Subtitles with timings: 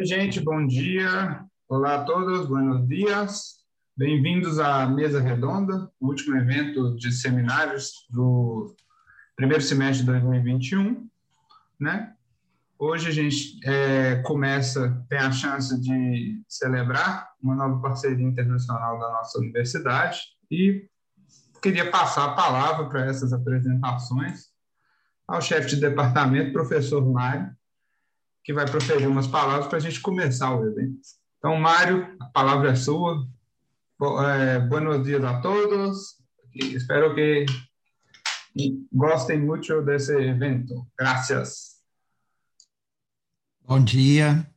[0.00, 1.44] Oi, gente, bom dia.
[1.68, 3.56] Olá a todos, buenos dias.
[3.94, 8.74] Bem-vindos à Mesa Redonda, o último evento de seminários do
[9.36, 11.06] primeiro semestre de 2021,
[11.78, 12.14] né?
[12.78, 19.10] Hoje a gente é, começa, tem a chance de celebrar uma nova parceria internacional da
[19.10, 20.18] nossa universidade
[20.50, 20.88] e
[21.60, 24.46] queria passar a palavra para essas apresentações
[25.28, 27.54] ao chefe de departamento, professor Mário,
[28.42, 31.00] que vai proferir umas palavras para a gente começar o evento.
[31.38, 33.26] Então, Mário, a palavra é sua.
[34.02, 36.16] Eh, buenos dias a todos.
[36.54, 37.44] Espero que
[38.92, 40.86] gostem muito desse evento.
[40.98, 41.80] Graças.
[43.62, 44.50] Bom dia.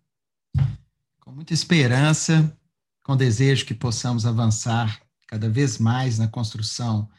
[1.20, 2.58] Com muita esperança,
[3.04, 7.10] com desejo que possamos avançar cada vez mais na construção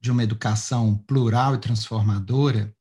[0.00, 2.74] de uma educação plural e transformadora,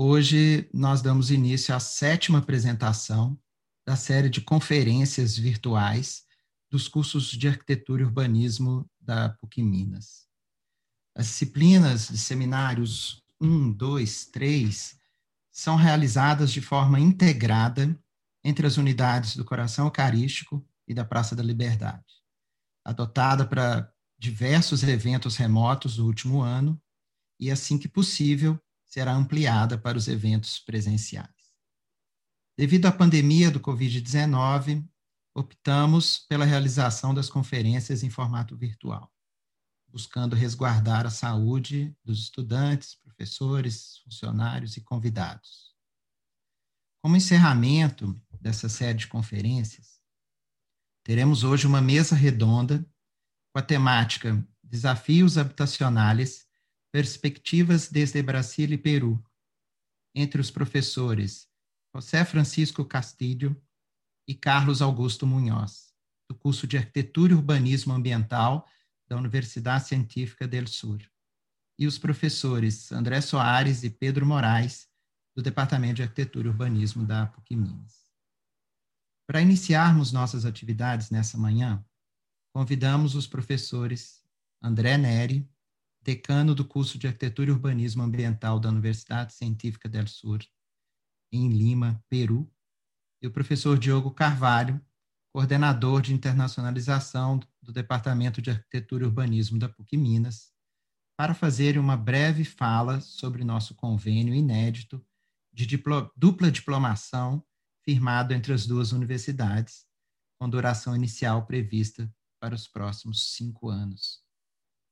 [0.00, 3.36] hoje nós damos início à sétima apresentação
[3.84, 6.22] da série de conferências virtuais
[6.70, 10.28] dos cursos de arquitetura e urbanismo da PUC Minas.
[11.16, 14.96] As disciplinas de seminários 1, 2, 3
[15.50, 17.98] são realizadas de forma integrada
[18.44, 22.22] entre as unidades do Coração Eucarístico e da Praça da Liberdade,
[22.84, 26.80] adotada para diversos eventos remotos do último ano
[27.40, 31.28] e, assim que possível, será ampliada para os eventos presenciais.
[32.56, 34.84] Devido à pandemia do Covid-19,
[35.34, 39.12] optamos pela realização das conferências em formato virtual
[39.90, 45.74] buscando resguardar a saúde dos estudantes, professores, funcionários e convidados.
[47.02, 50.00] Como encerramento dessa série de conferências,
[51.04, 52.84] teremos hoje uma mesa redonda
[53.52, 56.46] com a temática Desafios Habitacionais,
[56.90, 59.22] Perspectivas desde Brasil e Peru,
[60.14, 61.48] entre os professores
[61.94, 63.60] José Francisco Castilho
[64.26, 65.92] e Carlos Augusto Munhoz,
[66.28, 68.66] do curso de Arquitetura e Urbanismo Ambiental
[69.06, 71.00] da Universidade Científica del Sur,
[71.78, 74.88] e os professores André Soares e Pedro Moraes,
[75.34, 78.08] do Departamento de Arquitetura e Urbanismo da PUC Minas.
[79.26, 81.84] Para iniciarmos nossas atividades nessa manhã,
[82.52, 84.24] convidamos os professores
[84.60, 85.48] André Neri,
[86.08, 90.38] decano do curso de Arquitetura e Urbanismo Ambiental da Universidade Científica del Sur,
[91.30, 92.50] em Lima, Peru,
[93.20, 94.80] e o professor Diogo Carvalho,
[95.30, 100.50] coordenador de internacionalização do Departamento de Arquitetura e Urbanismo da PUC Minas,
[101.14, 105.04] para fazer uma breve fala sobre nosso convênio inédito
[105.52, 107.44] de diplo dupla diplomação
[107.84, 109.84] firmado entre as duas universidades,
[110.40, 112.10] com duração inicial prevista
[112.40, 114.26] para os próximos cinco anos.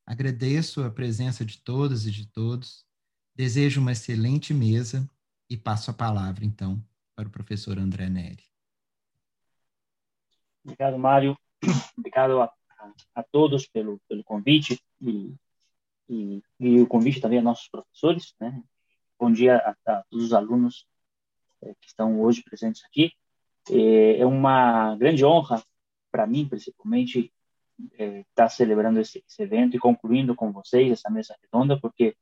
[0.06, 2.86] Agradeço a presença de todas e de todos,
[3.34, 5.04] desejo uma excelente mesa
[5.50, 6.80] e passo a palavra, então,
[7.16, 8.44] para o professor André Neri.
[10.64, 11.36] Obrigado, Mário.
[11.98, 12.52] Obrigado a,
[13.16, 15.34] a, todos pelo, pelo convite e,
[16.08, 18.32] e, e, o convite também a nossos professores.
[18.38, 18.62] Né?
[19.18, 20.86] Bom dia a, a todos os alunos
[21.62, 23.12] é, que estão hoje presentes aqui.
[23.70, 25.60] É, é uma grande honra
[26.12, 27.32] para mim, principalmente,
[27.98, 32.16] estar tá celebrando esse, esse, evento e concluindo com vocês essa mesa redonda, porque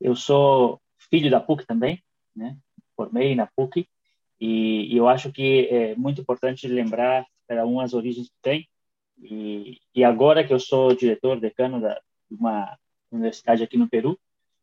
[0.00, 0.80] eu sou
[1.10, 2.02] filho da PUC também,
[2.34, 2.56] né?
[2.96, 3.88] Formei na PUC
[4.40, 8.68] e, e eu acho que é muito importante lembrar cada um as origens que tem.
[9.20, 12.78] E, e agora que eu sou diretor, decano da, uma
[13.10, 14.18] universidade aqui no Peru,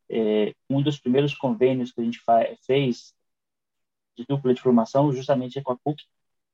[0.10, 2.22] é, um dos primeiros convênios que a gente
[2.66, 3.14] fez
[4.16, 6.04] de dupla de formação justamente é com a PUC,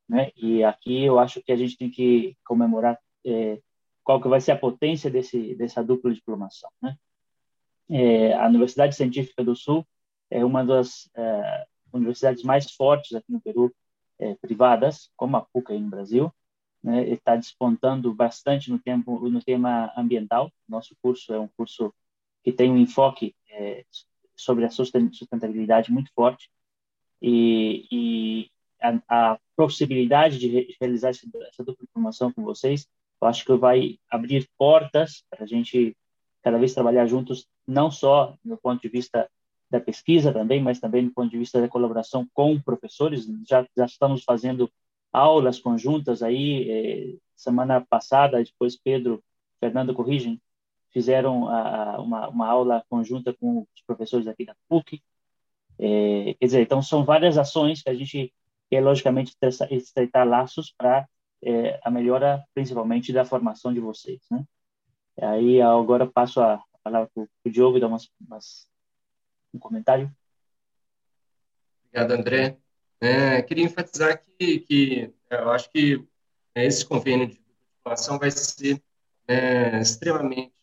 [0.08, 0.31] né?
[0.35, 3.62] E aqui eu acho que a gente tem que comemorar é,
[4.03, 6.97] qual que vai ser a potência desse dessa dupla diplomação, né?
[7.89, 9.85] É, a Universidade Científica do Sul
[10.29, 13.73] é uma das é, universidades mais fortes aqui no Peru
[14.17, 16.34] é, privadas, como a PUC aí no Brasil,
[16.81, 20.51] né, está despontando bastante no tempo no tema ambiental.
[20.67, 21.94] Nosso curso é um curso
[22.44, 23.85] que tem um enfoque é,
[24.35, 26.50] sobre a sustentabilidade muito forte
[27.22, 28.51] e, e
[28.81, 32.87] a, a, possibilidade de realizar essa, dupla formação com vocês,
[33.22, 35.96] eu acho que vai abrir portas para a gente
[36.41, 39.29] cada vez trabalhar juntos, não só no ponto de vista
[39.70, 43.26] da pesquisa também, mas também do ponto de vista da colaboração com professores.
[43.47, 44.70] Já, já estamos fazendo
[45.14, 46.70] aulas conjuntas aí.
[46.70, 49.24] Eh, semana passada, depois Pedro,
[49.59, 50.41] Fernando corrigem,
[50.91, 55.02] fizeram a, uma, uma aula conjunta com os professores aqui da PUC.
[55.79, 58.34] Eh, quer dizer, então são várias ações que a gente
[58.70, 59.35] quer, logicamente,
[59.70, 61.08] estreitar laços para
[61.43, 64.46] eh, a melhora, principalmente, da formação de vocês, né?
[65.22, 68.67] Aí agora passo a palavra para o Diogo dar umas, umas
[69.53, 70.11] um comentário?
[71.85, 72.58] Obrigado, André.
[72.99, 76.08] É, queria enfatizar que, que eu acho que
[76.55, 77.41] esse convênio de
[77.78, 78.82] população vai ser
[79.28, 80.53] é, extremamente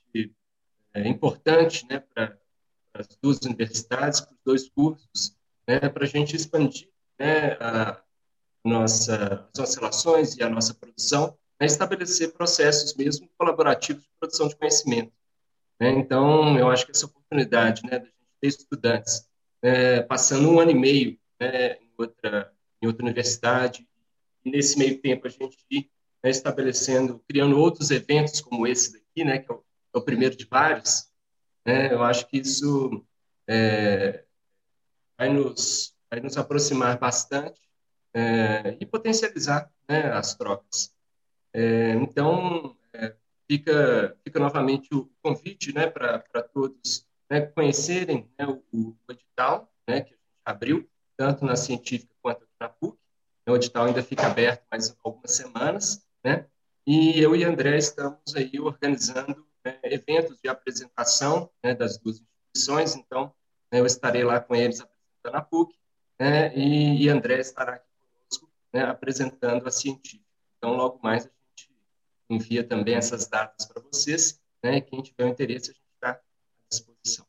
[0.95, 2.39] é, importante né, para
[2.95, 5.37] as duas universidades, para os dois cursos,
[5.67, 6.89] né, para a gente expandir
[7.19, 8.03] né, a
[8.69, 14.57] nossa, as relações e a nossa produção, né, estabelecer processos mesmo colaborativos de produção de
[14.57, 15.13] conhecimento.
[15.81, 15.91] Né?
[15.91, 19.29] Então, eu acho que essa oportunidade né, gente ter estudantes
[19.63, 23.89] é, passando um ano e meio né, em, outra, em outra universidade,
[24.45, 25.91] e nesse meio tempo a gente ir
[26.23, 30.37] né, estabelecendo, criando outros eventos como esse daqui, né, que é o, é o primeiro
[30.37, 31.09] de vários,
[31.67, 33.05] né, eu acho que isso
[33.49, 34.25] é,
[35.17, 37.68] vai, nos, vai nos aproximar bastante
[38.19, 40.93] é, e potencializar né, as trocas.
[41.53, 43.15] É, então, é,
[43.49, 50.01] fica, fica novamente o convite né, para todos né, conhecerem né, o, o, edital né,
[50.01, 52.99] que a gente abriu, tanto na científica quanto na PUC.
[53.49, 56.45] O edital ainda fica aberto mais algumas semanas, né?
[56.87, 62.95] E eu e André estamos aí organizando né, eventos de apresentação né, das duas instituições,
[62.95, 63.33] então
[63.73, 65.75] né, eu estarei lá com eles apresentando a PUC,
[66.19, 67.88] né, e, e André estará aqui
[68.73, 70.25] né, apresentando a científica.
[70.57, 71.71] Então, logo mais a gente
[72.29, 76.21] envia também essas datas para vocês, né, e quem tiver interesse, a gente está à
[76.69, 77.27] disposição.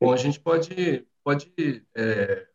[0.00, 1.52] Bom, a gente pode, pode
[1.94, 2.48] é,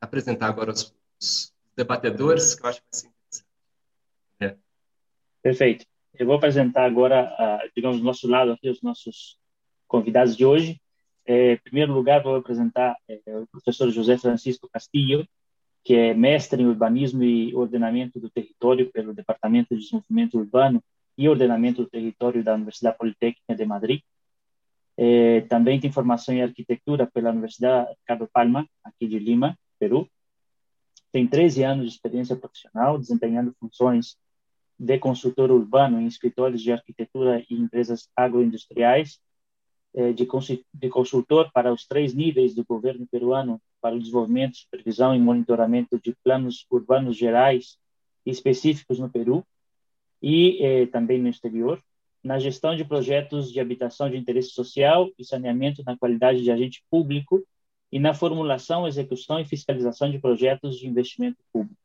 [0.00, 3.48] apresentar agora os, os, debatedores, que eu acho que vai ser interessante.
[4.40, 4.56] É.
[5.40, 5.86] Perfeito.
[6.14, 7.34] Eu vou apresentar agora,
[7.74, 9.38] digamos, do nosso lado aqui, os nossos
[9.88, 10.80] convidados de hoje.
[11.24, 15.26] É, em primeiro lugar, vou apresentar é, o professor José Francisco Castillo,
[15.84, 20.82] que é mestre em urbanismo e ordenamento do território pelo Departamento de Desenvolvimento Urbano
[21.18, 24.00] e Ordenamento do Território da Universidade Politécnica de Madrid.
[24.96, 30.08] É, também tem formação em arquitetura pela Universidade Carlos Palma, aqui de Lima, Peru.
[31.10, 34.16] Tem 13 anos de experiência profissional, desempenhando funções
[34.78, 39.20] de consultor urbano em escritórios de arquitetura e empresas agroindustriais,
[40.14, 40.26] de,
[40.72, 46.00] de consultor para os três níveis do governo peruano para o desenvolvimento, supervisão e monitoramento
[46.00, 47.76] de planos urbanos gerais
[48.24, 49.44] específicos no Peru
[50.22, 51.82] e eh, também no exterior,
[52.22, 56.84] na gestão de projetos de habitação de interesse social e saneamento na qualidade de agente
[56.88, 57.44] público
[57.90, 61.76] e na formulação, execução e fiscalização de projetos de investimento público.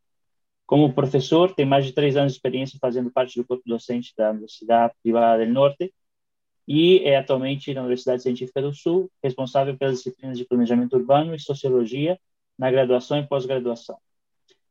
[0.67, 4.29] Como professor, tem mais de três anos de experiência fazendo parte do corpo docente da
[4.29, 5.91] Universidade Privada do Norte
[6.67, 11.39] e é atualmente na Universidade Científica do Sul, responsável pelas disciplinas de planejamento urbano e
[11.39, 12.19] sociologia
[12.57, 13.97] na graduação e pós-graduação.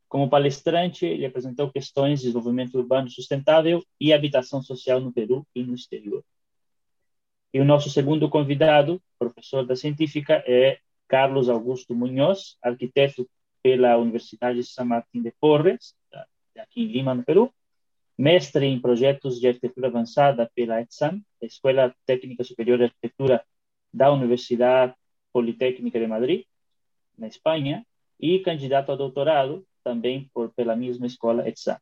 [0.09, 5.63] Como palestrante, ele apresentou questões de desenvolvimento urbano sustentável e habitação social no Peru e
[5.63, 6.23] no exterior.
[7.53, 10.79] E o nosso segundo convidado, professor da científica, é
[11.09, 13.29] Carlos Augusto Munhoz, arquiteto
[13.63, 15.95] pela Universidade de San Martín de Porres,
[16.57, 17.53] aqui em Lima, no Peru,
[18.17, 23.45] mestre em projetos de arquitetura avançada pela ETSAM, Escola Técnica Superior de Arquitetura
[23.93, 24.95] da Universidade
[25.33, 26.45] Politécnica de Madrid,
[27.19, 27.85] na Espanha,
[28.19, 31.79] e candidato a doutorado também por pela mesma escola ETSAM.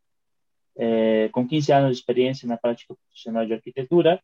[0.76, 4.20] É, com 15 anos de experiência na prática profissional de arquitetura,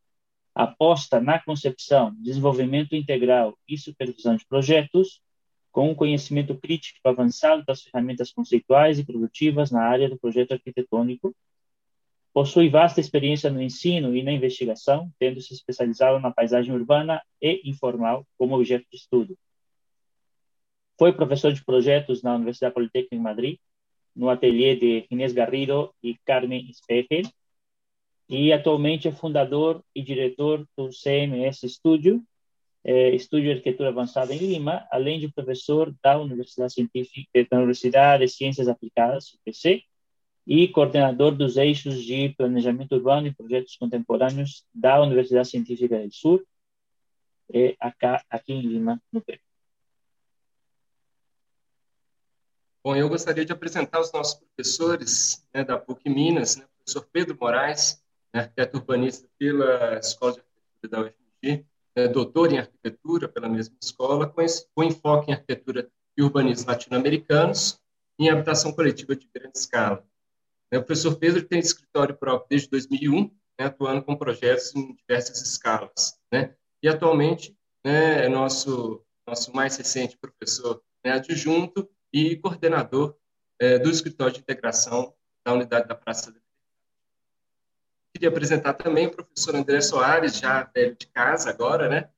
[0.54, 5.22] aposta na concepção, desenvolvimento integral e supervisão de projetos,
[5.72, 11.34] com um conhecimento crítico avançado das ferramentas conceituais e produtivas na área do projeto arquitetônico.
[12.32, 17.60] Possui vasta experiência no ensino e na investigação, tendo se especializado na paisagem urbana e
[17.64, 19.36] informal como objeto de estudo.
[20.98, 23.58] Foi professor de projetos na Universidade Politécnica de Madrid,
[24.14, 27.30] no ateliê de Inês Garrido e Carmen Espejel,
[28.28, 32.22] e atualmente é fundador e diretor do CMS Studio,
[32.84, 38.24] é, Estúdio de Arquitetura Avançada em Lima, além de professor da Universidade Científica da Universidade
[38.24, 39.82] de Ciências Aplicadas, UPC,
[40.46, 46.42] e coordenador dos eixos de planejamento urbano e projetos contemporâneos da Universidade Científica do Sul,
[47.52, 47.76] é,
[48.30, 49.40] aqui em Lima, no Peru.
[52.82, 57.08] Bom, eu gostaria de apresentar os nossos professores né, da PUC Minas, né, o professor
[57.12, 63.28] Pedro Moraes, né, arquiteto urbanista pela Escola de Arquitetura da UFMG, é, doutor em arquitetura
[63.28, 64.42] pela mesma escola, com,
[64.74, 67.78] com enfoque em arquitetura e urbanismo latino-americanos
[68.18, 70.06] em habitação coletiva de grande escala.
[70.70, 73.22] É, o professor Pedro tem escritório próprio desde 2001,
[73.58, 76.18] né, atuando com projetos em diversas escalas.
[76.32, 83.16] Né, e atualmente né, é nosso, nosso mais recente professor né, adjunto e coordenador
[83.58, 86.40] é, do escritório de integração da unidade da Praça da
[88.12, 92.10] Queria apresentar também o professor André Soares, já velho de casa agora, né?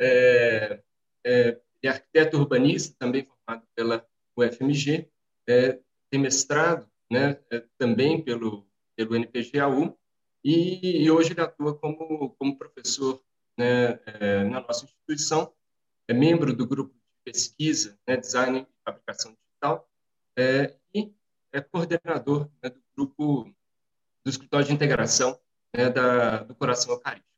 [0.00, 0.80] É,
[1.26, 5.10] é, é arquiteto urbanista, também formado pela UFMG,
[5.48, 9.98] é, tem mestrado né, é, também pelo, pelo NPGAU,
[10.42, 13.22] e, e, hoje ele atua como, como professor
[13.58, 15.52] né, é, na nossa instituição,
[16.08, 19.90] é membro do grupo de pesquisa, né, design e fabricação digital,
[20.36, 21.12] é, e
[21.52, 23.52] é coordenador né, do grupo
[24.24, 25.38] do escritório de integração
[25.74, 27.28] né, da, do Coração Eucarístico.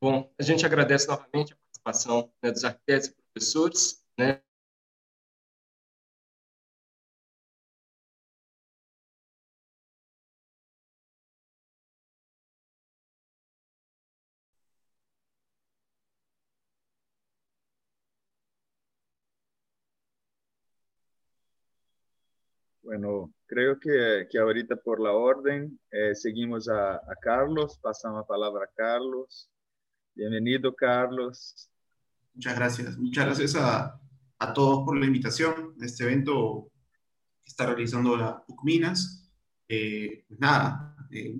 [0.00, 4.40] Bom, a gente agradece novamente a participação né, dos arquitetos e professores, né,
[23.00, 28.26] Bueno, creo que, que ahorita por la orden eh, seguimos a, a, Carlos, pasamos la
[28.26, 29.50] palabra a Carlos.
[30.14, 31.70] Bienvenido, Carlos.
[32.34, 32.98] Muchas gracias.
[32.98, 33.98] Muchas gracias a,
[34.38, 36.70] a todos por la invitación a este evento
[37.42, 39.32] que está realizando la UCMINAS.
[39.66, 41.38] Eh, pues nada, eh,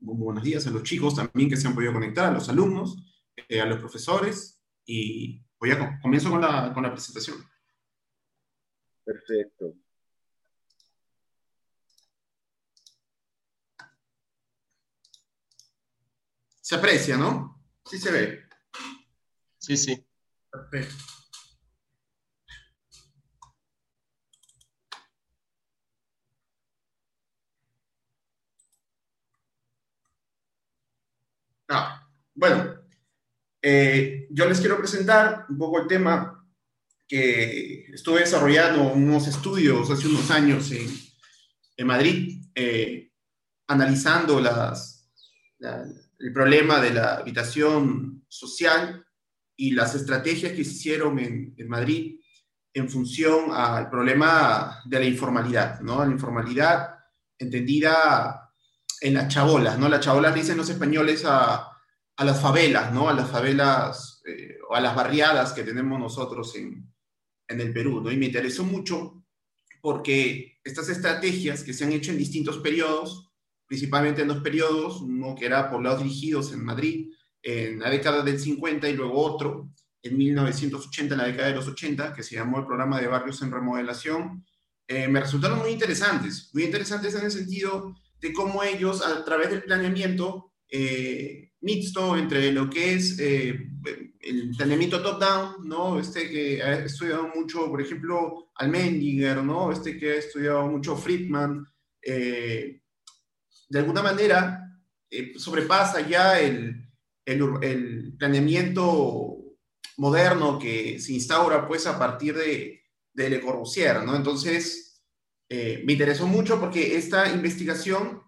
[0.00, 3.58] buenos días a los chicos también que se han podido conectar, a los alumnos, eh,
[3.58, 7.38] a los profesores y voy a comienzo con la, con la presentación.
[9.02, 9.76] Perfecto.
[16.70, 17.60] Se aprecia, ¿no?
[17.84, 18.44] Sí se ve.
[19.58, 20.06] Sí, sí.
[20.48, 20.94] Perfecto.
[31.68, 32.76] Ah, bueno,
[33.60, 36.48] eh, yo les quiero presentar un poco el tema
[37.08, 40.88] que estuve desarrollando unos estudios hace unos años en,
[41.78, 43.10] en Madrid, eh,
[43.66, 45.10] analizando las,
[45.58, 49.06] las el problema de la habitación social
[49.56, 52.20] y las estrategias que se hicieron en, Madrid
[52.72, 56.04] en función al problema de la informalidad, ¿no?
[56.04, 56.94] La informalidad
[57.38, 58.52] entendida
[59.00, 59.88] en las chabolas, ¿no?
[59.88, 61.68] Las chabolas dicen los españoles a,
[62.16, 63.08] a las favelas, ¿no?
[63.08, 66.92] A las favelas eh, o a las barriadas que tenemos nosotros en,
[67.48, 68.12] en el Perú, ¿no?
[68.12, 69.24] Y me interesó mucho
[69.80, 73.29] porque estas estrategias que se han hecho en distintos periodos
[73.70, 77.08] principalmente en dos periodos, uno que era poblados dirigidos en Madrid
[77.40, 79.70] en la década del 50 y luego otro
[80.02, 83.40] en 1980, en la década de los 80, que se llamó el programa de barrios
[83.42, 84.44] en remodelación,
[84.88, 89.50] eh, me resultaron muy interesantes, muy interesantes en el sentido de cómo ellos a través
[89.50, 93.68] del planeamiento eh, mixto entre lo que es eh,
[94.20, 96.00] el planeamiento top-down, ¿no?
[96.00, 99.70] Este que ha estudiado mucho, por ejemplo, Almendinger, ¿no?
[99.70, 101.64] Este que ha estudiado mucho Friedman,
[102.02, 102.79] eh,
[103.70, 106.88] de alguna manera eh, sobrepasa ya el,
[107.24, 109.38] el, planeamiento
[109.96, 114.16] moderno que se instaura pues a partir de, de Le Corbusier, ¿no?
[114.16, 115.02] Entonces,
[115.48, 118.22] eh, me interesó mucho porque esta investigación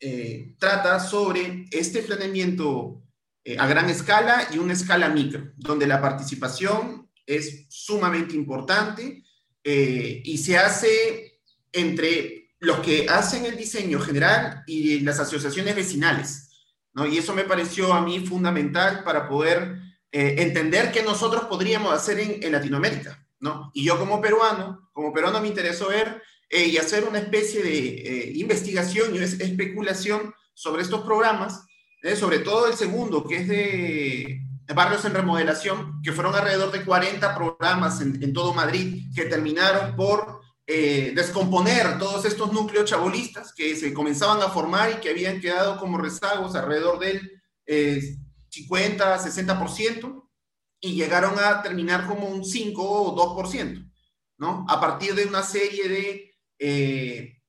[0.00, 3.02] eh, trata sobre este planeamiento
[3.58, 9.22] a gran escala y una escala micro, donde la participación es sumamente importante
[9.62, 16.50] y se hace entre los que hacen el diseño general y las asociaciones vecinales.
[16.92, 17.06] ¿no?
[17.06, 19.80] Y eso me pareció a mí fundamental para poder
[20.12, 23.26] eh, entender qué nosotros podríamos hacer en, Latinoamérica.
[23.40, 23.70] ¿no?
[23.74, 27.88] Y yo como peruano, como peruano me interesó ver eh, y hacer una especie de
[27.88, 31.66] eh, investigación y especulación sobre estos programas,
[32.16, 34.40] sobre todo el segundo, que es de
[34.74, 39.96] barrios en remodelación, que fueron alrededor de 40 programas en, en todo Madrid, que terminaron
[39.96, 45.40] por eh, descomponer todos estos núcleos chabolistas que se comenzaban a formar y que habían
[45.40, 47.42] quedado como rezagos alrededor del
[48.50, 50.24] 50, 60%,
[50.84, 53.90] y llegaron a terminar como un 5 o 2%,
[54.36, 54.66] ¿no?
[54.68, 57.42] A partir de una serie de eh,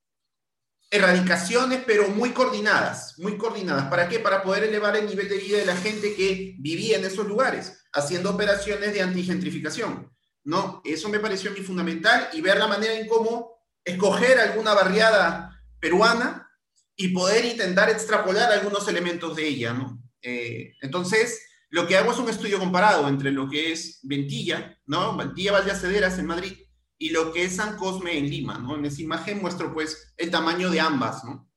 [0.90, 3.90] erradicaciones, pero muy coordinadas, muy coordinadas.
[3.90, 4.20] ¿Para qué?
[4.20, 7.86] Para poder elevar el nivel de vida de la gente que vivía en esos lugares,
[7.92, 10.15] haciendo operaciones de antigentrificación.
[10.46, 10.82] ¿No?
[10.86, 15.62] Eso me pareció a mí fundamental y ver la manera en cómo escoger alguna barriada
[15.80, 16.50] peruana
[16.96, 20.02] y poder intentar extrapolar algunos elementos de ella, ¿no?
[20.22, 25.18] Eh, entonces, lo que hago es un estudio comparado entre lo que es Ventilla, ¿no?
[25.18, 26.54] Ventilla Valdeacederas en Madrid
[26.98, 28.76] y lo que es San Cosme en Lima, ¿no?
[28.76, 31.52] En esa imagen muestro pues el tamaño de ambas, ¿no?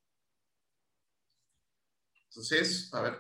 [2.31, 3.19] Entonces, a ver,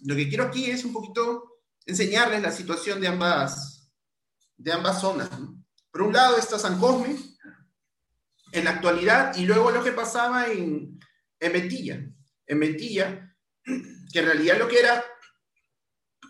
[0.00, 3.77] lo que quiero aquí es un poquito enseñarles la situación de ambas,
[4.58, 5.30] de ambas zonas.
[5.90, 7.16] Por un lado está San Cosme,
[8.52, 10.98] en la actualidad, y luego lo que pasaba en,
[11.40, 12.04] en Mentilla.
[12.46, 13.34] En Mentilla,
[13.64, 15.04] que en realidad lo que era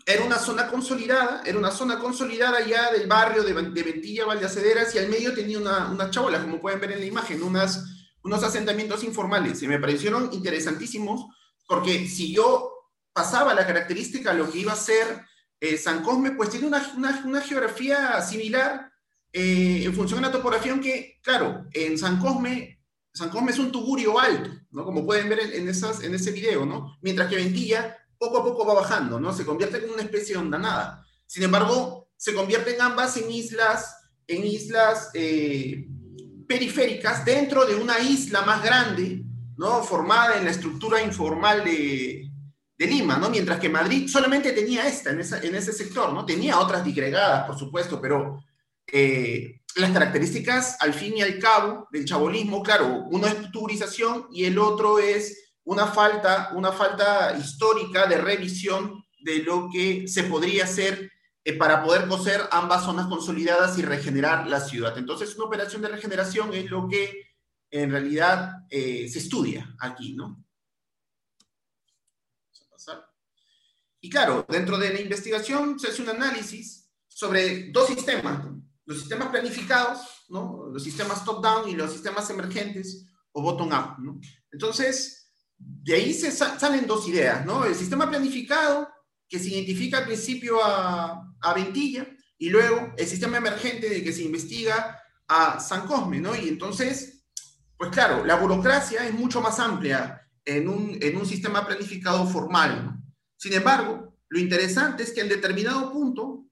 [0.05, 4.95] era una zona consolidada, era una zona consolidada ya del barrio de, de Ventilla, Valdecederas,
[4.95, 7.85] y al medio tenía una, una chabola, como pueden ver en la imagen, unas,
[8.23, 9.61] unos asentamientos informales.
[9.61, 11.25] Y me parecieron interesantísimos,
[11.67, 12.71] porque si yo
[13.13, 15.27] pasaba la característica lo que iba a ser
[15.59, 16.93] eh, San Cosme, pues tiene una,
[17.25, 18.91] una, geografía similar
[19.33, 22.79] eh, en función de la topografía, aunque, claro, en San Cosme,
[23.13, 24.85] San Cosme es un tugurio alto, ¿no?
[24.85, 26.97] Como pueden ver en, en, esas, en ese video, ¿no?
[27.01, 29.33] Mientras que Ventilla poco a poco va bajando, ¿no?
[29.33, 31.05] Se convierte en una especie de ondanada.
[31.25, 33.95] Sin embargo, se convierten ambas en islas,
[34.27, 35.87] en islas eh,
[36.47, 39.23] periféricas dentro de una isla más grande,
[39.57, 39.83] ¿no?
[39.83, 42.28] Formada en la estructura informal de,
[42.79, 43.29] de Lima, ¿no?
[43.29, 46.25] Mientras que Madrid solamente tenía esta en, ese sector, ¿no?
[46.25, 48.41] Tenía otras digregadas, por supuesto, pero
[48.87, 54.45] eh, las características, al fin y al cabo, del chabolismo, claro, uno es turización y
[54.45, 60.63] el otro es una falta, una falta histórica de revisión de lo que se podría
[60.63, 61.11] hacer
[61.43, 64.97] eh, para poder coser ambas zonas consolidadas y regenerar la ciudad.
[64.97, 67.23] Entonces, una operación de regeneración es lo que
[67.71, 70.45] en realidad eh, se estudia aquí, ¿no?
[74.01, 78.45] Y claro, dentro de la investigación se hace un análisis sobre dos sistemas,
[78.85, 80.67] los sistemas planificados, ¿no?
[80.71, 83.99] los sistemas top-down y los sistemas emergentes o bottom-up.
[83.99, 84.19] ¿no?
[84.51, 87.65] Entonces, de ahí se salen dos ideas, ¿no?
[87.65, 88.87] El sistema planificado,
[89.27, 94.13] que se identifica al principio a, a Ventilla, y luego el sistema emergente de que
[94.13, 96.33] se investiga a San Cosme, ¿no?
[96.35, 97.25] Y entonces,
[97.77, 102.98] pues claro, la burocracia es mucho más amplia en un, en un sistema planificado formal.
[103.39, 106.45] Sin embargo, lo interesante es que en determinado punto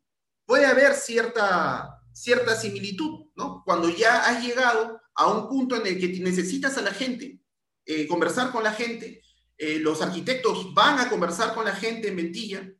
[0.45, 3.61] puede haber cierta, cierta similitud, ¿no?
[3.65, 7.41] Cuando ya has llegado a un punto en el que necesitas a la gente
[7.85, 9.21] eh, conversar con la gente,
[9.57, 12.71] eh, los arquitectos van a conversar con la gente en Ventilla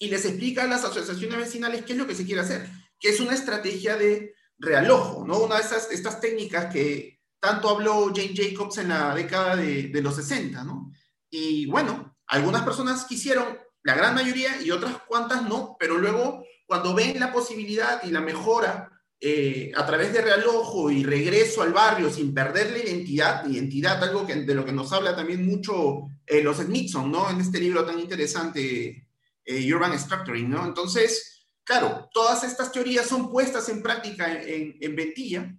[0.00, 3.10] y les explica a las asociaciones vecinales qué es lo que se quiere hacer, que
[3.10, 5.38] es una estrategia de realojo, ¿no?
[5.38, 10.02] Una de esas, estas técnicas que tanto habló Jane Jacobs en la década de, de
[10.02, 10.90] los 60, ¿no?
[11.30, 16.94] Y bueno, algunas personas quisieron, la gran mayoría, y otras cuantas no, pero luego cuando
[16.94, 22.10] ven la posibilidad y la mejora eh, a través de realojo y regreso al barrio
[22.10, 26.42] sin perder la identidad, identidad, algo que, de lo que nos habla también mucho eh,
[26.42, 27.30] los Smithson, ¿no?
[27.30, 29.08] En este libro tan interesante,
[29.44, 30.66] eh, Urban Structuring, ¿no?
[30.66, 35.56] Entonces, claro, todas estas teorías son puestas en práctica en, en Ventilla,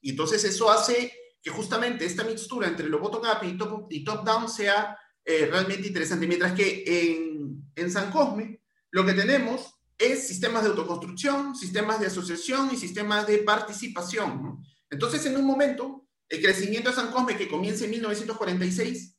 [0.00, 4.98] y entonces eso hace que justamente esta mixtura entre lo bottom-up y top-down top sea
[5.24, 11.54] realmente interesante, mientras que en, en San Cosme lo que tenemos es sistemas de autoconstrucción,
[11.54, 14.42] sistemas de asociación y sistemas de participación.
[14.42, 14.62] ¿no?
[14.88, 19.16] Entonces, en un momento, el crecimiento de San Cosme, que comienza en 1946,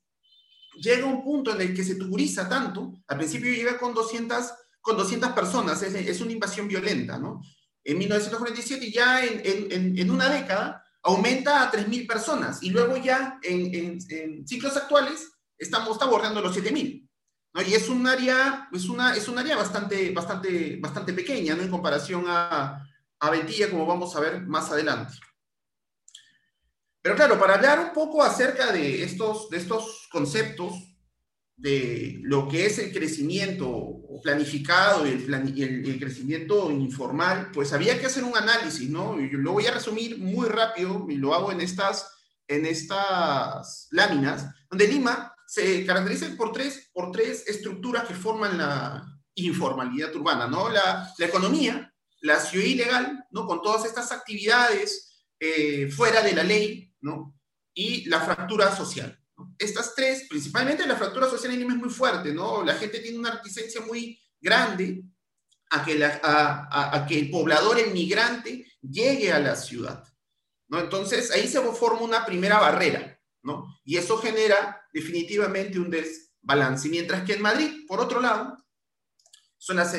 [0.82, 4.52] llega a un punto en el que se tuburiza tanto, al principio llega con 200,
[4.82, 7.42] con 200 personas, es, es una invasión violenta, ¿no?
[7.84, 13.40] En 1947 ya en, en, en una década aumenta a 3.000 personas y luego ya
[13.42, 17.08] en, en ciclos actuales estamos, está abordando los 7.000.
[17.54, 17.62] ¿no?
[17.62, 21.62] Y es un área, es una, es un área bastante, bastante, bastante pequeña ¿no?
[21.62, 22.84] en comparación a,
[23.19, 25.13] a Ventilla, como vamos a ver más adelante.
[27.02, 30.74] Pero claro, para hablar un poco acerca de estos, de estos conceptos,
[31.56, 37.71] de lo que es el crecimiento planificado y el, y el, el, crecimiento informal, pues
[37.71, 39.19] había que hacer un análisis, ¿no?
[39.19, 42.12] Y lo voy a resumir muy rápido y lo hago en estas,
[42.47, 49.06] en estas láminas, donde Lima se caracteriza por tres, por tres estructuras que forman la
[49.36, 50.70] informalidad urbana, ¿no?
[50.70, 53.46] La, la economía, la ciudad ilegal, ¿no?
[53.46, 57.38] Con todas estas actividades eh, fuera de la ley, ¿no?
[57.74, 59.20] Y la fractura social.
[59.58, 62.64] Estas tres, principalmente la fractura social en Lima es muy fuerte, ¿no?
[62.64, 65.04] La gente tiene una reticencia muy grande
[65.72, 70.02] a que, la, a, a que el poblador, el migrante, llegue a la ciudad,
[70.70, 70.80] ¿no?
[70.80, 73.66] Entonces, ahí se forma una primera barrera, ¿no?
[73.84, 76.89] Y eso genera definitivamente un desbalance.
[76.89, 78.58] Mientras que en Madrid, por otro lado,
[79.58, 79.95] son las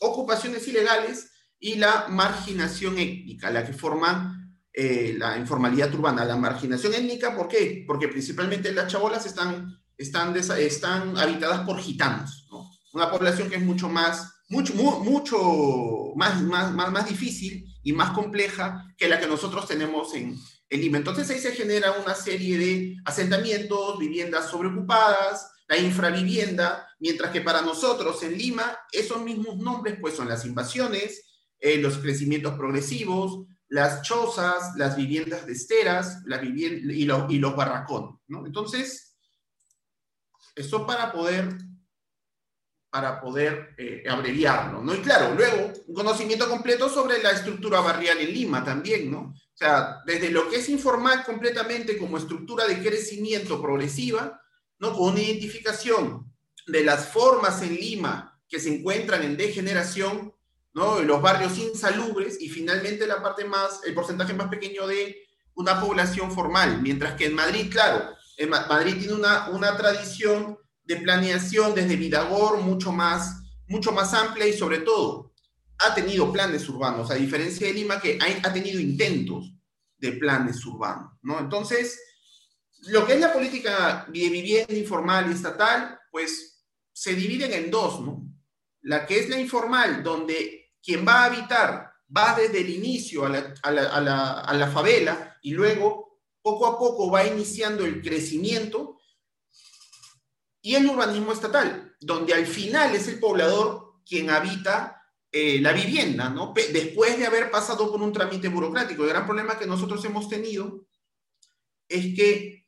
[0.00, 6.24] ocupaciones ilegales y la marginación étnica, la que forman eh, la informalidad urbana.
[6.24, 7.84] La marginación étnica, ¿por qué?
[7.86, 12.70] Porque principalmente las chabolas están, están, están habitadas por gitanos, ¿no?
[12.92, 18.10] una población que es mucho más, mucho, mucho más, más, más, más difícil y más
[18.10, 20.98] compleja que la que nosotros tenemos en, en Lima.
[20.98, 27.62] Entonces ahí se genera una serie de asentamientos, viviendas sobreocupadas, la infravivienda, mientras que para
[27.62, 31.24] nosotros en Lima esos mismos nombres pues son las invasiones,
[31.58, 37.38] eh, los crecimientos progresivos, las chozas, las viviendas de esteras las viviendas, y, lo, y,
[37.38, 38.20] los barracones.
[38.28, 39.16] Entonces,
[40.54, 41.56] eso para poder
[42.90, 44.94] para poder eh, abreviarlo, ¿no?
[44.94, 49.34] Y claro, luego, un conocimiento completo sobre la estructura barrial en Lima también, ¿no?
[49.56, 54.38] O sea, desde lo que es informal completamente como estructura de crecimiento progresiva,
[54.78, 54.92] ¿no?
[54.92, 56.30] Con una identificación
[56.66, 60.34] de las formas en Lima que se encuentran en degeneración,
[60.74, 61.00] ¿no?
[61.00, 66.30] Los barrios insalubres y finalmente la parte más, el porcentaje más pequeño de una población
[66.30, 71.96] formal, mientras que en Madrid, claro, en Madrid tiene una, una tradición de planeación desde
[71.96, 75.32] Vidagor mucho más, mucho más amplia y sobre todo
[75.78, 79.52] ha tenido planes urbanos, a diferencia de Lima que ha, tenido intentos
[79.98, 81.38] de planes urbanos, ¿no?
[81.38, 82.00] Entonces,
[82.88, 88.00] lo que es la política de vivienda informal y estatal, pues se dividen en dos,
[88.00, 88.22] ¿no?
[88.82, 93.28] La que es la informal, donde quien va a habitar va desde el inicio a
[93.28, 97.84] la, a la, a la, a la favela y luego poco a poco va iniciando
[97.84, 98.96] el crecimiento,
[100.66, 104.95] y el urbanismo estatal, donde al final es el poblador quien habita
[105.32, 106.54] eh, la vivienda, ¿no?
[106.54, 109.02] Después de haber pasado por un trámite burocrático.
[109.02, 110.86] El gran problema que nosotros hemos tenido
[111.88, 112.66] es que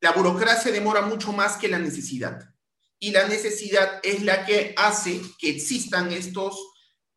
[0.00, 2.52] la burocracia demora mucho más que la necesidad.
[2.98, 6.58] Y la necesidad es la que hace que existan estos,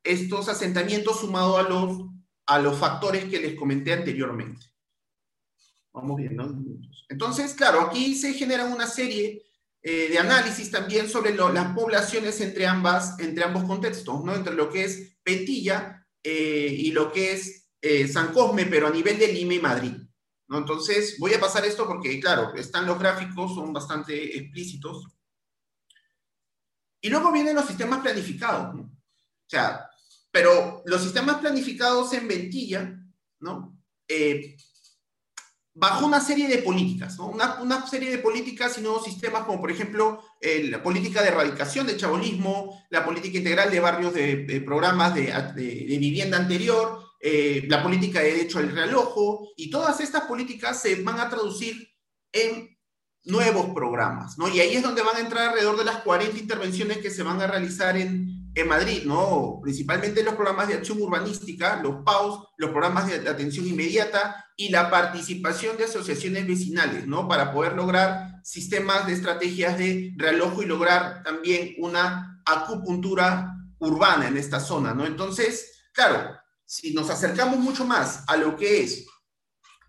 [0.04, 2.10] estos asentamientos sumados a los,
[2.46, 4.68] a los factores que les comenté anteriormente.
[5.92, 6.64] Vamos bien, ¿no?
[7.10, 9.44] Entonces, claro, aquí se generan una serie
[9.86, 14.34] eh, de análisis también sobre las poblaciones entre, ambas, entre ambos contextos, ¿no?
[14.34, 18.91] entre lo que es Petilla eh, y lo que es eh, San Cosme, pero a
[18.91, 19.91] nivel de Lima y Madrid.
[20.48, 20.60] ¿no?
[20.60, 25.06] Entonces, voy a pasar esto porque, claro, están los gráficos, son bastante explícitos.
[27.02, 28.76] Y luego vienen los sistemas planificados.
[28.76, 29.89] O sea,
[30.32, 32.98] pero los sistemas planificados en Ventilla,
[33.41, 33.78] ¿no?
[35.76, 37.28] Bajo una serie de políticas, ¿no?
[37.28, 41.30] una, una, serie de políticas y nuevos sistemas, como por ejemplo eh, la política de
[41.30, 47.82] erradicación del chabolismo, la política integral de barrios de, programas de, vivienda anterior, eh, la
[47.82, 51.88] política de derecho al realojo, y todas estas políticas se van a traducir
[52.32, 52.78] en
[53.26, 54.50] nuevos programas, ¿no?
[54.50, 57.42] Y ahí es donde van a entrar alrededor de las 40 intervenciones que se van
[57.42, 59.60] a realizar en, en Madrid, ¿no?
[59.62, 64.89] Principalmente los programas de acción urbanística, los PAUS, los programas de atención inmediata y la
[64.89, 67.28] participación de asociaciones vecinales, ¿no?
[67.28, 74.38] Para poder lograr sistemas de estrategias de realojo y lograr también una acupuntura urbana en
[74.38, 75.06] esta zona, ¿no?
[75.06, 76.36] Entonces, claro,
[76.66, 79.06] si nos acercamos mucho más a lo que es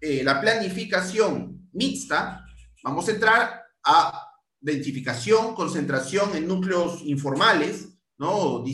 [0.00, 2.44] eh, la planificación mixta,
[2.84, 4.28] Vamos a entrar a
[4.60, 8.64] densificación, concentración en núcleos informales, ¿no?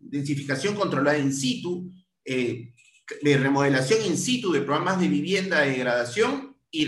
[0.00, 1.90] densificación controlada in situ,
[2.24, 2.72] eh,
[3.22, 6.86] de remodelación in situ de programas de vivienda de degradación y,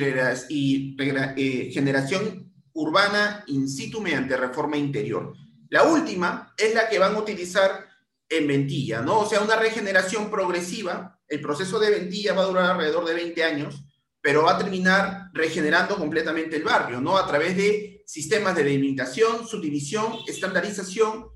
[0.49, 5.35] y eh, generación urbana in situ mediante reforma interior.
[5.69, 7.87] La última es la que van a utilizar
[8.29, 9.21] en Ventilla, ¿no?
[9.21, 11.19] O sea, una regeneración progresiva.
[11.27, 13.85] El proceso de Ventilla va a durar alrededor de 20 años
[14.21, 17.17] pero va a terminar regenerando completamente el barrio, ¿no?
[17.17, 21.27] A través de sistemas de delimitación, subdivisión, estandarización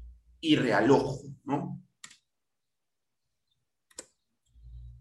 [0.45, 1.83] y realojo, ¿no?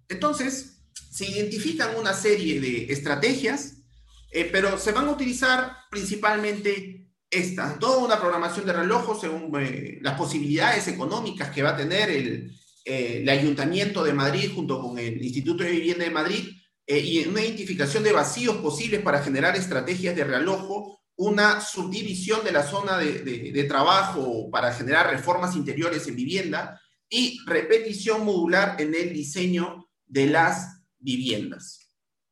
[0.08, 3.84] Entonces, se identifican una serie de estrategias,
[4.32, 10.00] eh, pero se van a utilizar principalmente estas, toda una programación de reloj según eh,
[10.02, 12.52] las posibilidades económicas que va a tener el,
[12.86, 16.48] eh, el Ayuntamiento de Madrid junto con el Instituto de Vivienda de Madrid
[16.86, 22.64] y una identificación de vacíos posibles para generar estrategias de realojo, una subdivisión de la
[22.64, 29.90] zona de, trabajo para generar reformas interiores en vivienda y repetición modular en el diseño
[30.06, 31.92] de las viviendas.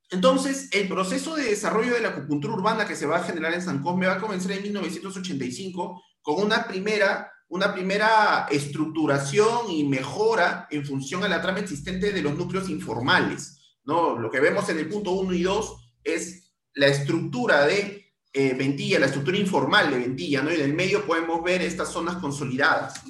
[0.10, 3.62] Entonces, el proceso de desarrollo de la acupuntura urbana que se va a generar en
[3.62, 10.68] San Cosme va a comenzar en 1985 con una primera, una primera estructuración y mejora
[10.70, 14.18] en función a la trama existente de los núcleos informales ¿no?
[14.18, 18.01] Lo que vemos en el punto 1 y 2 es la estructura de
[18.34, 20.52] eh, Ventilla, la estructura informal de Ventilla, ¿no?
[20.52, 23.02] Y en el medio podemos ver estas zonas consolidadas.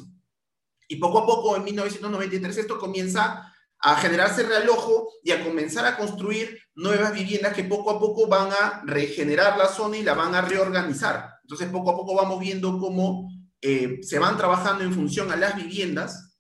[0.87, 5.97] Y poco a poco, en 1993, esto comienza a generarse realojo y a comenzar a
[5.97, 10.35] construir nuevas viviendas que poco a poco van a regenerar la zona y la van
[10.35, 11.35] a reorganizar.
[11.43, 13.29] Entonces, poco a poco vamos viendo cómo
[13.61, 16.37] eh, se van trabajando en función a las viviendas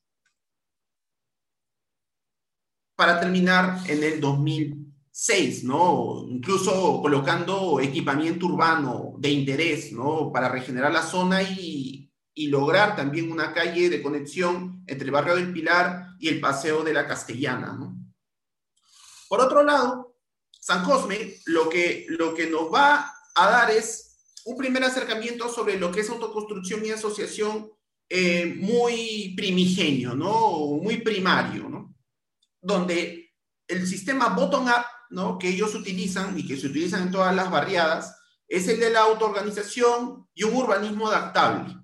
[2.95, 4.21] para terminar en el
[5.11, 6.25] 2006, ¿no?
[6.29, 10.31] Incluso colocando equipamiento urbano de interés, ¿no?
[10.31, 15.35] Para regenerar la zona y, y lograr también una calle de conexión entre el barrio
[15.35, 17.97] del Pilar y el Paseo de la Castellana, ¿no?
[19.27, 20.15] Por otro lado,
[20.59, 25.77] San Cosme lo que, lo que nos va a dar es un primer acercamiento sobre
[25.77, 27.71] lo que es autoconstrucción y asociación
[28.09, 30.79] eh, muy primigenio, ¿no?
[30.81, 31.95] Muy primario, ¿no?
[32.61, 33.33] Donde
[33.67, 35.37] el sistema bottom-up, ¿no?
[35.37, 39.01] Que ellos utilizan y que se utilizan en todas las barriadas, es el de la
[39.01, 41.75] autoorganización y un urbanismo adaptable.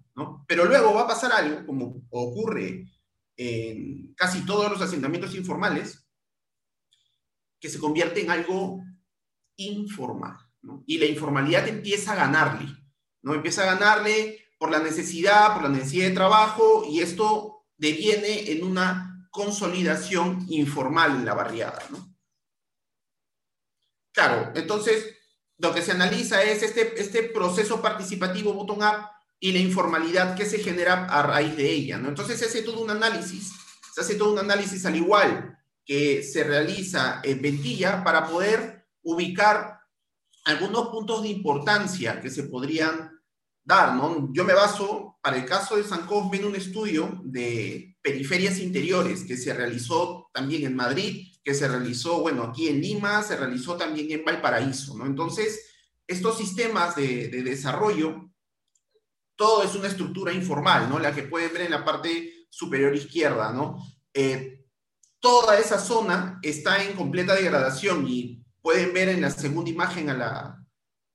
[0.48, 2.92] Pero luego va a pasar algo, como ocurre
[3.36, 6.10] en casi todos los asentamientos informales,
[7.60, 8.82] que se convierte en algo
[9.58, 10.38] informal.
[10.86, 12.68] Y la informalidad empieza a ganarle,
[13.22, 13.34] ¿no?
[13.34, 18.64] Empieza a ganarle por la necesidad, por la necesidad de trabajo, y esto deviene en
[18.66, 22.17] una consolidación informal en la barriada, ¿no?
[24.18, 25.16] Claro, entonces
[25.60, 29.06] lo que se analiza es este, este proceso participativo bottom-up
[29.40, 32.10] y la informalidad que se genera a raíz de ella, ¿no?
[32.10, 33.52] Entonces se hace todo un análisis,
[33.94, 39.82] se hace todo un análisis al igual que se realiza en Ventilla para poder ubicar
[40.46, 43.22] algunos puntos de importancia que se podrían
[43.64, 44.30] dar, ¿no?
[44.34, 49.26] Yo me baso, para el caso de San Cosme, en un estudio de periferias interiores
[49.26, 53.78] que se realizó también en Madrid, que se realizó, bueno, aquí en Lima, se realizó
[53.78, 55.06] también en Valparaíso, ¿no?
[55.06, 55.66] Entonces,
[56.06, 58.30] estos sistemas de, de desarrollo,
[59.34, 61.00] todo es una estructura informal, ¿no?
[61.00, 63.78] La que pueden ver en la parte superior izquierda, ¿no?
[64.14, 64.66] Eh,
[65.22, 70.16] toda esa zona está en completa degradación y pueden ver en la segunda imagen a
[70.16, 70.66] la,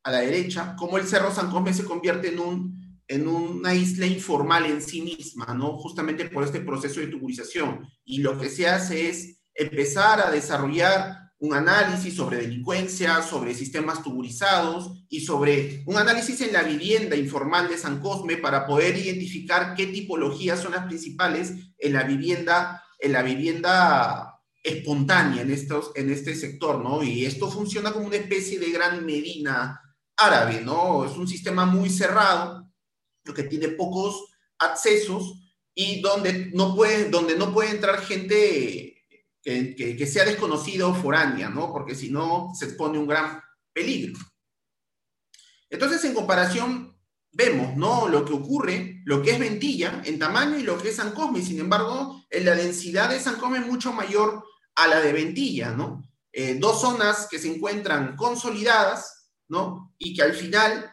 [0.03, 4.07] a la derecha, cómo el Cerro San Cosme se convierte en, un, en una isla
[4.07, 5.77] informal en sí misma, ¿no?
[5.77, 7.87] Justamente por este proceso de tuburización.
[8.03, 14.03] Y lo que se hace es empezar a desarrollar un análisis sobre delincuencia, sobre sistemas
[14.03, 19.75] tuburizados y sobre un análisis en la vivienda informal de San Cosme para poder identificar
[19.75, 26.13] qué tipologías son las principales en la vivienda, en la vivienda espontánea en, estos, en
[26.13, 27.03] este sector, ¿no?
[27.03, 29.81] Y esto funciona como una especie de gran medina
[30.17, 31.05] árabe, ¿no?
[31.05, 32.71] Es un sistema muy cerrado,
[33.35, 34.27] que tiene pocos
[34.59, 35.41] accesos
[35.75, 38.92] y donde no puede, donde no puede entrar gente
[39.43, 41.73] que, que, sea desconocida o foránea, ¿no?
[41.73, 44.19] Porque si no, se expone un gran peligro.
[45.69, 46.97] Entonces, en comparación,
[47.33, 48.09] vemos, ¿no?
[48.09, 51.43] Lo que ocurre, lo que es Ventilla en tamaño y lo que es San Cosme.
[51.43, 54.45] Sin embargo, la densidad de San Cosme es mucho mayor
[54.77, 56.03] a la de Ventilla, ¿no?
[56.33, 59.95] Eh, dos zonas que se encuentran consolidadas, ¿no?
[59.99, 60.92] Y que al final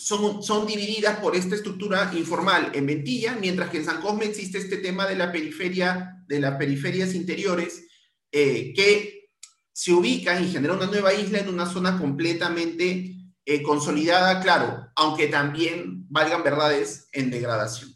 [0.00, 4.58] son, son divididas por esta estructura informal en Ventilla, mientras que en San Cosme existe
[4.58, 7.86] este tema de la periferia, de las periferias interiores,
[8.32, 9.30] eh, que
[9.72, 15.26] se ubican y genera una nueva isla en una zona completamente eh, consolidada, claro, aunque
[15.26, 17.94] también valgan verdades en degradación.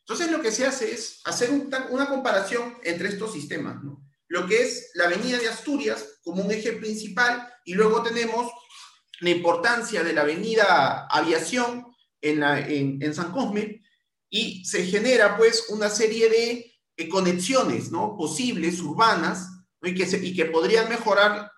[0.00, 4.04] Entonces lo que se hace es hacer una comparación entre estos sistemas, ¿no?
[4.28, 8.48] Lo que es la avenida de Asturias como un eje principal y luego tenemos
[9.20, 11.86] la importancia de la avenida Aviación
[12.20, 13.82] en, San Cosme
[14.28, 16.66] y se genera pues una serie de,
[17.08, 18.14] conexiones ¿no?
[18.14, 19.48] posibles, urbanas,
[19.82, 21.50] y, que y que podrían mejorar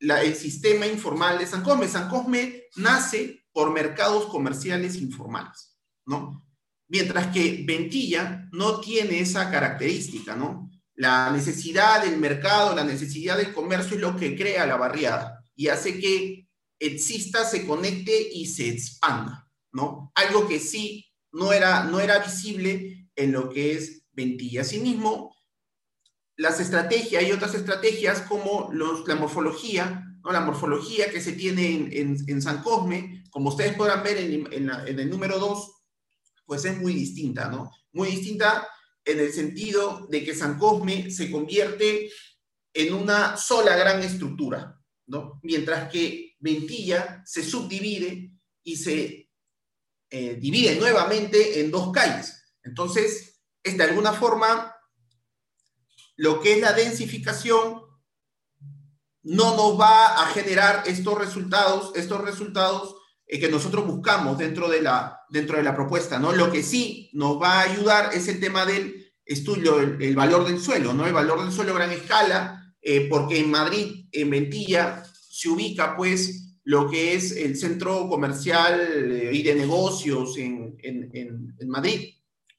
[0.00, 1.86] el sistema informal de San Cosme.
[1.86, 6.44] San Cosme nace por mercados comerciales informales, ¿no?
[6.88, 10.68] Mientras que Ventilla no tiene esa característica, ¿no?
[10.94, 15.68] La necesidad del mercado, la necesidad del comercio es lo que crea la barriada y
[15.68, 16.47] hace que
[16.78, 20.12] exista, se conecte y se expanda, ¿no?
[20.14, 24.62] Algo que sí no era, no era visible en lo que es Ventilla.
[24.62, 25.36] Asimismo,
[26.36, 30.32] las estrategias, hay otras estrategias como los, la morfología, ¿no?
[30.32, 35.10] la morfología que se tiene en, San Cosme, como ustedes podrán ver en, en el
[35.10, 35.78] número 2,
[36.46, 37.70] pues es muy distinta, ¿no?
[37.92, 38.66] Muy distinta
[39.04, 42.10] en el sentido de que San Cosme se convierte
[42.72, 45.40] en una sola gran estructura, ¿no?
[45.42, 49.30] Mientras que Ventilla se subdivide y se
[50.10, 52.54] eh, divide nuevamente en dos calles.
[52.62, 54.74] Entonces, es de alguna forma
[56.16, 57.82] lo que es la densificación
[59.22, 62.96] no nos va a generar estos resultados, estos resultados
[63.26, 66.32] eh, que nosotros buscamos dentro de, la, dentro de la propuesta, ¿no?
[66.32, 70.60] Lo que sí nos va a ayudar es el tema del estudio, el, valor del
[70.60, 71.06] suelo, ¿no?
[71.06, 75.04] El valor del suelo a gran escala, eh, porque en Madrid, en Ventilla,
[75.38, 81.54] se ubica, pues, lo que es el centro comercial eh, y de negocios en, en,
[81.56, 82.12] en, Madrid,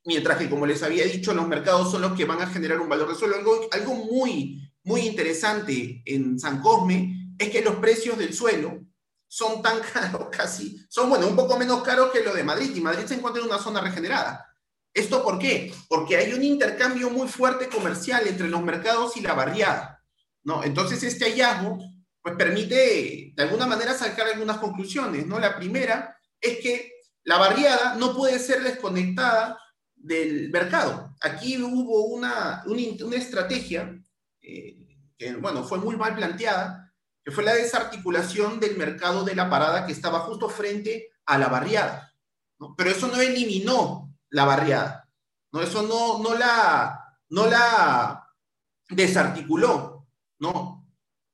[0.05, 2.87] mientras que, como les había dicho, los mercados son los que van a generar un
[2.87, 3.35] valor del suelo.
[3.35, 8.79] Algo, algo muy, muy interesante en San Cosme es que los precios del suelo
[9.27, 12.79] son tan caros casi, son bueno, un poco menos caros que lo de Madrid, y
[12.79, 14.47] Madrid se encuentra en una zona regenerada.
[14.93, 15.73] ¿Esto por qué?
[15.89, 20.01] Porque hay un intercambio muy fuerte comercial entre los mercados y la barriada,
[20.43, 20.63] ¿no?
[20.63, 21.77] Entonces este hallazgo
[22.21, 25.39] pues permite de alguna manera sacar algunas conclusiones, ¿no?
[25.39, 29.59] La primera es que la barriada no puede ser desconectada
[29.95, 31.15] del mercado.
[31.21, 34.01] Aquí hubo una, una, estrategia
[34.41, 34.77] eh,
[35.17, 39.85] que, bueno, fue muy mal planteada, que fue la desarticulación del mercado de la parada
[39.85, 42.13] que estaba justo frente a la barriada.
[42.77, 45.09] Pero eso no eliminó la barriada,
[45.51, 45.61] ¿no?
[45.61, 48.27] eso no, no, la, no la
[48.89, 49.99] desarticuló.
[50.39, 50.78] ¿no?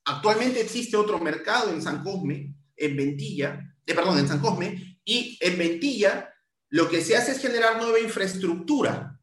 [0.06, 5.38] Actualmente existe otro mercado en San Cosme, en Ventilla, eh, perdón, en San Cosme, y
[5.42, 6.32] en Ventilla
[6.70, 9.20] lo que se hace es generar nueva infraestructura,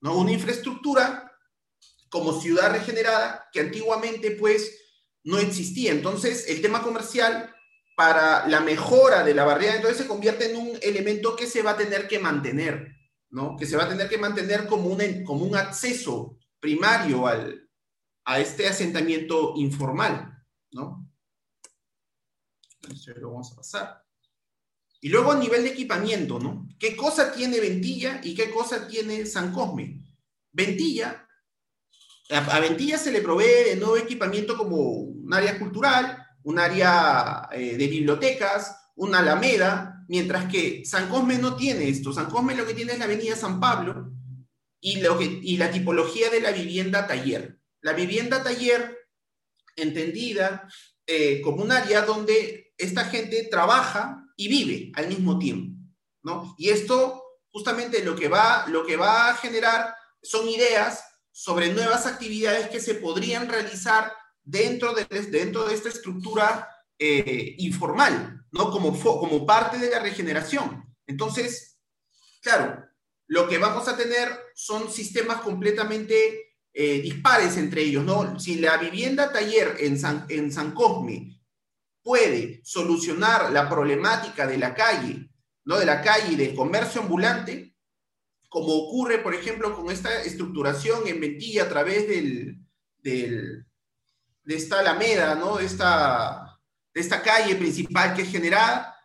[0.00, 0.18] ¿no?
[0.18, 1.32] Una infraestructura
[2.08, 4.78] como ciudad regenerada que antiguamente pues
[5.24, 5.92] no existía.
[5.92, 7.54] Entonces el tema comercial
[7.96, 11.72] para la mejora de la barrera entonces se convierte en un elemento que se va
[11.72, 12.96] a tener que mantener,
[13.30, 13.56] ¿no?
[13.56, 17.61] Que se va a tener que mantener como un, como un acceso primario al,
[18.24, 21.08] a este asentamiento informal, ¿no?
[22.82, 24.04] Entonces lo vamos a pasar.
[25.00, 26.68] Y luego a nivel de equipamiento, ¿no?
[26.78, 30.00] ¿Qué cosa tiene Ventilla y qué cosa tiene San Cosme?
[30.52, 31.26] Ventilla,
[32.30, 37.76] a, Ventilla se le provee de nuevo equipamiento como un área cultural, un área eh,
[37.76, 42.12] de bibliotecas, una alameda, mientras que San Cosme no tiene esto.
[42.12, 44.12] San Cosme lo que tiene es la avenida San Pablo
[44.80, 45.00] y,
[45.56, 47.60] la tipología de la vivienda taller.
[47.82, 48.98] La vivienda taller,
[49.76, 50.68] entendida
[51.06, 55.76] eh, como un área donde esta gente trabaja y vive al mismo tiempo,
[56.22, 56.54] ¿no?
[56.58, 62.06] Y esto justamente lo que va, lo que va a generar son ideas sobre nuevas
[62.06, 66.68] actividades que se podrían realizar dentro de, dentro de esta estructura
[66.98, 68.70] eh, informal, ¿no?
[68.70, 70.84] Como, como parte de la regeneración.
[71.06, 71.78] Entonces,
[72.40, 72.84] claro,
[73.26, 76.41] lo que vamos a tener son sistemas completamente
[76.74, 78.38] eh, dispares entre ellos, ¿no?
[78.40, 81.38] Si la vivienda taller en San, en San Cosme
[82.02, 85.28] puede solucionar la problemática de la calle,
[85.64, 85.78] ¿no?
[85.78, 87.76] De la calle y del comercio ambulante,
[88.48, 92.58] como ocurre, por ejemplo, con esta estructuración en Ventilla a través del,
[93.02, 93.64] de
[94.46, 95.58] esta alameda, ¿no?
[95.58, 96.58] De esta,
[96.94, 98.96] de esta calle principal que es generada,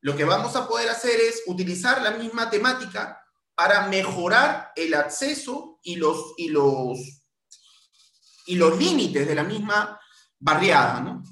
[0.00, 3.20] lo que vamos a poder hacer es utilizar la misma temática
[3.56, 6.98] para mejorar el acceso y los, y los,
[8.46, 9.98] y los límites de la misma
[10.38, 11.24] barriada, ¿no?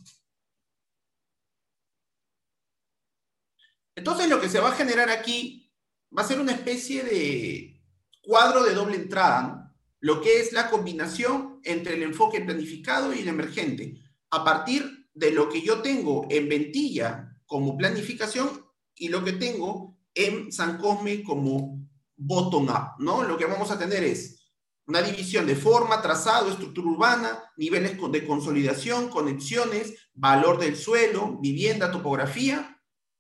[3.94, 5.70] Entonces lo que se va a generar aquí
[6.16, 7.82] va a ser una especie de
[8.22, 13.28] cuadro de doble entrada, lo que es la combinación entre el enfoque planificado y el
[13.28, 19.32] emergente, a partir de lo que yo tengo en Ventilla como planificación y lo que
[19.32, 21.84] tengo en San Cosme como
[22.16, 23.22] bottom-up, ¿no?
[23.22, 24.53] Lo que vamos a tener es
[24.87, 31.90] una división de forma, trazado, estructura urbana, niveles de consolidación, conexiones, valor del suelo, vivienda,
[31.90, 32.74] topografía,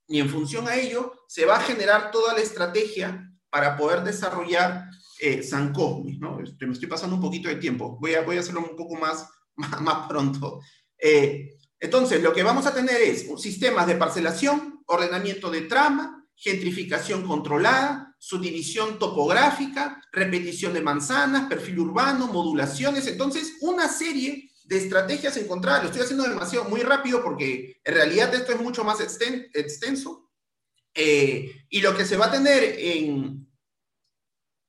[0.06, 4.90] y en función a ello se va a generar toda la estrategia para poder desarrollar
[5.18, 6.18] eh, San Cosme.
[6.18, 6.40] ¿no?
[6.40, 8.96] Este, me estoy pasando un poquito de tiempo, voy a, voy a hacerlo un poco
[8.96, 9.26] más,
[9.56, 10.60] más, pronto.
[10.98, 17.26] Eh, entonces, lo que vamos a tener es sistemas de parcelación, ordenamiento de trama, gentrificación
[17.26, 25.82] controlada, subdivisión topográfica, repetición de manzanas, perfil urbano, modulaciones, entonces una serie de estrategias encontradas.
[25.82, 30.30] Lo estoy haciendo demasiado muy rápido porque en realidad esto es mucho más extenso.
[30.94, 33.46] Eh, y lo que se va a tener en,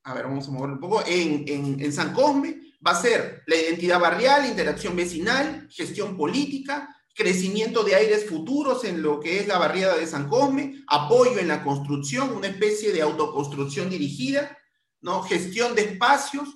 [0.04, 3.44] a ver, vamos a moverlo un poco, en, en, en San Cosme va a ser
[3.48, 9.48] la identidad barrial, interacción vecinal, gestión política, crecimiento de aires futuros en lo que es
[9.48, 14.58] la barriada de San Cosme, apoyo en la construcción, una especie de autoconstrucción dirigida,
[15.02, 15.24] ¿no?
[15.24, 16.50] gestión de espacios,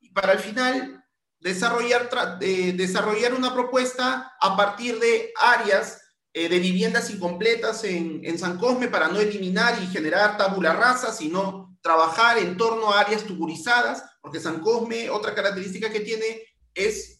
[0.00, 1.04] y para el final
[1.38, 6.00] desarrollar, desarrollar una propuesta a partir de áreas
[6.32, 11.12] eh, de viviendas incompletas en, en, San Cosme para no eliminar y generar tabula rasa,
[11.12, 16.42] sino trabajar en torno a áreas tuburizadas, porque San Cosme, otra característica que tiene
[16.74, 17.15] es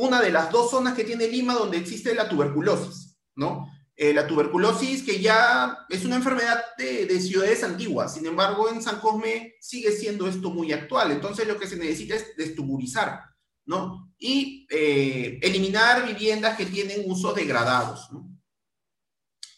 [0.00, 3.70] una de las dos zonas que tiene Lima donde existe la tuberculosis, ¿no?
[3.94, 8.80] Eh, la tuberculosis que ya es una enfermedad de, de, ciudades antiguas, sin embargo en
[8.80, 13.20] San Cosme sigue siendo esto muy actual, entonces lo que se necesita es destuburizar,
[13.66, 14.10] ¿no?
[14.18, 18.26] Y eh, eliminar viviendas que tienen usos degradados, ¿no?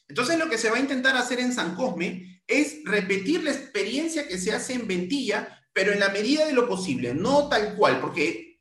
[0.08, 4.26] Entonces lo que se va a intentar hacer en San Cosme es repetir la experiencia
[4.26, 8.00] que se hace en Ventilla, pero en la medida de lo posible, no tal cual,
[8.00, 8.60] porque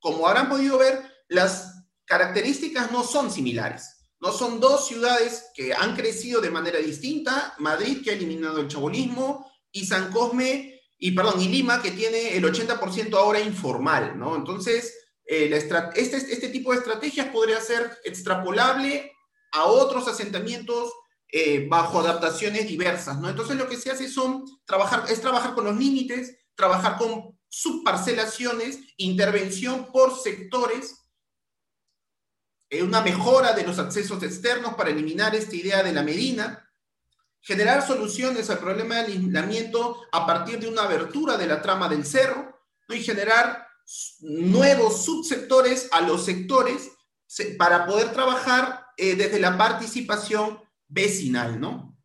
[0.00, 3.96] como habrán podido ver, las características no son similares.
[4.20, 8.68] No son dos ciudades que han crecido de manera distinta, Madrid que ha eliminado el
[8.68, 14.36] chabolismo y San Cosme y perdón, y Lima que tiene el 80% ahora informal, ¿no?
[14.36, 15.48] Entonces, eh,
[15.94, 19.10] este, este tipo de estrategias podría ser extrapolable
[19.52, 20.92] a otros asentamientos
[21.32, 23.30] eh, bajo adaptaciones diversas, ¿no?
[23.30, 28.80] Entonces lo que se hace son trabajar, es trabajar con los límites, trabajar con subparcelaciones,
[28.96, 30.99] intervención por sectores,
[32.70, 36.66] eh, una mejora de los accesos externos para eliminar esta idea de la medina,
[37.42, 42.06] generar soluciones al problema del aislamiento a partir de una abertura de la trama del
[42.06, 42.60] cerro,
[42.94, 43.66] y generar
[44.20, 46.90] nuevos subsectores a los sectores
[47.58, 51.96] para poder trabajar eh, desde la participación vecinal, ¿no?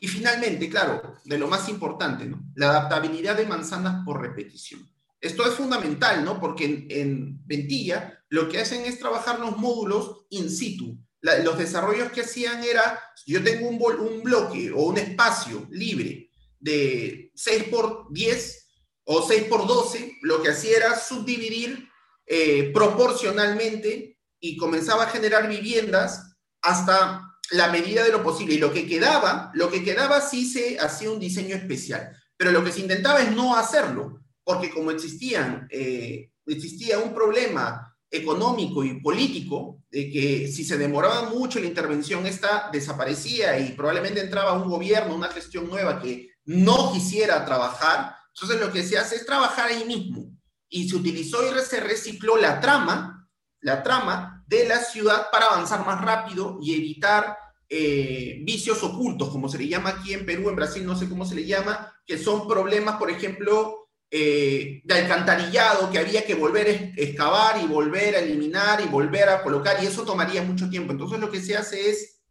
[0.00, 2.42] Y finalmente, claro, de lo más importante, ¿no?
[2.54, 4.88] La adaptabilidad de manzanas por repetición.
[5.20, 6.40] Esto es fundamental, ¿no?
[6.40, 10.98] Porque en, Ventilla lo que hacen es trabajar los módulos in situ.
[11.20, 17.30] los desarrollos que hacían era, yo tengo un, un bloque o un espacio libre de
[17.34, 18.66] 6 por 10
[19.04, 21.88] o 6 por 12, lo que hacía era subdividir
[22.26, 28.54] eh, proporcionalmente y comenzaba a generar viviendas hasta la medida de lo posible.
[28.54, 32.16] Y lo que quedaba, lo que quedaba sí se hacía un diseño especial.
[32.36, 37.92] Pero lo que se intentaba es no hacerlo, porque como existían, eh, existía un problema
[38.08, 44.20] económico y político, de que si se demoraba mucho la intervención, esta desaparecía y probablemente
[44.20, 48.14] entraba un gobierno, una gestión nueva que no quisiera trabajar.
[48.32, 50.30] Entonces lo que se hace es trabajar ahí mismo.
[50.68, 53.28] Y se utilizó y se recicló la trama,
[53.60, 57.36] la trama de la ciudad para avanzar más rápido y evitar
[57.68, 61.26] eh, vicios ocultos, como se le llama aquí en Perú, en Brasil no sé cómo
[61.26, 66.68] se le llama, que son problemas, por ejemplo, eh, de alcantarillado, que había que volver
[66.68, 70.92] a excavar y volver a eliminar y volver a colocar, y eso tomaría mucho tiempo.
[70.92, 72.22] Entonces lo que se hace es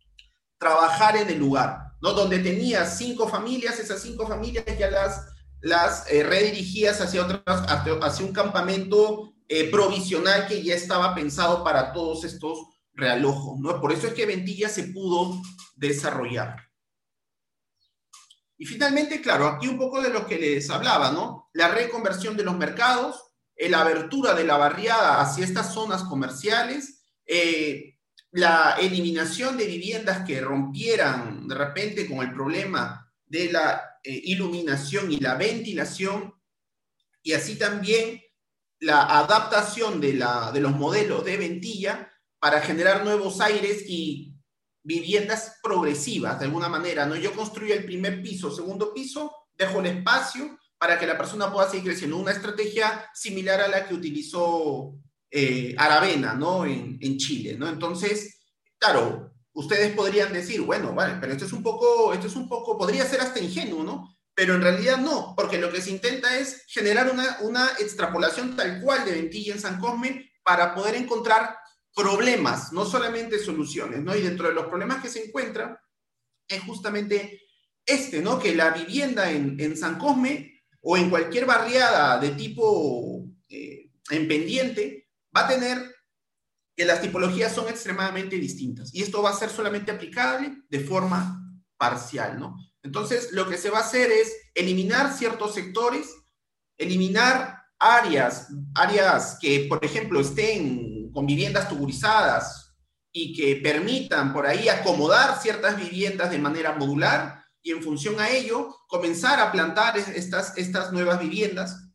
[0.57, 2.13] trabajar en el lugar, ¿no?
[2.13, 5.27] Donde tenías cinco familias, esas cinco familias ya las,
[5.61, 11.93] las eh, redirigías hacia, otras, hacia un campamento eh, provisional que ya estaba pensado para
[11.93, 12.59] todos estos
[12.93, 13.81] realojos, ¿no?
[13.81, 15.41] Por eso es que Ventilla se pudo
[15.75, 16.55] desarrollar.
[18.57, 21.49] Y finalmente, claro, aquí un poco de lo que les hablaba, ¿no?
[21.53, 27.03] La reconversión de los mercados, eh, la abertura de la barriada hacia estas zonas comerciales,
[27.25, 27.97] eh,
[28.31, 35.17] la eliminación de viviendas que rompieran de repente con el problema de la iluminación y
[35.17, 36.35] la ventilación,
[37.23, 38.21] y así también
[38.79, 44.34] la adaptación de, la, de los modelos de Ventilla para generar nuevos aires y
[44.85, 47.15] viviendas progresivas, de alguna manera, ¿no?
[47.15, 51.69] Yo construyo el primer piso, segundo piso, dejo el espacio para que la persona pueda
[51.69, 52.17] seguir creciendo.
[52.17, 54.93] Una estrategia similar a la que utilizó
[55.31, 56.65] eh, Aravena, ¿no?
[56.65, 57.67] En, en, Chile, ¿no?
[57.67, 58.39] Entonces,
[58.77, 62.77] claro, ustedes podrían decir, bueno, vale, pero esto es un poco, esto es un poco,
[62.77, 64.15] podría ser hasta ingenuo, ¿no?
[64.35, 68.81] pero en realidad no, porque lo que se intenta es generar una, una extrapolación tal
[68.81, 71.57] cual de Ventilla en San Cosme para poder encontrar
[71.95, 74.15] problemas, no solamente soluciones, ¿no?
[74.15, 75.77] Y dentro de los problemas que se encuentran
[76.47, 77.41] es justamente
[77.85, 78.39] este, ¿no?
[78.39, 84.27] Que la vivienda en, en San Cosme o en cualquier barriada de tipo eh, en
[84.27, 85.95] pendiente va a tener
[86.75, 91.41] que las tipologías son extremadamente distintas y esto va a ser solamente aplicable de forma
[91.77, 92.57] parcial, ¿no?
[92.83, 96.07] Entonces, lo que se va a hacer es eliminar ciertos sectores,
[96.77, 102.75] eliminar áreas, áreas que, por ejemplo, estén con viviendas tuburizadas
[103.13, 108.29] y que permitan por ahí acomodar ciertas viviendas de manera modular y en función a
[108.29, 111.87] ello comenzar a plantar estas, estas nuevas viviendas,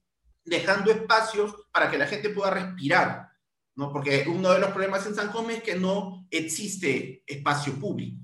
[0.43, 3.29] dejando espacios para que la gente pueda respirar,
[3.77, 3.93] ¿no?
[3.93, 8.23] Porque uno de los problemas en San Cosme es que no existe espacio público.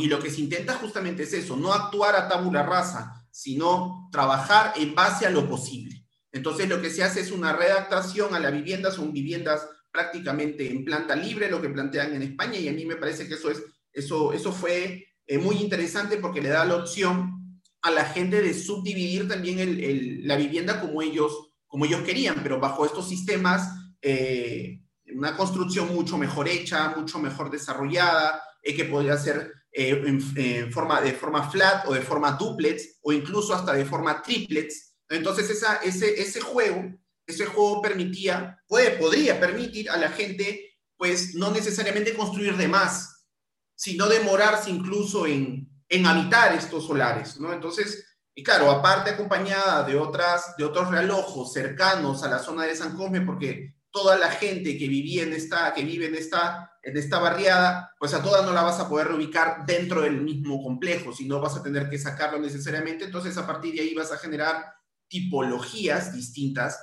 [0.00, 4.72] Y lo que se intenta justamente es eso, no actuar a tabula rasa, sino trabajar
[4.76, 6.04] en base a lo posible.
[6.32, 10.84] Entonces lo que se hace es una redactación a la vivienda, son viviendas prácticamente en
[10.84, 13.62] planta libre, lo que plantean en España, y a mí me parece que eso, es,
[13.92, 18.54] eso, eso fue eh, muy interesante porque le da la opción a la gente de
[18.54, 23.68] subdividir también la vivienda como ellos, como ellos querían, pero bajo estos sistemas,
[24.02, 24.80] eh,
[25.14, 31.12] una construcción mucho mejor hecha, mucho mejor desarrollada, eh, que podría ser en, forma, de
[31.12, 34.96] forma flat o de forma duplex o incluso hasta de forma triplets.
[35.08, 36.84] Entonces ese, ese juego,
[37.26, 43.26] ese juego permitía, puede, podría permitir a la gente pues no necesariamente construir de más,
[43.74, 47.52] sino demorarse incluso en, en habitar estos solares, ¿no?
[47.52, 52.76] Entonces, y claro, aparte acompañada de, otras, de otros relojos cercanos a la zona de
[52.76, 56.96] San Cosme, porque toda la gente que vivía en esta, que vive en esta en
[56.96, 61.12] esta barriada, pues a todas no la vas a poder reubicar dentro del mismo complejo,
[61.12, 63.06] sino vas a tener que sacarlo necesariamente.
[63.06, 64.74] Entonces, a partir de ahí vas a generar
[65.08, 66.78] tipologías distintas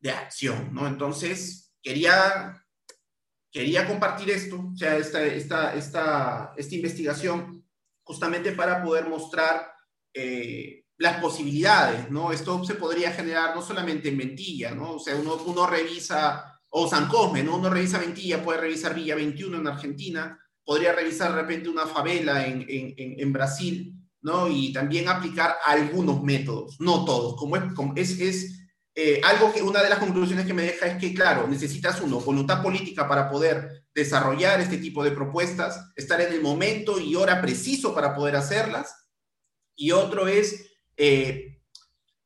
[0.00, 0.86] de acción, ¿no?
[0.86, 2.64] Entonces, quería,
[3.50, 7.64] quería compartir esto, o sea, esta, esta, esta, esta investigación,
[8.02, 9.70] justamente para poder mostrar
[10.14, 12.32] eh, las posibilidades, ¿no?
[12.32, 14.92] Esto se podría generar no solamente en Ventilla, ¿no?
[14.94, 17.56] O sea, uno, uno revisa, o San Cosme, ¿no?
[17.56, 22.46] Uno revisa Ventilla, puede revisar Villa 21 en Argentina, podría revisar de repente una favela
[22.46, 24.48] en, en, en Brasil, ¿no?
[24.48, 28.67] Y también aplicar algunos métodos, no todos, como es, como es, es
[29.00, 32.18] eh, algo que una de las conclusiones que me deja es que, claro, necesitas uno,
[32.18, 37.40] voluntad política para poder desarrollar este tipo de propuestas, estar en el momento y hora
[37.40, 38.92] preciso para poder hacerlas,
[39.76, 41.60] y otro es eh,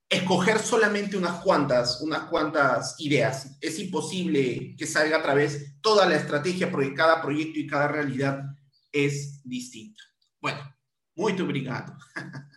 [0.08, 3.58] escoger solamente unas cuantas, unas cuantas ideas.
[3.60, 8.44] Es imposible que salga a través toda la estrategia, porque cada proyecto y cada realidad
[8.90, 10.02] es distinta.
[10.40, 10.74] Bueno,
[11.16, 11.98] muy obrigado.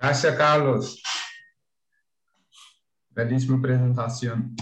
[0.00, 1.02] Gracias, Carlos.
[3.10, 4.56] Belíssima presentación.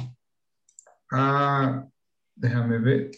[1.12, 1.86] Ah,
[2.34, 3.12] déjame ver.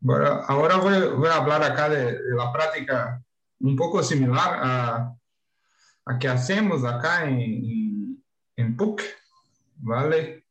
[0.00, 3.22] Bueno, ahora voy, voy, a hablar acá de, de, la práctica
[3.58, 5.14] un similar a,
[6.06, 8.24] a que hacemos acá en,
[8.56, 9.02] en PUC,
[9.76, 10.46] ¿vale?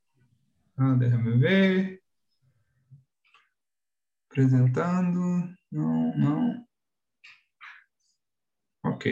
[0.78, 2.04] Ah, déjame ver.
[4.28, 5.20] Presentando.
[5.72, 6.68] No, no.
[8.84, 9.06] Ok.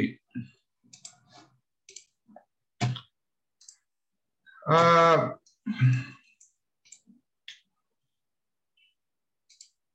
[4.70, 5.39] Ah,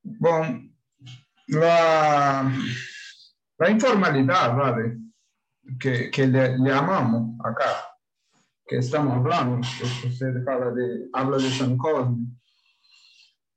[0.02, 0.72] bom,
[1.48, 2.50] la,
[3.58, 4.96] la informalidad, ¿vale?
[5.78, 7.86] Que, que le, le, llamamos acá,
[8.66, 12.28] que estamos hablando, que usted habla de, habla de San Cosme,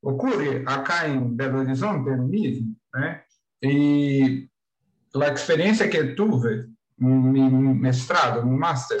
[0.02, 3.22] ocurre acá en Belo Horizonte mismo, ¿eh?
[3.62, 4.50] Y
[5.14, 6.66] la experiencia que tuve,
[6.98, 9.00] mi mestrado, mi máster,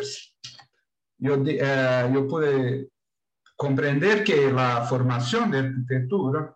[1.18, 2.90] yo, eh, yo pude
[3.56, 6.54] comprender que la formación de arquitectura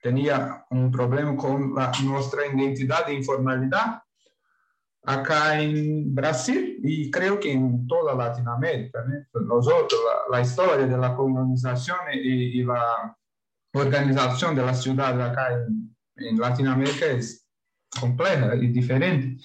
[0.00, 4.02] tenía un problema con la, nuestra identidad de informalidad
[5.02, 9.04] acá en Brasil y creo que en toda Latinoamérica.
[9.04, 9.40] ¿no?
[9.40, 13.16] Nosotros, la, la, historia de la colonización y, y, la
[13.72, 17.46] organización de la ciudad acá en, en Latinoamérica es
[17.98, 19.42] compleja y diferente.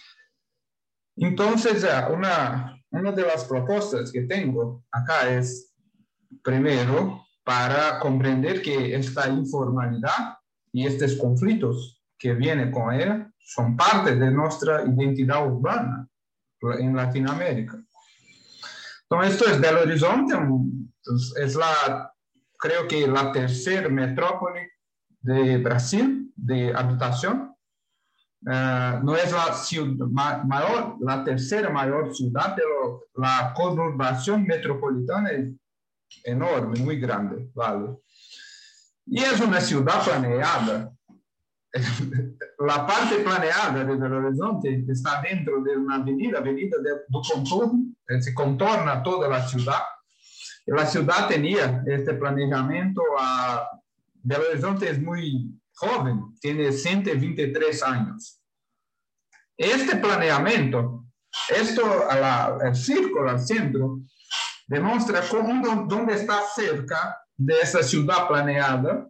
[1.18, 5.74] Entonces, una, una de las propuestas que tengo acá es,
[6.44, 10.38] primero, para comprender que esta informalidad
[10.72, 16.08] y estos conflictos que vienen con ella son parte de nuestra identidad urbana
[16.80, 17.78] en Latinoamérica.
[19.04, 20.34] Entonces, esto es Belo Horizonte,
[21.40, 22.12] es la,
[22.58, 24.62] creo que la tercera metrópoli
[25.22, 27.55] de Brasil de habitación
[28.48, 30.06] Uh, no es la ciudad
[30.44, 35.50] mayor, la tercera mayor ciudad, pero la conurbación metropolitana es
[36.24, 37.98] enorme, muy grande, ¿vale?
[39.08, 40.92] Y es una ciudad planeada.
[42.60, 47.96] la parte planeada de Belo Horizonte está dentro de una avenida, avenida de, do contorno,
[48.20, 49.82] se contorna toda la ciudad.
[50.68, 53.70] La ciudad tenía este planeamiento a...
[54.22, 58.35] Belo Horizonte es muy joven, tiene 123 años.
[59.58, 61.06] Este planeamiento,
[61.50, 64.00] esto, la, el círculo al centro,
[64.68, 69.08] demuestra cómo, dónde está cerca de esa ciudad planeada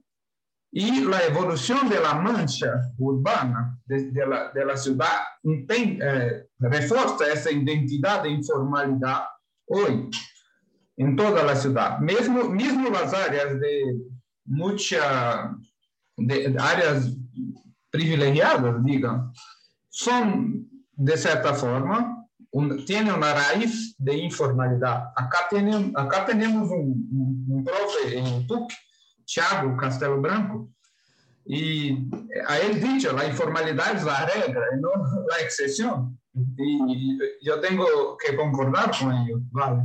[0.71, 7.31] y la evolución de la mancha urbana de, de, la, de la, ciudad eh, refuerza
[7.31, 9.21] esa identidad de informalidad
[9.67, 10.09] hoy
[10.97, 11.99] en toda la ciudad.
[11.99, 14.01] Mismo, mismo las áreas de
[14.45, 15.55] mucha
[16.17, 17.11] de áreas
[17.89, 19.31] privilegiadas, digan,
[19.95, 25.13] son, de cierta forma, un, tienen una raíz de informalidad.
[25.15, 28.73] Acá, tienen, acá tenemos un, un, un profe en PUC,
[29.25, 30.69] Thiago Castelo Branco,
[31.45, 32.09] y
[32.45, 34.89] a él dicho, la informalidad es la regla, no
[35.29, 36.19] la excepción.
[36.57, 39.83] Y yo tengo que concordar con ello, ¿vale?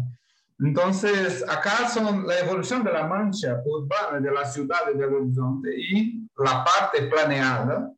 [0.59, 5.71] Entonces, acá son la evolución de la mancha urbana de la ciudad de Belo Horizonte
[5.79, 7.93] y la parte planeada,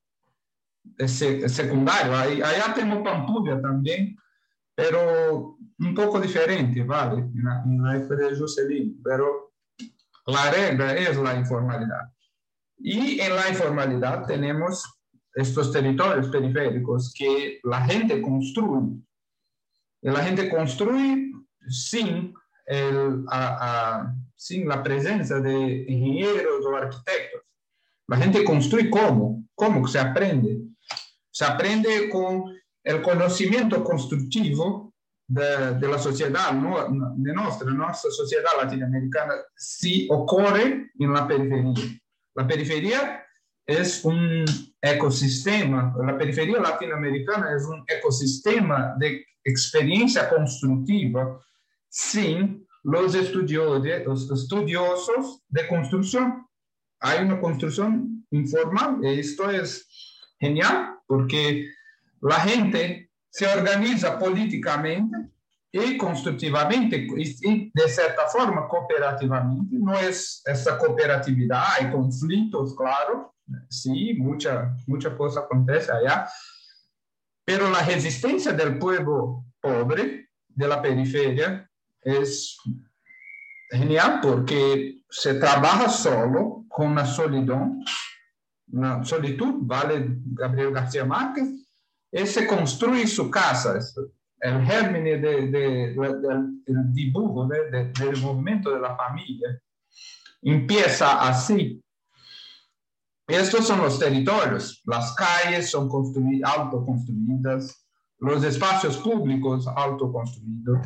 [1.07, 2.17] secundario.
[2.17, 4.17] Ahí, allá tenemos Pampulha también,
[4.75, 7.23] pero un poco diferente, ¿vale?
[7.23, 9.53] En la, época de Juscelino, pero
[10.27, 12.13] la regla es la informalidad.
[12.79, 14.85] Y en la informalidad tenemos
[15.35, 19.01] estos territorios periféricos que la gente construye.
[20.03, 21.33] La gente construye
[21.69, 22.35] sin
[22.67, 27.43] el, a, a, sin la presencia de ingenieros o arquitectos.
[28.09, 30.72] La gente construye cómo, cómo se aprende.
[31.33, 32.55] Se aprende con
[32.85, 34.93] el conocimiento constructivo
[35.27, 41.73] de, la sociedad de nuestra, nuestra sociedad latinoamericana si ocurre en la periferia.
[42.35, 43.27] La periferia
[43.67, 44.45] es un
[44.81, 51.41] ecosistema, la periferia latinoamericana es un ecosistema de experiencia constructiva
[51.89, 56.47] sin los estudiosos, de construcción.
[57.01, 59.89] Hay una construcción informal esto es
[60.39, 61.71] genial porque
[62.23, 65.31] la gente se organiza políticamente
[65.71, 69.77] y constructivamente y de cierta forma cooperativamente.
[69.79, 73.35] No es esa cooperatividad, hay conflictos, claro,
[73.69, 76.27] sí, mucha, mucha cosa acontece allá,
[77.45, 82.57] pero la resistencia del pueblo pobre de la periferia es
[83.71, 87.85] genial porque se trabaja solo con una solitud,
[88.69, 91.49] una solitud, vale Gabriel García Márquez,
[92.11, 93.79] y se construye su casa,
[94.41, 99.61] el germen de, de, del dibujo del movimiento de la familia.
[100.43, 101.83] Empieza así.
[103.27, 104.83] Estos son los territorios.
[104.85, 105.89] Las calles son
[106.45, 107.87] autoconstruidas,
[108.19, 110.79] los espacios públicos autoconstruidos,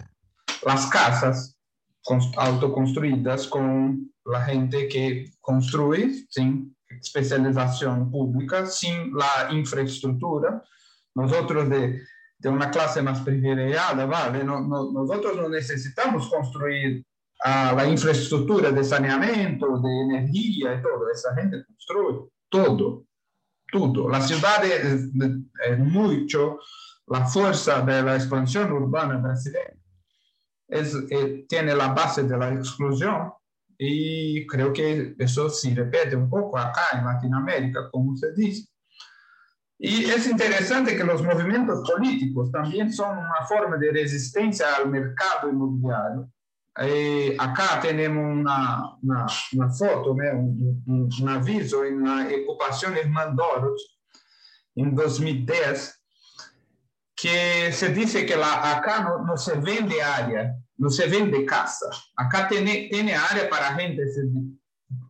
[0.65, 1.57] las casas
[2.37, 10.63] autoconstruidas con la gente que construye sin especialización pública, sin la infraestructura.
[11.15, 12.03] Nosotros de,
[12.39, 14.45] de una clase más privilegiada, ¿vale?
[14.45, 17.05] No, no, nosotros no necesitamos construir
[17.45, 21.11] uh, la infraestructura de saneamiento, de energía y todo.
[21.13, 23.05] Esa gente construye todo,
[23.73, 24.09] todo.
[24.09, 25.09] La ciudad es,
[25.79, 26.59] mucho
[27.07, 29.77] la fuerza de la expansión urbana brasileña
[30.69, 33.33] eh, tiene la base de la exclusión
[33.79, 38.69] y creo que eso se repite un poco acá en Latinoamérica, como se dice.
[39.79, 45.51] Y es interesante que los movimientos políticos también son una forma de resistencia al mercado
[45.51, 46.31] inmobiliario.
[46.79, 47.81] Eh, acá
[49.03, 53.99] una, una foto, un, un, un, aviso la ocupación en Mandoros
[54.75, 56.03] en 2010,
[57.15, 61.87] que se dice que la, acá no, se vende área, no se vende casa.
[62.17, 64.03] Acá tiene, tiene área para gente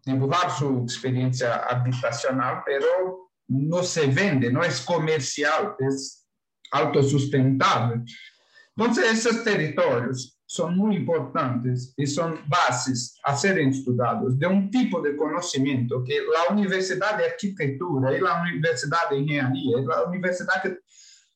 [0.04, 6.26] dibujar su experiencia habitacional, pero no se vende, no es comercial, es
[6.70, 8.02] autosustentable.
[8.76, 15.00] Entonces, esos territorios son muy importantes y son bases a ser estudiados de un tipo
[15.00, 20.62] de conocimiento que la Universidad de Arquitectura y la Universidad de Ingeniería y la Universidad
[20.62, 20.78] que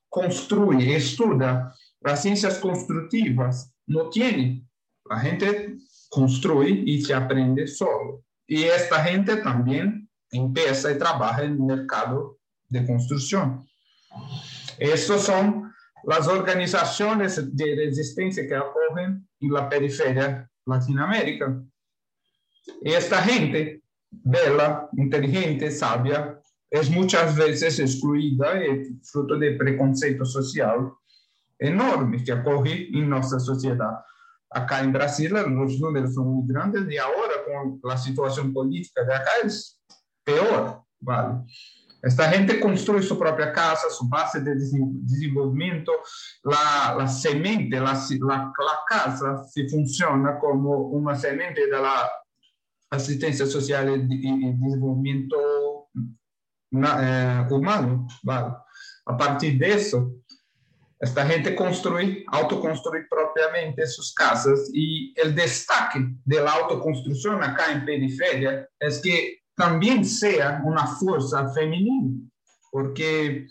[0.09, 4.65] construye, estuda las ciencias constructivas, no tiene.
[5.09, 5.77] La gente
[6.09, 8.25] construye y se aprende solo.
[8.47, 12.39] Y esta gente también empieza y trabaja en el mercado
[12.69, 13.67] de construcción.
[14.79, 15.73] Estas son
[16.05, 21.63] las organizaciones de resistencia que ocurren en la periferia Latinoamérica.
[22.83, 30.93] Esta gente, bella, inteligente, sabia, es muchas veces excluida y fruto de preconceito social
[31.61, 34.01] enorme que ocurre en nuestra sociedad.
[34.51, 39.15] Acá en Brasil los números son muy grandes y ahora con la situación política de
[39.15, 39.81] acá es
[40.25, 41.45] peor, ¿vale?
[42.03, 45.93] Esta gente construye su propia casa, su base de desenvolvimiento,
[46.45, 52.11] la, la semente, la, la, la casa se funciona como una semente de la
[52.89, 55.89] asistencia social y, desenvolvimiento
[56.73, 58.55] eh, humano, ¿vale?
[59.05, 60.20] A partir de eso,
[61.01, 67.87] esta gente construye, autoconstruye propiamente sus casas y el destaque de la autoconstrucción acá en
[67.87, 72.19] periferia es que también sea una fuerza femenina,
[72.71, 73.47] porque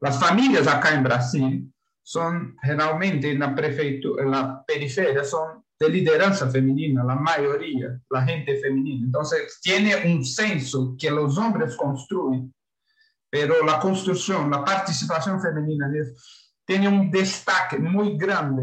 [0.00, 1.72] las familias acá en Brasil
[2.02, 8.60] son generalmente en la, en la periferia, son de lideranza femenina, la mayoría, la gente
[8.60, 9.06] femenina.
[9.06, 12.54] Entonces, tiene un senso que los hombres construyen,
[13.30, 15.88] pero la construcción, la participación femenina
[16.64, 18.62] tiene un destaque muy grande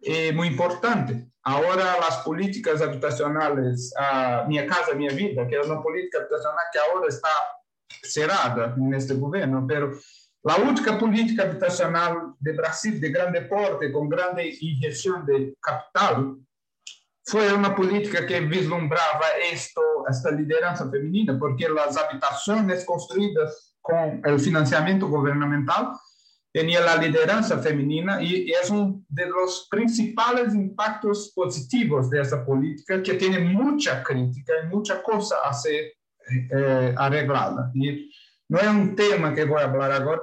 [0.00, 1.28] y muy importante.
[1.42, 6.78] Ahora las políticas habitacionales, uh, Minha Casa Minha Vida, que es una política habitacional que
[6.78, 7.28] ahora está
[8.02, 9.92] cerrada en este gobierno, pero
[10.42, 16.36] la última política habitacional de Brasil de grande porte, con grande inyección de capital,
[17.24, 24.38] fue una política que vislumbraba esto, esta lideranza femenina, porque las habitaciones construidas con el
[24.38, 25.90] financiamiento gubernamental
[26.56, 33.02] tenía la lideranza femenina y, es uno de los principales impactos positivos de esa política
[33.02, 35.92] que tiene mucha crítica y mucha cosa a ser
[36.50, 37.70] eh, arreglada.
[37.74, 38.10] Y
[38.48, 40.22] no es un tema que voy a hablar ahora,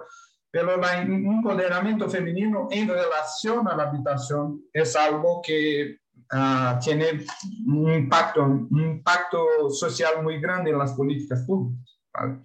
[0.50, 6.00] pero el empoderamiento femenino en relación a la habitación es algo que
[6.34, 7.28] uh, tiene
[7.68, 11.96] un impacto, un impacto social muy grande en las políticas públicas.
[12.12, 12.40] ¿vale?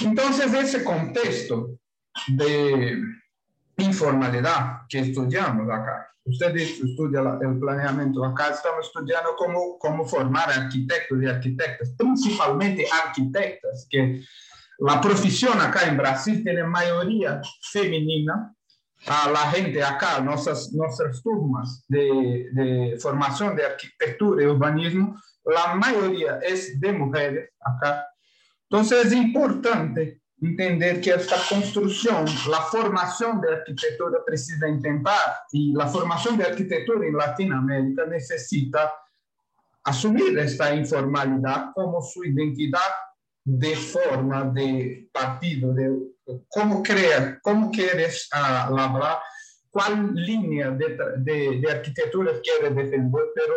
[0.00, 1.78] Entonces, ese contexto
[2.26, 2.98] de
[3.78, 11.22] informalidad que estudiamos acá, usted estudia el planeamiento, acá estamos estudiando cómo, cómo formar arquitectos
[11.22, 14.22] y arquitectas, principalmente arquitectas, que
[14.78, 17.40] la profesión acá en Brasil tiene mayoría
[17.72, 18.54] femenina.
[19.06, 25.74] A la gente acá, nuestras, nuestras turmas de, de formación de arquitectura y urbanismo, la
[25.76, 28.08] mayoría es de mujeres acá.
[28.68, 35.88] Entonces es importante entender que esta construcción, la formación de arquitectura precisa intentar y la
[35.88, 38.92] formación de arquitectura en Latinoamérica necesita
[39.84, 42.90] asumir esta informalidad como su identidad
[43.44, 45.90] de forma de partido, de
[46.48, 49.18] cómo crear, cómo quieres uh, labrar,
[49.70, 53.54] cuál línea de, de, de, defender, pero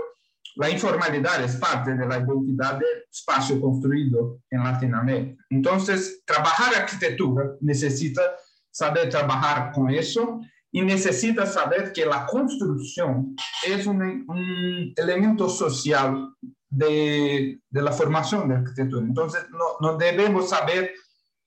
[0.56, 5.44] la informalidad es parte de la identidad del espacio construido en Latinoamérica.
[5.50, 8.22] Entonces, trabajar arquitectura necesita
[8.70, 10.42] saber trabajar con eso
[10.72, 13.36] y necesita saber que la construcción
[13.66, 16.34] es un, elemento social
[16.70, 19.06] de, la formación de arquitectura.
[19.06, 19.46] Entonces,
[19.80, 20.94] no, debemos saber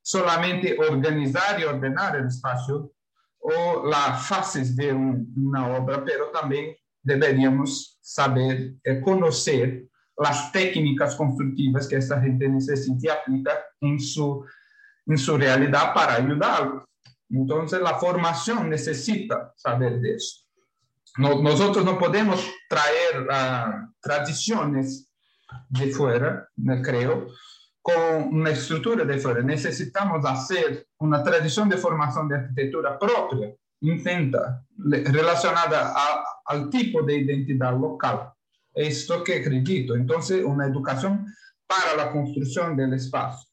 [0.02, 2.92] solamente organizar y ordenar el espacio
[3.38, 6.74] o las fases de un, una obra, pero también
[7.04, 9.84] deberíamos saber eh, conocer
[10.16, 14.44] las técnicas constructivas que esta gente necesita y aplica en su,
[15.06, 16.88] en su realidad para ayudarlo.
[17.30, 20.42] Entonces, la formación necesita saber de eso.
[21.16, 25.10] No, nosotros no podemos traer uh, tradiciones
[25.68, 26.48] de fuera,
[26.82, 27.28] creo,
[27.80, 29.42] con una estructura de fuera.
[29.42, 33.54] Necesitamos hacer una tradición de formación de arquitectura propia,
[33.84, 38.32] intenta, relacionada a, al tipo de identidad local.
[38.72, 39.94] Esto que acredito.
[39.94, 41.26] Entonces, una educación
[41.66, 43.48] para la construcción del espacio.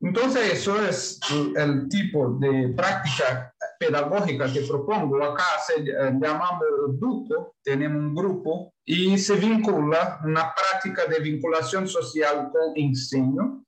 [0.00, 1.20] Entonces, eso es
[1.56, 5.22] el tipo de práctica pedagógica que propongo.
[5.22, 6.62] Acá se eh, llamamos
[6.98, 13.64] grupo, tenemos un grupo y se vincula una práctica de vinculación social con enseño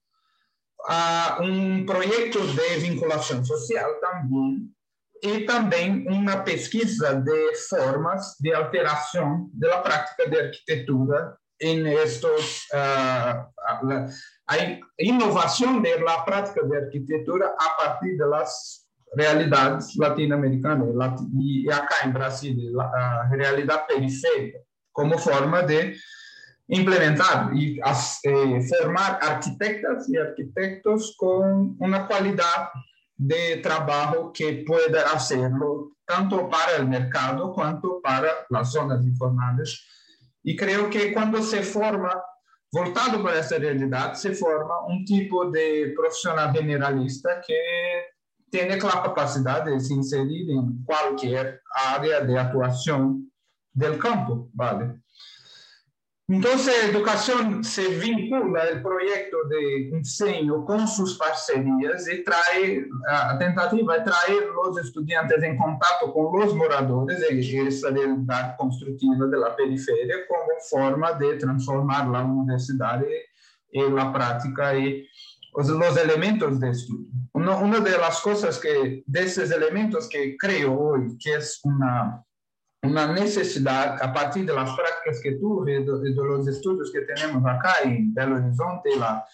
[0.88, 4.74] a un proyecto de vinculación social también
[5.22, 12.68] y también una pesquisa de formas de alteración de la práctica de arquitectura en estos
[12.72, 14.06] uh,
[14.46, 21.96] hay innovación de la práctica de arquitectura a partir de las realidades latinoamericanas y acá
[22.04, 24.58] en Brasil, la realidad periférica,
[24.92, 25.96] como forma de
[26.68, 32.70] implementar y eh, formar arquitectas y arquitectos con una calidad
[33.22, 39.78] de trabajo que pueda hacerlo tanto para el mercado cuanto para las zonas informales.
[40.42, 42.10] Y creo que cuando se forma
[42.72, 47.54] voltado para essa realidade, se forma um tipo de profissional generalista que
[48.50, 53.20] tem a capacidade de se inserir em qualquer área de atuação
[53.74, 54.98] do campo, ¿vale?
[56.32, 63.98] Entonces, educación se vincula el proyecto de enseño con sus parcerías y trae, a tentativa
[63.98, 69.56] de traer los estudiantes en contacto con los moradores de esa realidad constructiva de la
[69.56, 73.02] periferia como forma de transformar la universidad
[73.72, 75.08] en la práctica y
[75.56, 77.08] los, elementos de estudio.
[77.32, 82.24] Una, una de las cosas que, de esos elementos que creo hoy que es una
[82.82, 87.42] una necesidad a partir de las prácticas que tuve, de, de los estudios que tenemos
[87.46, 89.24] acá en Belo Horizonte, la,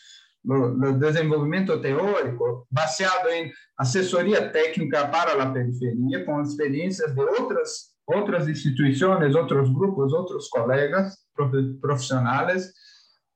[0.47, 8.49] el desenvolvimiento teórico basado en asesoría técnica para la periferia, con experiencias de otras, otras
[8.49, 11.26] instituciones, otros grupos, otros colegas
[11.80, 12.74] profesionales,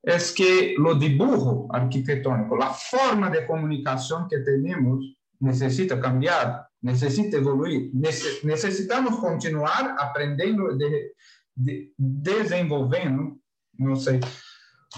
[0.02, 5.04] es que lo dibujo arquitectónico, la forma de comunicación que tenemos
[5.40, 7.90] necesita cambiar necessita evoluir.
[7.94, 11.12] Necessitamos continuar aprendendo, de,
[11.56, 13.38] de, desenvolvendo,
[13.78, 14.20] não sei,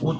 [0.00, 0.12] o,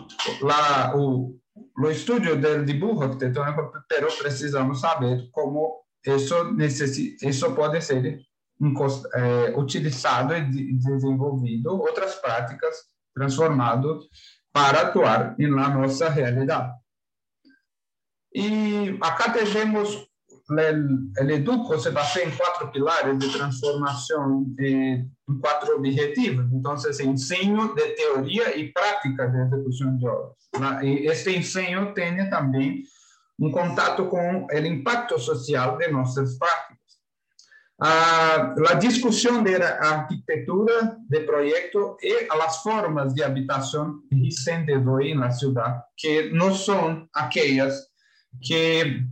[0.44, 1.38] la, o,
[1.78, 8.20] o estudo do dibujo arquitetônico, mas precisamos saber como isso, necessita, isso pode ser
[9.14, 12.76] é, utilizado e desenvolvido, outras práticas
[13.14, 14.00] transformado
[14.52, 16.72] para atuar na nossa realidade.
[18.34, 20.11] E acá temos
[20.58, 26.46] el, el educo se basa en cuatro pilares de transformación eh, en cuatro objetivos.
[26.52, 30.84] Entonces, enseño de teoría y práctica de ejecución de obras.
[30.84, 32.84] y este enseño tiene también
[33.38, 36.72] un contacto con el impacto social de nuestras prácticas.
[37.78, 44.78] Uh, la discusión de la arquitectura de proyecto y a las formas de habitación existentes
[44.86, 47.92] hoy en la ciudad, que no son aquellas
[48.40, 49.04] que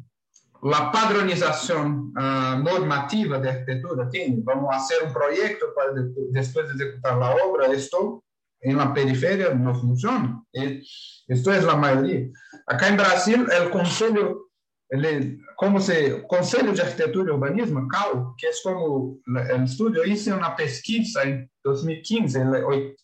[0.62, 4.40] la padronización uh, normativa de arquitectura tiene.
[4.42, 7.66] Vamos a hacer un proyecto para de, después de ejecutar la obra.
[7.66, 8.24] Esto
[8.60, 10.42] en la periferia no funciona.
[10.52, 12.28] Esto es la mayoría.
[12.66, 14.50] Acá en Brasil, el Consejo
[14.90, 20.34] ele, como se Conselho de Arquitetura e Urbanismo, CAU, que é como o estudo hizo
[20.34, 22.40] uma pesquisa em 2015,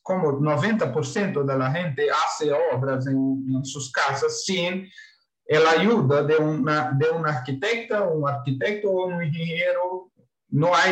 [0.03, 4.89] como 90% da gente hace obras em, em suas casas sem
[5.51, 10.11] a ajuda de uma de um arquitecta, um arquiteto ou um engenheiro,
[10.51, 10.87] não há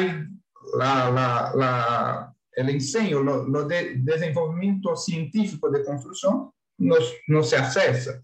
[0.75, 6.99] la, la, la, el ensino, o de, desenvolvimento científico de construção não,
[7.29, 8.23] não se acessa.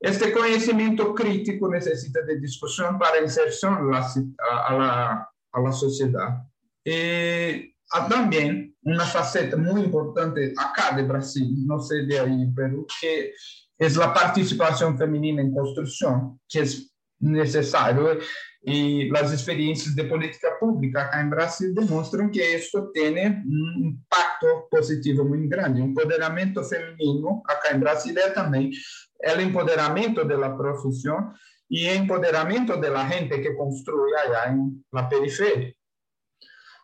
[0.00, 6.44] Este conocimiento crítico necesita de discusión para inserción a la, a la sociedad.
[6.84, 7.74] Y
[8.08, 13.32] también una faceta muy importante acá de Brasil, no sé de ahí, pero que
[13.78, 18.18] es la participación femenina en construcción, que es necesario
[18.62, 24.68] y las experiencias de política pública acá en Brasil demuestran que esto tiene un impacto
[24.70, 25.82] positivo muy grande.
[25.82, 28.72] Empoderamiento femenino acá en Brasil es también
[29.18, 31.34] el empoderamiento de la profesión
[31.68, 35.74] y empoderamiento de la gente que construye allá en la periferia.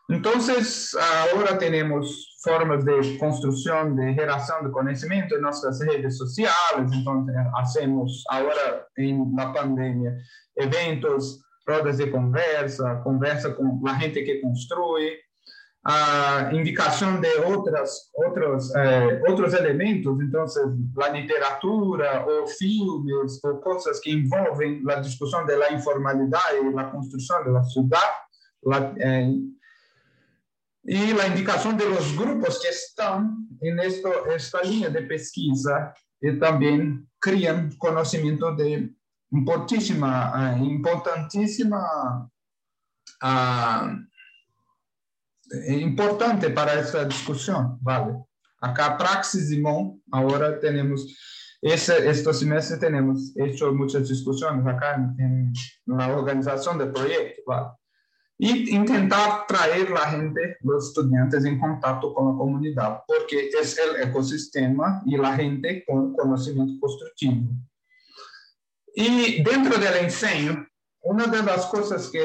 [0.08, 0.94] Entonces,
[1.32, 6.90] ahora tenemos formas de construcción, de generación de conocimiento en nuestras redes sociales.
[6.92, 10.16] Entonces, hacemos ahora en la pandemia
[10.56, 15.20] eventos, rodas de conversa, conversa con la gente que construye,
[15.82, 20.44] a indicação de outras, outros, eh, outros elementos, então,
[21.02, 27.62] a literatura, ou filmes, ou coisas que envolvem a discussão da informalidade, a construção da
[27.62, 28.14] cidade,
[28.62, 29.30] la, eh,
[30.84, 37.04] e a indicação de los grupos que estão nesta esta linha de pesquisa e também
[37.20, 38.92] criam conhecimento de
[39.32, 42.28] importantíssima, eh, importantíssima
[43.22, 44.10] uh,
[45.68, 48.16] importante para essa discussão, vale?
[48.60, 51.02] Acá Praxis e MON, agora temos,
[51.62, 55.52] esse, este semestre temos hecho muitas discussões acá em,
[55.86, 57.70] na organização do projeto, vale?
[58.42, 63.96] E tentar trazer a gente, os estudantes, em contato com a comunidade, porque é o
[63.96, 67.54] ecossistema e a gente com conhecimento construtivo.
[68.96, 70.66] E dentro do ensino,
[71.02, 72.20] una de las cosas que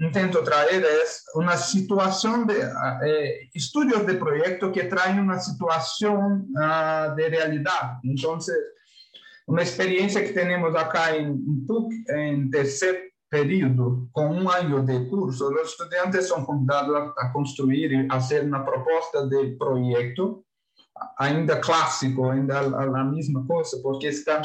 [0.00, 2.70] intento traer es una situación de
[3.04, 7.98] eh, estudios de proyecto que traen una situación uh, de realidad.
[8.02, 8.56] Entonces,
[9.46, 15.50] una experiencia que tenemos acá en PUC, en tercer período, con un año de curso,
[15.50, 20.44] los estudiantes son convidados a, a construir y hacer una propuesta de proyecto,
[21.18, 24.42] ainda clásico, ainda la, la misma cosa, porque están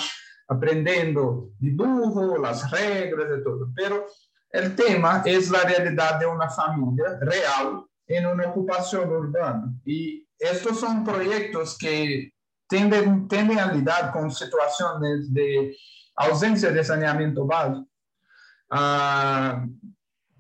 [0.48, 3.72] aprendendo dibujo, as regras e tudo.
[3.74, 4.06] Pero
[4.54, 9.74] o tema é a realidade de uma família real em uma ocupação urbana.
[9.86, 12.32] E estes são projetos que
[12.68, 15.74] tendem, tendem a lidar com situações de
[16.18, 17.88] ausência de saneamento básico,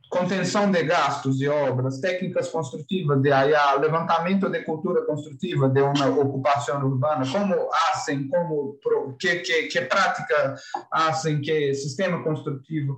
[0.09, 6.07] contenção de gastos de obras, técnicas construtivas de AIA, levantamento de cultura construtiva de uma
[6.07, 8.77] ocupação urbana, como fazem, como
[9.19, 10.55] que, que, que prática
[10.89, 12.97] fazem, que sistema construtivo.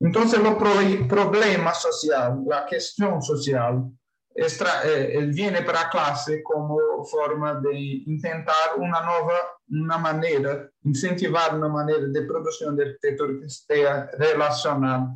[0.00, 3.90] Então, o pro, problema social, a questão social,
[4.36, 11.56] extra, eh, vem para a classe como forma de tentar uma nova uma maneira, incentivar
[11.56, 15.10] uma maneira de produção de arquitetura que esteja relacionada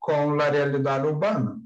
[0.00, 1.58] com a realidade urbana.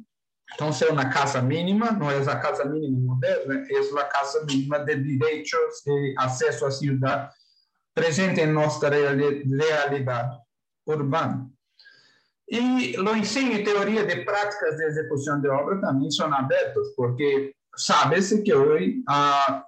[0.55, 4.45] Então, se é uma casa mínima, não é a casa mínima moderna, é a casa
[4.45, 7.33] mínima de direitos de acesso à cidade
[7.95, 10.37] presente em nossa realidade
[10.87, 11.51] urbana.
[12.49, 17.53] E o ensino e teoria de práticas de execução de obra também são abertos, porque
[17.77, 19.65] sabe-se que hoje a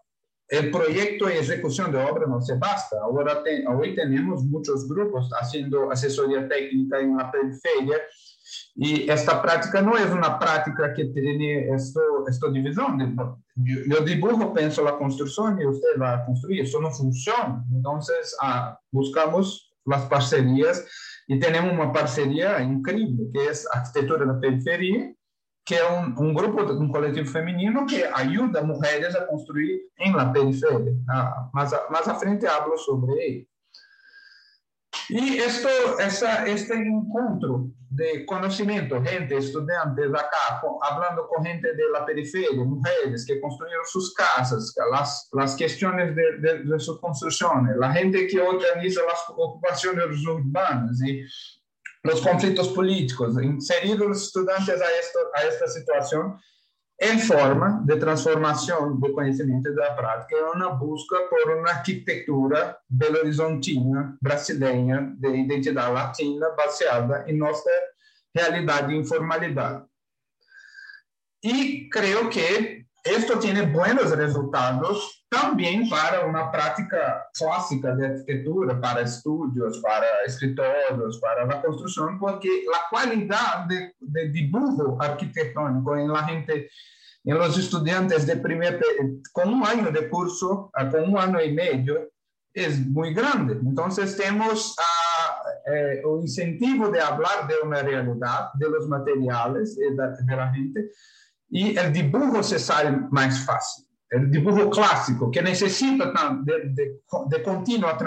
[0.50, 2.96] o projeto e execução de obra não se basta.
[3.04, 8.00] Agora tem, hoje temos muitos grupos fazendo assessoria técnica em uma periferia
[8.76, 12.96] e esta prática não é uma prática que tem esta, esta divisão.
[13.90, 16.62] Eu dibujo, penso a construção e você vai construir.
[16.62, 17.62] Isso não funciona.
[17.78, 17.98] Então,
[18.40, 20.82] ah, buscamos as parcerias
[21.28, 25.12] e temos uma parceria incrível, que é a arquitetura da periferia,
[25.66, 30.32] que é um, um grupo, um coletivo feminino que ajuda mulheres a construir em la
[30.32, 30.96] periferia.
[31.10, 33.46] Ah, mas, mais à frente, hablo sobre.
[35.08, 35.68] Y esto,
[36.00, 43.24] esa, este encuentro de conocimiento, gente, estudiantes acá, hablando con gente de la periferia, mujeres
[43.26, 48.40] que construyeron sus casas, las, las cuestiones de, de, de sus construcciones, la gente que
[48.40, 51.24] organiza las ocupaciones urbanas y
[52.04, 56.38] los conflictos políticos, inserir los estudiantes a, esto, a esta situación
[57.00, 62.82] en forma de transformación de conocimiento de la práctica, es una búsqueda por una arquitectura
[62.88, 67.72] belo-horizontina, brasileña, de identidad latina, baseada en nuestra
[68.34, 69.86] realidad de informalidad.
[71.40, 79.02] Y creo que esto tiene buenos resultados también para una práctica clásica de arquitectura, para
[79.02, 86.24] estudios, para escritorios, para la construcción, porque la calidad de, de dibujo arquitectónico en la
[86.24, 86.70] gente,
[87.24, 88.80] en los estudiantes de primer,
[89.32, 92.10] con un año de curso, con un año y medio,
[92.54, 93.54] es muy grande.
[93.54, 99.90] Entonces tenemos uh, eh, el incentivo de hablar de una realidad, de los materiales de,
[99.90, 100.90] de la gente,
[101.50, 103.86] y el dibujo se sale más fácil.
[104.10, 106.10] El dibujo clásico, que necesita
[106.42, 107.98] de, de, de continua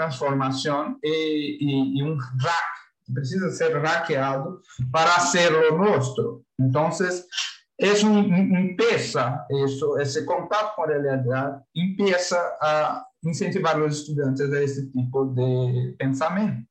[1.02, 6.42] y, y, un rack, precisa ser rackeado para hacerlo nuestro.
[6.58, 7.28] Entonces,
[7.76, 14.60] eso empieza, eso, ese contacto con la realidad empieza a incentivar a los estudiantes a
[14.60, 16.68] este tipo de pensamiento.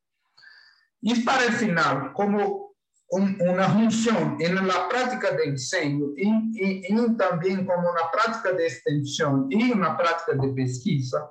[1.02, 2.71] Y para el final, como
[3.12, 8.68] una función en la práctica de enseño y, y, y, también como una práctica de
[8.68, 11.30] extensión y una práctica de pesquisa,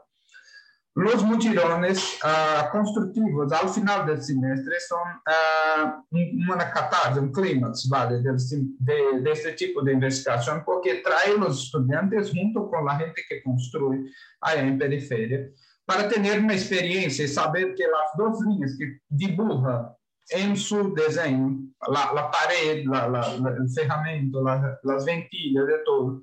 [0.95, 8.21] los mutirões uh, constructivos al final del semestre son uh, una catarse, un clímax ¿vale?
[8.21, 8.33] de,
[8.79, 13.43] de, de, este tipo de investigación porque trae los estudiantes junto con la gente que
[13.43, 14.11] construye
[14.41, 15.49] allá en periferia
[15.87, 19.89] para tener una experiencia y saber que las dos líneas que dibujan
[20.31, 21.59] en su diseño,
[21.89, 26.23] la, la pared, la, la, el ferramento, las ventillas, de todo.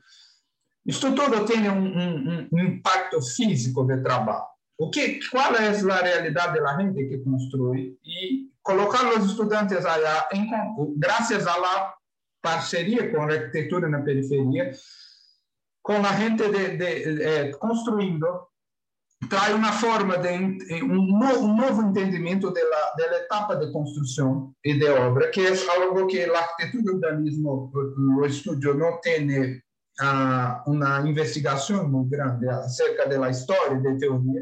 [0.85, 4.49] Esto todo tiene un, un, un, impacto físico de trabajo.
[4.77, 7.97] O que, ¿Cuál es la realidad de la gente que construye?
[8.03, 10.49] Y colocar los estudiantes allá, en,
[10.95, 11.95] gracias a la
[12.41, 14.71] parcería con la arquitectura en la periferia,
[15.81, 18.51] con la gente de, de, de eh, construyendo
[19.29, 24.55] trae una forma de un, un nuevo entendimiento de la, de la, etapa de construcción
[24.61, 29.63] y de obra, que es algo que la arquitectura urbanismo, lo estudio, no tiene
[30.01, 34.41] uh, una investigación muy grande acerca de la historia de teoría,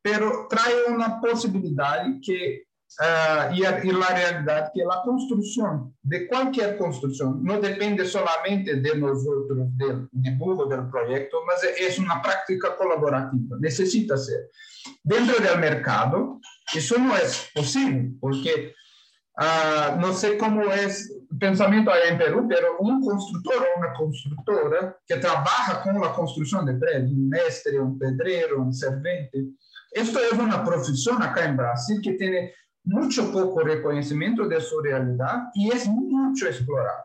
[0.00, 2.65] pero trae una posibilidad que
[2.98, 8.96] Uh, y, y, la realidad que la construcción de cualquier construcción no depende solamente de
[8.96, 14.48] nosotros, del dibujo del proyecto, mas es una práctica colaborativa, necesita ser.
[15.02, 16.40] Dentro del mercado,
[16.74, 18.74] eso no es posible, porque
[19.36, 23.92] uh, no sé cómo es el pensamiento allá en Perú, pero un constructor o una
[23.92, 29.48] constructora que trabaja con la construcción de predios, un mestre, un pedrero, un servente,
[29.90, 32.52] esto es una profesión acá en Brasil que tiene
[32.86, 37.04] mucho poco reconocimiento de su realidad y es mucho explorado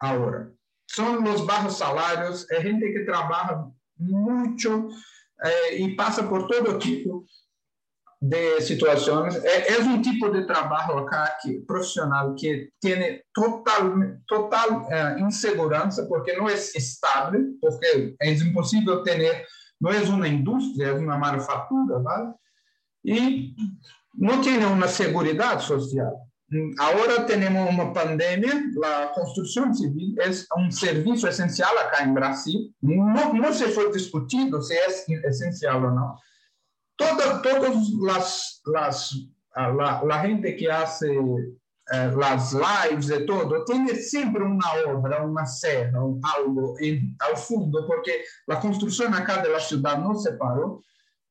[0.00, 0.50] ahora.
[0.86, 4.88] Son los bajos salarios, es gente que trabaja mucho
[5.44, 7.26] eh, y pasa por todo tipo
[8.20, 9.36] de situaciones.
[9.44, 16.36] Es, un tipo de trabajo acá que, profesional que tiene total, total eh, inseguranza porque
[16.36, 19.46] no es estable, porque es imposible tener,
[19.78, 22.34] no es una industria, es una manufactura, ¿vale?
[23.04, 23.54] Y
[24.14, 26.12] no tiene una seguridad social.
[26.78, 32.74] Ahora tenemos una pandemia, la construcción civil es un servicio esencial acá en Brasil.
[32.80, 36.20] No, no se fue discutido si es esencial o no.
[36.96, 39.14] Todas todas las, las,
[39.54, 41.18] la, la gente que hace
[41.90, 45.98] eh, lives de todo, tiene siempre una obra, una serra,
[46.36, 50.82] algo en, al fondo, porque la construcción acá de la ciudad no se paró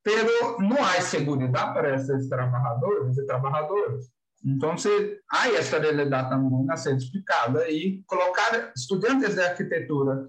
[0.08, 4.10] pero no hay seguridad para esos trabajadores y trabajadoras.
[4.42, 10.26] Entonces, hay esta realidad también a ser explicada y colocar estudiantes de arquitectura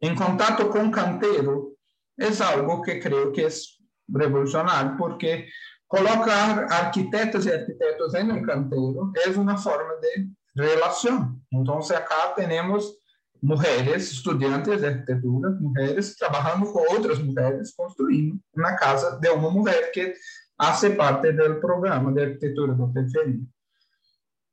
[0.00, 1.74] en contacto con cantero
[2.16, 3.78] es algo que creo que es
[4.08, 5.48] revolucionario, porque
[5.86, 11.46] colocar arquitectos y arquitectos en el cantero es una forma de relación.
[11.52, 12.98] Entonces, acá tenemos
[13.46, 19.90] mujeres, estudiantes de arquitectura, mujeres trabajando con otras mujeres, construyendo una casa de una mujer
[19.92, 20.14] que
[20.58, 23.40] hace parte del programa de arquitectura de periferia.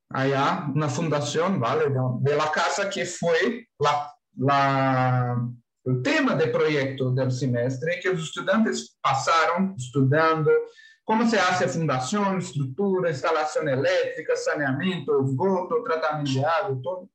[0.09, 1.85] Allá una fundación, ¿vale?
[2.21, 5.49] De la casa que fue la, la,
[5.85, 10.51] el tema del proyecto del semestre que los estudiantes pasaron estudiando,
[11.03, 17.09] como se hace fundación, estructura, instalación eléctrica, saneamiento, esgoto, tratamiento de agua, todo.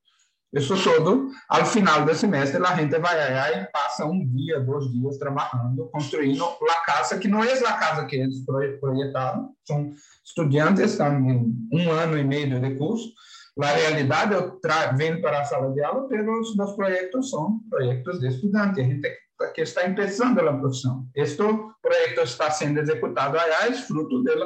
[0.50, 4.90] Eso todo, al final del semestre, la gente va allá y pasa un día, dos
[4.92, 8.44] días trabajando, construyendo la casa, que no es la casa que ellos
[8.80, 9.94] proyectaron, son
[10.24, 13.10] estudiantes, están en un año y medio de curso.
[13.56, 14.54] La realidad
[14.96, 19.18] ven para la sala de aula, pero los proyectos son proyectos de estudiantes, gente
[19.54, 21.10] que está empezando la profesión.
[21.12, 21.44] Este
[21.82, 24.44] proyecto está siendo ejecutado allá, es fruto del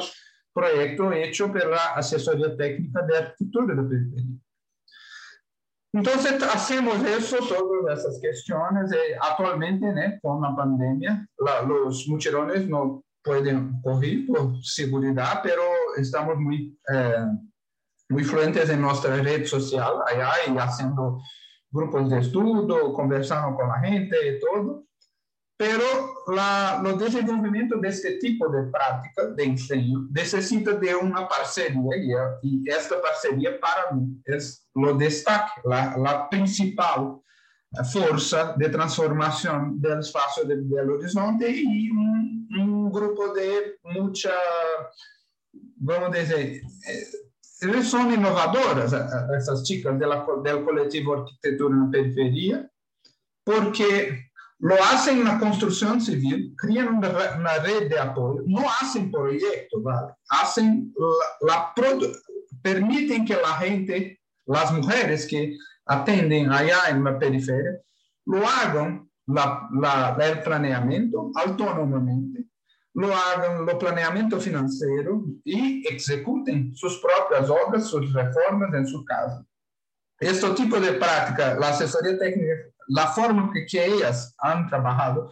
[0.52, 4.36] proyecto hecho por la asesoría técnica de arquitectura de periferia.
[5.94, 8.90] Entonces, hacemos eso, todas esas cuestiones.
[8.92, 10.20] Eh, actualmente, ¿no?
[10.22, 15.62] con la pandemia, la, los mucherones no pueden correr por seguridad, pero
[15.96, 17.26] estamos muy, eh,
[18.08, 21.20] muy fluentes en nuestra red social allá y haciendo
[21.70, 24.84] grupos de estudio, conversando con la gente y todo.
[25.56, 25.84] Pero
[26.28, 32.68] la, los desenvolvimiento de este tipo de práctica de enseño necesita de una parcería y,
[32.68, 37.20] esta parcería para mí es lo destaque, la, la principal
[37.90, 44.30] fuerza de transformación del espacio de Belo Horizonte y un, un grupo de mucha,
[45.76, 48.92] vamos a decir, eh, son innovadoras,
[49.38, 52.70] esas chicas de la, del colectivo Arquitectura en la Periferia,
[53.44, 54.31] porque
[54.62, 59.82] lo hacen en la construcción civil, crean una, una, red de apoyo, no hacen proyectos,
[59.82, 60.12] ¿vale?
[60.28, 60.94] Hacen
[61.40, 61.98] la, la,
[62.62, 67.80] permiten que la gente, las mujeres que atenden allá en la periferia,
[68.26, 72.44] lo hagan la, el planeamiento autónomamente,
[72.94, 79.44] lo hagan el planeamiento financiero y ejecuten sus propias obras, sus reformas en su casa.
[80.20, 85.30] Este tipo de práctica, la asesoría técnica la forma que, ellas han trabajado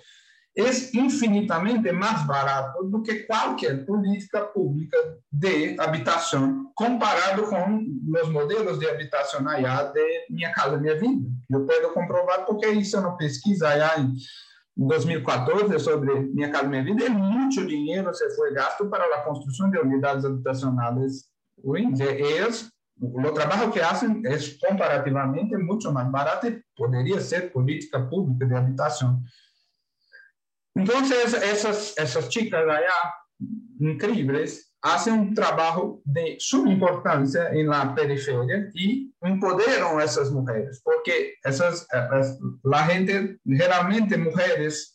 [0.54, 4.96] es infinitamente más barato do que qualquer política pública
[5.30, 7.86] de habitação comparado com
[8.20, 11.28] os modelos de habitação allá de Minha Casa Minha Vida.
[11.48, 14.14] Eu posso comprovar porque isso é uma pesquisa allá em
[14.76, 19.70] 2014 sobre Minha Casa Minha Vida e muito dinheiro se foi gasto para a construção
[19.70, 21.28] de unidades habitacionais
[21.64, 22.00] ruins.
[22.00, 22.70] Eles
[23.00, 26.46] o trabalho que fazem é comparativamente muito mais barato
[26.76, 29.20] poderia ser política pública de habitação.
[30.76, 31.00] Então,
[31.42, 33.14] essas, essas chicas allá,
[33.80, 41.86] incríveis, fazem um trabalho de suma importância na periferia e empoderam essas mulheres, porque essas,
[41.90, 44.94] a gente, geralmente, mulheres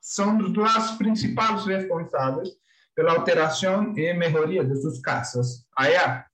[0.00, 2.48] são as principais responsáveis
[2.94, 5.64] pela alteração e melhoria de suas casas.
[5.76, 6.26] Allá,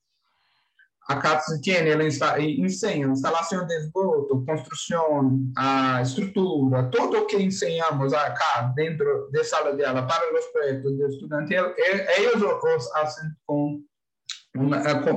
[1.08, 8.12] a casa tiene, ela ensina instalação de esgoto, construção, a estrutura, tudo o que ensinamos
[8.12, 13.30] acá dentro da sala de aula para os projetos de estudante, eles os fazem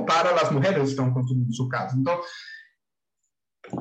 [0.06, 1.94] para as mulheres que estão construindo sua casa.
[1.94, 2.18] Então,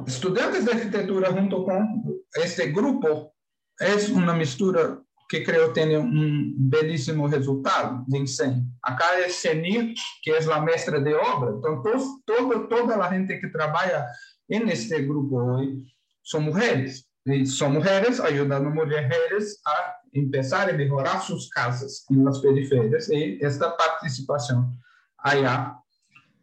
[0.05, 3.31] estudantes de arquitetura junto com este grupo
[3.79, 5.01] é uma mistura
[5.31, 8.67] que creio tem um belíssimo resultado de ensino.
[8.83, 11.55] Acá é Senir, que é a mestra de obra.
[11.57, 11.81] Então,
[12.25, 14.05] todo, toda a gente que trabalha
[14.49, 15.85] neste grupo hoje
[16.21, 17.05] são mulheres.
[17.25, 23.07] E são mulheres ajudando mulheres a começar a melhorar suas casas nas periferias.
[23.07, 24.69] E esta participação
[25.17, 25.77] allá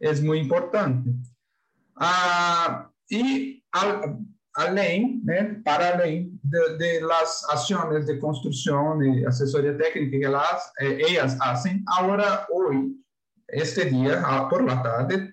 [0.01, 1.11] é muito importante.
[1.95, 3.61] Ah, e
[4.59, 11.15] além, né, para além de, las ações de construção e assessoria técnica que elas, eh,
[11.15, 12.89] elas fazem, agora, hoje,
[13.51, 14.21] este dia,
[14.51, 15.31] por la tarde,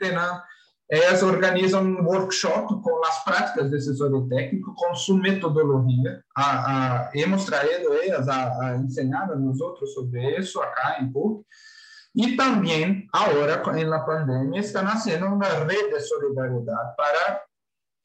[0.91, 7.12] elas organizam um workshop com as práticas de assessoria técnica, com sua metodologia, a, a,
[7.16, 11.44] hemos traído elas a, a ensinar a nós outros sobre isso acá em PUC,
[12.16, 17.41] e também, agora, na pandemia, está nascendo uma rede de solidariedade para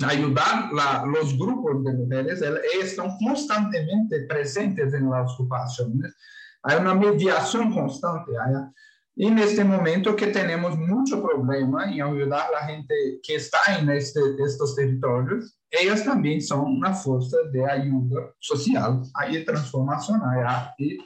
[0.04, 2.42] ayudar la, los grupos de mujeres,
[2.80, 6.14] están constantemente presentes en las ocupaciones.
[6.62, 8.32] Hay una mediación constante.
[8.36, 8.72] Allá.
[9.16, 13.58] Y en este momento que tenemos mucho problema en ayudar a la gente que está
[13.78, 20.74] en este, estos territorios, ellas también son una fuerza de ayuda social, hay transformación allá
[20.78, 20.98] y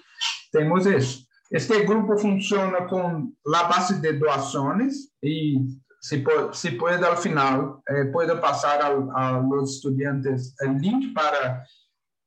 [0.53, 1.27] tenemos eso.
[1.51, 5.59] Este grupo funciona con la base de doaciones y
[6.05, 6.23] se,
[6.53, 11.65] se puede al final, eh, puede pasar a, a, los estudiantes el link para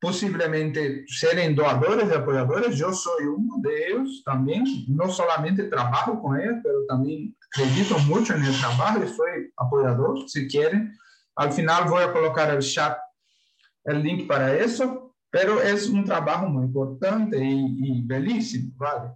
[0.01, 2.79] posiblemente serem doadores e apoiadores.
[2.79, 4.63] Eu sou um deles também.
[4.89, 9.25] Não somente trabalho com eles, mas também acredito muito no trabalho e sou
[9.57, 10.89] apoiador, se querem.
[11.35, 12.99] Al final vou colocar no chat
[13.85, 19.11] o link para isso, mas é um trabalho muito importante e, e belíssimo, vale?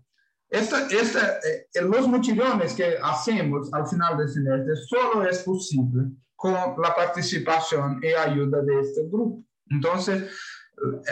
[0.51, 6.53] Esta, esta, eh, los muchillones que hacemos al final del semestre solo es posible con
[6.53, 9.43] la participación y ayuda de este grupo.
[9.69, 10.29] Entonces,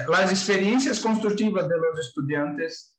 [0.09, 2.93] las experiencias constructivas de los estudiantes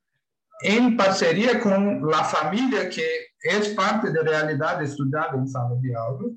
[0.63, 3.05] en parcería con la familia que
[3.43, 6.27] es parte de realidad estudiada en sala de aula,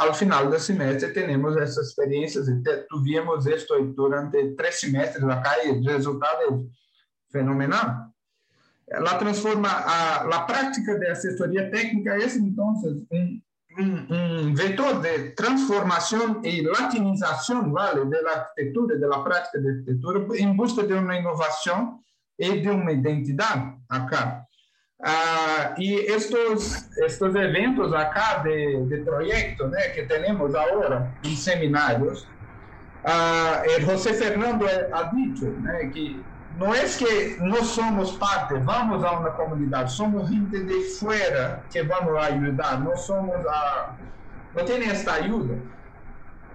[0.00, 5.70] al final del semestre tenemos esas experiencias y tuvimos esto durante tres semestres acá y
[5.70, 8.12] el resultado es fenomenal.
[8.90, 13.42] La, transforma, la práctica de asesoría técnica es entonces un,
[13.78, 18.00] un, de transformación y latinización ¿vale?
[18.34, 22.02] arquitectura, de la práctica de arquitectura, en busca de una innovación
[22.36, 24.46] y de una identidad acá.
[25.00, 29.76] Ah, y estos, estos eventos acá de, de proyecto ¿no?
[29.94, 32.26] que tenemos ahora en seminarios,
[33.04, 35.92] ah, el José Fernando ha dicho ¿no?
[35.92, 36.20] que
[36.58, 41.82] no es que no somos parte, vamos a una comunidad, somos gente de fuera que
[41.82, 43.96] vamos a ayudar, no somos a,
[44.54, 45.54] no tiene esta ayuda.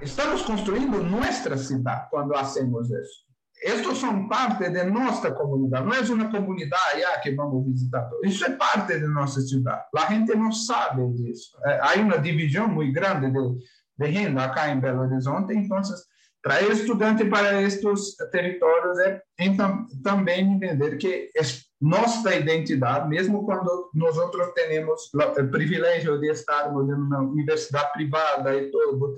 [0.01, 3.23] Estamos construyendo nuestra ciudad cuando hacemos eso.
[3.61, 8.09] Estos son parte de nuestra comunidad, no es una comunidad allá que vamos a visitar.
[8.23, 9.83] Eso es parte de nuestra ciudad.
[9.93, 11.57] La gente no sabe de eso.
[11.65, 13.55] Eh, hay una división muy grande de,
[13.95, 16.09] de gente acá en Belo Horizonte, entonces
[16.43, 18.97] traer estudiantes para estos territorios
[19.37, 19.57] es
[20.03, 26.75] también entender que es nuestra identidad, mesmo cuando nosotros tenemos el privilegio de estar en
[26.75, 29.15] una universidad privada y todo.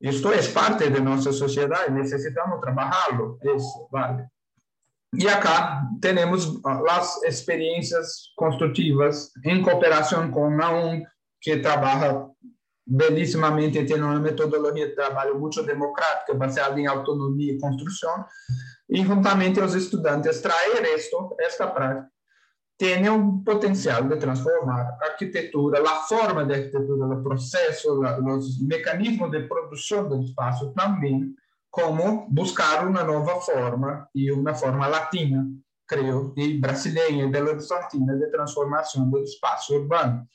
[0.00, 4.30] Esto es parte de nuestra sociedad y necesitamos trabajarlo, eso, ¿vale?
[5.12, 11.02] Y acá tenemos ah, las experiencias constructivas en cooperación con la
[11.40, 12.28] que trabaja
[12.88, 18.24] belíssimamente tiene uma metodologia de trabalho muito democrática, baseada em autonomia e construção,
[18.88, 22.08] e juntamente os estudantes trazer esto, esta prática,
[22.78, 29.30] tem um potencial de transformar a arquitetura, a forma de arquitetura, o processo, os mecanismos
[29.32, 31.34] de produção do espaço também,
[31.70, 35.44] como buscar uma nova forma e uma forma latina,
[35.86, 40.26] creio, e brasileira e belo-horizontina de transformação do espaço urbano.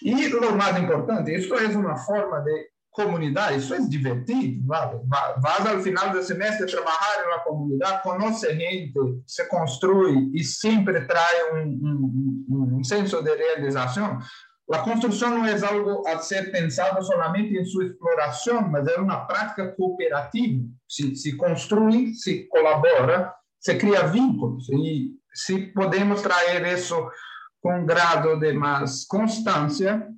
[0.00, 4.98] Y lo más importante, esto es una forma de comunidad, eso es divertido, ¿vale?
[5.04, 10.42] Vas al final del semestre a trabajar en la comunidad, conoce gente, se construye y
[10.42, 14.18] siempre trae un, un, un senso de realización.
[14.66, 19.26] La construcción no es algo a ser pensado solamente en su exploración, mas es una
[19.26, 20.62] práctica cooperativa.
[20.86, 24.70] Si, si construye, si colabora, se crea vínculos.
[24.72, 27.10] Y si podemos traer eso
[27.60, 30.08] com grado de mais constância,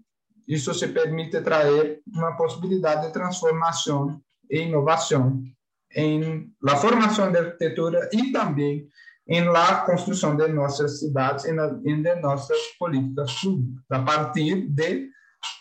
[0.47, 4.21] isso se permite trazer uma possibilidade de transformação
[4.51, 5.43] e inovação
[5.95, 8.89] em la formação de arquitetura e também
[9.29, 15.11] em la construção de nossas cidades e de nossas políticas públicas, a partir de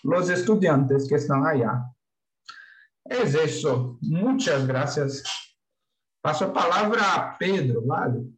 [0.04, 1.84] los estudiantes que estão allá.
[3.10, 3.98] É isso.
[4.02, 5.24] Muitas graças.
[6.22, 8.32] Passo a palavra a Pedro, vale?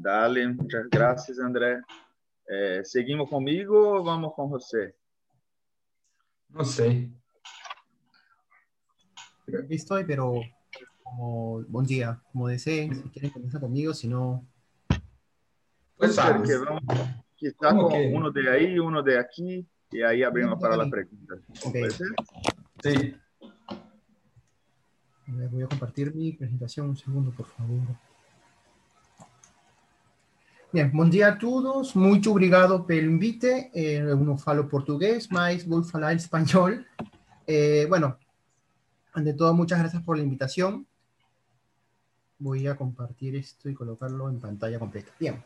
[0.00, 1.82] Dale, muchas gracias, André.
[2.48, 4.96] Eh, ¿Seguimos conmigo o vamos con José?
[6.48, 7.10] No sé.
[9.46, 10.40] Aquí estoy, pero
[11.02, 14.46] como, buen día, como deseen, si quieren comenzar conmigo, si no...
[15.96, 16.82] Pues que vamos,
[17.36, 18.10] quizás con que?
[18.14, 21.40] uno de ahí, uno de aquí, y ahí abrimos para las preguntas.
[21.66, 21.82] Okay.
[21.82, 22.08] ¿Puede ser?
[22.82, 23.16] Sí.
[25.26, 27.80] Voy a compartir mi presentación un segundo, por favor.
[30.72, 31.94] Bem, bom dia a todos.
[31.94, 33.70] Muito obrigado pelo invite.
[33.74, 36.78] Eh, eu não falo português, mas vou falar espanhol.
[37.44, 38.16] Eh, bueno,
[39.12, 40.86] ante todo, muchas gracias por la invitación.
[42.38, 45.10] Voy a compartir esto y colocarlo en pantalla completa.
[45.18, 45.42] Bien.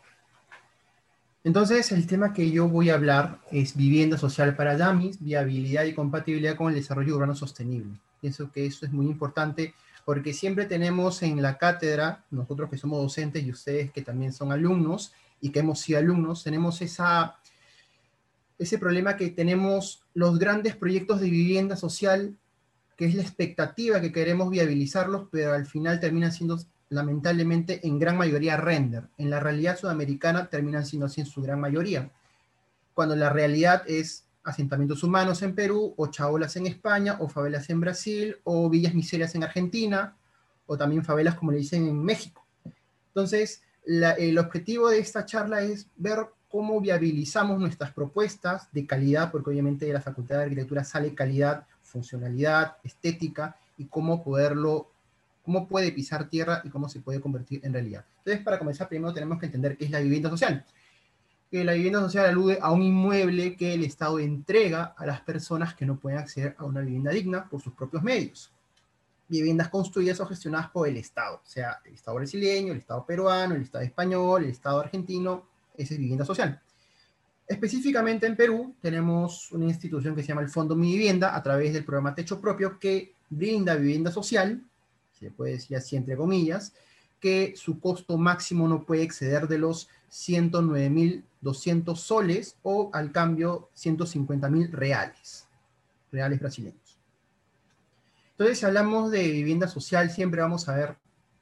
[1.43, 5.95] Entonces, el tema que yo voy a hablar es vivienda social para DAMIS, viabilidad y
[5.95, 7.99] compatibilidad con el desarrollo urbano sostenible.
[8.21, 9.73] Pienso que eso es muy importante
[10.05, 14.53] porque siempre tenemos en la cátedra, nosotros que somos docentes y ustedes que también son
[14.53, 17.39] alumnos y que hemos sido alumnos, tenemos esa,
[18.59, 22.37] ese problema que tenemos los grandes proyectos de vivienda social,
[22.97, 26.59] que es la expectativa que queremos viabilizarlos, pero al final terminan siendo
[26.91, 29.05] lamentablemente en gran mayoría render.
[29.19, 32.11] En la realidad sudamericana terminan siendo así en su gran mayoría,
[32.93, 37.81] cuando la realidad es asentamientos humanos en Perú, o chaolas en España, o favelas en
[37.81, 40.15] Brasil, o villas miserias en Argentina,
[40.67, 42.47] o también favelas como le dicen en México.
[43.09, 49.51] Entonces, el objetivo de esta charla es ver cómo viabilizamos nuestras propuestas de calidad, porque
[49.51, 54.91] obviamente de la Facultad de Arquitectura sale calidad, funcionalidad, estética, y cómo poderlo
[55.45, 58.05] cómo puede pisar tierra y cómo se puede convertir en realidad.
[58.19, 60.65] Entonces, para comenzar, primero tenemos que entender qué es la vivienda social.
[61.55, 65.73] Que la vivienda social alude a un inmueble que el Estado entrega a las personas
[65.73, 68.51] que no pueden acceder a una vivienda digna por sus propios medios.
[69.29, 73.63] Viviendas construidas o gestionadas por el Estado, sea, el Estado brasileño, el Estado peruano, el
[73.63, 76.61] Estado español, el Estado argentino, esa es vivienda social.
[77.47, 81.73] Específicamente en Perú tenemos una institución que se llama el Fondo Mi Vivienda a través
[81.73, 84.61] del programa Techo Propio que brinda vivienda social
[85.13, 86.75] se puede decir así entre comillas,
[87.21, 89.89] que su costo máximo no puede exceder de los
[91.45, 95.47] 109.200 soles o al cambio 150.000 reales,
[96.11, 96.99] reales brasileños.
[98.33, 100.97] Entonces, si hablamos de vivienda social, siempre vamos a ver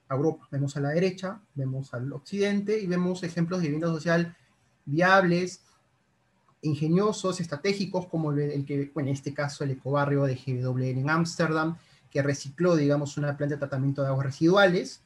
[0.09, 0.47] a Europa.
[0.51, 4.37] Vemos a la derecha, vemos al occidente y vemos ejemplos de vivienda social
[4.85, 5.63] viables,
[6.61, 11.77] ingeniosos, estratégicos, como el, que, bueno, en este caso, el ecobarrio de GWL en Ámsterdam,
[12.11, 15.03] que recicló, digamos, una planta de tratamiento de aguas residuales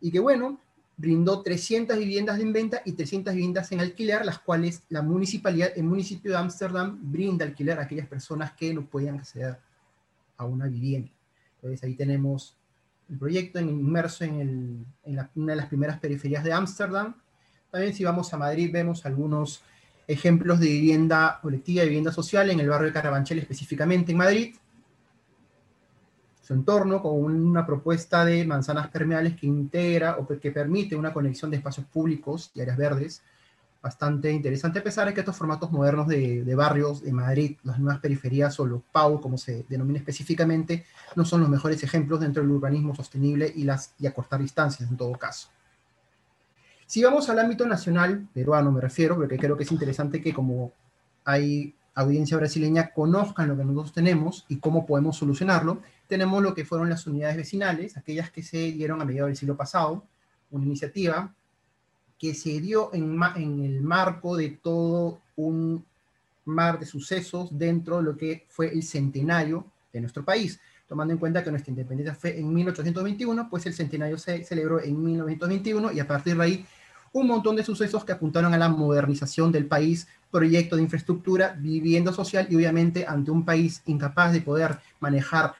[0.00, 0.58] y que, bueno,
[1.00, 5.84] brindó 300 viviendas en venta y 300 viviendas en alquiler, las cuales la municipalidad, el
[5.84, 9.58] municipio de Ámsterdam brinda alquiler a aquellas personas que no podían acceder
[10.36, 11.10] a una vivienda.
[11.54, 12.54] Entonces ahí tenemos
[13.08, 14.84] el proyecto inmerso en,
[15.36, 17.14] una de las primeras periferias de Ámsterdam.
[17.70, 19.62] También si vamos a Madrid vemos algunos
[20.06, 24.54] ejemplos de vivienda colectiva y vivienda social en el barrio de Carabanchel específicamente en Madrid
[26.54, 31.58] entorno con una propuesta de manzanas permeables que integra o que permite una conexión de
[31.58, 33.22] espacios públicos y áreas verdes
[33.82, 38.00] bastante interesante, a pesar de que estos formatos modernos de, barrios de Madrid, las nuevas
[38.00, 40.84] periferias o los PAU, como se denomina específicamente,
[41.16, 44.90] no son los mejores ejemplos dentro del urbanismo sostenible y, las, y a cortar distancias
[44.90, 45.48] en todo caso.
[46.84, 50.72] Si vamos al ámbito nacional, peruano me refiero, porque creo que es interesante que como
[51.24, 56.66] hay audiencia brasileña conozcan lo que nosotros tenemos y cómo podemos solucionarlo, tenemos lo que
[56.66, 60.04] fueron las unidades vecinales, aquellas que se dieron a mediados del siglo pasado,
[60.50, 61.32] una iniciativa
[62.18, 65.82] que se dio en, en el marco de todo un
[66.44, 70.60] mar de sucesos dentro de lo que fue el centenario de nuestro país.
[70.86, 75.02] Tomando en cuenta que nuestra independencia fue en 1821, pues el centenario se celebró en
[75.02, 76.66] 1921 y a partir de ahí
[77.12, 82.12] un montón de sucesos que apuntaron a la modernización del país, proyecto de infraestructura, vivienda
[82.12, 85.54] social y obviamente ante un país incapaz de poder manejar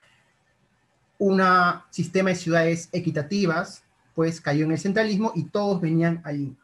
[1.21, 1.43] un
[1.91, 3.85] sistema de ciudades equitativas,
[4.15, 6.57] pues cayó en el centralismo y todos venían allí.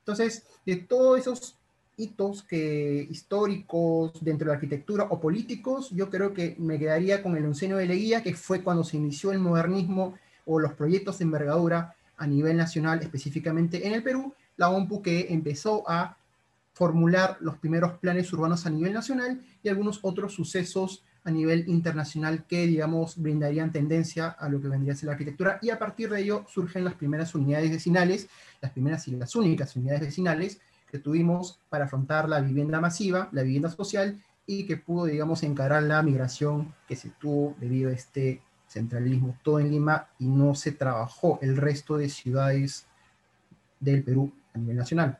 [0.00, 1.56] Entonces, de todos esos
[1.96, 7.36] hitos que, históricos dentro de la arquitectura o políticos, yo creo que me quedaría con
[7.36, 10.16] el oncenio de Leguía, que fue cuando se inició el modernismo
[10.46, 15.26] o los proyectos de envergadura a nivel nacional, específicamente en el Perú, la OMPU que
[15.30, 16.16] empezó a
[16.72, 22.46] formular los primeros planes urbanos a nivel nacional y algunos otros sucesos a nivel internacional
[22.46, 26.08] que, digamos, brindarían tendencia a lo que vendría a ser la arquitectura y a partir
[26.08, 28.28] de ello surgen las primeras unidades vecinales,
[28.62, 30.58] las primeras y las únicas unidades vecinales
[30.90, 35.82] que tuvimos para afrontar la vivienda masiva, la vivienda social y que pudo, digamos, encarar
[35.82, 40.72] la migración que se tuvo debido a este centralismo todo en Lima y no se
[40.72, 42.86] trabajó el resto de ciudades
[43.80, 45.18] del Perú a nivel nacional.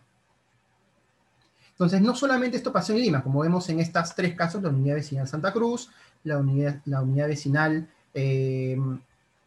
[1.79, 4.97] Entonces, no solamente esto pasó en Lima, como vemos en estos tres casos, la unidad
[4.97, 5.91] vecinal Santa Cruz,
[6.25, 8.77] la unidad, la unidad vecinal, eh,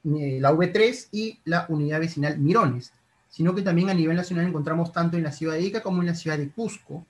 [0.03, 2.93] la V3 y la unidad vecinal Mirones,
[3.29, 6.07] sino que también a nivel nacional encontramos tanto en la ciudad de Ica como en
[6.07, 7.05] la ciudad de Cusco,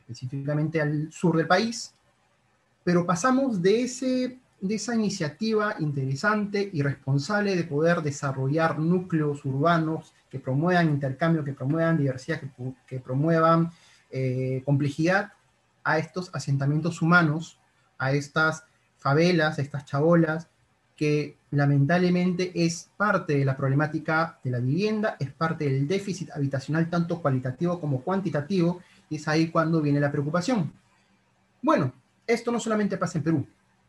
[0.00, 1.94] específicamente al sur del país,
[2.84, 10.14] pero pasamos de ese de esa iniciativa interesante y responsable de poder desarrollar núcleos urbanos
[10.30, 12.40] que promuevan intercambio, que promuevan diversidad,
[12.86, 13.70] que, promuevan
[14.16, 15.32] eh, complejidad
[15.82, 17.58] a estos asentamientos humanos,
[17.98, 18.62] a estas
[18.96, 20.46] favelas, a estas chabolas,
[20.96, 26.88] que lamentablemente es parte de la problemática de la vivienda, es parte del déficit habitacional
[26.88, 28.80] tanto cualitativo como cuantitativo,
[29.10, 30.72] y es ahí cuando viene la preocupación.
[31.60, 31.92] Bueno,
[32.24, 33.44] esto no solamente pasa en Perú,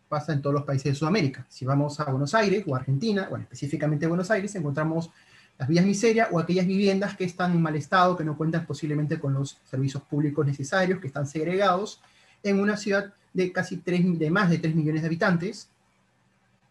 [0.09, 1.45] pasa en todos los países de Sudamérica.
[1.49, 5.11] Si vamos a Buenos Aires o Argentina, bueno, específicamente Buenos Aires, encontramos
[5.57, 9.19] las villas miseria o aquellas viviendas que están en mal estado, que no cuentan posiblemente
[9.19, 12.01] con los servicios públicos necesarios, que están segregados,
[12.43, 15.69] en una ciudad de casi 3, de más de 3 millones de habitantes,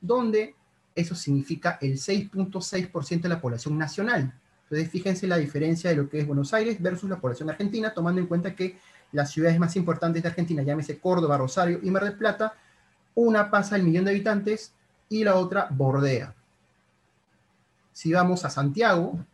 [0.01, 0.55] donde
[0.94, 4.32] eso significa el 6.6% de la población nacional.
[4.65, 8.20] Entonces, fíjense la diferencia de lo que es Buenos Aires versus la población argentina, tomando
[8.20, 8.78] en cuenta que
[9.12, 12.55] las ciudades más importantes de Argentina, llámese Córdoba, Rosario y Mar del Plata,
[13.15, 14.73] una pasa el millón de habitantes
[15.09, 16.34] y la otra bordea.
[17.95, 19.25] Si vamos a Santiago,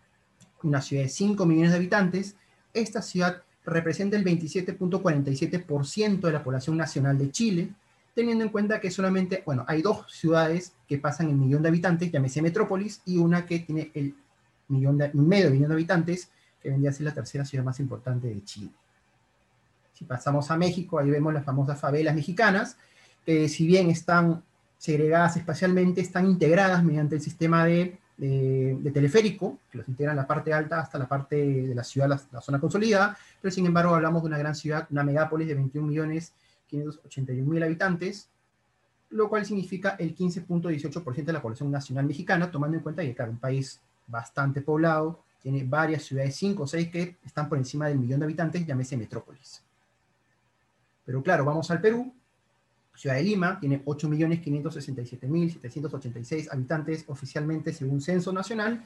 [0.63, 2.37] una ciudad de 5 millones de habitantes,
[2.75, 7.71] esta ciudad representa el 27.47% de la población nacional de Chile,
[8.15, 12.13] teniendo en cuenta que solamente, bueno, hay dos ciudades que pasan el millón de habitantes,
[12.13, 14.15] llámese Metrópolis, y una que tiene el
[14.69, 16.31] millón de, medio millón de habitantes,
[16.63, 18.71] que vendría a ser la tercera ciudad más importante de Chile.
[19.95, 22.77] Si pasamos a México, ahí vemos las famosas favelas mexicanas,
[23.25, 24.43] que si bien están
[24.77, 30.53] segregadas espacialmente, están integradas mediante el sistema de, de, teleférico, que los integran la parte
[30.53, 34.29] alta hasta la parte de la ciudad, la, zona consolidada, pero sin embargo hablamos de
[34.29, 36.33] una gran ciudad, una megápolis de 21 millones
[36.69, 38.29] 581 mil habitantes,
[39.11, 43.33] lo cual significa el 15.18% de la población nacional mexicana, tomando en cuenta que, claro,
[43.33, 47.99] un país bastante poblado, tiene varias ciudades, 5 o 6 que están por encima del
[47.99, 49.63] millón de habitantes, llámese metrópolis.
[51.07, 52.13] Pero claro, vamos al Perú.
[53.01, 58.85] Ciudad de Lima tiene 8.567.786 habitantes oficialmente según Censo Nacional,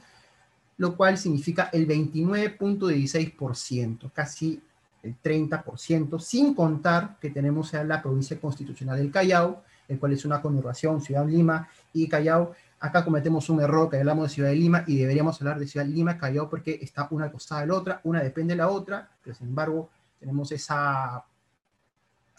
[0.77, 4.61] lo cual significa el 29.16%, casi
[5.03, 10.23] el 30%, sin contar que tenemos a la provincia constitucional del Callao, el cual es
[10.23, 12.53] una conurbación, Ciudad de Lima y Callao.
[12.79, 15.85] Acá cometemos un error que hablamos de Ciudad de Lima y deberíamos hablar de Ciudad
[15.85, 18.69] de Lima, Callao, porque está una al costado de la otra, una depende de la
[18.69, 19.89] otra, pero sin embargo
[20.21, 21.25] tenemos esa,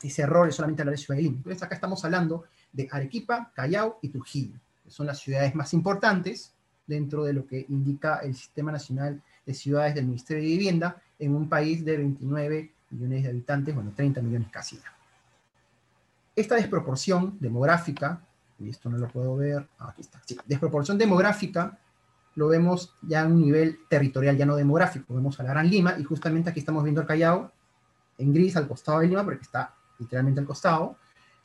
[0.02, 1.36] ese error de solamente hablar de Ciudad de Lima.
[1.38, 6.52] Entonces acá estamos hablando de Arequipa, Callao y Trujillo, que son las ciudades más importantes
[6.86, 11.34] dentro de lo que indica el Sistema Nacional de Ciudades del Ministerio de Vivienda, en
[11.34, 14.78] un país de 29 millones de habitantes, bueno, 30 millones casi.
[16.34, 18.20] Esta desproporción demográfica,
[18.58, 21.78] y esto no lo puedo ver, ah, aquí está, sí, desproporción demográfica
[22.34, 25.96] lo vemos ya a un nivel territorial, ya no demográfico, vemos a la Gran Lima,
[25.98, 27.50] y justamente aquí estamos viendo el Callao,
[28.18, 30.98] en gris al costado de Lima, porque está literalmente al costado.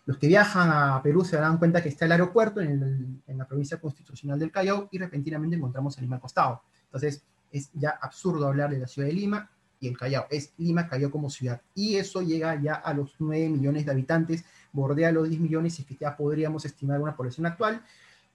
[0.05, 3.45] Los que viajan a Perú se dan cuenta que está el aeropuerto en, en la
[3.45, 6.61] provincia constitucional del Callao y repentinamente encontramos a Lima al costado.
[6.85, 9.49] Entonces, es ya absurdo hablar de la ciudad de Lima
[9.79, 10.27] y el Callao.
[10.29, 11.61] Es Lima Callao como ciudad.
[11.75, 15.81] Y eso llega ya a los 9 millones de habitantes, bordea los 10 millones y
[15.81, 17.83] es que ya podríamos estimar una población actual,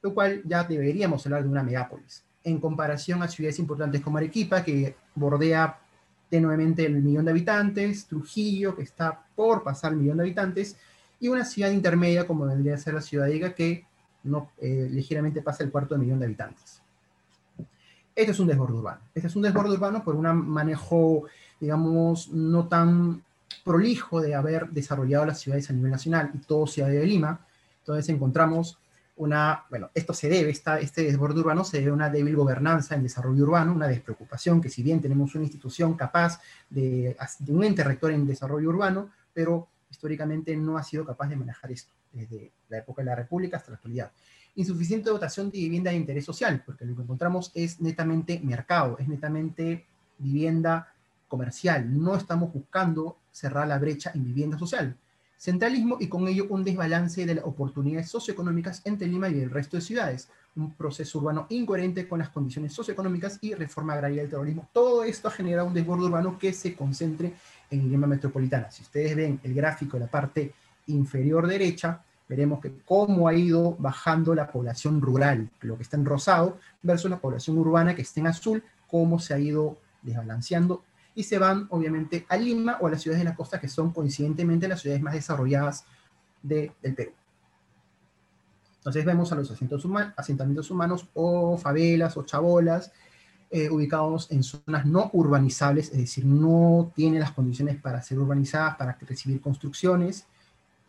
[0.02, 2.24] lo cual ya deberíamos hablar de una megápolis.
[2.44, 5.80] En comparación a ciudades importantes como Arequipa, que bordea
[6.28, 10.76] tenuemente el millón de habitantes, Trujillo, que está por pasar el millón de habitantes,
[11.20, 13.84] y una ciudad intermedia como vendría a ser la ciudad de que
[14.24, 16.82] no, eh, ligeramente pasa el cuarto de millón de habitantes.
[18.14, 19.00] Este es un desborde urbano.
[19.14, 21.24] Este es un desborde urbano por un manejo,
[21.60, 23.22] digamos, no tan
[23.64, 27.40] prolijo de haber desarrollado las ciudades a nivel nacional y todo Ciudad de Lima.
[27.80, 28.78] Entonces encontramos
[29.16, 32.94] una, bueno, esto se debe, esta, este desborde urbano se debe a una débil gobernanza
[32.94, 37.64] en desarrollo urbano, una despreocupación, que si bien tenemos una institución capaz de, de un
[37.64, 42.52] ente rector en desarrollo urbano, pero históricamente no ha sido capaz de manejar esto, desde
[42.68, 44.10] la época de la República hasta la actualidad
[44.56, 49.06] insuficiente dotación de vivienda de interés social, porque lo que encontramos es netamente mercado, es
[49.06, 49.86] netamente
[50.18, 50.92] vivienda
[51.28, 51.86] comercial.
[52.02, 54.96] No estamos buscando cerrar la brecha en vivienda social.
[55.36, 59.76] Centralismo y con ello un desbalance de las oportunidades socioeconómicas entre Lima y el resto
[59.76, 60.28] de ciudades.
[60.56, 64.68] Un proceso urbano incoherente con las condiciones socioeconómicas y reforma agraria del terrorismo.
[64.72, 67.34] Todo esto ha generado un desborde urbano que se concentre
[67.70, 68.70] en Lima metropolitana.
[68.70, 70.54] Si ustedes ven el gráfico de la parte
[70.86, 76.06] inferior derecha, veremos que cómo ha ido bajando la población rural, lo que está en
[76.06, 80.82] rosado, versus la población urbana que está en azul, cómo se ha ido desbalanceando
[81.16, 83.90] y se van obviamente a Lima o a las ciudades de la costa que son
[83.90, 85.84] coincidentemente las ciudades más desarrolladas
[86.42, 87.10] del Perú.
[88.76, 92.92] Entonces vemos a los asentamientos humanos o favelas o chabolas
[93.50, 98.76] eh, ubicados en zonas no urbanizables, es decir, no tienen las condiciones para ser urbanizadas,
[98.76, 100.26] para recibir construcciones,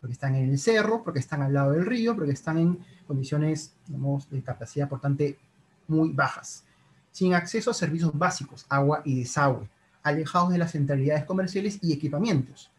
[0.00, 3.72] porque están en el cerro, porque están al lado del río, porque están en condiciones,
[3.86, 5.38] digamos, de capacidad portante
[5.86, 6.64] muy bajas,
[7.10, 9.68] sin acceso a servicios básicos, agua y desagüe,
[10.02, 12.70] alejados de las centralidades comerciales y equipamientos,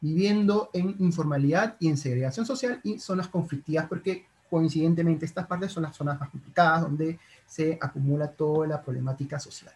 [0.00, 5.82] viviendo en informalidad y en segregación social y zonas conflictivas porque coincidentemente estas partes son
[5.82, 9.74] las zonas más complicadas donde se acumula toda la problemática social.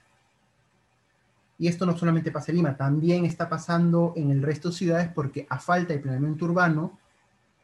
[1.58, 5.10] Y esto no solamente pasa en Lima, también está pasando en el resto de ciudades
[5.14, 6.98] porque a falta de planeamiento urbano,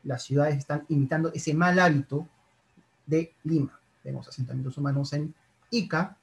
[0.05, 2.29] las ciudades están imitando ese mal hábito
[3.07, 3.79] de Lima.
[4.05, 5.35] Vemos asentamientos humanos en
[5.71, 6.17] Ica,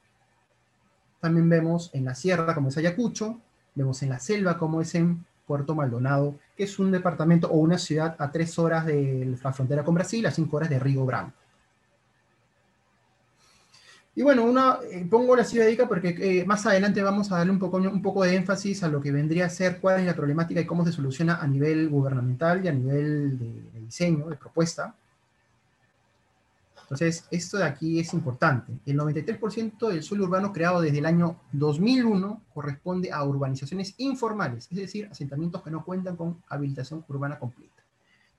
[1.20, 3.40] también vemos en la sierra como es Ayacucho,
[3.74, 7.78] vemos en la selva como es en Puerto Maldonado, que es un departamento o una
[7.78, 11.34] ciudad a tres horas de la frontera con Brasil, a cinco horas de Río Branco.
[14.18, 17.52] Y bueno, una, eh, pongo la ciudad de porque eh, más adelante vamos a darle
[17.52, 20.16] un poco, un poco de énfasis a lo que vendría a ser cuál es la
[20.16, 24.96] problemática y cómo se soluciona a nivel gubernamental y a nivel de, diseño, de propuesta.
[26.86, 28.72] Entonces, esto de aquí es importante.
[28.86, 34.78] El 93% del suelo urbano creado desde el año 2001 corresponde a urbanizaciones informales, es
[34.78, 37.84] decir, asentamientos que no cuentan con habilitación urbana completa.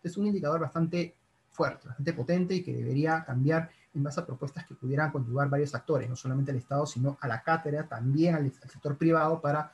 [0.00, 1.16] Es un indicador bastante
[1.50, 5.74] fuerte, bastante potente y que debería cambiar en base a propuestas que pudieran conjugar varios
[5.74, 9.72] actores, no solamente el Estado, sino a la cátedra, también al, al sector privado para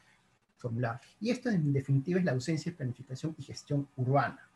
[0.56, 0.98] formular.
[1.20, 4.48] Y esto en definitiva es la ausencia de planificación y gestión urbana.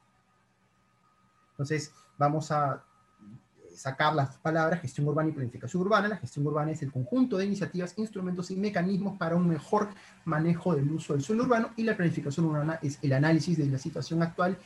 [1.51, 2.83] Entonces, vamos a
[3.77, 6.09] sacar las palabras gestión urbana y planificación urbana.
[6.09, 9.89] La gestión urbana es el conjunto de iniciativas, instrumentos y mecanismos para un mejor
[10.25, 13.79] manejo del uso del suelo urbano y la planificación urbana es el análisis de la
[13.79, 14.59] situación actual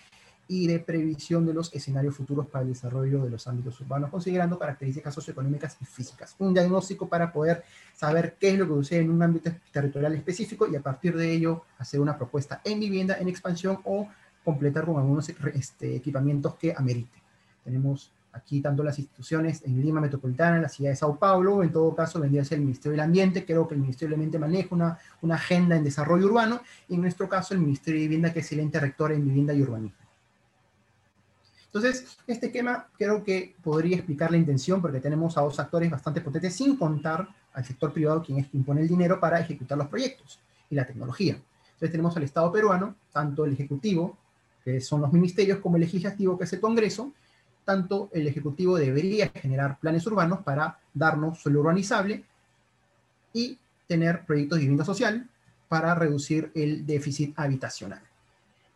[0.52, 4.58] y de previsión de los escenarios futuros para el desarrollo de los ámbitos urbanos, considerando
[4.58, 6.34] características socioeconómicas y físicas.
[6.40, 7.62] Un diagnóstico para poder
[7.94, 11.30] saber qué es lo que sucede en un ámbito territorial específico y a partir de
[11.30, 14.08] ello hacer una propuesta en vivienda, en expansión o
[14.44, 17.22] completar con algunos este, equipamientos que amerite.
[17.62, 21.72] Tenemos aquí tanto las instituciones en Lima Metropolitana, en la ciudad de Sao Paulo, en
[21.72, 24.38] todo caso vendría a ser el Ministerio del Ambiente, creo que el Ministerio del Ambiente
[24.38, 28.32] maneja una, una agenda en desarrollo urbano, y en nuestro caso el Ministerio de Vivienda,
[28.32, 29.98] que es el ente rector en vivienda y urbanismo.
[31.72, 36.20] Entonces, este esquema creo que podría explicar la intención, porque tenemos a dos actores bastante
[36.20, 39.86] potentes, sin contar al sector privado, quien es quien pone el dinero para ejecutar los
[39.86, 41.34] proyectos y la tecnología.
[41.34, 44.18] Entonces tenemos al Estado peruano, tanto el Ejecutivo,
[44.64, 47.12] que son los ministerios, como el Legislativo, que es el Congreso,
[47.64, 52.24] tanto el Ejecutivo debería generar planes urbanos para darnos suelo urbanizable
[53.32, 55.28] y tener proyectos de vivienda social
[55.68, 58.02] para reducir el déficit habitacional.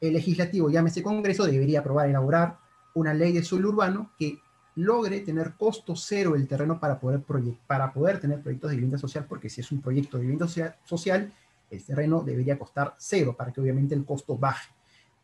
[0.01, 2.59] El legislativo, llámese Congreso, debería aprobar, elaborar
[2.94, 4.39] una ley de suelo urbano que
[4.77, 7.23] logre tener costo cero el terreno para poder,
[7.66, 10.47] para poder tener proyectos de vivienda social, porque si es un proyecto de vivienda
[10.85, 11.32] social,
[11.70, 14.70] el terreno debería costar cero para que obviamente el costo baje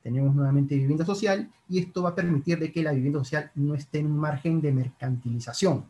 [0.02, 3.74] tenemos nuevamente vivienda social y esto va a permitir de que la vivienda social no
[3.74, 5.84] esté en un margen de mercantilización.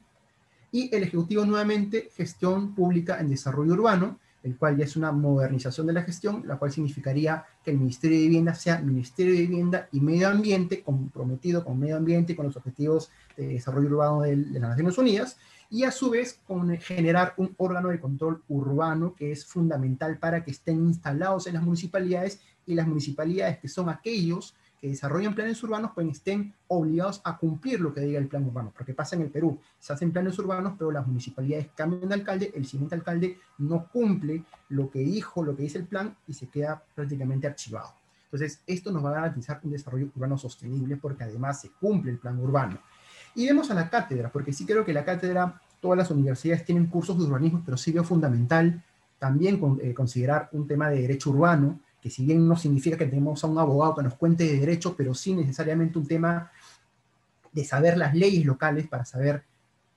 [0.73, 5.87] Y el Ejecutivo nuevamente, gestión pública en desarrollo urbano, el cual ya es una modernización
[5.87, 9.89] de la gestión, la cual significaría que el Ministerio de Vivienda sea Ministerio de Vivienda
[9.93, 14.37] y Medio Ambiente, comprometido con medio ambiente y con los objetivos de desarrollo urbano de,
[14.37, 15.37] de las Naciones Unidas,
[15.71, 20.43] y a su vez con generar un órgano de control urbano que es fundamental para
[20.43, 22.41] que estén instalados en las municipalidades
[22.71, 27.81] y las municipalidades, que son aquellos que desarrollan planes urbanos, pues estén obligados a cumplir
[27.81, 30.75] lo que diga el plan urbano, porque pasa en el Perú, se hacen planes urbanos,
[30.79, 35.55] pero las municipalidades cambian de alcalde, el siguiente alcalde no cumple lo que dijo, lo
[35.55, 37.93] que dice el plan y se queda prácticamente archivado.
[38.25, 42.19] Entonces, esto nos va a garantizar un desarrollo urbano sostenible porque además se cumple el
[42.19, 42.79] plan urbano.
[43.35, 46.87] Y vemos a la cátedra, porque sí creo que la cátedra, todas las universidades tienen
[46.87, 48.83] cursos de urbanismo, pero sí veo fundamental
[49.19, 53.43] también eh, considerar un tema de derecho urbano, que si bien no significa que tenemos
[53.45, 56.51] a un abogado que nos cuente de derecho, pero sí necesariamente un tema
[57.53, 59.45] de saber las leyes locales para saber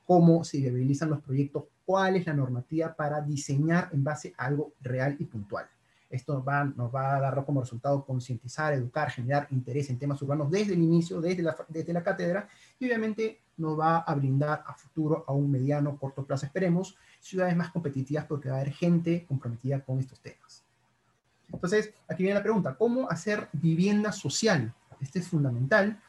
[0.06, 4.74] cómo se viabilizan los proyectos, cuál es la normativa para diseñar en base a algo
[4.82, 5.66] real y puntual.
[6.10, 10.52] Esto va, nos va a dar como resultado concientizar, educar, generar interés en temas urbanos
[10.52, 12.48] desde el inicio, desde la, desde la cátedra,
[12.78, 17.56] y obviamente nos va a brindar a futuro, a un mediano, corto plazo, esperemos, ciudades
[17.56, 20.63] más competitivas porque va a haber gente comprometida con estos temas.
[21.54, 24.74] Entonces, aquí viene la pregunta, ¿cómo hacer vivienda social?
[25.00, 26.02] Este es fundamental,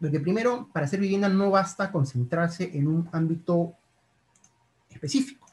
[0.00, 3.74] porque primero, para hacer vivienda no basta concentrarse en un ámbito
[4.90, 5.46] específico.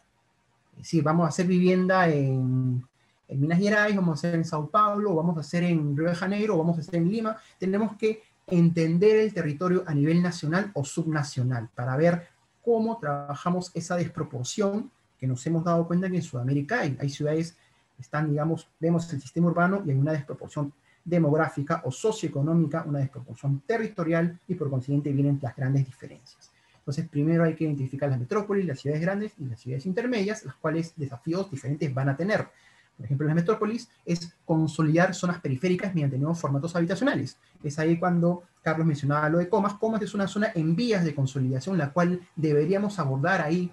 [0.73, 2.85] Es decir, vamos a hacer vivienda en,
[3.27, 6.15] en Minas Gerais, vamos a hacer en Sao Paulo, vamos a hacer en Río de
[6.15, 7.37] Janeiro, vamos a hacer en Lima.
[7.57, 12.27] Tenemos que entender el territorio a nivel nacional o subnacional para ver
[12.63, 17.57] cómo trabajamos esa desproporción que nos hemos dado cuenta que en Sudamérica hay, hay ciudades
[17.99, 20.73] están, digamos, vemos el sistema urbano y hay una desproporción
[21.03, 26.51] demográfica o socioeconómica, una desproporción territorial y por consiguiente vienen las grandes diferencias.
[26.79, 30.55] Entonces, primero hay que identificar las metrópolis, las ciudades grandes y las ciudades intermedias, las
[30.55, 32.47] cuales desafíos diferentes van a tener.
[32.95, 37.37] Por ejemplo, las metrópolis es consolidar zonas periféricas mediante nuevos formatos habitacionales.
[37.63, 39.73] Es ahí cuando Carlos mencionaba lo de Comas.
[39.73, 43.71] Comas es una zona en vías de consolidación, la cual deberíamos abordar ahí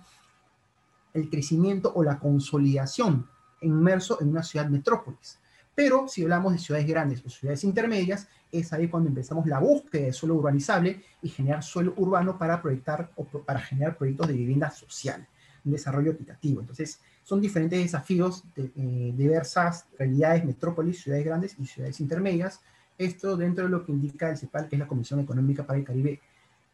[1.15, 3.29] el crecimiento o la consolidación
[3.63, 5.39] inmerso en una ciudad metrópolis.
[5.75, 10.07] Pero si hablamos de ciudades grandes o ciudades intermedias, es ahí cuando empezamos la búsqueda
[10.07, 14.71] de suelo urbanizable y generar suelo urbano para proyectar o para generar proyectos de vivienda
[14.71, 15.27] social,
[15.65, 16.61] un desarrollo equitativo.
[16.61, 22.61] Entonces, son diferentes desafíos de eh, diversas realidades, metrópolis, ciudades grandes y ciudades intermedias.
[22.99, 25.85] Esto dentro de lo que indica el CEPAL, que es la Comisión Económica para el
[25.85, 26.21] Caribe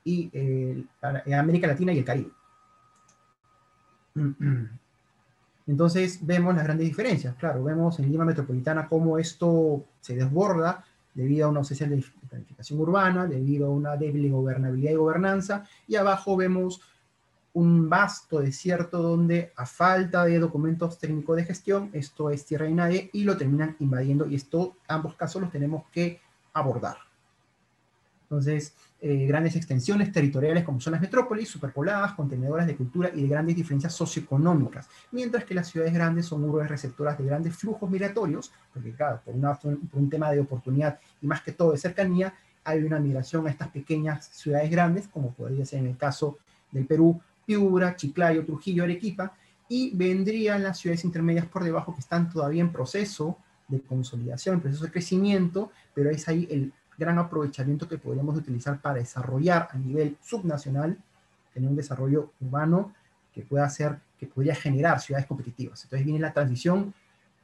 [0.03, 0.85] y eh,
[1.33, 2.31] América Latina y el Caribe.
[5.69, 7.37] Entonces vemos las grandes diferencias.
[7.37, 10.83] Claro, vemos en Lima Metropolitana cómo esto se desborda
[11.13, 15.97] debido a una ausencia de planificación urbana, debido a una débil gobernabilidad y gobernanza, y
[15.97, 16.81] abajo vemos
[17.53, 22.75] un vasto desierto donde a falta de documentos técnicos de gestión, esto es tierra y
[22.75, 26.21] nadie, y lo terminan invadiendo, y esto, ambos casos los tenemos que
[26.53, 26.97] abordar.
[28.23, 33.29] Entonces, eh, grandes extensiones territoriales como son las metrópolis, superpobladas, contenedoras de cultura y de
[33.29, 38.53] grandes diferencias socioeconómicas, mientras que las ciudades grandes son urbes receptoras de grandes flujos migratorios,
[38.75, 42.35] porque claro, por, por un tema de oportunidad y más que todo de cercanía,
[42.65, 46.39] hay una migración a estas pequeñas ciudades grandes, como podría ser en el caso
[46.73, 49.33] del Perú, Piura, Chiclayo, Trujillo, Arequipa,
[49.69, 53.39] y vendrían las ciudades intermedias por debajo que están todavía en proceso
[53.69, 58.81] de consolidación, en proceso de crecimiento, pero es ahí el gran aprovechamiento que podríamos utilizar
[58.81, 60.99] para desarrollar a nivel subnacional,
[61.55, 62.93] tener un desarrollo urbano
[63.33, 65.85] que pueda hacer, que podría generar ciudades competitivas.
[65.85, 66.93] Entonces viene la transición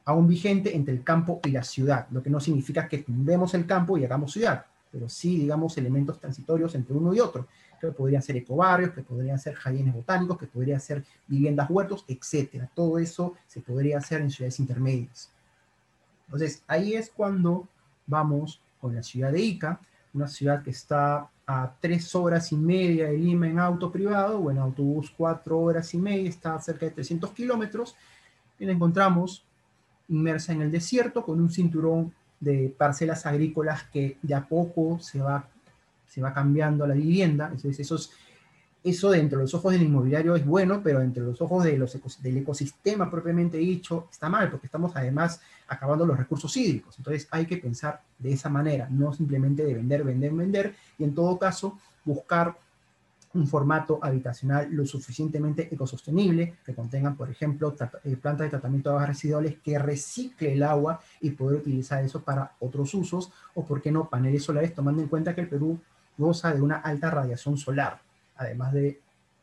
[0.05, 3.65] aún vigente entre el campo y la ciudad, lo que no significa que tumbemos el
[3.67, 7.47] campo y hagamos ciudad, pero sí, digamos, elementos transitorios entre uno y otro,
[7.81, 12.71] que podrían ser ecobarrios, que podrían ser jardines botánicos, que podrían ser viviendas huertos, etcétera.
[12.75, 15.31] Todo eso se podría hacer en ciudades intermedias.
[16.27, 17.69] Entonces, ahí es cuando
[18.07, 19.81] vamos con la ciudad de Ica,
[20.13, 24.51] una ciudad que está a tres horas y media de Lima en auto privado o
[24.51, 27.97] en autobús cuatro horas y media, está cerca de 300 kilómetros,
[28.59, 29.43] y la encontramos
[30.09, 35.19] inmersa en el desierto con un cinturón de parcelas agrícolas que de a poco se
[35.19, 35.49] va,
[36.07, 37.47] se va cambiando la vivienda.
[37.47, 38.13] Entonces, esos
[38.85, 41.99] eso dentro de los ojos del inmobiliario es bueno, pero entre los ojos de los
[42.23, 46.99] del ecosistema propiamente dicho está mal, porque estamos además acabando los recursos hídricos.
[46.99, 51.15] Entonces hay que pensar de esa manera, no simplemente de vender, vender, vender, y en
[51.15, 52.59] todo caso buscar
[53.33, 57.75] un formato habitacional lo suficientemente ecosostenible, que contengan, por ejemplo,
[58.05, 62.23] eh, plantas de tratamiento de aguas residuales que recicle el agua y poder utilizar eso
[62.23, 65.81] para otros usos, o por qué no, paneles solares, tomando en cuenta que el Perú
[66.19, 68.05] goza de una alta radiación solar
[68.37, 69.01] además de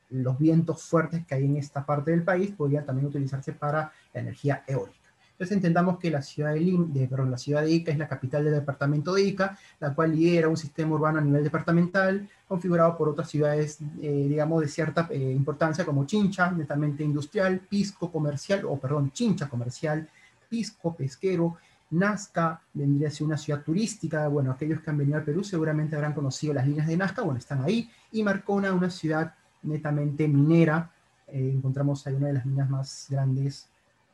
[0.10, 4.22] los vientos fuertes que hay en esta parte del país, podrían también utilizarse para la
[4.22, 5.02] energía eólica.
[5.42, 8.54] Entonces entendamos que la ciudad de, perdón, la ciudad de Ica es la capital del
[8.54, 13.28] departamento de Ica, la cual lidera un sistema urbano a nivel departamental, configurado por otras
[13.28, 19.12] ciudades, eh, digamos, de cierta eh, importancia como Chincha, netamente industrial, Pisco comercial, o perdón,
[19.14, 20.08] Chincha comercial,
[20.48, 21.58] Pisco pesquero,
[21.92, 25.96] Nazca vendría a ser una ciudad turística, bueno, aquellos que han venido al Perú seguramente
[25.96, 30.90] habrán conocido las líneas de Nazca, bueno, están ahí, y Marcona, una ciudad netamente minera,
[31.28, 33.68] eh, encontramos ahí una de las minas más grandes,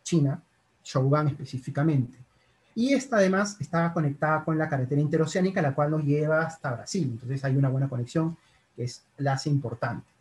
[0.03, 0.41] China,
[0.83, 2.17] Shogun específicamente.
[2.73, 7.09] Y esta además está conectada con la carretera interoceánica, la cual nos lleva hasta Brasil,
[7.11, 8.37] entonces hay una buena conexión
[8.75, 10.16] que es, la hace importante.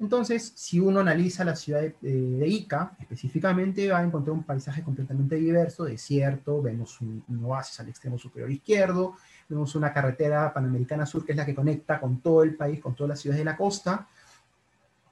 [0.00, 5.34] Entonces, si uno analiza la ciudad de, Ica específicamente, va a encontrar un paisaje completamente
[5.34, 9.16] diverso, desierto, vemos un, oasis al extremo superior izquierdo,
[9.48, 12.94] vemos una carretera panamericana sur que es la que conecta con todo el país, con
[12.94, 14.06] todas las ciudades de la costa,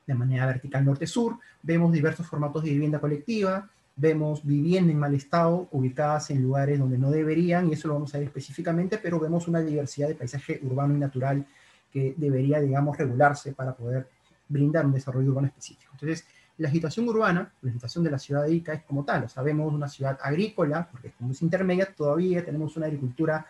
[0.07, 5.67] de manera vertical norte-sur, vemos diversos formatos de vivienda colectiva, vemos vivienda en mal estado,
[5.73, 9.49] ubicadas en lugares donde no deberían, y eso lo vamos a ver específicamente, pero vemos
[9.49, 11.45] una diversidad de paisaje urbano y natural
[11.91, 14.07] que debería, digamos, regularse para poder
[14.49, 15.91] brindar un desarrollo urbano específico.
[15.93, 16.27] Entonces,
[16.59, 19.43] la situación urbana, la situación de la ciudad de Ica es como tal, o sea,
[19.43, 23.47] vemos una ciudad agrícola, porque como es intermedia, todavía tenemos una agricultura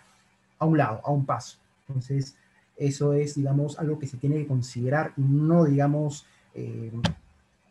[0.59, 1.59] a un lado, a un paso.
[1.87, 2.37] Entonces,
[2.77, 6.91] eso es, digamos, algo que se tiene que considerar y no, digamos, eh,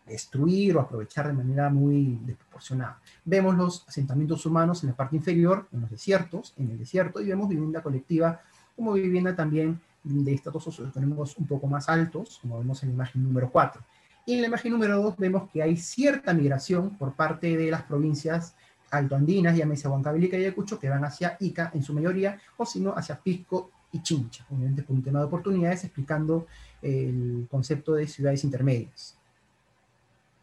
[0.08, 3.00] destruir o aprovechar de manera muy desproporcionada.
[3.26, 7.28] Vemos los asentamientos humanos en la parte inferior, en los desiertos, en el desierto, y
[7.28, 8.42] vemos vivienda colectiva
[8.76, 13.24] como vivienda también de estatus socioeconómicos un poco más altos, como vemos en la imagen
[13.24, 13.82] número 4.
[14.28, 17.84] Y en la imagen número 2 vemos que hay cierta migración por parte de las
[17.84, 18.56] provincias
[18.92, 22.92] altoandinas, llámese Huancavelica y Ayacucho, que van hacia Ica en su mayoría, o si no,
[22.92, 26.48] hacia Pisco y Chincha, obviamente por un tema de oportunidades, explicando
[26.82, 29.18] el concepto de ciudades intermedias.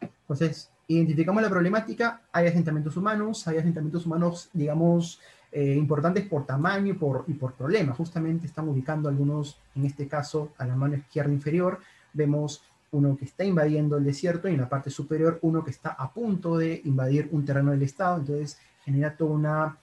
[0.01, 5.19] Entonces, identificamos la problemática, hay asentamientos humanos, hay asentamientos humanos, digamos,
[5.53, 7.93] eh, importantes por tamaño y por, y por problema.
[7.93, 11.79] Justamente están ubicando algunos, en este caso, a la mano izquierda inferior,
[12.11, 15.89] vemos uno que está invadiendo el desierto y en la parte superior uno que está
[15.89, 19.77] a punto de invadir un terreno del Estado, entonces genera toda una,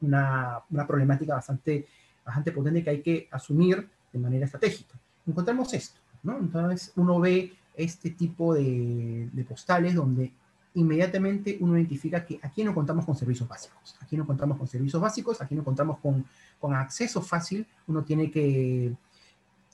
[0.00, 1.86] una, una problemática bastante,
[2.24, 4.94] bastante potente que hay que asumir de manera estratégica.
[5.26, 6.38] Encontramos esto, ¿no?
[6.38, 10.32] Entonces uno ve este tipo de, de postales donde
[10.76, 13.96] inmediatamente uno identifica que aquí no contamos con servicios básicos.
[14.00, 16.24] Aquí no contamos con servicios básicos, aquí no contamos con,
[16.60, 17.66] con acceso fácil.
[17.86, 18.92] Uno tiene que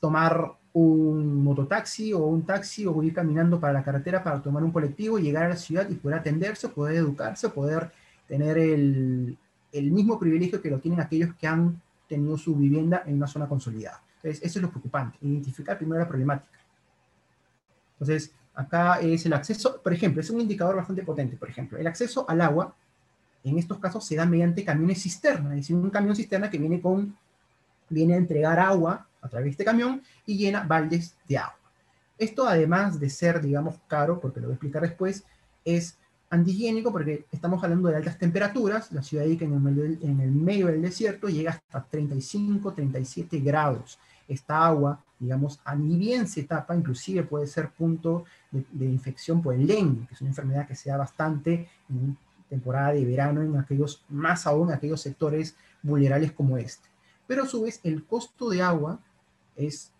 [0.00, 4.70] tomar un mototaxi o un taxi o ir caminando para la carretera para tomar un
[4.70, 7.90] colectivo, llegar a la ciudad y poder atenderse, poder educarse, poder
[8.28, 9.36] tener el,
[9.72, 13.48] el mismo privilegio que lo tienen aquellos que han tenido su vivienda en una zona
[13.48, 14.02] consolidada.
[14.16, 16.60] Entonces, eso es lo preocupante, identificar primero la problemática.
[17.94, 21.86] Entonces, Acá es el acceso, por ejemplo, es un indicador bastante potente, por ejemplo, el
[21.86, 22.74] acceso al agua,
[23.44, 26.80] en estos casos se da mediante camiones cisterna, es decir, un camión cisterna que viene
[26.80, 27.16] con
[27.88, 31.58] viene a entregar agua a través de este camión y llena baldes de agua.
[32.18, 35.24] Esto además de ser, digamos, caro, porque lo voy a explicar después,
[35.64, 35.98] es
[36.30, 40.68] antihigiénico porque estamos hablando de altas temperaturas, la ciudad de en el, en el medio
[40.68, 43.98] del desierto llega hasta 35, 37 grados.
[44.26, 49.66] Esta agua, digamos, ni bien se tapa, inclusive puede ser punto de, infección por el
[49.66, 52.16] dengue, que es una enfermedad que se da bastante en
[52.48, 56.86] temporada de verano, en aquellos, más aún en aquellos sectores vulnerables como este.
[57.26, 59.00] Pero a su vez, el costo de agua
[59.56, 59.90] es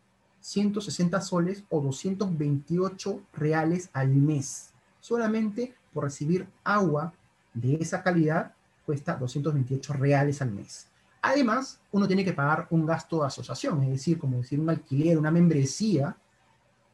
[0.41, 4.71] 160 soles o 228 reales al mes,
[5.01, 7.15] solamente por recibir agua
[7.55, 8.53] de esa calidad
[8.85, 10.89] cuesta 228 reales al mes.
[11.23, 15.17] Además, uno tiene que pagar un gasto de asociación, es decir, como decir un alquiler,
[15.17, 16.17] una membresía,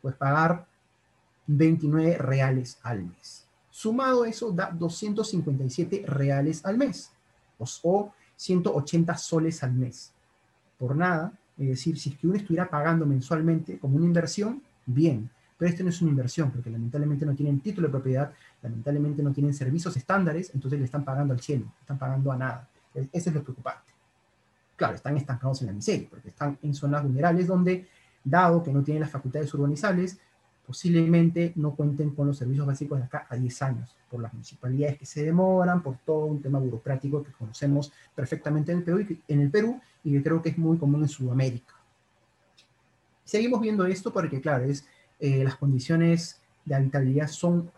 [0.02, 0.68] pues pagar
[1.49, 3.47] 29 reales al mes.
[3.70, 7.11] Sumado eso da 257 reales al mes
[7.59, 10.12] o 180 soles al mes.
[10.79, 15.29] Por nada, es decir, si es que uno estuviera pagando mensualmente como una inversión, bien,
[15.57, 19.33] pero esto no es una inversión, porque lamentablemente no tienen título de propiedad, lamentablemente no
[19.33, 22.69] tienen servicios estándares, entonces le están pagando al cielo, están pagando a nada.
[22.95, 23.93] Eso es lo preocupante.
[24.77, 27.89] Claro, están estancados en la miseria, porque están en zonas vulnerables donde,
[28.23, 30.19] dado que no tienen las facultades urbanizables,
[30.69, 34.99] posiblemente no cuenten con los servicios básicos de acá a 10 años, por las municipalidades
[34.99, 40.12] que se demoran, por todo un tema burocrático que conocemos perfectamente en el Perú y,
[40.12, 41.74] que creo que es muy común en Sudamérica.
[43.24, 44.86] Seguimos viendo esto porque, claro, es
[45.20, 47.70] eh, las condiciones de habitabilidad son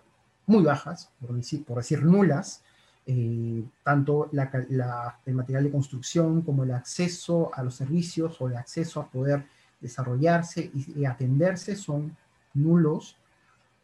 [0.47, 2.65] muy bajas, por decir, por decir nulas,
[3.07, 9.01] eh, tanto el material de construcción como el acceso a los servicios o el acceso
[9.01, 9.47] a poder
[9.81, 12.17] desarrollarse y, atenderse son
[12.55, 13.17] nulos.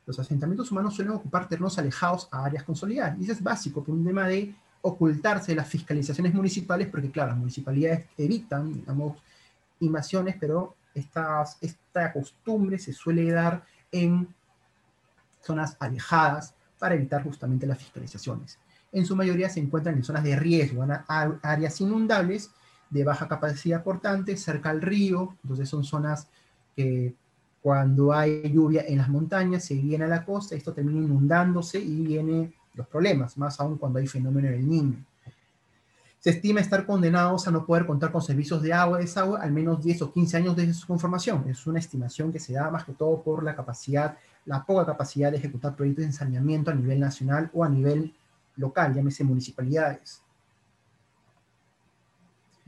[0.06, 3.18] Los asentamientos humanos suelen ocupar terrenos alejados a áreas consolidadas.
[3.18, 7.30] Y eso es básico por un tema de ocultarse de las fiscalizaciones municipales, porque claro,
[7.30, 9.18] las municipalidades evitan, digamos,
[9.80, 14.28] invasiones, pero esta costumbre se suele dar en
[15.42, 18.58] zonas alejadas para evitar justamente las fiscalizaciones.
[18.92, 20.92] En su mayoría se encuentran en zonas de riesgo, en
[21.42, 22.50] áreas inundables
[22.88, 26.28] de baja capacidad portante, cerca al río, entonces son zonas
[26.76, 27.14] que
[27.66, 32.06] cuando hay lluvia en las montañas se viene a la costa, esto termina inundándose y
[32.06, 35.04] vienen los problemas, más aún cuando hay fenómeno del niño.
[36.20, 39.50] Se estima estar condenados a no poder contar con servicios de agua y desagüe al
[39.50, 41.44] menos 10 o 15 años desde su conformación.
[41.48, 45.32] Es una estimación que se da más que todo por la capacidad, la poca capacidad
[45.32, 48.14] de ejecutar proyectos de saneamiento a nivel nacional o a nivel
[48.54, 50.22] local, llámese municipalidades.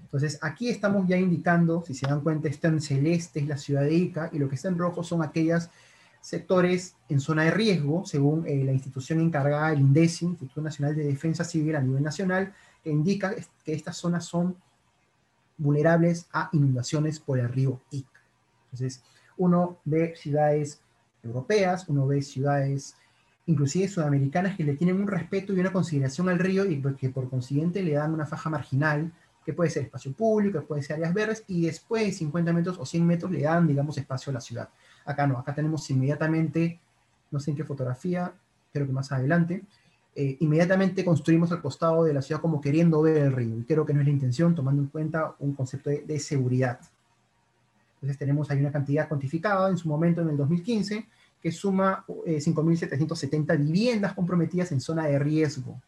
[0.09, 3.83] Entonces, aquí estamos ya indicando, si se dan cuenta, esto en celeste es la ciudad
[3.83, 5.69] de Ica y lo que está en rojo son aquellos
[6.23, 11.05] sectores en zona de riesgo, según eh, la institución encargada, el INDECI, Instituto Nacional de
[11.05, 14.57] Defensa Civil a nivel nacional, que indica que estas zonas son
[15.59, 18.21] vulnerables a inundaciones por el río Ica.
[18.65, 19.03] Entonces,
[19.37, 20.81] uno ve ciudades
[21.23, 22.97] europeas, uno ve ciudades
[23.47, 27.31] inclusive sudamericanas que le tienen un respeto y una consideración al río y que por
[27.31, 29.11] consiguiente le dan una faja marginal,
[29.49, 32.77] que puede ser espacio público, que puede ser áreas verdes, y después de 50 metros
[32.79, 34.69] o 100 metros le dan, digamos, espacio a la ciudad.
[35.07, 36.79] Acá no, acá tenemos inmediatamente,
[37.31, 38.31] no sé en qué fotografía,
[38.75, 39.65] creo que más adelante,
[40.15, 43.57] eh, inmediatamente construimos al costado de la ciudad como queriendo ver el río.
[43.59, 46.81] Y creo que no es la intención, tomando en cuenta un concepto de, seguridad.
[47.95, 51.07] Entonces tenemos ahí una cantidad cuantificada en su momento en el 2015
[51.41, 55.81] que suma 5.770 eh, viviendas comprometidas en zona de riesgo.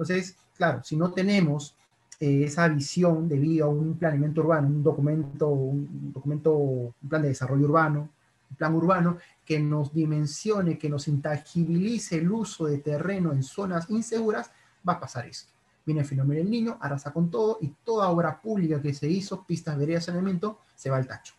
[0.00, 1.76] Entonces, claro, si no tenemos
[2.18, 7.28] eh, esa visión debido a un planeamiento urbano, un documento, un documento, un plan de
[7.28, 8.08] desarrollo urbano,
[8.50, 13.90] un plan urbano, que nos dimensione, que nos intangibilice el uso de terreno en zonas
[13.90, 14.50] inseguras,
[14.88, 15.52] va a pasar esto.
[15.84, 19.44] Viene el fenómeno del niño, arrasa con todo y toda obra pública que se hizo,
[19.44, 21.34] pistas, veredas, saneamiento, se va al tacho.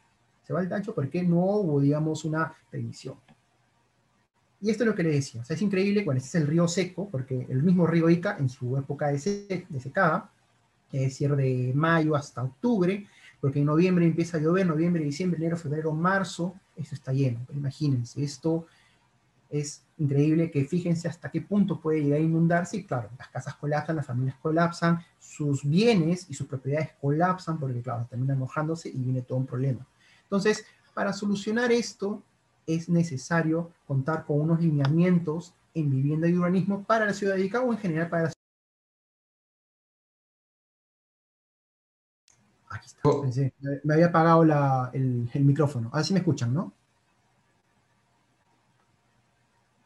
[0.45, 3.15] Se va al tacho porque no hubo, digamos, una permisión.
[4.61, 5.41] Y esto es lo que le decía.
[5.41, 8.37] O sea, es increíble cuando este es el río seco, porque el mismo río Ica,
[8.37, 10.31] en su época de, de secada,
[10.91, 13.07] es decir, de mayo hasta octubre,
[13.39, 17.39] porque en noviembre empieza a llover, noviembre, diciembre, enero, febrero, marzo, eso está lleno.
[17.47, 18.67] Pero imagínense, esto
[19.49, 23.55] es increíble que fíjense hasta qué punto puede llegar a inundarse y claro, las casas
[23.55, 28.97] colapsan, las familias colapsan, sus bienes y sus propiedades colapsan porque claro, terminan mojándose y
[28.97, 29.85] viene todo un problema.
[30.23, 30.63] Entonces,
[30.93, 32.23] para solucionar esto
[32.75, 37.61] es necesario contar con unos lineamientos en vivienda y urbanismo para la ciudad de Ica
[37.61, 38.31] o en general para la
[42.69, 43.01] Aquí está.
[43.03, 43.25] Oh.
[43.83, 44.43] Me había apagado
[44.93, 45.89] el, micrófono.
[45.91, 46.71] Ahora sí me escuchan, ¿no?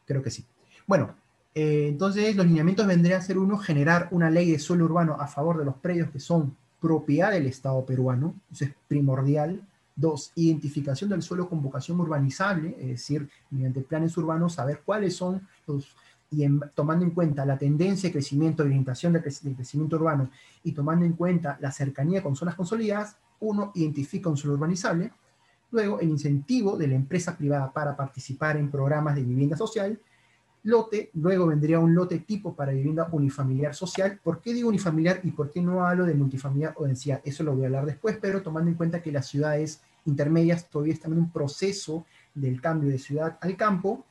[0.06, 0.44] Creo que sí.
[0.86, 1.16] Bueno,
[1.52, 5.26] eh, entonces los lineamientos vendrían a ser uno, generar una ley de suelo urbano a
[5.26, 9.66] favor de los predios que son propiedad del Estado peruano, eso es primordial.
[9.98, 15.40] Dos, identificación del suelo con vocación urbanizable, es decir, mediante planes urbanos, saber cuáles son
[15.66, 15.96] los,
[16.30, 20.30] y tomando en cuenta la tendencia de crecimiento, orientación del crecimiento urbano
[20.62, 25.12] y tomando en cuenta la cercanía con zonas consolidadas, uno identifica un suelo urbanizable.
[25.70, 29.98] Luego, el incentivo de la empresa privada para participar en programas de vivienda social
[30.66, 34.18] lote, luego vendría un lote tipo para vivienda unifamiliar social.
[34.22, 37.20] ¿Por qué digo unifamiliar y por qué no hablo de multifamiliar o densidad?
[37.24, 40.94] Eso lo voy a hablar después, pero tomando en cuenta que las ciudades intermedias todavía
[40.94, 44.04] están en un proceso del cambio de ciudad al campo,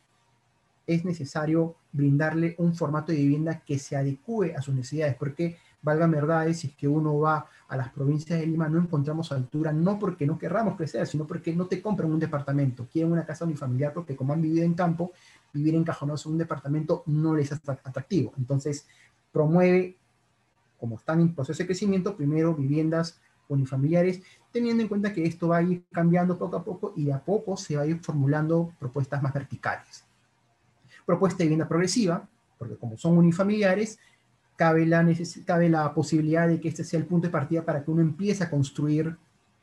[0.87, 6.07] es necesario brindarle un formato de vivienda que se adecue a sus necesidades, porque valga
[6.07, 9.99] verdades, si es que uno va a las provincias de Lima, no encontramos altura, no
[9.99, 13.93] porque no querramos crecer, sino porque no te compran un departamento, quieren una casa unifamiliar
[13.93, 15.11] porque como han vivido en campo,
[15.55, 18.33] vivir encajonados en un departamento no les es atractivo.
[18.37, 18.85] Entonces,
[19.31, 19.97] promueve,
[20.77, 24.21] como están en proceso de crecimiento, primero viviendas unifamiliares,
[24.51, 27.55] teniendo en cuenta que esto va a ir cambiando poco a poco y a poco
[27.55, 30.03] se va a ir formulando propuestas más verticales.
[31.05, 32.27] Propuesta de vivienda progresiva,
[32.57, 33.99] porque como son unifamiliares,
[34.55, 35.07] cabe la,
[35.45, 38.43] cabe la posibilidad de que este sea el punto de partida para que uno empiece
[38.43, 39.15] a construir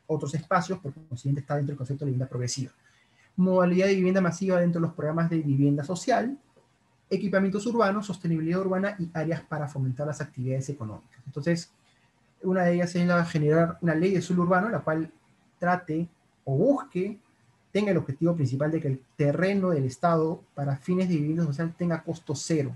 [0.06, 2.73] otros espacios, porque consiguiente está dentro del concepto de vivienda progresiva
[3.37, 6.39] modalidad de vivienda masiva dentro de los programas de vivienda social,
[7.11, 11.21] equipamientos urbanos, sostenibilidad urbana y áreas para fomentar las actividades económicas.
[11.27, 11.71] Entonces,
[12.43, 15.11] una de ellas es la generar una ley de suelo urbano, la cual
[15.59, 16.09] trate
[16.45, 17.19] o busque,
[17.71, 21.75] tenga el objetivo principal de que el terreno del Estado para fines de vivienda social
[21.77, 22.73] tenga costo cero.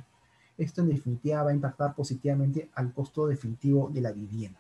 [0.57, 4.59] Esto en definitiva va a impactar positivamente al costo definitivo de la vivienda.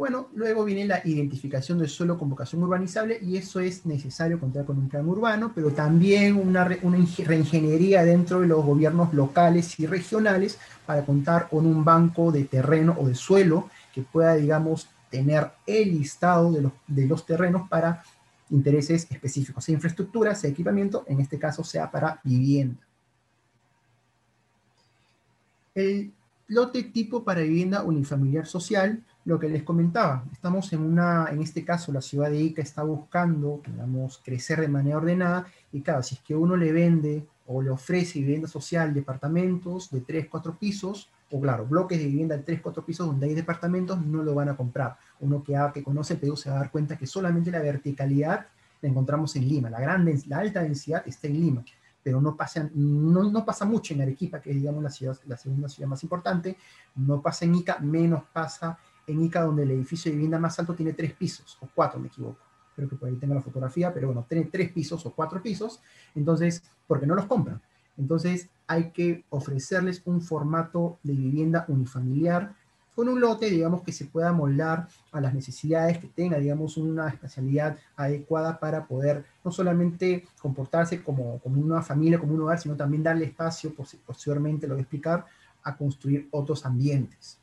[0.00, 4.64] Bueno, luego viene la identificación del suelo con vocación urbanizable y eso es necesario contar
[4.64, 10.58] con un plan urbano, pero también una, reingeniería dentro de los gobiernos locales y regionales
[10.86, 15.90] para contar con un banco de terreno o de suelo que pueda, digamos, tener el
[15.90, 18.02] listado de los, de los terrenos para
[18.48, 22.80] intereses específicos, sea infraestructura, sea equipamiento, en este caso sea para vivienda.
[25.74, 26.14] El
[26.48, 31.64] lote tipo para vivienda unifamiliar social lo que les comentaba, estamos en una, en este
[31.64, 35.46] caso la ciudad de Ica está buscando, digamos, crecer de manera ordenada.
[35.72, 40.00] Y claro, si es que uno le vende o le ofrece vivienda social, departamentos de
[40.00, 44.00] 3, 4 pisos, o claro, bloques de vivienda de 3, 4 pisos donde hay departamentos,
[44.04, 44.96] no lo van a comprar.
[45.20, 48.46] Uno que, que conoce Perú se va a dar cuenta que solamente la verticalidad
[48.80, 51.64] la encontramos en Lima, la, gran, la alta densidad está en Lima
[52.02, 55.36] pero no pasa, no, no, pasa mucho en Arequipa, que es digamos la, ciudad, la
[55.36, 56.56] segunda ciudad más importante,
[56.96, 58.78] no pasa en Ica, menos pasa
[59.10, 62.08] en Ica, donde el edificio de vivienda más alto tiene tres pisos, o cuatro, me
[62.08, 62.38] equivoco.
[62.74, 65.80] Creo que por ahí tengo la fotografía, pero bueno, tiene tres pisos o cuatro pisos,
[66.14, 67.60] entonces, porque no los compran.
[67.98, 72.54] Entonces, hay que ofrecerles un formato de vivienda unifamiliar
[72.94, 77.08] con un lote, digamos, que se pueda moldar a las necesidades, que tenga, digamos, una
[77.08, 82.76] espacialidad adecuada para poder no solamente comportarse como, como una familia, como un hogar, sino
[82.76, 85.26] también darle espacio, posteriormente lo voy a explicar,
[85.62, 87.38] a construir otros ambientes.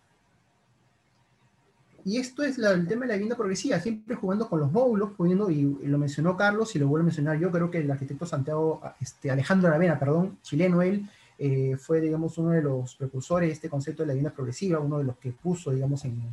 [2.07, 5.51] Y esto es el tema de la vivienda progresiva, siempre jugando con los módulos, poniendo,
[5.51, 8.81] y, lo mencionó Carlos, y lo vuelvo a mencionar yo, creo que el arquitecto Santiago,
[9.01, 11.05] este, Alejandro Aravena, perdón, chileno él,
[11.37, 14.99] eh, fue, digamos, uno de los precursores de este concepto de la vivienda progresiva, uno
[14.99, 16.23] de los que puso, digamos, en,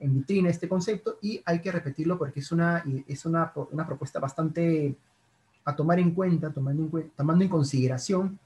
[0.00, 4.20] en vitrina este concepto, y hay que repetirlo porque es una, es una, una propuesta
[4.20, 4.96] bastante
[5.64, 8.38] a tomar en cuenta, tomando en, tomando en consideración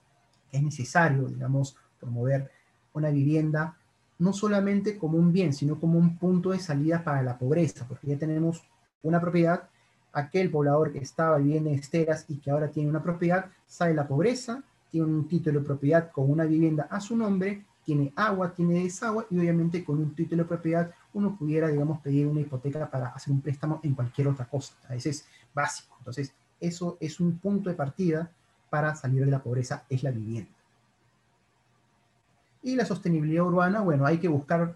[0.48, 2.48] que es necesario, digamos, promover
[2.92, 3.76] una vivienda
[4.20, 8.06] no solamente como un bien, sino como un punto de salida para la pobreza, porque
[8.06, 8.62] ya tenemos
[9.02, 9.68] una propiedad,
[10.12, 14.06] aquel poblador que estaba viviendo en esteras y que ahora tiene una propiedad, sale la
[14.06, 18.82] pobreza, tiene un título de propiedad con una vivienda a su nombre, tiene agua, tiene
[18.82, 23.08] desagüe y obviamente con un título de propiedad uno pudiera, digamos, pedir una hipoteca para
[23.08, 24.74] hacer un préstamo en cualquier otra cosa.
[24.88, 25.96] A veces es básico.
[25.98, 28.30] Entonces, eso es un punto de partida
[28.68, 30.59] para salir de la pobreza, es la vivienda.
[32.62, 34.74] Y la sostenibilidad urbana, bueno, hay que buscar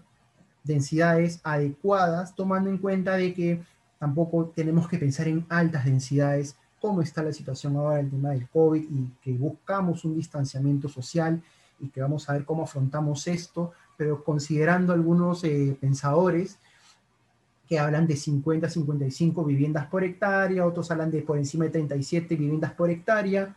[0.63, 3.61] densidades adecuadas, tomando en cuenta de que
[3.99, 8.47] tampoco tenemos que pensar en altas densidades, como está la situación ahora, el tema del
[8.49, 11.41] COVID, y que buscamos un distanciamiento social
[11.79, 16.57] y que vamos a ver cómo afrontamos esto, pero considerando algunos eh, pensadores
[17.67, 22.35] que hablan de 50, 55 viviendas por hectárea, otros hablan de por encima de 37
[22.35, 23.55] viviendas por hectárea,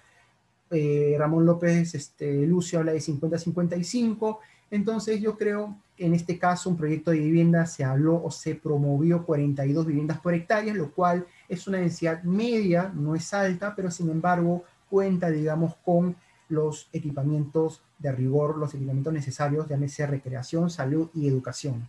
[0.70, 4.38] eh, Ramón López este, Lucio habla de 50-55,
[4.70, 8.54] entonces yo creo que en este caso un proyecto de vivienda se habló o se
[8.54, 13.90] promovió 42 viviendas por hectárea, lo cual es una densidad media, no es alta, pero
[13.90, 16.16] sin embargo cuenta, digamos, con
[16.48, 21.88] los equipamientos de rigor, los equipamientos necesarios, llámese recreación, salud y educación.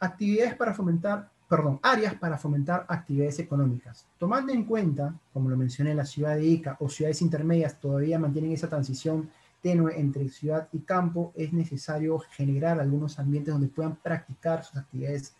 [0.00, 4.06] Actividades para fomentar, perdón, áreas para fomentar actividades económicas.
[4.18, 8.52] Tomando en cuenta, como lo mencioné, la ciudad de Ica o ciudades intermedias todavía mantienen
[8.52, 9.30] esa transición
[9.62, 15.34] tenue entre ciudad y campo, es necesario generar algunos ambientes donde puedan practicar sus actividades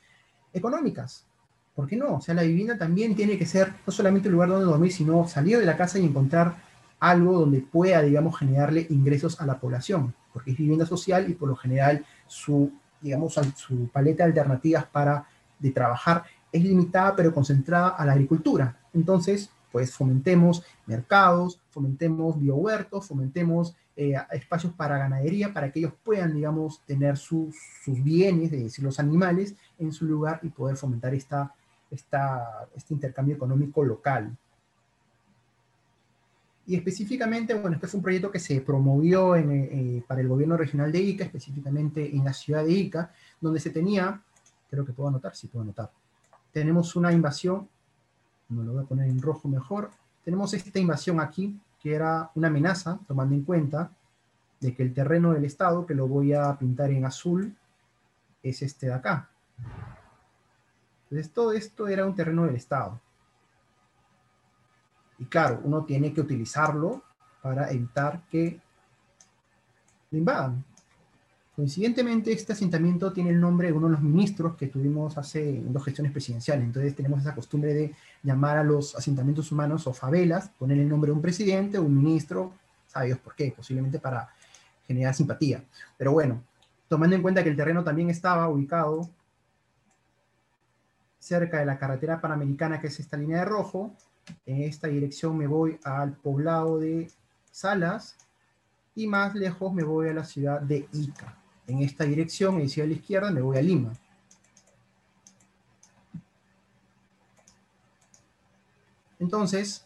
[0.52, 1.24] económicas.
[1.74, 2.16] ¿Por qué no?
[2.16, 5.28] O sea, la vivienda también tiene que ser no solamente un lugar donde dormir, sino
[5.28, 6.56] salir de la casa y encontrar
[6.98, 11.48] algo donde pueda, digamos, generarle ingresos a la población, porque es vivienda social y por
[11.48, 15.28] lo general su, digamos, su paleta de alternativas para
[15.58, 18.80] de trabajar es limitada pero concentrada a la agricultura.
[18.92, 26.34] Entonces, pues fomentemos mercados, fomentemos biohuertos, fomentemos eh, espacios para ganadería, para que ellos puedan,
[26.34, 31.14] digamos, tener sus, sus bienes, es decir, los animales, en su lugar y poder fomentar
[31.14, 31.52] esta,
[31.90, 34.36] esta, este intercambio económico local.
[36.66, 40.92] Y específicamente, bueno, este fue un proyecto que se promovió eh, para el gobierno regional
[40.92, 43.10] de Ica, específicamente en la ciudad de Ica,
[43.40, 44.22] donde se tenía,
[44.70, 45.90] creo que puedo anotar, sí puedo anotar,
[46.52, 47.68] tenemos una invasión,
[48.48, 49.90] no lo voy a poner en rojo mejor,
[50.24, 53.90] tenemos esta invasión aquí, que era una amenaza, tomando en cuenta
[54.60, 57.56] de que el terreno del Estado, que lo voy a pintar en azul,
[58.42, 59.30] es este de acá.
[61.04, 63.00] Entonces, todo esto era un terreno del Estado.
[65.18, 67.02] Y claro, uno tiene que utilizarlo
[67.42, 68.60] para evitar que
[70.10, 70.64] lo invadan.
[71.58, 75.84] Coincidentemente, este asentamiento tiene el nombre de uno de los ministros que tuvimos hace dos
[75.84, 76.64] gestiones presidenciales.
[76.64, 81.08] Entonces tenemos esa costumbre de llamar a los asentamientos humanos o favelas, poner el nombre
[81.08, 82.52] de un presidente o un ministro,
[82.86, 84.28] sabe por qué, posiblemente para
[84.86, 85.64] generar simpatía.
[85.96, 86.44] Pero bueno,
[86.86, 89.10] tomando en cuenta que el terreno también estaba ubicado
[91.18, 93.96] cerca de la carretera panamericana, que es esta línea de rojo,
[94.46, 97.10] en esta dirección me voy al poblado de
[97.50, 98.14] Salas
[98.94, 101.34] y más lejos me voy a la ciudad de Ica
[101.68, 103.92] en esta dirección, y a la izquierda, me voy a Lima.
[109.20, 109.84] Entonces,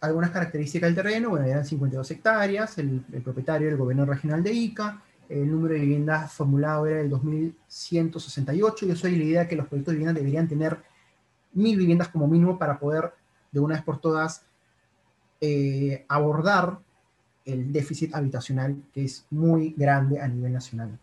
[0.00, 5.02] algunas características del terreno, bueno, eran 52 hectáreas, el, propietario del gobierno regional de Ica,
[5.28, 9.92] el número de viviendas formulado era el 2168, yo soy la idea que los proyectos
[9.92, 10.78] de vivienda deberían tener
[11.54, 13.14] mil viviendas como mínimo para poder
[13.50, 14.44] de una vez por todas
[15.40, 16.80] eh, abordar
[17.44, 20.98] el déficit habitacional, que es muy grande a nivel nacional.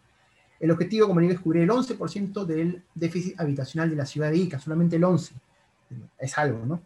[0.59, 4.37] El objetivo, como digo, es cubrir el 11% del déficit habitacional de la ciudad de
[4.37, 5.31] Ica, solamente el 11%.
[6.19, 6.81] Es algo, ¿no?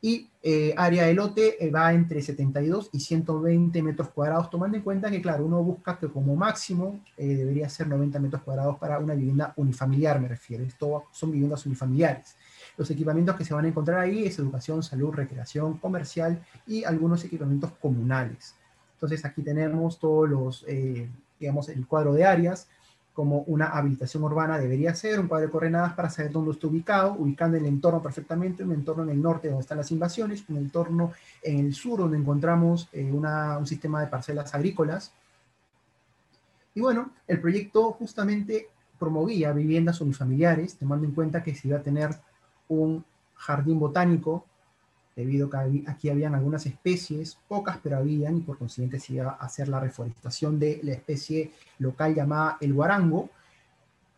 [0.00, 4.84] Y eh, área de lote eh, va entre 72 y 120 metros cuadrados, tomando en
[4.84, 8.98] cuenta que, claro, uno busca que como máximo eh, debería ser 90 metros cuadrados para
[8.98, 10.62] una vivienda unifamiliar, me refiero.
[10.62, 12.36] Esto son viviendas unifamiliares.
[12.76, 17.24] Los equipamientos que se van a encontrar ahí es educación, salud, recreación, comercial y algunos
[17.24, 18.54] equipamientos comunales.
[18.96, 21.08] Entonces aquí tenemos todos los, eh,
[21.38, 22.66] digamos, el cuadro de áreas,
[23.12, 27.14] como una habilitación urbana debería ser, un cuadro de coordenadas para saber dónde está ubicado,
[27.14, 31.12] ubicando el entorno perfectamente, un entorno en el norte donde están las invasiones, un entorno
[31.42, 35.12] en el sur donde encontramos eh, un sistema de parcelas agrícolas.
[36.74, 38.68] Y bueno, el proyecto justamente
[38.98, 42.10] promovía viviendas unifamiliares, tomando en cuenta que se iba a tener
[42.68, 43.02] un
[43.34, 44.44] jardín botánico
[45.16, 49.30] debido a que aquí habían algunas especies, pocas pero habían, y por consiguiente se iba
[49.30, 53.30] a hacer la reforestación de la especie local llamada el guarango.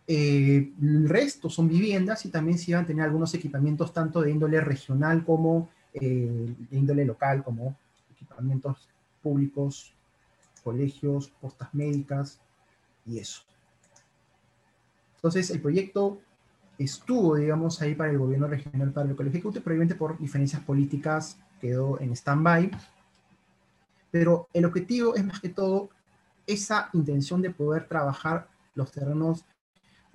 [0.09, 4.33] Eh, el resto son viviendas y también se iban a tener algunos equipamientos tanto de
[4.33, 7.77] índole regional como eh, de índole local, como
[8.11, 8.89] equipamientos
[9.23, 9.93] públicos,
[10.65, 12.41] colegios, postas médicas
[13.07, 13.43] y eso.
[15.17, 16.19] Entonces el proyecto
[16.79, 20.63] estuvo, digamos, ahí para el gobierno regional, para el Colegio Ejecutivo, pero obviamente por diferencias
[20.63, 22.71] políticas quedó en stand-by.
[24.11, 25.91] Pero el objetivo es más que todo
[26.47, 29.45] esa intención de poder trabajar los terrenos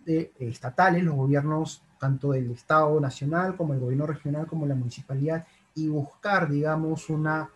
[0.05, 5.45] eh, estatales, los gobiernos tanto del Estado nacional como el gobierno regional como la municipalidad
[5.75, 7.49] y buscar, digamos, una,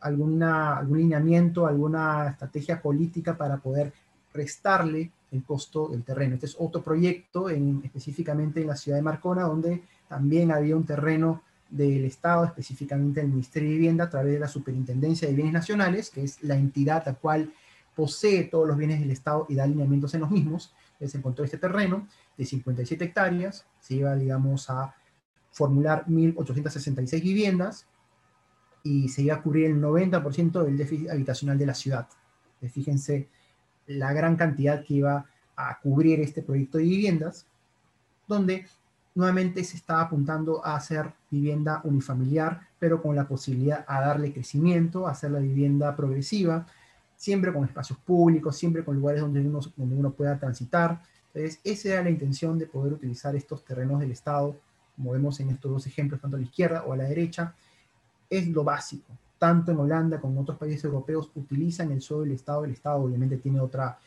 [0.00, 3.92] alguna, algún lineamiento, alguna estrategia política para poder
[4.34, 6.34] restarle el costo del terreno.
[6.34, 10.84] Este es otro proyecto, en, específicamente en la ciudad de Marcona, donde también había un
[10.84, 15.52] terreno del Estado, específicamente el Ministerio de Vivienda, a través de la Superintendencia de Bienes
[15.52, 17.52] Nacionales, que es la entidad la cual
[17.94, 20.72] posee todos los bienes del Estado y da alineamientos en los mismos.
[21.04, 22.06] Se encontró este terreno
[22.36, 24.94] de 57 hectáreas, se iba, digamos, a
[25.50, 27.86] formular 1.866 viviendas
[28.82, 32.06] y se iba a cubrir el 90% del déficit habitacional de la ciudad.
[32.70, 33.28] Fíjense
[33.86, 35.26] la gran cantidad que iba
[35.56, 37.46] a cubrir este proyecto de viviendas,
[38.26, 38.66] donde
[39.14, 45.06] nuevamente se está apuntando a hacer vivienda unifamiliar, pero con la posibilidad a darle crecimiento,
[45.06, 46.66] a hacer la vivienda progresiva,
[47.16, 51.00] siempre con espacios públicos, siempre con lugares donde uno, donde uno pueda transitar.
[51.32, 54.54] Entonces, esa era la intención de poder utilizar estos terrenos del Estado,
[54.94, 57.54] como vemos en estos dos ejemplos, tanto a la izquierda o a la derecha,
[58.28, 59.12] es lo básico.
[59.38, 62.64] Tanto en Holanda como en otros países europeos utilizan el suelo del Estado.
[62.64, 63.98] El Estado obviamente tiene otra,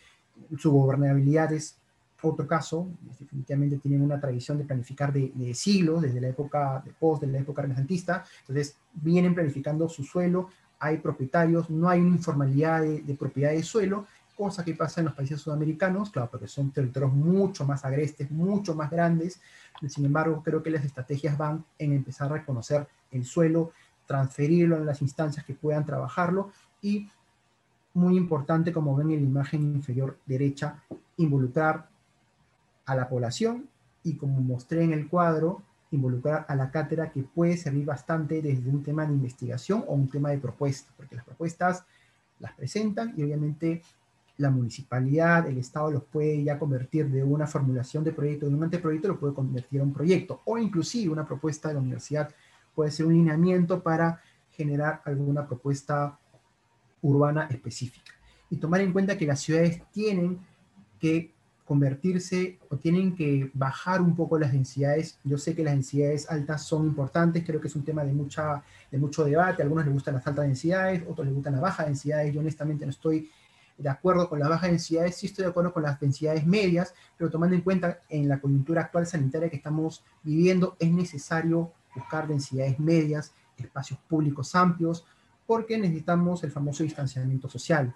[0.57, 1.79] su gobernabilidad es
[2.21, 2.87] otro caso,
[3.19, 7.39] definitivamente tienen una tradición de planificar de, siglos, desde la época de post, de la
[7.39, 10.49] época renacentista, entonces vienen planificando su suelo,
[10.79, 15.15] hay propietarios, no hay una informalidad de, propiedad de suelo, cosa que pasa en los
[15.15, 19.39] países sudamericanos, claro, porque son territorios mucho más agrestes, mucho más grandes,
[19.87, 23.71] sin embargo, creo que las estrategias van en empezar a reconocer el suelo,
[24.09, 26.49] transferirlo en las instancias que puedan trabajarlo
[26.81, 27.07] y
[27.93, 30.81] muy importante, como ven en la imagen inferior derecha,
[31.17, 31.87] involucrar
[32.87, 33.69] a la población
[34.03, 35.61] y como mostré en el cuadro,
[35.91, 40.09] involucrar a la cátedra que puede servir bastante desde un tema de investigación o un
[40.09, 41.83] tema de propuesta, porque las propuestas
[42.39, 43.83] las presentan y obviamente
[44.37, 48.63] la municipalidad, el Estado los puede ya convertir de una formulación de proyecto, de un
[48.63, 52.33] anteproyecto, lo puede convertir a un proyecto, o inclusive una propuesta de la universidad
[52.75, 54.21] puede ser un lineamiento para
[54.51, 56.17] generar alguna propuesta
[57.01, 58.11] urbana específica.
[58.49, 60.39] Y tomar en cuenta que las ciudades tienen
[60.99, 61.33] que
[61.69, 65.19] convertirse o tienen que bajar un poco las densidades.
[65.23, 68.63] Yo sé que las densidades altas son importantes, creo que es un tema de, mucha,
[68.89, 69.61] de mucho debate.
[69.61, 72.33] A algunos les gustan las altas densidades, otros les gustan las bajas densidades.
[72.33, 73.29] Yo honestamente no estoy
[73.77, 77.29] de acuerdo con las bajas densidades, sí estoy de acuerdo con las densidades medias, pero
[77.29, 82.79] tomando en cuenta en la coyuntura actual sanitaria que estamos viviendo, es necesario buscar densidades
[82.79, 85.05] medias, espacios públicos amplios,
[85.45, 87.95] porque necesitamos el famoso distanciamiento social.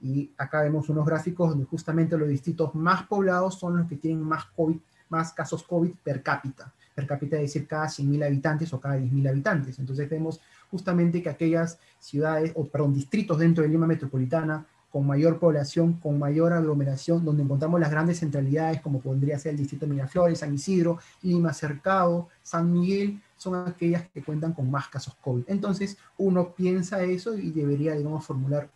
[0.00, 4.22] Y acá vemos unos gráficos donde justamente los distritos más poblados son los que tienen
[4.22, 4.76] más, COVID,
[5.08, 6.72] más casos COVID per cápita.
[6.94, 9.78] Per cápita es decir, cada 100.000 habitantes o cada 10.000 habitantes.
[9.78, 10.40] Entonces vemos
[10.70, 16.20] justamente que aquellas ciudades, o perdón, distritos dentro de Lima Metropolitana con mayor población, con
[16.20, 20.54] mayor aglomeración, donde encontramos las grandes centralidades, como podría ser el distrito de Miraflores, San
[20.54, 25.44] Isidro, Lima Cercado, San Miguel, son aquellas que cuentan con más casos COVID.
[25.48, 28.68] Entonces, uno piensa eso y debería, digamos, formular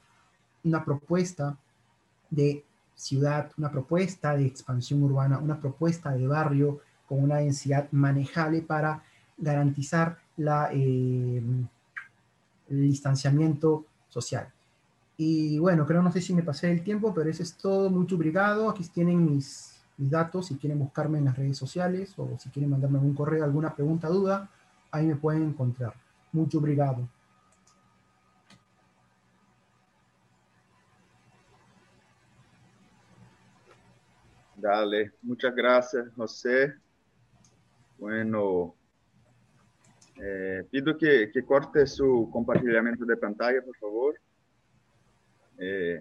[0.64, 1.56] una propuesta
[2.30, 2.64] de
[2.94, 9.02] ciudad, una propuesta de expansión urbana, una propuesta de barrio con una densidad manejable para
[9.36, 11.42] garantizar la, eh,
[12.68, 14.52] el distanciamiento social.
[15.16, 17.90] Y bueno, creo, no sé si me pasé el tiempo, pero eso es todo.
[17.90, 18.70] Mucho obrigado.
[18.70, 22.70] Aquí tienen mis, mis datos si quieren buscarme en las redes sociales o si quieren
[22.70, 24.48] mandarme algún correo, alguna pregunta, duda,
[24.90, 25.92] ahí me pueden encontrar.
[26.32, 27.08] Mucho obrigado.
[34.56, 36.74] Dale, muchas gracias, José.
[37.96, 38.74] Bueno,
[40.16, 44.20] eh, pido que, que, corte su compartilamiento de pantalla, por favor.
[45.58, 46.00] Eh,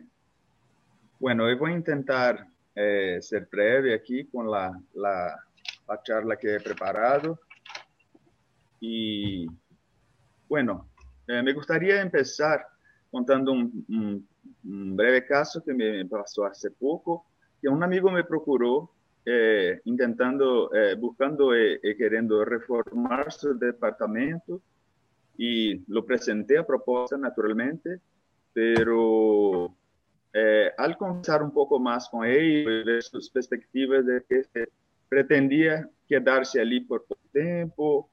[1.19, 2.47] bueno, yo voy a intentar
[2.77, 5.35] eh, ser breve aquí con la, la,
[5.87, 7.39] la, charla que he preparado.
[8.79, 9.47] Y
[10.47, 10.89] bueno,
[11.27, 12.67] eh, me gustaría empezar
[13.09, 14.27] contando un, un,
[14.63, 17.25] un breve caso que me pasó hace poco
[17.61, 18.91] que un amigo me procuró
[19.25, 24.61] eh, intentando, eh, buscando y eh, eh, queriendo reformar su departamento
[25.37, 27.99] y lo presenté a propuesta naturalmente,
[28.53, 29.75] pero
[30.77, 34.69] al conversar un poco más con él y ver sus perspectivas de que
[35.09, 38.09] pretendía quedarse allí por poco tiempo,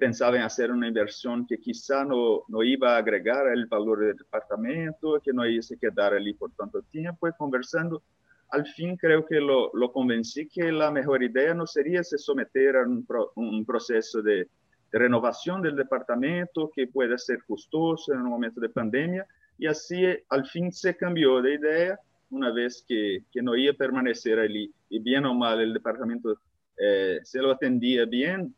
[0.00, 4.16] pensaba en hacer una inversión que quizá no, no iba a agregar el valor del
[4.16, 8.02] departamento, que no iba a quedar allí por tanto tiempo, y conversando
[8.50, 12.76] al fin creo que lo, lo, convencí que la mejor idea no sería se someter
[12.76, 14.48] a un, pro, un proceso de,
[14.90, 19.26] de, renovación del departamento que pueda ser costoso en un momento de pandemia
[19.58, 23.76] y así al fin se cambió de idea una vez que, que no iba a
[23.76, 26.38] permanecer allí y bien o mal el departamento
[26.76, 28.54] eh, se lo atendía bien.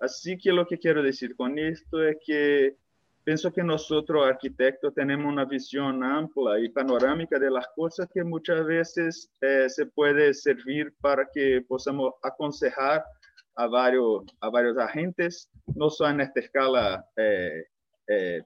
[0.00, 2.76] Así que lo que quiero decir con esto es que
[3.26, 8.64] Pienso que nosotros, arquitectos, tenemos una visión amplia y panorámica de las cosas que muchas
[8.64, 13.04] veces eh, se puede servir para que podamos aconsejar
[13.56, 17.64] a varios, a varios agentes, no solo en esta escala, eh,
[18.06, 18.42] eh,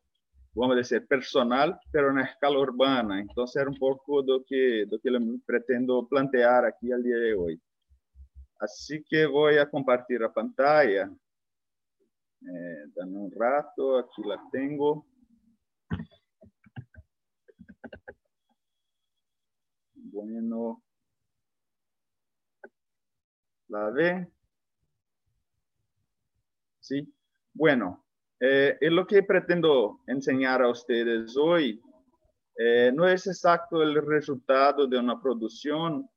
[0.54, 3.20] vamos a decir, personal, pero en escala urbana.
[3.20, 5.10] Entonces, era un poco lo que, que
[5.46, 7.60] pretendo plantear aquí al día de hoy.
[8.58, 11.10] Así que voy a compartir la pantalla.
[12.42, 15.06] Eh, dame un rato, aquí la tengo.
[19.94, 20.82] Bueno,
[23.68, 24.28] la ve.
[26.90, 27.14] ¿sí?
[27.54, 28.04] Bueno,
[28.40, 31.80] eh, lo que pretendo enseñar a ustedes hoy.
[32.56, 36.08] Eh, no es exacto el resultado de una producción,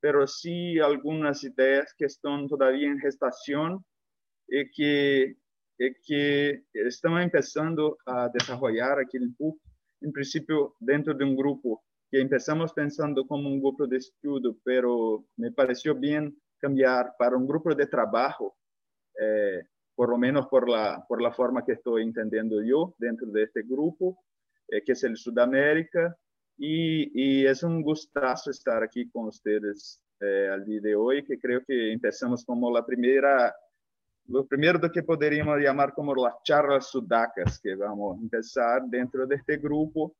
[0.00, 3.84] pero sí algunas ideas que están todavía en gestación
[4.48, 5.36] y que,
[5.78, 9.60] y que estamos empezando a desarrollar aquí en PUC,
[10.00, 15.24] en principio dentro de un grupo que empezamos pensando como un grupo de estudio, pero
[15.36, 18.54] me pareció bien cambiar para un grupo de trabajo,
[19.18, 19.62] eh,
[20.02, 23.62] por lo menos por la, por la forma que estoy entendiendo yo dentro de este
[23.62, 24.18] grupo,
[24.66, 26.18] eh, que es el Sudamérica,
[26.58, 31.38] y, y, es un gustazo estar aquí con ustedes eh, al día de hoy, que
[31.38, 33.54] creo que empezamos como la primera,
[34.26, 39.24] lo primero de que podríamos llamar como las charlas sudacas, que vamos a empezar dentro
[39.24, 40.16] de este grupo.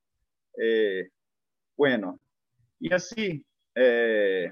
[0.57, 1.11] Eh,
[1.77, 2.21] bueno,
[2.79, 3.45] y así,
[3.75, 4.49] eh,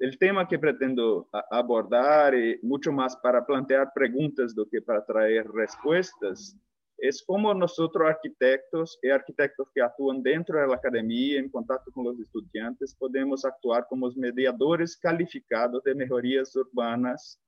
[0.00, 5.46] el tema que pretendo abordar, y mucho más para plantear preguntas do que para traer
[5.52, 6.56] respuestas,
[6.96, 12.04] es cómo nosotros arquitectos y arquitectos que actúan dentro de la academia, en contacto con
[12.04, 17.38] los estudiantes, podemos actuar como mediadores calificados de mejorías urbanas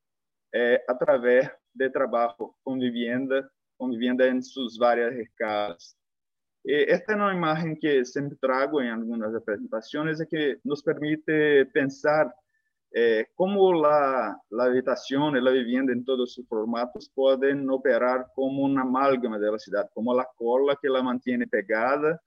[0.53, 5.97] eh, a través de trabajo con vivienda, con vivienda en sus varias escalas.
[6.65, 12.33] Esta es una imagen que siempre trago en algunas presentaciones y que nos permite pensar
[12.95, 18.65] eh, cómo la, la, habitación y la vivienda en todos sus formatos pueden operar como
[18.65, 22.21] una amálgama de la ciudad, como la cola que la mantiene pegada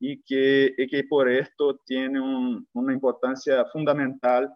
[0.00, 4.52] y que, y que por esto tiene un, una importancia fundamental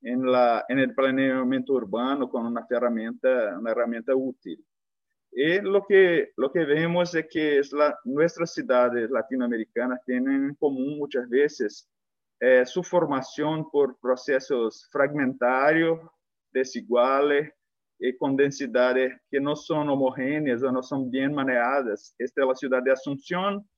[0.00, 4.64] en, la, en el planeamiento urbano con una herramienta, una herramienta útil.
[5.32, 10.54] Y lo que, lo que vemos es que es la, nuestras ciudades latinoamericanas tienen en
[10.54, 11.88] común muchas veces
[12.40, 16.00] eh, formación por procesos fragmentarios,
[16.52, 17.52] desiguales
[17.98, 22.14] y con densidades que no son homogéneas o no son bien manejadas.
[22.18, 23.68] Esta es la ciudad de Asunción,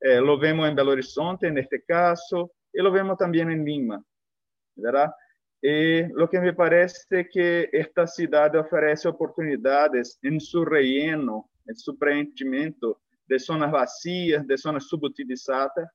[0.00, 4.02] eh, lo vemos en Belo Horizonte en este caso, y lo vemos también en Lima,
[4.76, 5.10] ¿verdad?
[5.62, 11.96] Y lo que me parece que esta ciudad ofrece oportunidades en su relleno, en su
[11.96, 15.88] preenchimiento de zonas vacías, de zonas subutilizadas,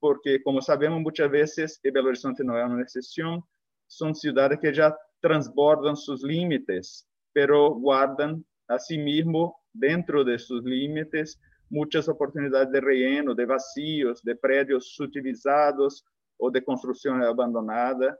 [0.00, 3.42] porque, como sabemos, muchas veces, y Belo Horizonte no es una excepción,
[3.86, 10.64] son ciudades que ya transbordan sus límites, pero guardan a sí mismo dentro de sus
[10.64, 16.04] límites muchas oportunidades de relleno, de vacíos, de predios subutilizados
[16.36, 18.18] o de construcción abandonada.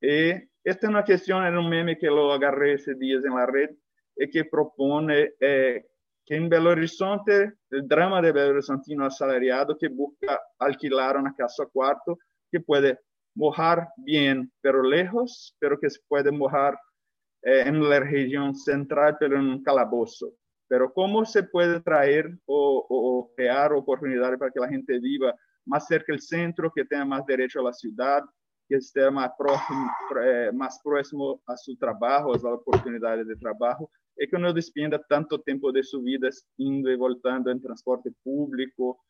[0.00, 0.30] Y
[0.64, 3.70] esta es una cuestión, en un meme que lo agarré ese días en la red,
[4.16, 5.89] y que propone eh, que
[6.30, 12.16] en Belo Horizonte, el drama de Belo Horizontino asalariado que busca alquilar una casa cuarto
[12.52, 13.00] que puede
[13.34, 16.78] mojar bien, pero lejos, pero que se puede mojar
[17.42, 20.32] eh, en la región central, pero en un calabozo.
[20.68, 25.34] Pero cómo se puede traer o, o crear oportunidades para que la gente viva
[25.66, 28.22] más cerca del centro, que tenga más derecho a la ciudad,
[28.68, 29.90] que esté más próximo,
[30.24, 33.90] eh, más próximo a su trabajo, a las oportunidades de trabajo,
[34.22, 36.28] y que no despenda tanto tiempo de su vida
[36.58, 39.02] indo y voltando en transporte público,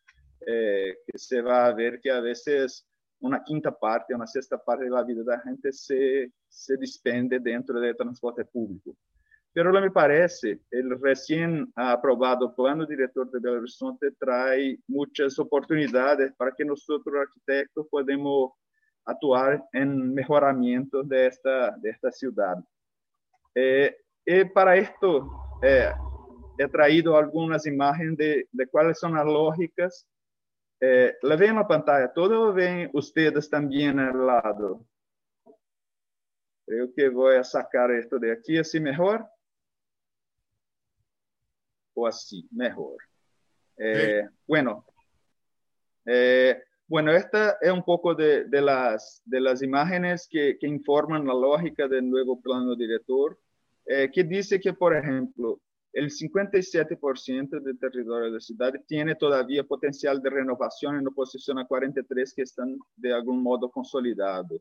[0.46, 2.86] eh, que se va a ver que a veces
[3.18, 7.40] una quinta parte, una sexta parte de la vida de la gente se, se despende
[7.40, 8.96] dentro del transporte público.
[9.52, 16.52] Pero me parece, el recién aprobado plano director de Belo Horizonte trae muchas oportunidades para
[16.52, 18.52] que nosotros arquitectos podamos
[19.04, 22.58] atuar en mejoramiento de esta, de esta ciudad.
[23.56, 25.92] Eh, y para esto eh,
[26.58, 30.06] he traído algunas imágenes de, de, cuáles son las lógicas.
[30.80, 34.86] Eh, la ven en la pantalla, todo ven ustedes también al lado.
[36.66, 39.26] Creo que voy a sacar esto de aquí así mejor.
[41.94, 42.96] O así, mejor.
[43.76, 44.84] Eh, bueno,
[46.04, 51.26] eh, bueno, esta es un poco de, de, las, de las imágenes que, que, informan
[51.26, 53.38] la lógica del nuevo plano director,
[53.86, 55.60] eh, que dice que, por ejemplo,
[55.92, 61.66] el 57% del territorio de la ciudad tiene todavía potencial de renovación en oposición a
[61.66, 64.60] 43 que están de algún modo consolidados.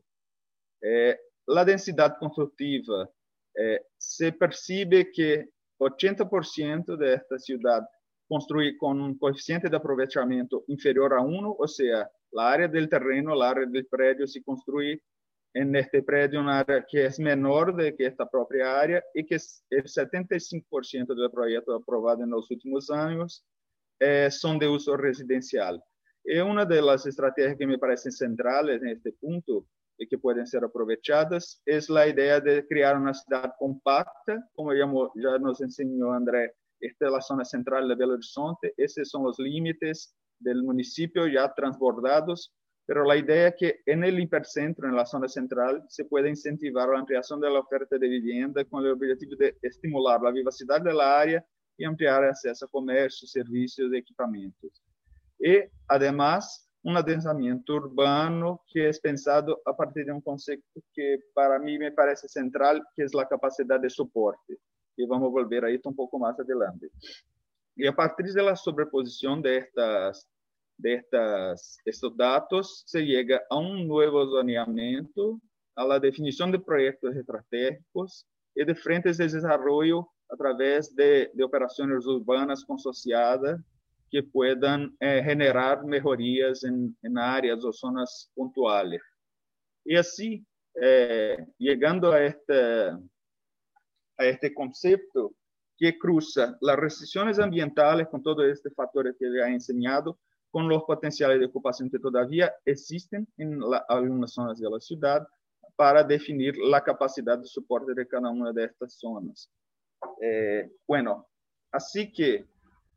[0.82, 1.16] Eh,
[1.46, 3.08] la densidad constructiva,
[3.54, 7.82] eh, se percibe que 80% de esta ciudad
[8.28, 13.34] construye con un coeficiente de aprovechamiento inferior a 1, o sea, la área del terreno,
[13.34, 15.02] la área del predio se construye
[15.52, 19.36] en este predio una área que es menor de que esta propia área y que
[19.70, 23.44] el 75% del proyecto aprobado en los últimos años
[23.98, 25.82] eh, son de uso residencial.
[26.24, 29.66] Y una de las estrategias que me parecen centrales en este punto
[29.98, 34.86] y que pueden ser aprovechadas es la idea de crear una ciudad compacta, como ya,
[35.14, 39.38] ya nos enseñó André, esta es la zona central de Belo Horizonte, esos son los
[39.38, 42.54] límites del municipio ya transbordados,
[42.86, 46.88] pero la idea es que en el hipercentro, en la zona central, se puede incentivar
[46.88, 50.92] la ampliación de la oferta de vivienda con el objetivo de estimular la vivacidad de
[50.92, 51.44] la área
[51.76, 54.82] y ampliar el acceso a comercio, servicios y equipamientos.
[55.38, 55.58] Y
[55.88, 61.78] además, un adensamiento urbano que es pensado a partir de un concepto que para mí
[61.78, 64.58] me parece central, que es la capacidad de soporte.
[64.96, 66.90] Y vamos a volver a esto un poco más adelante.
[67.76, 70.28] Y a partir de la sobreposición de, estas,
[70.80, 71.04] de
[71.84, 75.40] estos datos, se llega a un nuevo zoneamiento,
[75.76, 81.44] a la definición de proyectos estratégicos y de frentes de desarrollo a través de, de
[81.44, 83.60] operaciones urbanas consociadas
[84.10, 89.00] que puedan eh, generar melhorias em, em, áreas ou zonas pontuais.
[89.86, 90.44] E assim,
[90.76, 92.52] eh, chegando a este,
[94.18, 95.34] a este conceito
[95.78, 100.18] que cruza as restrições ambientais com todos estes fatores que ele ha ensinado,
[100.50, 103.84] com os potenciais de ocupação que todavia existem em la,
[104.26, 105.26] zonas da cidade,
[105.76, 109.48] para definir a capacidade de suporte de cada uma destas zonas.
[110.20, 111.26] Eh, bueno,
[112.14, 112.46] que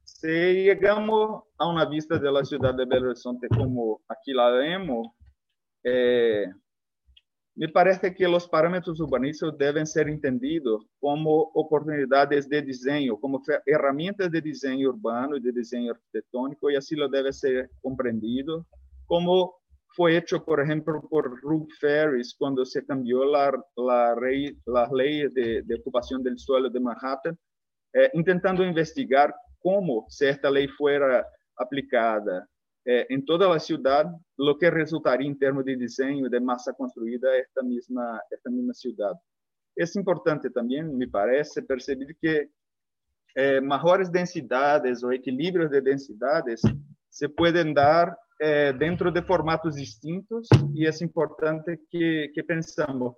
[0.03, 5.07] si llegamos a una vista de la ciudad de Belo Horizonte como aquí la vemos,
[5.83, 6.51] eh,
[7.55, 14.31] me parece que los parámetros urbanísticos deben ser entendidos como oportunidades de diseño, como herramientas
[14.31, 18.65] de diseño urbano y de diseño arquitectónico, y así lo debe ser comprendido,
[19.05, 19.55] como
[19.95, 25.31] fue hecho, por ejemplo, por Rube Ferris cuando se cambió la, la, ley, las leyes
[25.35, 27.37] de, de, ocupación del suelo de Manhattan,
[27.93, 31.23] eh, intentando investigar como se esta lei fuera
[31.57, 32.47] aplicada
[32.85, 37.29] eh, em toda a cidade, o que resultaria em termos de desenho de massa construída
[37.37, 39.19] esta mesma esta mesma cidade.
[39.77, 42.49] É importante também, me parece, perceber que
[43.35, 46.61] eh, maiores densidades ou equilíbrios de densidades
[47.09, 53.15] se podem dar eh, dentro de formatos distintos e é importante que, que pensamos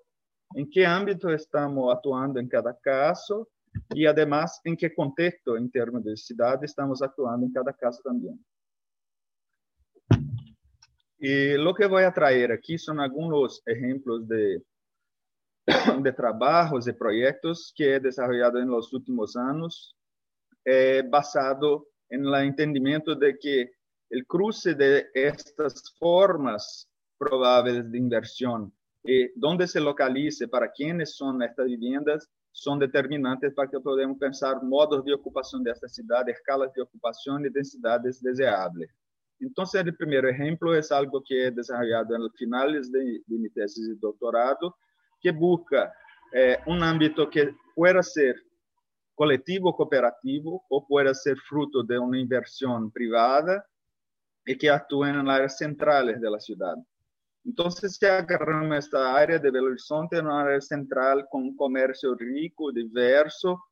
[0.55, 3.47] em que âmbito estamos atuando em cada caso
[3.93, 8.39] y además en qué contexto en términos de ciudad estamos actuando en cada caso también.
[11.17, 14.61] Y lo que voy a traer aquí son algunos ejemplos de,
[16.01, 19.95] de trabajos, de proyectos que he desarrollado en los últimos años,
[20.65, 23.71] eh, basado en el entendimiento de que
[24.09, 28.73] el cruce de estas formas probables de inversión
[29.03, 34.63] y dónde se localice, para quiénes son estas viviendas, são determinantes para que podemos pensar
[34.63, 38.89] modos de ocupação desta cidade, escalas de ocupação e densidades desejáveis.
[39.41, 43.81] Então, o primeiro exemplo é algo que é desenvolvido no finais de, de minha tese
[43.81, 44.73] de doutorado,
[45.19, 45.91] que busca
[46.33, 48.35] eh, um âmbito que pueda ser
[49.15, 53.63] coletivo, cooperativo, ou pueda ser fruto de uma inversão privada
[54.45, 56.81] e que atue nas áreas centrais da cidade.
[57.45, 62.71] Entonces, se agarramos esta área de Belo Horizonte, una área central con un comercio rico,
[62.71, 63.63] diverso,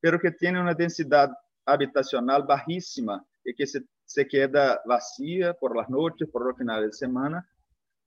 [0.00, 1.30] pero que tiene una densidad
[1.66, 6.96] habitacional bajísima y que se, se queda vacía por las noches, por los finales de
[6.96, 7.46] semana.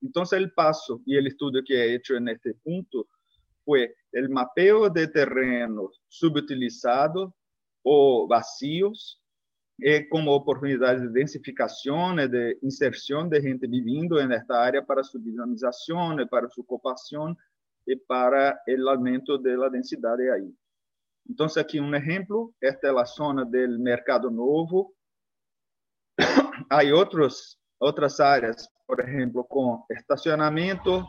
[0.01, 3.07] Entonces, el paso y el estudio que he hecho en este punto
[3.63, 7.31] fue el mapeo de terrenos subutilizados
[7.83, 9.21] o vacíos
[9.79, 16.15] eh, como oportunidades de densificação, de inserção de gente vivendo nesta área para sua dinamização,
[16.27, 17.37] para sua ocupação
[17.87, 20.51] e para o aumento da densidade aí.
[21.29, 24.95] Então, aqui um exemplo, esta é a zona do Mercado Novo.
[26.72, 31.06] Há outros, outras áreas, por exemplo, com estacionamento,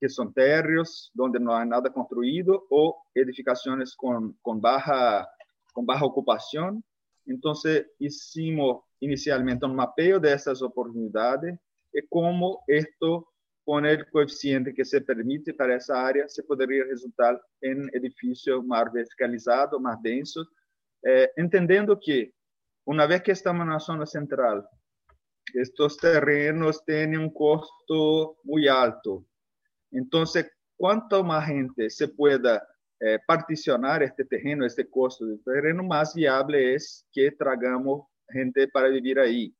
[0.00, 5.28] que são térreos, onde não há nada construído, ou edificações com, com, baja,
[5.72, 6.82] com baja ocupação,
[7.24, 11.56] Entonces, hicimos inicialmente un mapeo de esas oportunidades
[11.92, 13.28] y cómo esto,
[13.64, 18.92] con el coeficiente que se permite para esa área, se podría resultar en edificios más
[18.92, 20.48] verticalizados, más densos,
[21.04, 22.34] eh, entendiendo que
[22.86, 24.66] una vez que estamos en la zona central,
[25.54, 29.24] estos terrenos tienen un costo muy alto.
[29.90, 32.66] Entonces, cuanto más gente se pueda
[33.00, 33.18] eh,
[34.02, 39.54] este terreno, este costo del terreno, más viable es que tragamos gente para vivir ahí.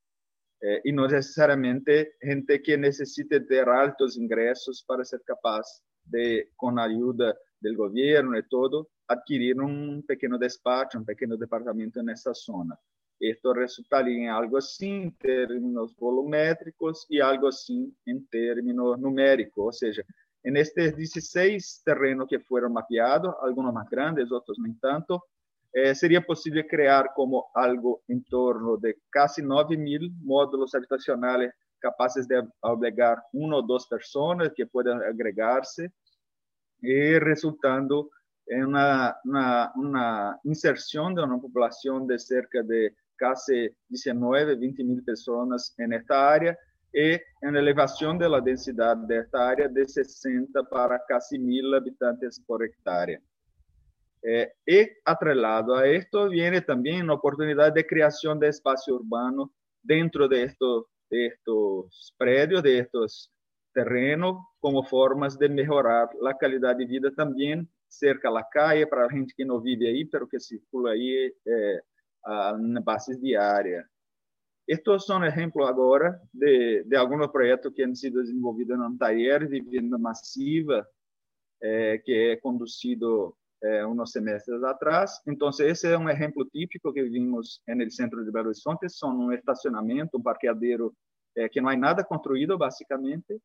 [0.63, 6.79] Eh, y no necesariamente gente que necesite de altos ingresos para ser capaz de, con
[6.79, 12.79] ayuda del gobierno y todo, adquirir un pequeño despacho, un pequeño departamento en esa zona.
[13.21, 19.73] Esto resultaría en algo así en términos volumétricos y algo así en términos numéricos, o
[19.73, 20.05] sea,
[20.43, 25.23] en estos 16 terrenos que fueron mapeados, algunos más grandes, otros no tanto,
[25.71, 32.43] eh, sería posible crear como algo en torno de casi 9.000 módulos habitacionales capaces de
[32.63, 35.93] albergar una o dos personas que puedan agregarse,
[36.81, 38.11] y resultando
[38.47, 45.05] en una, una, una inserción de una población de cerca de casi 19, 20 mil
[45.05, 46.59] personas en esta área
[46.93, 52.43] y en elevación de la densidad de esta área de 60 para casi mil habitantes
[52.47, 53.21] por hectárea.
[54.23, 59.53] Eh, y atrelado a esto viene también una oportunidad de creación de espacio urbano
[59.83, 63.31] dentro de estos, de estos predios, de estos
[63.73, 69.05] terrenos, como formas de mejorar la calidad de vida también cerca a la calle para
[69.05, 71.81] la gente que no vive ahí, pero que circula ahí eh,
[72.27, 73.87] en bases diarias.
[74.67, 79.49] Estos son ejemplos ahora de, de, algunos proyectos que han sido desenvolvidos en un taller
[79.49, 80.87] de vivienda masiva
[81.61, 85.21] eh, que he conducido eh, unos semestres atrás.
[85.27, 88.89] Entonces, ese es un ejemplo típico que vimos en el centro de Belo Horizonte.
[88.89, 90.95] Son un estacionamiento, un parqueadero
[91.35, 93.41] eh, que no hay nada construido, básicamente,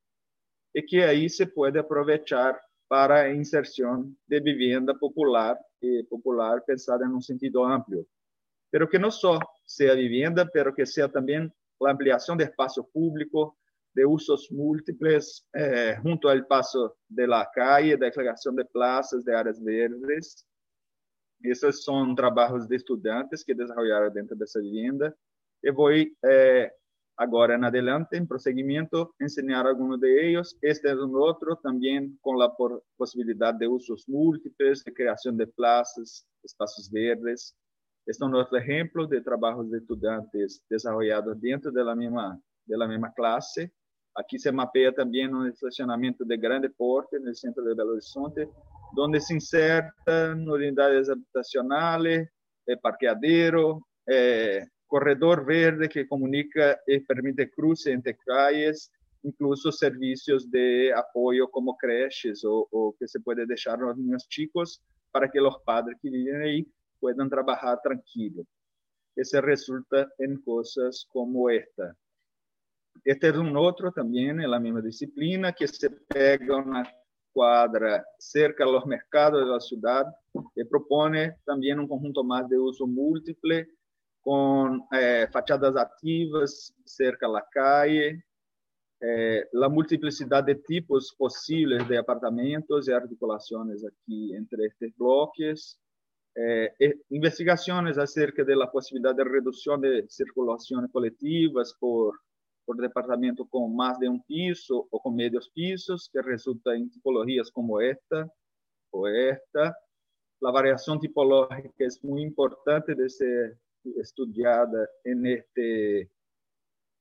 [0.73, 2.57] y que ahí se puede aprovechar
[2.88, 8.06] para inserción de vivienda popular, y popular pensada en un sentido amplio
[8.76, 11.49] pero que no solo sea vivienda, pero que sea también
[11.80, 13.57] la ampliación de espacio público,
[13.93, 19.34] de usos múltiples, eh, junto al paso de la calle, de creación de plazas, de
[19.34, 20.45] áreas verdes.
[21.41, 25.15] Esos son trabajos de estudiantes que desarrollaron dentro de esa vivienda.
[25.64, 26.69] Y voy eh,
[27.15, 30.57] agora adelante, en prosseguimiento, enseñar algunos de ellos.
[30.61, 32.53] Este es un otro también con la
[32.97, 37.56] posibilidad de usos múltiples, de creación de plazas, espacios verdes.
[38.07, 43.72] Este é outro exemplo de trabalhos de estudantes desenvolvidos dentro da mesma da mesma classe.
[44.15, 48.48] Aqui se mapeia também um estacionamento de grande porte no centro de Belo Horizonte,
[48.98, 52.27] onde se insertam unidades habitacionais,
[52.68, 58.90] eh, parqueadero, eh, corredor verde que comunica e permite cruce entre calles,
[59.23, 64.80] incluso serviços de apoio como creches ou, ou que se pode deixar os niños chicos
[65.11, 66.68] para que os padres que vivem aí
[66.99, 68.43] puedan trabajar tranquilo.
[69.15, 71.95] Ese resulta en cosas como esta.
[73.03, 76.84] Este es un otro también en la misma disciplina que se pega una
[77.34, 80.05] cuadra cerca de los mercados de la ciudad
[80.55, 83.67] y propone también un conjunto más de uso múltiple
[84.22, 88.26] con eh, fachadas activas cerca de la calle,
[89.01, 95.80] eh, la multiplicidad de tipos posibles de apartamentos y articulaciones aquí entre estos bloques,
[96.38, 96.74] eh,
[97.10, 102.20] investigaciones acerca de la posibilidad de reducción de circulaciones colectivas por,
[102.66, 107.49] por departamento con más de un piso o con medios pisos, que resulta en tipologías
[107.52, 108.30] como esta
[108.91, 109.78] o esta.
[110.41, 113.57] La variación tipológica es muy importante de ser
[113.98, 116.12] estudiada en este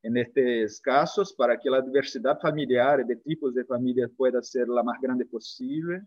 [0.05, 4.83] en estos casos para que la diversidad familiar de tipos de familias pueda ser la
[4.83, 6.03] más grande posible.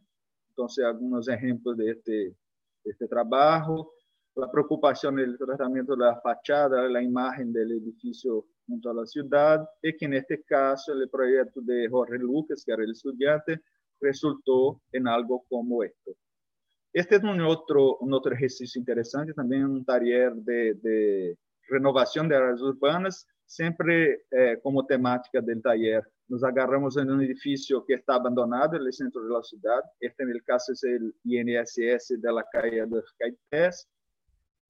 [0.49, 2.35] Entonces, algunos ejemplos de este
[2.83, 3.93] este trabajo,
[4.35, 9.67] la preocupación del tratamiento de la fachada, la imagen del edificio junto a la ciudad,
[9.81, 13.61] y que en este caso el proyecto de Jorge Lucas, que era el estudiante,
[13.99, 16.11] resultó en algo como esto.
[16.93, 21.37] Este es un otro, un otro ejercicio interesante, también un taller de, de
[21.69, 27.85] renovación de áreas urbanas, siempre eh, como temática del taller nos agarramos en un edificio
[27.85, 29.81] que está abandonado el centro de la ciudad.
[29.99, 33.87] Este el caso es el INSS de la calle de Caetés.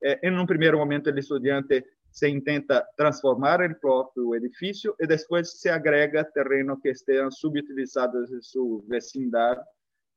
[0.01, 5.59] Eh, en un primer momento el estudiante se intenta transformar el propio edificio y después
[5.59, 9.57] se agrega terreno que estén subutilizados en su vecindad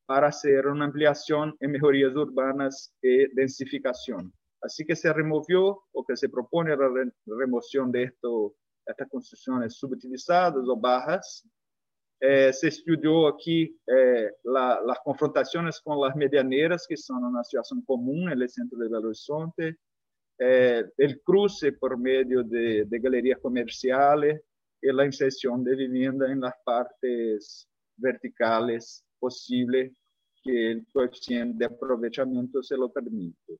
[0.07, 4.33] para hacer una ampliación en mejorías urbanas y densificación.
[4.63, 6.91] Así que se removió o que se propone la
[7.27, 8.55] remoción de esto
[8.91, 11.43] estas construções subutilizadas ou barras.
[12.23, 14.31] Eh, se estudou aqui eh,
[14.89, 19.75] as confrontações com as medianeiras, que são uma situação comum no centro de Belo Horizonte,
[20.39, 24.39] eh, o cruce por meio de, de galerias comerciais
[24.83, 27.67] e a inserção de vivienda em las partes
[27.99, 29.91] verticales possível
[30.43, 33.59] que o coeficiente de aproveitamento se lo permite.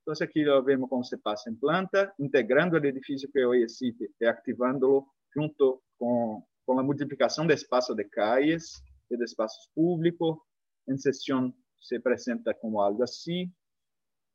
[0.00, 4.10] Entonces aquí lo vemos cómo se pasa en planta, integrando el edificio que hoy existe
[4.18, 10.38] y activándolo junto con, con la multiplicación de espacios de calles y de espacios públicos.
[10.86, 13.52] En sesión se presenta como algo así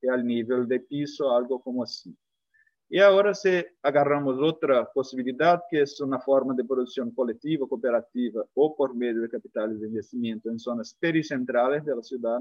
[0.02, 2.16] y al nivel de piso algo como así.
[2.88, 8.76] Y ahora si agarramos otra posibilidad, que es una forma de producción colectiva, cooperativa o
[8.76, 12.40] por medio de capitales de investimento en zonas pericentrales de la ciudad,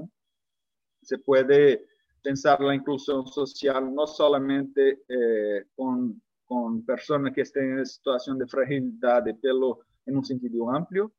[1.01, 1.87] se puede
[2.25, 8.47] pensar la inclusión social no solamente eh, con, con, personas que estén en situación de
[8.47, 11.11] fragilidad, pero en un sentido amplio.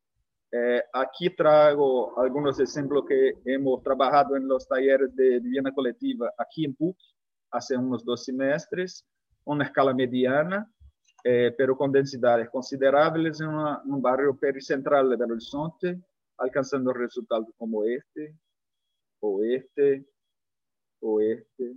[0.50, 6.64] Eh, aquí traigo algunos ejemplos que hemos trabajado en los talleres de vivienda colectiva aquí
[6.64, 6.96] en PUC
[7.50, 9.04] hace unos dos semestres
[9.46, 10.70] una escala mediana,
[11.24, 16.00] eh, pero con densidades considerables en, una, un barrio pericentral de Belo Horizonte,
[16.38, 18.36] alcanzando resultados como este,
[19.20, 20.04] o este,
[21.06, 21.74] o este,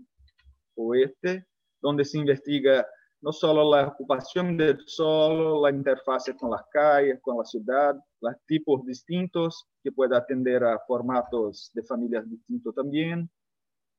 [0.76, 1.45] o este,
[1.81, 2.85] donde se investiga
[3.22, 8.34] no solo la ocupación del suelo, la interfase con las calles, con la ciudad, los
[8.45, 13.30] tipos distintos que puede atender a formatos de familias distintos también.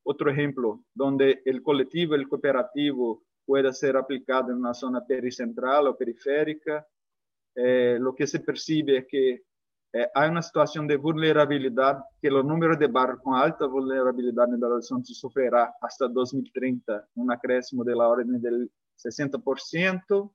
[0.03, 5.97] Otro ejemplo, donde el colectivo, el cooperativo pueda ser aplicado en una zona pericentral o
[5.97, 6.87] periférica.
[7.55, 9.43] Eh, lo que se percibe es que
[9.93, 14.61] eh, hay una situación de vulnerabilidad, que el número de barrios con alta vulnerabilidad en
[14.61, 20.33] Belo Horizonte sufrirá hasta 2030 un acréscimo de la orden del 60%.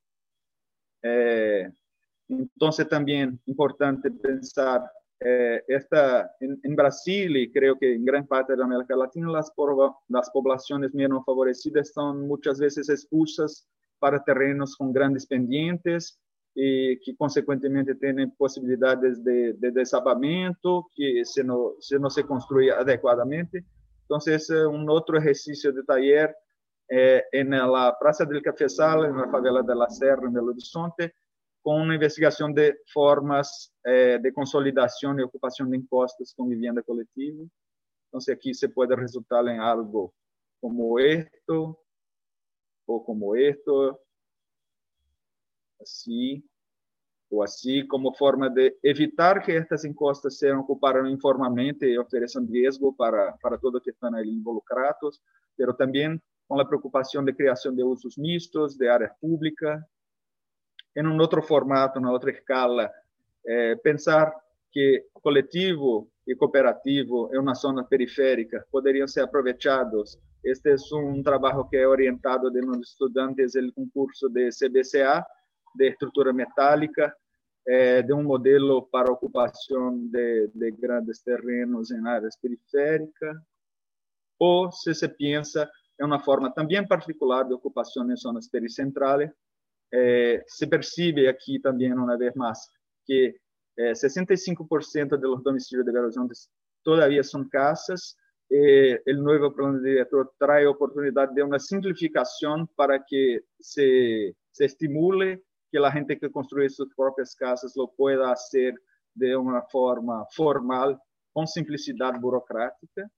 [1.03, 1.71] Eh,
[2.27, 4.91] entonces también importante pensar
[5.21, 9.53] eh, esta, en, en, Brasil y creo que en gran parte de América Latina, las,
[10.09, 13.69] las poblaciones menos favorecidas son muchas veces expulsas
[13.99, 16.19] para terrenos con grandes pendientes
[16.57, 22.71] y que consecuentemente tienen posibilidades de, de desabamento que se no, se no se construye
[22.71, 23.65] adecuadamente.
[24.03, 26.33] Entonces, un otro ejercicio de taller
[26.87, 31.13] eh, en la Praça del Cafezal, en la favela de la Serra, en Belo Horizonte,
[31.61, 37.43] com uma investigação de formas eh, de consolidação e ocupação de impostos com vivenda coletiva.
[38.07, 40.13] Então, aqui se pode resultar em algo
[40.61, 41.77] como esto,
[42.87, 43.99] ou como esto,
[45.81, 46.43] assim,
[47.29, 52.93] ou assim, como forma de evitar que estas encostas sejam ocupadas informalmente e ofereçam risco
[52.93, 55.19] para, para todos que estão ali involucrados,
[55.57, 59.81] mas também com a preocupação de criação de usos mistos, de áreas públicas,
[60.95, 62.91] em um outro formato, na outra escala,
[63.45, 64.33] é, pensar
[64.71, 70.17] que coletivo e cooperativo em uma zona periférica poderiam ser aproveitados.
[70.43, 75.25] Este é um trabalho que é orientado de nos estudantes do concurso de CBCA,
[75.75, 77.15] de estrutura metálica,
[77.67, 83.37] é, de um modelo para ocupação de, de grandes terrenos em áreas periféricas,
[84.39, 85.69] ou se se pensa
[85.99, 89.31] em uma forma também particular de ocupação em zonas pericentrales,
[89.93, 92.59] eh, se percibe aqui também, uma vez mais,
[93.05, 93.35] que
[93.77, 96.33] eh, 65% dos domicílios de Belo Horizonte
[96.83, 98.15] todavía são casas.
[98.51, 104.65] Eh, o novo plano diretor traz a oportunidade de uma simplificação para que se, se
[104.65, 105.41] estimule
[105.71, 108.73] que a gente que construye suas próprias casas lo pueda fazer
[109.15, 110.99] de uma forma formal,
[111.33, 113.09] com simplicidade burocrática.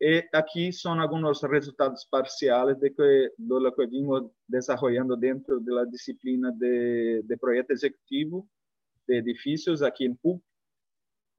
[0.00, 6.52] E aqui são alguns resultados parciais de, que, do que vimos desenvolvendo dentro da disciplina
[6.52, 8.46] de, de projeto executivo
[9.06, 10.42] de edifícios aqui em PUC.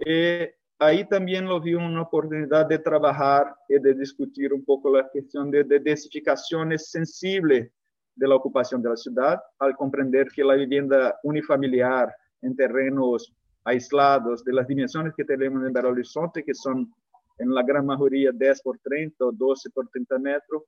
[0.05, 5.03] E aí também eu vi uma oportunidade de trabalhar e de discutir um pouco a
[5.03, 5.79] questão de, de
[8.17, 12.13] densificações sensíveis da ocupação da cidade, ao compreender que a vivenda unifamiliar
[12.43, 13.33] em terrenos
[13.63, 16.87] aislados, das dimensões que temos em Belo Horizonte, que são
[17.39, 20.63] en la gran mayoría 10 por 30 o 12 por 30 metros,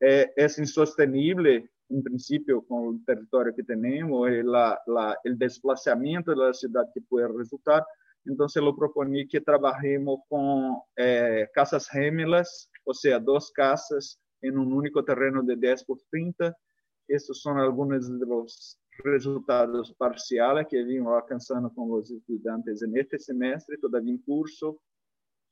[0.00, 6.30] eh, es insostenible en principio con el territorio que tenemos, el, la, la, el desplazamiento
[6.30, 7.84] de la ciudad que puede resultar.
[8.24, 14.72] Entonces lo proponí que trabajemos con eh, casas gemelas, o sea, dos casas en un
[14.72, 16.56] único terreno de 10 por 30.
[17.08, 23.18] Estos son algunos de los resultados parciales que vimos alcanzando con los estudiantes en este
[23.18, 24.80] semestre, todavía en curso.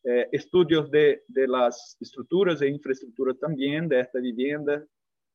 [0.03, 4.83] eh, estudios de, de, las estructuras e infraestructura también de esta vivienda,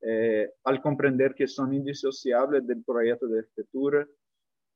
[0.02, 4.08] eh, al comprender que son indisociables del proyecto de arquitectura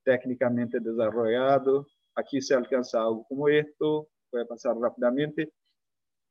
[0.04, 1.88] técnicamente desarrollado.
[2.16, 5.52] Aquí se alcanza algo como esto, voy a pasar rápidamente,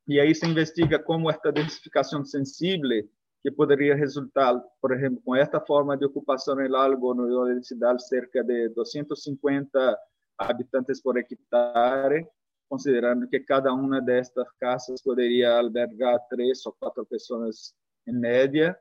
[0.05, 3.09] y ahí se investiga cómo esta densificación sensible
[3.41, 8.43] que podría resultar, por ejemplo, con esta forma de ocupación en algo, una densidad cerca
[8.43, 9.97] de 250
[10.37, 12.27] habitantes por hectárea,
[12.67, 17.73] considerando que cada uma destas casas poderia albergar três ou quatro pessoas
[18.05, 18.77] em média,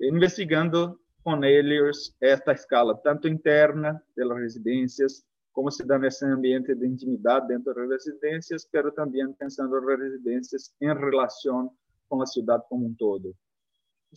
[0.00, 6.86] investigando com eles esta escala, tanto interna das residências, como se dá nesse ambiente de
[6.86, 11.72] intimidade dentro das residências, mas também pensando nas residências em relação
[12.08, 13.34] com a cidade como um todo.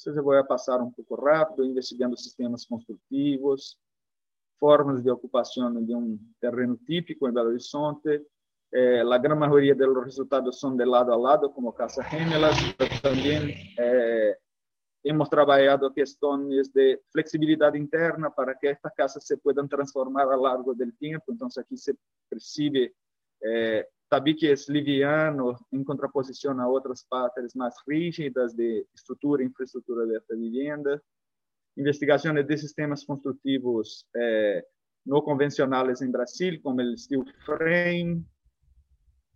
[0.05, 3.77] Eu vou passar um pouco rápido, investigando sistemas construtivos,
[4.59, 8.25] formas de ocupação de um terreno típico em Belo Horizonte.
[8.73, 13.01] Eh, a grande maioria dos resultados são de lado a lado, como Casa Gemelas, mas
[13.01, 14.37] também eh,
[15.03, 20.73] hemos trabalhado questões de flexibilidade interna para que estas casas se puedan transformar a largo
[20.73, 21.33] del tempo.
[21.33, 21.97] Então, aqui se
[22.29, 22.93] percebe
[23.43, 30.35] eh, tabiques livianos em contraposição a outras partes mais rígidas de estrutura e infraestrutura desta
[30.35, 31.01] vivenda.
[31.77, 34.65] Investigações de sistemas construtivos eh,
[35.05, 38.25] no convencionais em Brasil, como o steel frame,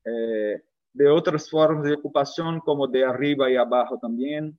[0.05, 0.61] eh,
[0.93, 4.53] de outras formas de ocupação, como de arriba e abaixo também,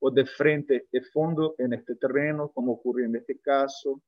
[0.00, 4.02] o de frente e fondo en este terreno, como ocurre en este caso.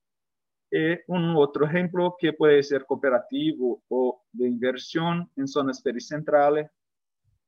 [0.77, 6.69] Y un otro ejemplo que puede ser cooperativo o de inversión en zonas pericentrales,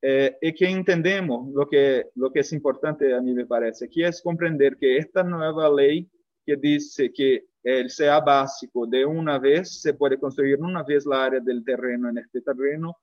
[0.00, 4.06] eh, y que entendemos lo que, lo que es importante a mí me parece, que
[4.06, 6.08] es comprender que esta nueva ley
[6.44, 11.24] que dice que el sea básico de una vez, se puede construir una vez la
[11.24, 12.96] área del terreno en este terreno,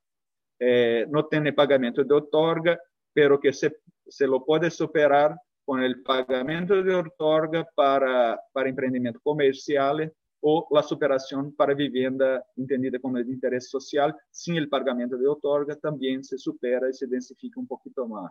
[0.57, 2.79] eh, no tiene pagamento de otorga,
[3.13, 3.75] pero que se
[4.07, 10.11] se lo puede superar con el pagamento de otorga para, para emprendimientos comerciales
[10.41, 15.73] o la superación para vivienda entendida como de interés social, sin el pagamento de otorga,
[15.77, 18.29] también se supera y se densifica un poquito más.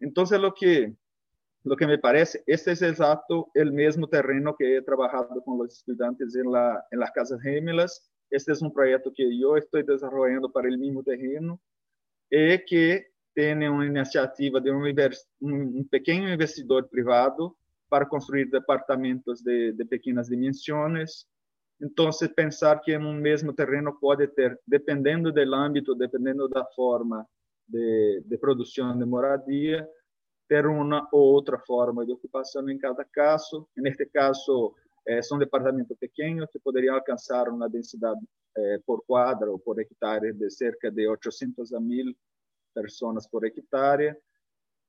[0.00, 0.94] Entonces, lo que,
[1.64, 5.76] lo que me parece, este es exacto el mismo terreno que he trabajado con los
[5.76, 8.10] estudiantes en, la, en las casas gemelas.
[8.30, 11.60] Este es un proyecto que yo estoy desarrollando para el mismo terreno
[12.30, 13.06] y que
[13.38, 14.82] tem uma iniciativa de um,
[15.42, 17.56] um, pequeno investidor privado
[17.88, 21.24] para construir departamentos de, de pequenas dimensões.
[21.80, 27.24] Então, pensar que em um mesmo terreno pode ter, dependendo do âmbito, dependendo da forma
[27.68, 29.88] de, de produção de moradia,
[30.48, 33.68] ter uma ou outra forma de ocupação em cada caso.
[33.76, 34.74] Neste caso,
[35.06, 38.18] eh, são departamentos pequenos que poderiam alcançar uma densidade
[38.56, 42.12] eh, por quadra ou por hectare de cerca de 800 a 1000
[42.80, 44.16] personas por hectárea.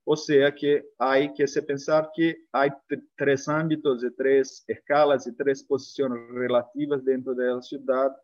[0.06, 2.68] Ou seja, que há que se pensar que há
[3.16, 8.14] três âmbitos e três escalas e três posições relativas dentro da cidade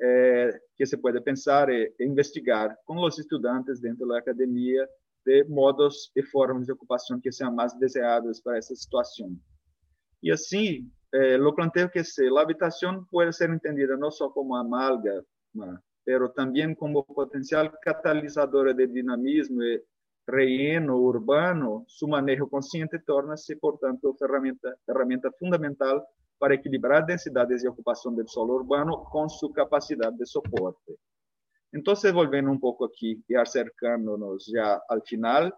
[0.00, 4.88] eh, que se pode pensar e investigar com os estudantes dentro da academia
[5.26, 9.36] de modos e formas de ocupação que sejam mais desejados para essa situação.
[10.22, 14.54] E assim, eh, eu planteio que se a habitação pode ser entendida não só como
[14.54, 15.24] amalga,
[16.08, 19.78] pero también como potencial catalizadora de dinamismo y
[20.26, 26.02] relleno urbano, su manejo consciente torna-se, portanto, ferramenta, ferramenta fundamental
[26.38, 30.96] para equilibrar densidades de ocupação do solo urbano com sua capacidade de soporte.
[31.74, 35.52] Então, voltando um pouco aqui e acercando-nos já ao final,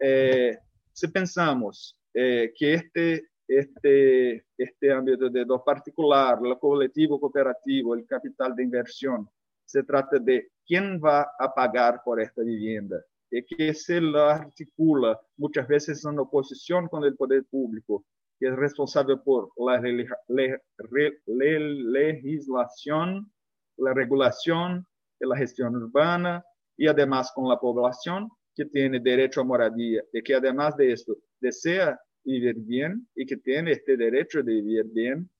[0.00, 0.60] eh,
[0.92, 8.54] se pensamos eh, que este este este âmbito de particular, o coletivo cooperativo, o capital
[8.54, 9.28] de inversión,
[9.72, 15.18] se trata de quién va a pagar por esta vivienda y que se la articula.
[15.38, 18.04] Muchas veces en oposición con el poder público,
[18.38, 23.32] que es responsable por la le, le, le, legislación,
[23.78, 24.86] la regulación
[25.18, 26.44] de la gestión urbana
[26.76, 31.16] y además con la población que tiene derecho a moradía y que además de esto
[31.40, 35.30] desea vivir bien y que tiene este derecho de vivir bien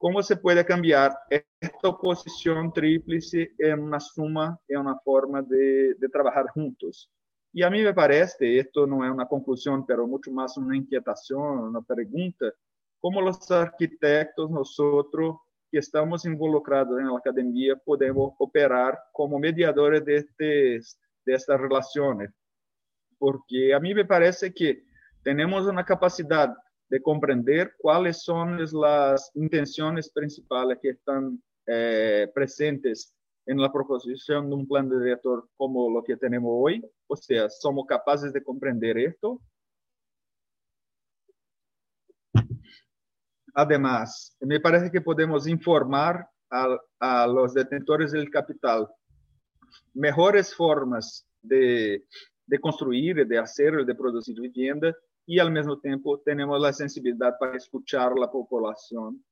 [0.00, 6.08] ¿Cómo se puede cambiar esta oposición tríplice en una suma, en una forma de, de,
[6.08, 7.10] trabajar juntos?
[7.52, 11.58] Y a mí me parece, esto no es una conclusión, pero mucho más una inquietación,
[11.58, 12.46] una pregunta,
[12.98, 15.36] ¿cómo los arquitectos, nosotros
[15.70, 20.80] que estamos involucrados en la academia, podemos operar como mediadores de, este,
[21.26, 22.30] de estas relaciones?
[23.18, 24.82] Porque a mí me parece que
[25.22, 26.54] tenemos una capacidad
[26.90, 33.14] de compreender cuáles son las intenciones principales que están eh, presentes
[33.46, 36.84] en la proposición de un plan de director como lo que tenemos hoy.
[37.06, 39.40] O sea, somos capaces de comprender esto.
[43.54, 48.88] Además, me parece que podemos informar a, los detentores del capital
[49.94, 52.04] mejores formas de
[52.60, 54.92] construir, de hacer, de producir vivienda
[55.30, 59.24] y al mismo tiempo tenemos la sensibilidad para escuchar la población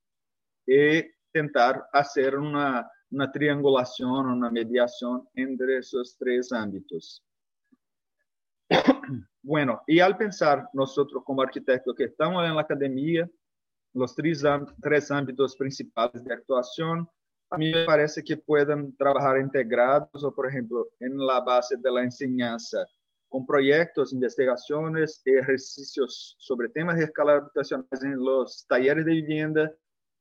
[0.65, 1.03] y
[1.33, 7.21] tentar hacer una, una triangulación, una mediación entre esos tres ámbitos.
[9.41, 13.29] Bueno, y al pensar nosotros como arquitectos que estamos en la academia,
[13.93, 14.43] los tres,
[14.81, 17.09] tres ámbitos principales de actuación,
[17.49, 21.91] a mí me parece que puedan trabajar integrados o, por ejemplo, en la base de
[21.91, 22.85] la enseñanza
[23.29, 29.71] con proyectos, investigaciones y ejercicios sobre temas de escala habitacionales en los talleres de vivienda,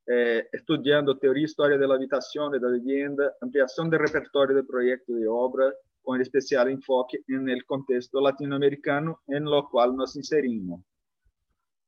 [0.07, 5.17] eh, estudiando teoría e história da habitação e da vivienda, ampliação de repertório de proyectos
[5.17, 5.73] de obra,
[6.03, 10.81] con especial enfoque en el contexto latinoamericano en lo cual nos inserimos.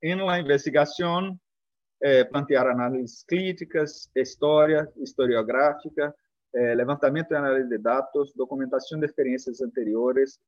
[0.03, 1.39] En la investigación,
[2.01, 6.15] eh, plantear análisis críticas, historia, historiográfica,
[6.53, 10.41] eh, levantamento e análise de dados, documentação de experiências anteriores,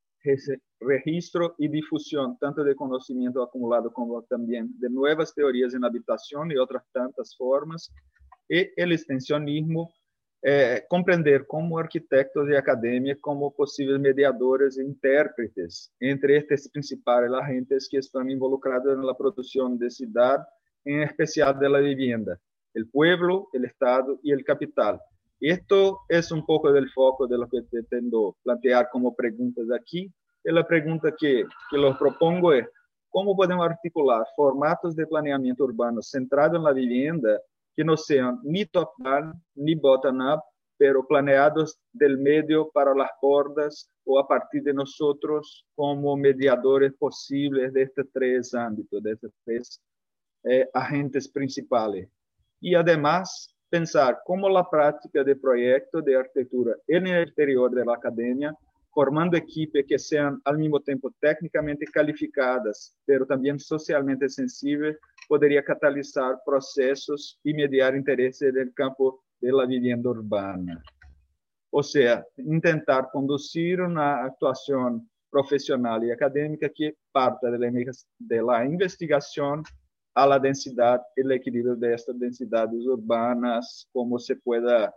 [0.81, 6.57] registro e difusão tanto de conhecimento acumulado como também de novas teorias em habitação e
[6.57, 7.89] outras tantas formas,
[8.49, 9.89] e o extensionismo,
[10.45, 15.89] eh, compreender como arquitetos e academia como possíveis mediadores e intérpretes.
[16.01, 20.45] Entre estes principais agentes que estão involucrados na produção de cidade,
[20.85, 22.39] em especial da vivienda,
[22.75, 24.99] o pueblo, o Estado e o capital
[25.49, 30.11] esto es un poco del foco de lo que pretendo plantear como preguntas aquí.
[30.43, 32.67] Y la pregunta que, que los propongo es,
[33.09, 37.39] ¿cómo podemos articular formatos de planeamiento urbano centrado en la vivienda
[37.75, 40.41] que no sean ni top-down ni bottom-up,
[40.77, 47.73] pero planeados del medio para las bordas o a partir de nosotros como mediadores posibles
[47.73, 49.81] de estos tres ámbitos, de estos tres
[50.43, 52.09] eh, agentes principales.
[52.59, 57.95] Y además, pensar como la práctica de proyecto de arquitectura en el exterior de la
[57.95, 58.55] academia,
[58.91, 66.35] formando equipes que sean al mismo tiempo técnicamente calificadas, pero también socialmente sensibles, podría catalizar
[66.45, 70.79] procesos y mediar intereses en el campo de la vivienda urbana.
[71.71, 77.71] O sea, intentar conducir una actuación profesional y académica que parta de la,
[78.19, 79.63] de la investigación
[80.13, 84.93] a la densidad, el equilibrio de estas densidades urbanas, cómo se pueda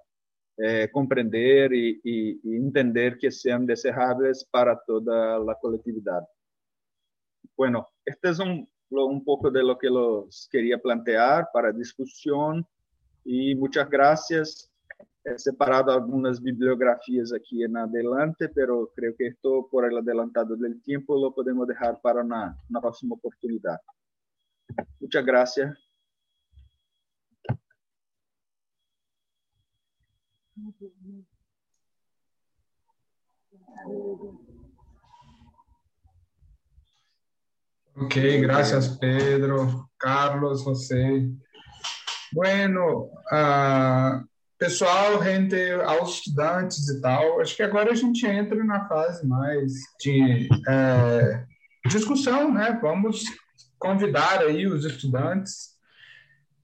[0.58, 6.22] eh, comprender y, y, y, entender que sean deseables para toda la colectividad.
[7.56, 12.66] Bueno, este es un, un poco de lo que los quería plantear para discusión
[13.24, 14.70] y muchas gracias.
[15.24, 20.80] He separado algunas bibliografías aquí en adelante, pero creo que esto por el adelantado del
[20.82, 23.80] tiempo lo podemos dejar para una, una próxima oportunidad.
[25.00, 25.86] Muchas gracias.
[37.94, 41.30] Ok, gracias Pedro, Carlos, José.
[42.32, 44.26] Bueno, uh,
[44.58, 49.72] pessoal, gente, aos estudantes e tal, acho que agora a gente entra na fase mais
[50.00, 51.46] de é,
[51.86, 52.78] discussão, né?
[52.82, 53.24] Vamos
[53.78, 55.76] convidar aí os estudantes,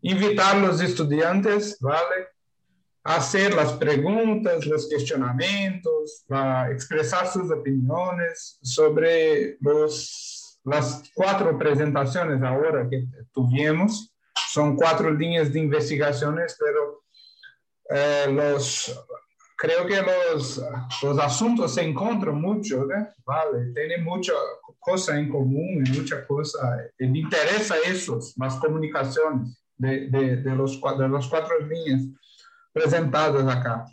[0.03, 2.27] invitar os estudantes, vale,
[3.05, 12.43] a hacer as perguntas, os questionamentos, a expressar suas opiniões sobre os, as quatro apresentações
[12.43, 14.13] agora que tivemos.
[14.53, 17.03] São quatro linhas de investigações, pero
[17.91, 18.27] eh,
[19.57, 20.63] creo que los,
[21.03, 23.09] los asuntos se encuentran mucho, ¿no?
[23.25, 24.33] Vale, tienen mucha
[24.79, 30.81] cosa en común y mucha cosa, me interesa eso, las comunicaciones de, de, de, los,
[30.81, 32.03] de las cuatro líneas
[32.73, 33.85] presentadas acá.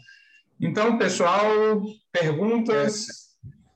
[0.59, 1.81] Então, pessoal,
[2.11, 3.29] perguntas?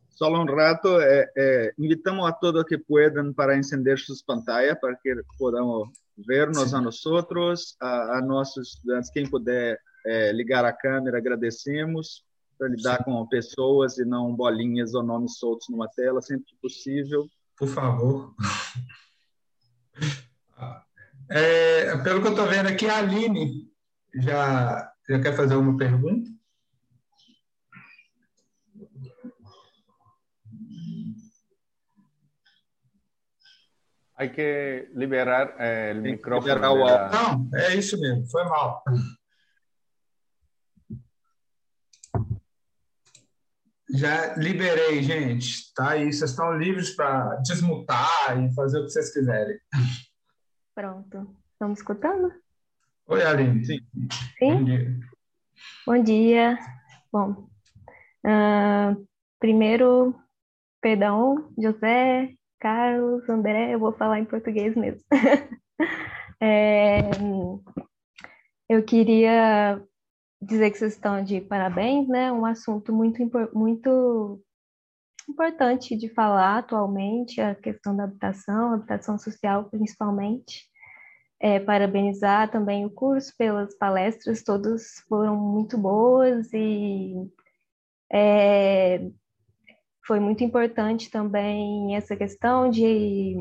[0.09, 4.95] Só um rato, é, é, invitamos a todos que puedan para encender suas pantallas para
[4.95, 12.23] que podamos ver-nos a nós a nossos estudantes, quem puder é, ligar a câmera, agradecemos
[12.57, 17.27] para lidar com pessoas e não bolinhas ou nomes soltos numa tela, sempre que possível.
[17.57, 18.33] Por favor.
[21.29, 23.71] É, pelo que eu estou vendo aqui, a Aline
[24.13, 26.29] já, já quer fazer uma pergunta?
[34.15, 36.53] Hay que liberar eh, o micrófono.
[36.53, 37.11] Liberar o...
[37.11, 38.83] Não, é isso mesmo, foi mal.
[43.95, 45.71] Já liberei, gente.
[45.75, 49.59] Tá aí, vocês estão livres para desmutar e fazer o que vocês quiserem.
[50.73, 51.35] Pronto.
[51.51, 52.33] Estamos escutando?
[53.05, 53.63] Oi, Aline.
[53.63, 53.79] Sim.
[54.39, 54.55] Sim?
[54.57, 54.99] Bom dia.
[55.85, 56.59] Bom dia.
[57.11, 57.47] Bom,
[58.25, 59.07] uh,
[59.39, 60.19] primeiro,
[60.81, 65.03] perdão, José, Carlos, André, eu vou falar em português mesmo.
[66.41, 67.01] é,
[68.67, 69.79] eu queria
[70.45, 72.31] dizer que vocês estão de parabéns, né?
[72.31, 73.19] Um assunto muito,
[73.53, 74.41] muito
[75.29, 80.71] importante de falar atualmente, a questão da habitação, habitação social principalmente.
[81.39, 87.15] É, parabenizar também o curso pelas palestras, todas foram muito boas e
[88.11, 89.09] é,
[90.05, 93.35] foi muito importante também essa questão de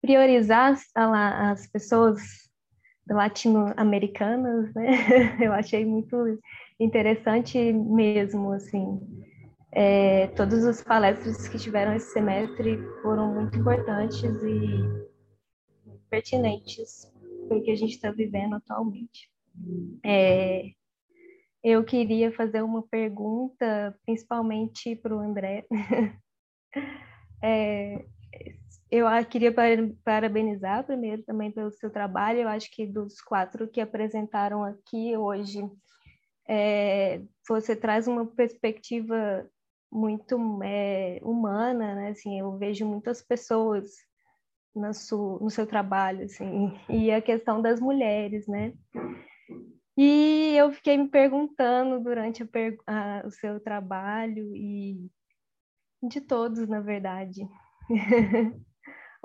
[0.00, 2.45] priorizar as pessoas
[3.08, 4.90] latino-americanas, né?
[5.40, 6.38] Eu achei muito
[6.78, 9.00] interessante mesmo, assim.
[9.72, 15.06] É, todos os palestras que tiveram esse semestre foram muito importantes e
[16.08, 17.12] pertinentes
[17.46, 19.30] para o que a gente está vivendo atualmente.
[20.04, 20.70] É,
[21.62, 25.66] eu queria fazer uma pergunta, principalmente para o André.
[27.42, 28.04] é,
[28.90, 29.52] eu queria
[30.04, 32.40] parabenizar primeiro também pelo seu trabalho.
[32.40, 35.68] Eu acho que dos quatro que apresentaram aqui hoje,
[36.48, 39.48] é, você traz uma perspectiva
[39.90, 42.08] muito é, humana, né?
[42.10, 43.90] Assim, eu vejo muitas pessoas
[44.74, 48.72] no, su, no seu trabalho, assim, e a questão das mulheres, né?
[49.96, 52.46] E eu fiquei me perguntando durante a,
[52.86, 55.10] a, o seu trabalho e
[56.02, 57.48] de todos, na verdade,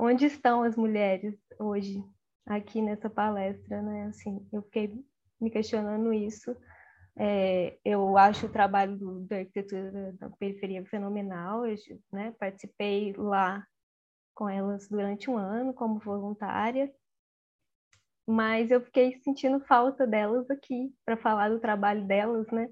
[0.01, 2.03] onde estão as mulheres hoje
[2.47, 4.07] aqui nessa palestra, né?
[4.07, 4.91] Assim, eu fiquei
[5.39, 6.57] me questionando isso.
[7.15, 11.67] É, eu acho o trabalho do, da arquitetura da periferia fenomenal.
[11.67, 11.75] Eu
[12.11, 13.63] né, participei lá
[14.33, 16.91] com elas durante um ano como voluntária,
[18.27, 22.67] mas eu fiquei sentindo falta delas aqui para falar do trabalho delas, né?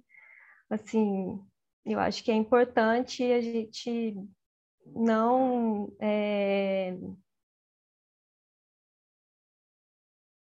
[0.67, 1.39] Assim,
[1.85, 4.15] eu acho que é importante a gente
[4.95, 6.97] não é,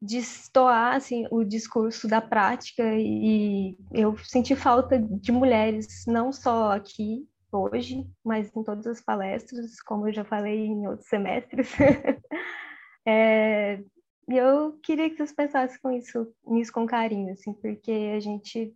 [0.02, 7.28] destoar assim, o discurso da prática e eu senti falta de mulheres, não só aqui
[7.52, 11.70] hoje, mas em todas as palestras, como eu já falei em outros semestres.
[13.06, 13.84] é,
[14.28, 18.74] eu queria que vocês pensassem com isso, nisso com carinho, assim, porque a gente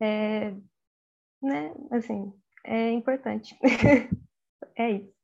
[0.00, 0.52] é,
[1.42, 2.32] né, assim,
[2.64, 3.56] é importante.
[4.76, 5.20] é isso.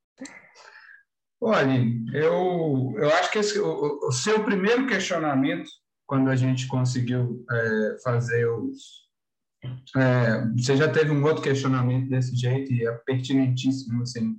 [1.40, 1.84] Olha,
[2.14, 5.68] eu, eu acho que esse, o, o, seu primeiro questionamento,
[6.06, 9.06] quando a gente conseguiu é, fazer os,
[9.96, 14.38] é, você já teve um outro questionamento desse jeito e é pertinentíssimo, assim,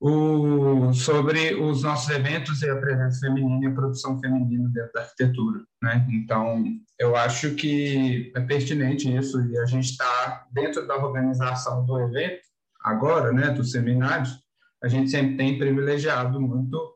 [0.00, 5.00] o, sobre os nossos eventos e a presença feminina e a produção feminina dentro da
[5.00, 6.06] arquitetura, né?
[6.10, 6.64] Então,
[6.98, 12.45] eu acho que é pertinente isso e a gente está dentro da organização do evento
[12.86, 14.38] agora, né, dos seminários,
[14.82, 16.94] a gente sempre tem privilegiado muito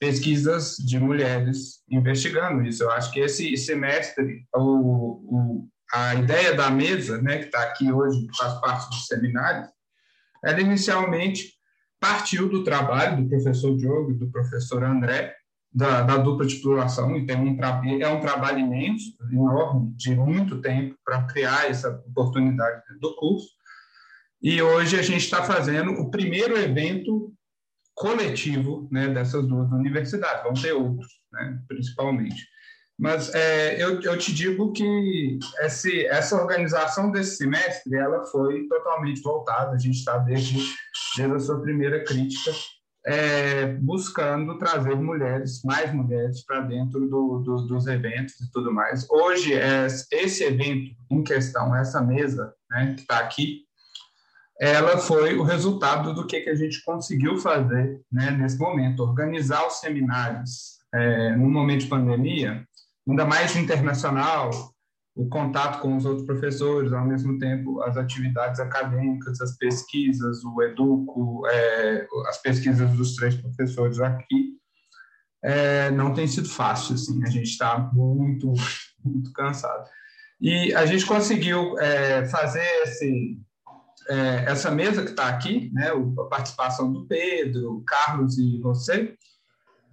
[0.00, 2.82] pesquisas de mulheres investigando isso.
[2.82, 7.92] Eu acho que esse semestre o, o a ideia da mesa, né, que está aqui
[7.92, 9.68] hoje, faz parte do seminário,
[10.44, 11.52] ela inicialmente
[11.98, 15.34] partiu do trabalho do professor Diogo e do professor André,
[15.72, 17.58] da, da dupla titulação, e tem um,
[18.00, 23.48] é um trabalho imenso, enorme, de muito tempo, para criar essa oportunidade do curso.
[24.42, 27.32] E hoje a gente está fazendo o primeiro evento
[27.94, 32.48] coletivo né, dessas duas universidades, vão ter outros, né, principalmente.
[32.98, 39.22] Mas é, eu, eu te digo que esse, essa organização desse semestre ela foi totalmente
[39.22, 39.74] voltada.
[39.74, 40.58] A gente está desde,
[41.16, 42.52] desde a sua primeira crítica
[43.06, 49.08] é, buscando trazer mulheres, mais mulheres, para dentro do, do, dos eventos e tudo mais.
[49.10, 53.62] Hoje, é, esse evento em questão, essa mesa né, que está aqui,
[54.60, 59.66] ela foi o resultado do que, que a gente conseguiu fazer né, nesse momento, organizar
[59.66, 62.62] os seminários é, no momento de pandemia,
[63.08, 64.50] ainda mais internacional,
[65.16, 70.62] o contato com os outros professores, ao mesmo tempo as atividades acadêmicas, as pesquisas, o
[70.62, 74.58] educo, é, as pesquisas dos três professores aqui,
[75.42, 78.52] é, não tem sido fácil, assim, a gente está muito,
[79.02, 79.88] muito cansado.
[80.38, 83.38] E a gente conseguiu é, fazer esse,
[84.08, 89.14] é, essa mesa que está aqui, né, a participação do Pedro, Carlos e você,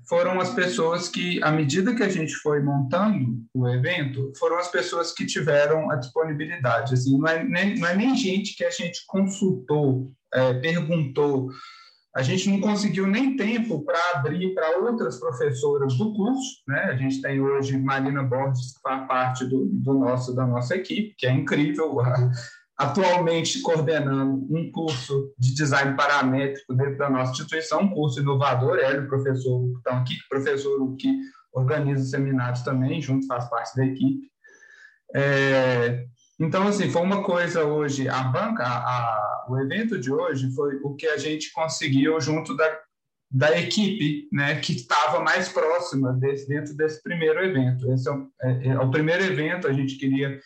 [0.08, 4.70] foram as pessoas que, à medida que a gente foi montando o evento, foram as
[4.70, 6.94] pessoas que tiveram a disponibilidade.
[6.94, 11.50] Assim, não, é nem, não é nem gente que a gente consultou, é, perguntou.
[12.16, 16.64] A gente não conseguiu nem tempo para abrir para outras professoras do curso.
[16.68, 16.80] Né?
[16.86, 21.16] A gente tem hoje Marina Borges, que faz parte do, do nosso, da nossa equipe,
[21.18, 21.98] que é incrível
[22.78, 29.00] atualmente coordenando um curso de design paramétrico dentro da nossa instituição, um curso inovador, ele,
[29.00, 31.12] o professor que estão aqui, professor que
[31.52, 34.30] organiza os seminários também, junto faz parte da equipe.
[35.16, 36.06] É,
[36.40, 40.94] então, assim, foi uma coisa hoje, a banca, a, o evento de hoje foi o
[40.94, 42.80] que a gente conseguiu junto da,
[43.32, 47.92] da equipe, né, que estava mais próxima desse, dentro desse primeiro evento.
[47.92, 50.40] Esse é o, é, é o primeiro evento, a gente queria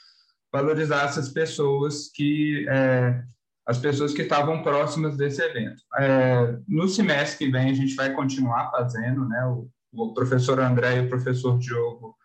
[0.52, 3.24] valorizar essas pessoas que é,
[3.66, 5.82] as pessoas que estavam próximas desse evento.
[5.98, 9.46] É, no semestre que vem, a gente vai continuar fazendo, né?
[9.46, 12.16] O, o professor André e o professor Diogo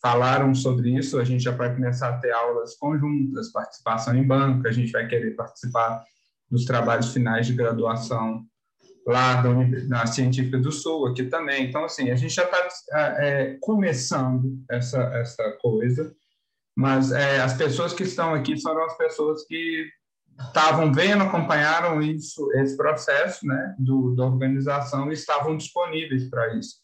[0.00, 4.66] falaram sobre isso, a gente já vai começar a ter aulas conjuntas, participação em banco,
[4.68, 6.04] a gente vai querer participar
[6.50, 8.44] dos trabalhos finais de graduação
[9.06, 9.50] lá da,
[9.88, 11.66] na Científica do Sul, aqui também.
[11.68, 12.68] Então, assim, a gente já está
[13.20, 16.14] é, começando essa, essa coisa,
[16.76, 19.86] mas é, as pessoas que estão aqui são as pessoas que
[20.38, 26.76] estavam vendo, acompanharam isso, esse processo né, do, da organização e estavam disponíveis para isso.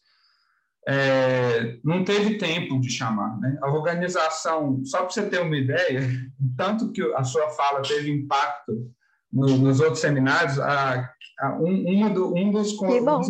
[0.88, 3.38] É, não teve tempo de chamar.
[3.38, 3.58] Né?
[3.62, 6.00] A organização, só para você ter uma ideia,
[6.56, 8.90] tanto que a sua fala teve impacto
[9.30, 12.72] no, nos outros seminários, a, a, um, uma do, um dos...
[12.72, 13.20] Que bom.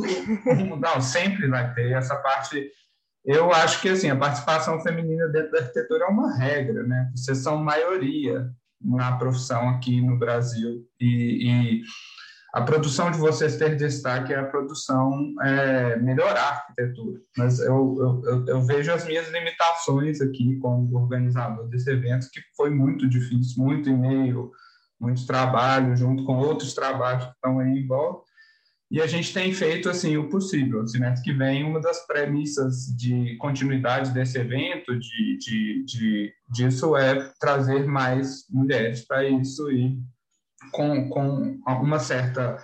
[0.47, 2.71] Um, não, sempre vai ter essa parte...
[3.25, 7.11] Eu acho que assim a participação feminina dentro da arquitetura é uma regra, né?
[7.15, 11.83] Vocês são maioria na profissão aqui no Brasil e, e
[12.53, 17.19] a produção de vocês ter destaque é a produção é, melhorar a arquitetura.
[17.39, 22.69] Mas eu, eu, eu, vejo as minhas limitações aqui como organizador desse evento, que foi
[22.69, 24.51] muito difícil, muito e-mail,
[25.01, 28.32] muito trabalho, junto com outros trabalhos que estão aí em volta.
[28.93, 30.87] E a gente tem feito assim o possível.
[30.87, 37.33] Semestre que vem, uma das premissas de continuidade desse evento, de, de, de disso, é
[37.41, 39.99] trazer mais mulheres para isso e
[40.71, 42.63] com, com uma certa.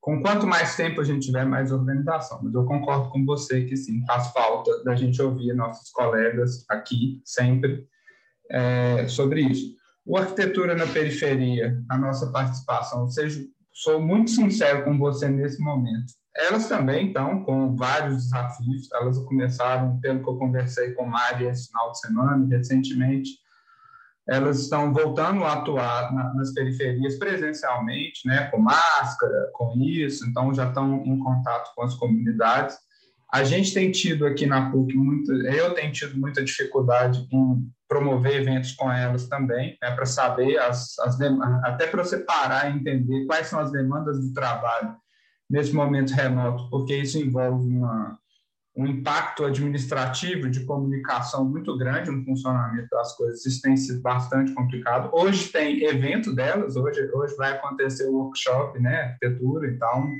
[0.00, 2.40] Com quanto mais tempo a gente tiver, mais organização.
[2.44, 7.20] Mas eu concordo com você que sim, faz falta da gente ouvir nossos colegas aqui,
[7.24, 7.84] sempre,
[8.48, 9.74] é, sobre isso.
[10.04, 13.44] O Arquitetura na Periferia, a nossa participação, seja,
[13.76, 16.14] sou muito sincero com você nesse momento.
[16.34, 18.90] Elas também estão com vários desafios.
[18.92, 23.30] Elas começaram, pelo que eu conversei com Mari esse final de semana, recentemente,
[24.26, 30.52] elas estão voltando a atuar na, nas periferias presencialmente, né, com máscara, com isso, então
[30.52, 32.76] já estão em contato com as comunidades.
[33.32, 38.40] A gente tem tido aqui na PUC, muito, eu tenho tido muita dificuldade em promover
[38.40, 41.18] eventos com elas também, né, para saber, as, as
[41.64, 44.96] até para você parar e entender quais são as demandas do trabalho
[45.48, 48.18] nesse momento remoto, porque isso envolve uma,
[48.76, 53.46] um impacto administrativo de comunicação muito grande no funcionamento das coisas.
[53.46, 55.08] Isso tem sido bastante complicado.
[55.12, 60.12] Hoje tem evento delas, hoje, hoje vai acontecer o workshop, né, arquitetura, então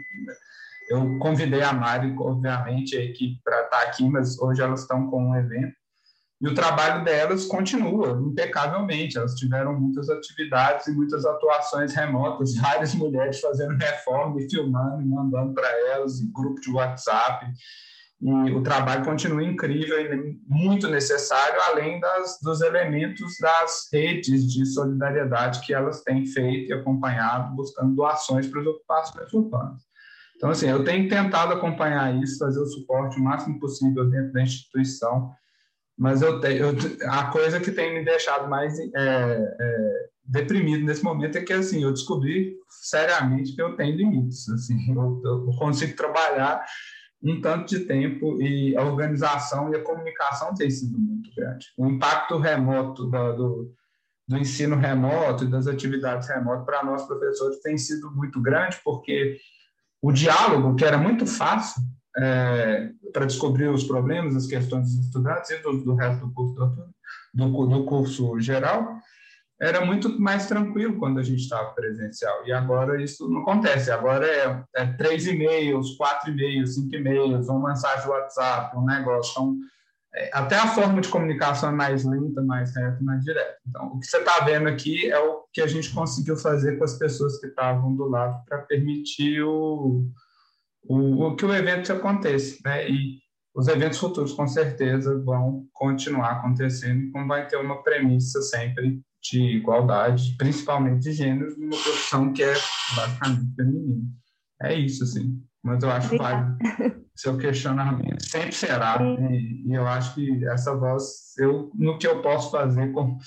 [0.88, 5.30] eu convidei a Mari, obviamente, a equipe para estar aqui, mas hoje elas estão com
[5.30, 5.74] um evento.
[6.40, 9.16] E o trabalho delas continua impecavelmente.
[9.16, 15.06] Elas tiveram muitas atividades e muitas atuações remotas, várias mulheres fazendo reforma e filmando e
[15.06, 17.46] mandando para elas em grupo de WhatsApp.
[18.20, 24.64] E o trabalho continua incrível e muito necessário, além das, dos elementos das redes de
[24.64, 29.85] solidariedade que elas têm feito e acompanhado, buscando doações para as ocupações urbanas.
[30.36, 34.42] Então, assim, eu tenho tentado acompanhar isso, fazer o suporte o máximo possível dentro da
[34.42, 35.32] instituição,
[35.98, 36.76] mas eu, tenho, eu
[37.10, 41.82] a coisa que tem me deixado mais é, é, deprimido nesse momento é que assim
[41.82, 46.62] eu descobri seriamente que eu tenho limites assim eu, eu, consigo trabalhar
[47.22, 51.66] um tanto de tempo e a organização e a comunicação tem sido muito grande.
[51.76, 53.72] O impacto remoto da, do,
[54.28, 59.38] do ensino remoto e das atividades remotas para nós professores tem sido muito grande porque
[60.06, 61.82] o diálogo que era muito fácil
[62.16, 66.54] é, para descobrir os problemas, as questões dos estudantes e do, do resto do curso,
[67.34, 69.00] do, do curso geral,
[69.60, 72.46] era muito mais tranquilo quando a gente estava presencial.
[72.46, 73.90] E agora isso não acontece.
[73.90, 79.32] Agora é, é três e-mails, quatro e-mails, cinco e-mails, uma mensagem WhatsApp, um negócio.
[79.32, 79.56] Então,
[80.32, 83.56] até a forma de comunicação é mais lenta, mais reta, mais direta.
[83.68, 86.84] Então, o que você está vendo aqui é o que a gente conseguiu fazer com
[86.84, 90.08] as pessoas que estavam do lado para permitir o,
[90.84, 92.88] o, o que o evento aconteça, né?
[92.88, 93.18] E
[93.54, 99.40] os eventos futuros, com certeza, vão continuar acontecendo, como vai ter uma premissa sempre de
[99.40, 102.54] igualdade, principalmente de gênero, numa profissão que é
[102.94, 104.02] basicamente feminina.
[104.62, 105.42] É isso, assim.
[105.62, 106.56] Mas eu acho válido
[107.14, 108.22] seu questionamento.
[108.22, 108.98] Sempre será.
[109.00, 113.18] E, e, eu acho que essa voz, eu, no que eu posso fazer com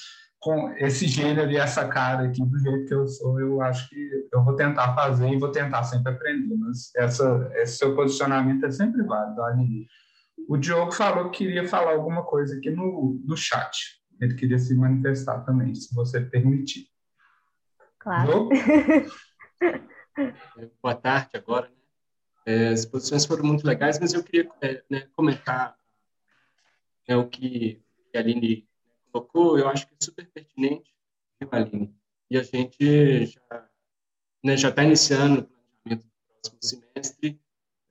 [0.41, 4.29] com esse gênero e essa cara aqui do jeito que eu sou, eu acho que
[4.31, 8.71] eu vou tentar fazer e vou tentar sempre aprender, mas essa, esse seu posicionamento é
[8.71, 9.85] sempre válido, Aline.
[10.47, 13.99] O Diogo falou que queria falar alguma coisa aqui no, no chat.
[14.19, 16.85] Ele queria se manifestar também, se você permitir.
[17.99, 18.47] Claro.
[20.81, 21.69] Boa tarde agora.
[21.69, 21.75] Né?
[22.45, 25.77] É, as posições foram muito legais, mas eu queria é, né, comentar
[27.07, 27.81] é, o que
[28.15, 28.67] a Aline
[29.11, 30.93] colocou, eu acho que é super pertinente,
[31.39, 31.95] viu, Aline?
[32.29, 33.69] E a gente já
[34.43, 37.41] né, está iniciando o planejamento do próximo semestre,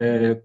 [0.01, 0.43] é,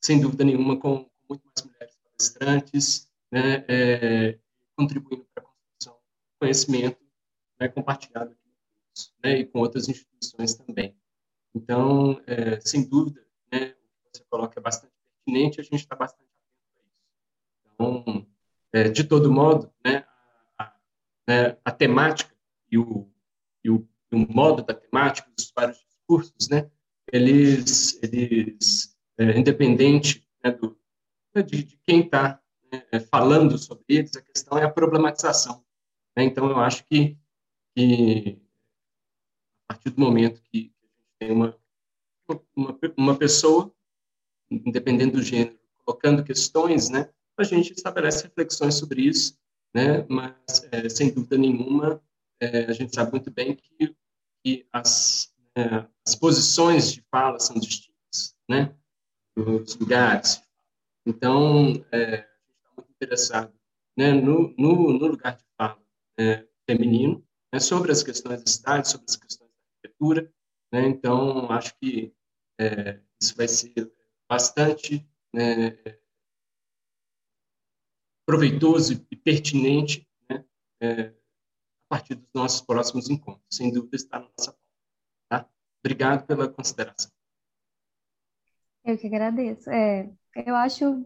[0.00, 4.38] sem dúvida nenhuma, com, muito mais mulheres palestrantes, né, é,
[4.76, 6.98] contribuindo para a construção do conhecimento
[7.58, 8.50] né, compartilhado aqui
[9.22, 10.99] né, e com outras instituições também.
[11.54, 14.92] Então, é, sem dúvida, né, o que você coloca é bastante
[15.24, 17.64] pertinente, a gente está bastante atento a isso.
[17.74, 18.26] Então,
[18.72, 20.04] é, de todo modo, né,
[20.58, 20.72] a,
[21.28, 22.34] né, a temática
[22.70, 23.10] e o,
[23.64, 26.70] e o, e o modo da temática, os vários discursos, né,
[27.12, 30.78] eles, eles é, independente né, do,
[31.34, 32.40] de, de quem está
[32.72, 35.64] né, falando sobre eles, a questão é a problematização.
[36.16, 36.24] Né?
[36.24, 37.18] Então, eu acho que,
[37.74, 38.40] que,
[39.68, 40.79] a partir do momento que a
[41.22, 41.56] uma,
[42.56, 43.72] uma, uma pessoa,
[44.50, 49.38] independente do gênero, colocando questões, né, a gente estabelece reflexões sobre isso,
[49.74, 52.02] né, mas, é, sem dúvida nenhuma,
[52.40, 53.94] é, a gente sabe muito bem que,
[54.44, 58.74] que as, é, as posições de fala são distintas, né,
[59.36, 60.42] os lugares.
[61.06, 62.26] Então, é,
[62.90, 63.52] interessado
[63.96, 65.78] né, no, no, no, lugar de fala
[66.18, 70.32] é, feminino, né, sobre as questões da cidade, sobre as questões da arquitetura.
[70.72, 72.14] Né, então, acho que
[72.58, 73.92] é, isso vai ser
[74.28, 75.70] bastante né,
[78.24, 80.44] proveitoso e pertinente né,
[80.80, 81.14] é, a
[81.88, 83.44] partir dos nossos próximos encontros.
[83.50, 84.60] Sem dúvida, está na nossa pauta.
[85.28, 85.50] Tá?
[85.82, 87.10] Obrigado pela consideração.
[88.84, 89.68] Eu que agradeço.
[89.68, 90.08] É,
[90.46, 91.04] eu acho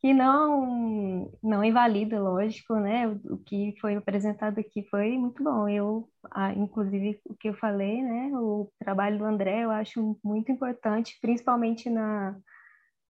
[0.00, 3.08] que não não invalida, lógico, né?
[3.08, 5.68] O, o, que foi apresentado aqui foi muito bom.
[5.68, 8.30] Eu, ah, inclusive, o que eu falei, né?
[8.34, 12.36] O trabalho do André eu acho muito importante, principalmente na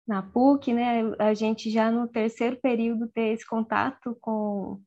[0.07, 1.01] na PUC, né?
[1.19, 4.81] A gente já no terceiro período ter esse contato com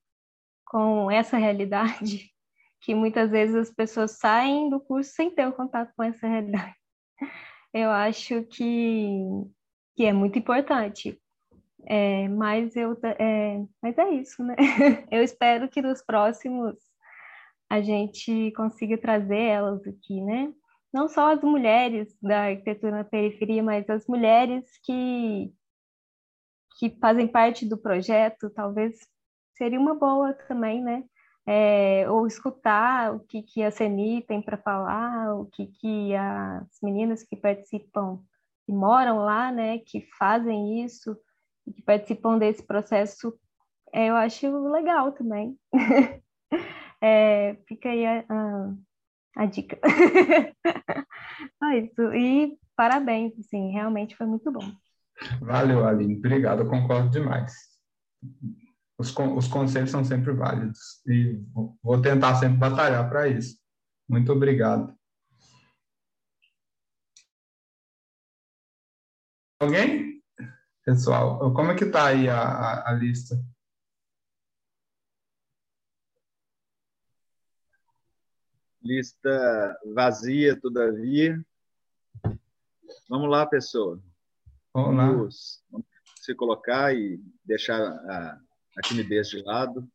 [0.66, 2.30] com essa realidade
[2.82, 6.74] que muitas vezes as pessoas saem do curso sem ter o contato com essa realidade.
[7.74, 9.20] Eu acho que
[9.96, 11.20] que é muito importante
[11.88, 14.54] é, mas eu é, mas é isso, né?
[15.10, 16.76] Eu espero que nos próximos
[17.70, 20.52] a gente consiga trazer elas aqui, né?
[20.92, 25.50] Não só as mulheres da arquitetura na periferia, mas as mulheres que
[26.78, 28.94] que fazem parte do projeto, talvez
[29.56, 31.04] seria uma boa também, né?
[31.46, 36.78] É, ou escutar o que, que a CENI tem para falar, o que, que as
[36.82, 38.22] meninas que participam,
[38.66, 41.16] que moram lá, né, que fazem isso,
[41.72, 43.38] que participam desse processo,
[43.92, 45.58] é, eu acho legal também.
[47.00, 48.74] é, fica aí a, a,
[49.36, 49.78] a dica.
[51.58, 52.14] Só isso.
[52.14, 54.72] E parabéns, assim, realmente foi muito bom.
[55.40, 56.16] Valeu, Aline.
[56.16, 57.52] Obrigado, eu concordo demais.
[58.98, 61.40] Os, os conselhos são sempre válidos e
[61.82, 63.56] vou tentar sempre batalhar para isso.
[64.08, 64.96] Muito obrigado.
[69.60, 70.17] Alguém?
[70.88, 71.52] Pessoal.
[71.52, 73.38] Como é que está aí a, a, a lista?
[78.82, 81.44] Lista vazia, todavia.
[83.06, 84.02] Vamos lá, pessoa.
[84.72, 85.06] Vamos lá.
[85.08, 85.62] Vamos
[86.22, 88.40] se colocar e deixar a,
[88.78, 89.86] a timidez de lado.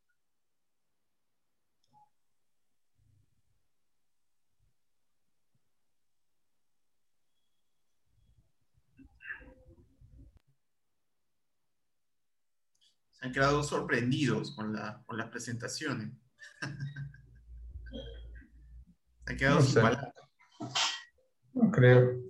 [13.24, 16.10] Han quedado sorprendidos con, la, con las presentaciones.
[19.24, 20.12] Se han quedado no sin palabras.
[21.54, 22.20] No creo.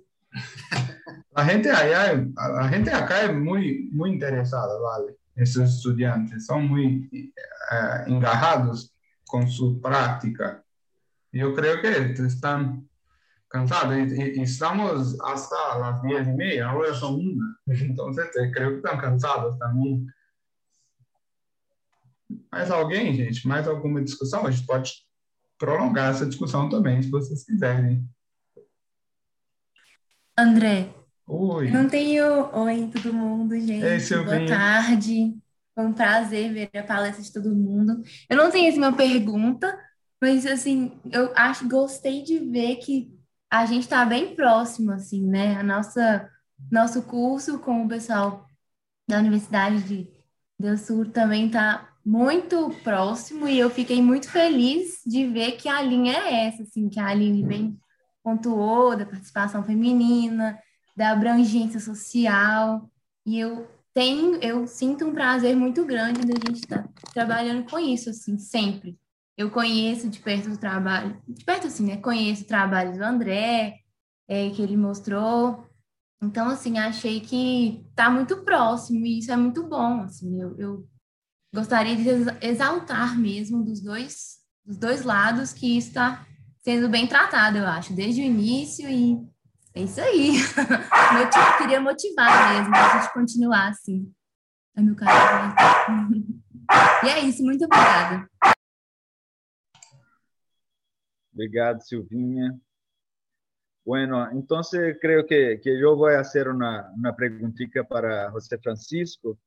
[1.31, 5.17] La gente allá, la gente acá es muy, muy interesada, ¿vale?
[5.35, 10.63] Esos estudiantes son muy uh, engajados con su práctica.
[11.33, 12.89] Yo creo que están
[13.49, 17.59] cansados y, y, estamos hasta las diez y media, ahora son una.
[17.65, 20.14] Entonces creo que están cansados también.
[22.55, 23.45] Mais alguém, gente?
[23.45, 24.47] Mais alguma discussão?
[24.47, 24.93] A gente pode
[25.57, 28.07] prolongar essa discussão também, se vocês quiserem.
[30.37, 30.89] André.
[31.27, 31.69] Oi.
[31.69, 32.49] Não tenho.
[32.53, 33.83] Oi, todo mundo, gente.
[33.83, 35.35] Ei, Boa tarde.
[35.73, 38.01] Foi um prazer ver a palestra de todo mundo.
[38.29, 39.77] Eu não tenho assim, uma pergunta,
[40.21, 43.13] mas assim, eu acho gostei de ver que
[43.51, 45.57] a gente está bem próximo, assim, né?
[45.57, 46.29] A nossa
[46.71, 48.47] nosso curso com o pessoal
[49.09, 50.09] da Universidade de
[50.57, 55.81] Deus Sul também está muito próximo e eu fiquei muito feliz de ver que a
[55.81, 57.79] linha é essa, assim, que a Aline bem
[58.23, 60.59] pontuou da participação feminina,
[60.95, 62.89] da abrangência social,
[63.25, 68.09] e eu tenho, eu sinto um prazer muito grande da gente estar trabalhando com isso,
[68.09, 68.99] assim, sempre.
[69.37, 71.97] eu conheço de perto o trabalho, de perto assim, né?
[71.97, 73.79] Conheço o trabalho do André,
[74.27, 75.67] é, que ele mostrou.
[76.21, 80.87] Então, assim, achei que tá muito próximo e isso é muito bom, assim, eu, eu
[81.55, 86.27] gostaria de exaltar mesmo dos dois, dos dois lados que está
[86.61, 89.17] sendo bem tratado, eu acho, desde o início e
[89.73, 90.37] é isso aí.
[91.19, 94.13] Eu queria motivar mesmo a gente continuar assim.
[94.75, 95.11] É meu caso.
[97.03, 98.27] E é isso, muito obrigada.
[101.31, 102.59] Obrigado, Silvinha.
[103.85, 109.37] Bueno, entonces creo que, que yo voy a hacer una, una preguntita para José Francisco.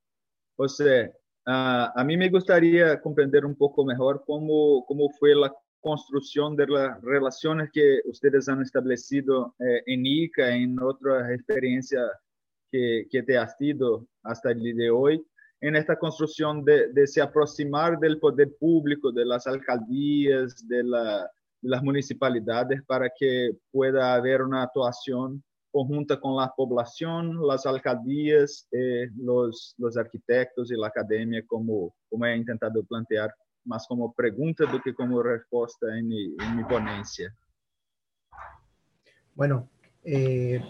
[0.56, 1.12] José,
[1.48, 6.66] uh, a mí me gustaría comprender un poco mejor cómo, cómo fue la construcción de
[6.66, 12.04] las relaciones que ustedes han establecido eh, en ICA, en otras experiencias
[12.70, 15.24] que, que, te has tenido hasta el día de hoy,
[15.60, 21.22] en esta construcción de, de se aproximar del poder público, de las alcaldías, de, la,
[21.60, 28.66] de, las municipalidades, para que pueda haber una actuación conjunta con la población, las alcaldías,
[28.72, 34.80] eh, los, arquitectos y la academia, como, como he intentado plantear más como pregunta do
[34.80, 37.34] que como respuesta en mi, en mi ponencia.
[39.34, 39.68] Bueno,
[40.04, 40.60] eh,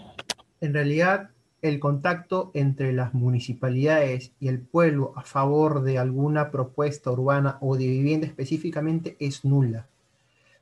[0.59, 7.11] en realidad el contacto entre las municipalidades y el pueblo a favor de alguna propuesta
[7.11, 9.87] urbana o de vivienda específicamente es nula.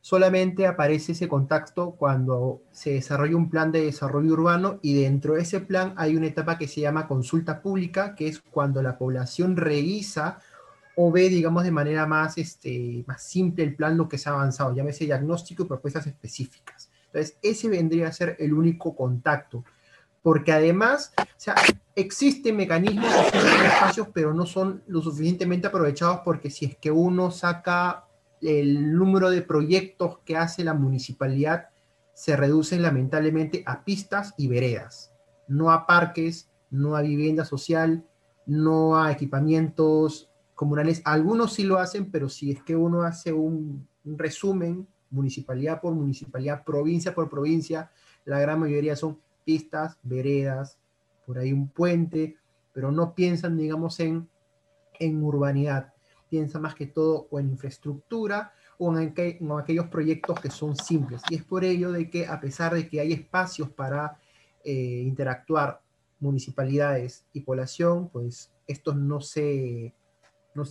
[0.02, 5.42] Solamente aparece ese contacto cuando se desarrolla un plan de desarrollo urbano y dentro de
[5.42, 9.58] ese plan hay una etapa que se llama consulta pública, que es cuando la población
[9.58, 10.40] revisa
[11.00, 14.34] o ve, digamos, de manera más, este, más simple el plan lo que se ha
[14.34, 16.90] avanzado, llámese diagnóstico y propuestas específicas.
[17.06, 19.64] Entonces, ese vendría a ser el único contacto,
[20.24, 21.54] porque además, o sea,
[21.96, 27.30] existen mecanismos, existen espacios, pero no son lo suficientemente aprovechados porque si es que uno
[27.30, 28.07] saca
[28.42, 31.70] el número de proyectos que hace la municipalidad,
[32.14, 35.14] se reducen lamentablemente a pistas y veredas,
[35.48, 38.06] no a parques, no a vivienda social,
[38.48, 43.88] no a equipamientos comunales, algunos sí lo hacen, pero si es que uno hace un,
[44.04, 47.92] resumen, municipalidad por municipalidad, provincia por provincia,
[48.26, 50.80] la gran mayoría son pistas, veredas,
[51.26, 52.38] por ahí un puente,
[52.74, 54.28] pero no piensan, digamos, en,
[55.00, 55.94] en urbanidad,
[56.30, 61.22] piensan más que todo o en infraestructura o en, en, aquellos proyectos que son simples.
[61.30, 64.20] Y es por ello de que a pesar de que hay espacios para
[64.64, 65.82] eh, interactuar
[66.20, 69.94] municipalidades y población, pues estos no se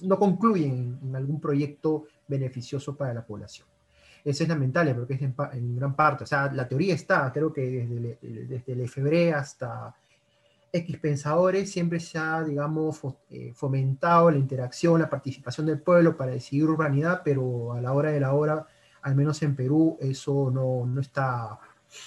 [0.02, 3.66] no, concluyen en, algún proyecto beneficioso para la población.
[4.24, 7.62] Eso es lamentable porque es en, gran parte, o sea, la teoría está, creo que
[7.62, 9.94] desde, el, desde el FBRE hasta
[10.76, 16.32] X pensadores siempre se ha, digamos, eh, fomentado la interacción, la participación del pueblo para
[16.32, 18.66] decidir urbanidad, pero a la hora de la hora,
[19.02, 21.58] al menos en Perú, eso no, no, está,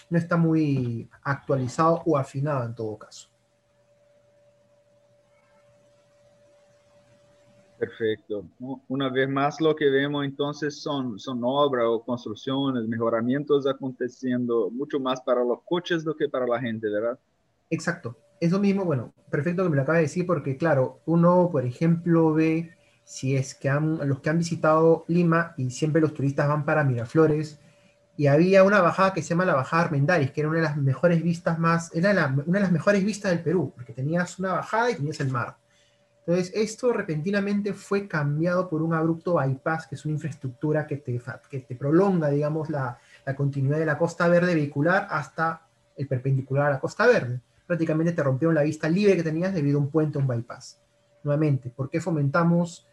[0.10, 3.30] no está muy actualizado o afinado en todo caso.
[7.80, 8.44] Perfecto.
[8.90, 15.00] Una vez más, lo que vemos entonces son, son obras o construcciones, mejoramientos aconteciendo mucho
[15.00, 17.18] más para los coches do que para la gente, ¿verdad?
[17.70, 18.18] Exacto.
[18.40, 22.34] Eso mismo, bueno, perfecto que me lo acaba de decir porque, claro, uno, por ejemplo,
[22.34, 22.72] ve
[23.04, 27.60] si es que los que han visitado Lima y siempre los turistas van para Miraflores
[28.16, 30.78] y había una bajada que se llama la Bajada Armendáriz, que era una de las
[30.78, 32.12] mejores vistas más, era
[32.46, 35.56] una de las mejores vistas del Perú, porque tenías una bajada y tenías el mar.
[36.20, 41.20] Entonces, esto repentinamente fue cambiado por un abrupto bypass, que es una infraestructura que te,
[41.50, 45.62] que te prolonga, digamos, la, la continuidad de la costa verde vehicular hasta
[45.96, 47.40] el perpendicular a la costa verde.
[47.70, 50.82] Prácticamente te rompieron la vista libre que tenías debido a un puente o un bypass.
[51.24, 52.88] Nuevamente, ¿por qué fomentamos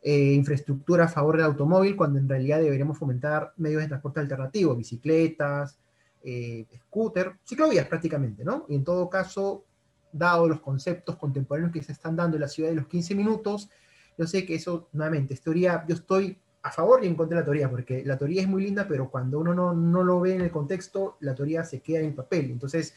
[0.00, 4.76] eh, infraestructura a favor del automóvil cuando en realidad deberíamos fomentar medios de transporte alternativos,
[4.76, 5.76] bicicletas,
[6.22, 8.64] eh, scooter, ciclovías prácticamente, ¿no?
[8.68, 9.64] Y en todo caso,
[10.12, 13.70] dado los conceptos contemporáneos que se están dando en la ciudad de los 15 minutos,
[14.16, 17.44] yo sé que eso, nuevamente, teoría, yo estoy a favor y en contra de la
[17.44, 20.42] teoría, porque la teoría es muy linda, pero cuando uno no, no lo ve en
[20.42, 22.50] el contexto, la teoría se queda en el papel.
[22.52, 22.94] Entonces,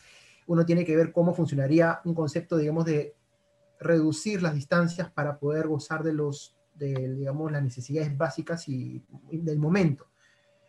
[0.47, 3.15] uno tiene que ver cómo funcionaría un concepto, digamos, de
[3.79, 9.59] reducir las distancias para poder gozar de los, de, digamos, las necesidades básicas y del
[9.59, 10.07] momento.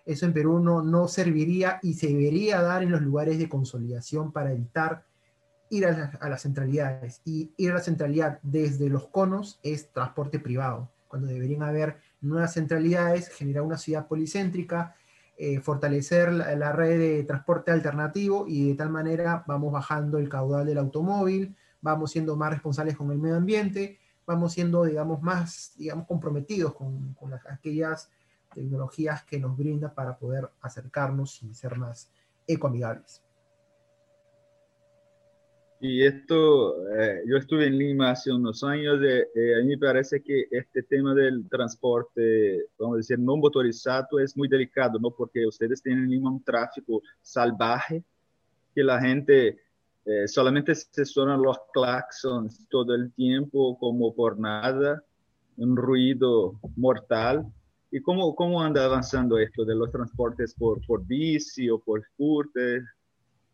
[0.06, 4.30] Eso en Perú no, no serviría y se debería dar en los lugares de consolidación
[4.30, 5.04] para evitar
[5.68, 7.20] ir a, las centralidades.
[7.24, 12.54] Y ir a la centralidad desde los conos es transporte privado, cuando deberían haber nuevas
[12.54, 14.94] centralidades, generar una ciudad policéntrica,
[15.38, 20.64] eh, fortalecer la, red de transporte alternativo y de tal manera vamos bajando el caudal
[20.64, 26.06] del automóvil, vamos siendo más responsables con el medio ambiente, vamos siendo, digamos, más, digamos,
[26.06, 28.10] comprometidos con, las, aquellas
[28.54, 32.08] tecnologías que nos brinda para poder acercarnos y ser más
[32.46, 33.25] ecoamigables.
[35.78, 39.78] Y esto, eh, yo estuve en Lima hace unos años, eh, eh, a mí me
[39.78, 45.10] parece que este tema del transporte, vamos a decir, no motorizado es muy delicado, ¿no?
[45.10, 48.02] Porque ustedes tienen en Lima un tráfico salvaje,
[48.74, 49.58] que la gente
[50.28, 55.02] solamente se suenan los claxons todo el tiempo como por nada,
[55.56, 57.44] un ruido mortal.
[57.90, 62.84] ¿Y cómo, cómo anda avanzando esto de los transportes por, por bici o por scooter?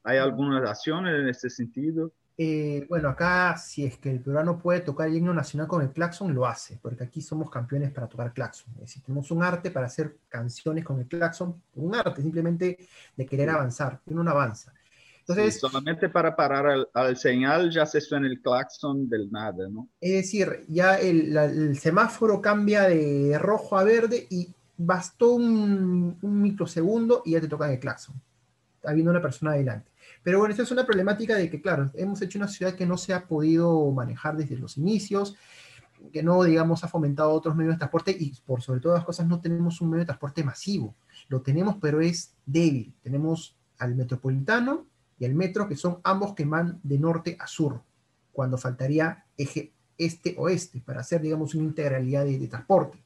[0.04, 2.12] ¿Hay algunas acciones en este sentido?
[2.38, 5.90] Eh, bueno, acá si es que el peruano puede tocar el himno nacional con el
[5.90, 8.72] claxon, lo hace, porque aquí somos campeones para tocar claxon.
[8.74, 12.78] Es decir, tenemos un arte para hacer canciones con el claxon, un arte simplemente
[13.16, 14.72] de querer avanzar, uno no avanza.
[15.20, 19.88] Entonces, solamente para parar al, señal ya se suena el claxon del nada, ¿no?
[20.00, 26.42] Es decir, ya el, el semáforo cambia de rojo a verde y bastó un, un
[26.42, 28.16] microsegundo y ya te tocan el claxon.
[28.76, 29.91] Está viendo una persona adelante.
[30.22, 32.96] Pero bueno, esta es una problemática de que, claro, hemos hecho una ciudad que no
[32.96, 35.36] se ha podido manejar desde los inicios,
[36.12, 39.26] que no, digamos, ha fomentado otros medios de transporte y por sobre todas las cosas
[39.26, 40.94] no tenemos un medio de transporte masivo.
[41.28, 42.94] Lo tenemos, pero es débil.
[43.02, 44.86] Tenemos al metropolitano
[45.18, 47.82] y al metro, que son ambos que van de norte a sur,
[48.32, 53.04] cuando faltaría eje este-oeste para hacer, digamos, una integralidad de, transporte.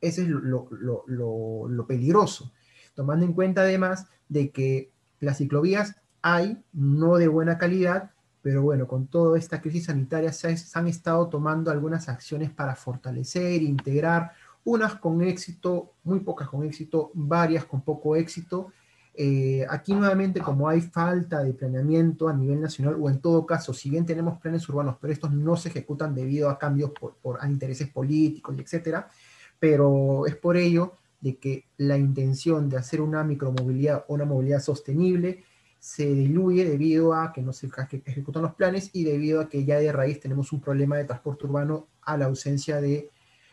[0.00, 2.52] Ese es lo, lo, lo peligroso,
[2.94, 5.96] tomando en cuenta además de que las ciclovías
[6.26, 11.28] hay, no de buena calidad, pero bueno, con toda esta crisis sanitaria se, han estado
[11.28, 14.32] tomando algunas acciones para fortalecer, integrar,
[14.64, 18.72] unas con éxito, muy pocas con éxito, varias con poco éxito.
[19.12, 23.74] Eh, aquí nuevamente, como hay falta de planeamiento a nivel nacional, o en todo caso,
[23.74, 27.38] si bien tenemos planes urbanos, pero estos no se ejecutan debido a cambios por, por
[27.38, 29.10] a intereses políticos, etcétera,
[29.58, 35.44] pero es por ello de que la intención de hacer una micromovilidad una movilidad sostenible
[35.84, 37.68] se diluye debido a que no se
[38.06, 41.44] ejecutan los planes y debido a que ya de raíz tenemos un problema de transporte
[41.44, 43.10] urbano a la ausencia de,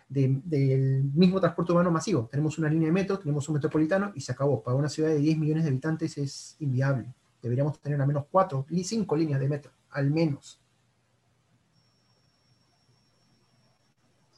[0.08, 2.30] del mismo transporte urbano masivo.
[2.32, 4.64] Tenemos una línea de metro, tenemos un metropolitano y se acabó.
[4.64, 7.14] Para una ciudad de 10 millones de habitantes es inviable.
[7.42, 10.61] Deberíamos tener al menos 4 y 5 líneas de metro, al menos.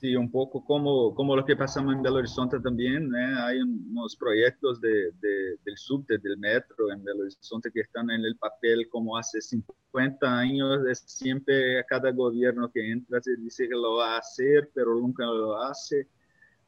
[0.03, 3.35] Sí, un poco como, como lo que pasamos en Belo Horizonte también, ¿eh?
[3.37, 8.25] hay unos proyectos de, de, del subte, del metro en Belo Horizonte que están en
[8.25, 13.75] el papel como hace 50 años, es siempre cada gobierno que entra se dice que
[13.75, 16.09] lo va a hacer, pero nunca lo hace.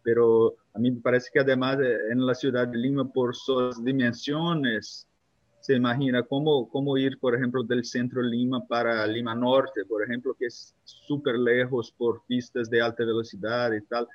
[0.02, 1.78] Pero a mí me parece que además
[2.10, 5.10] en la ciudad de Lima, por sus dimensiones,
[5.66, 10.04] se imagina cómo, cómo ir, por ejemplo, del centro de Lima para Lima Norte, por
[10.04, 14.08] ejemplo, que es súper lejos por pistas de alta velocidad y tal.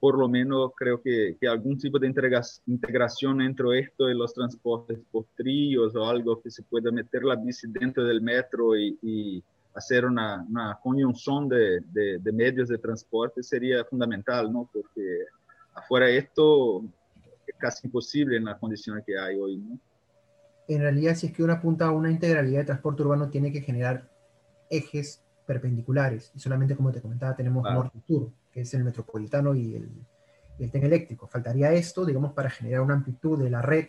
[0.00, 4.98] Por lo menos creo que, que algún tipo de integración entre esto y los transportes
[5.12, 9.44] por tríos o algo que se pueda meter la bici dentro del metro y, y
[9.76, 14.68] hacer una, una conjunción de, de, de, medios de transporte sería fundamental, ¿no?
[14.72, 15.26] Porque
[15.74, 16.82] afuera esto
[17.46, 19.78] es casi imposible en las condiciones que hay hoy, ¿no?
[20.68, 23.62] En realidad si es que uno apunta a una integralidad de transporte urbano tiene que
[23.62, 24.08] generar
[24.70, 26.30] ejes perpendiculares.
[26.34, 29.90] Y solamente, como te comentaba, tenemos norte sur, que es el metropolitano y el,
[30.58, 31.26] el tren eléctrico.
[31.26, 33.86] Faltaría esto, digamos, para generar una amplitud de la red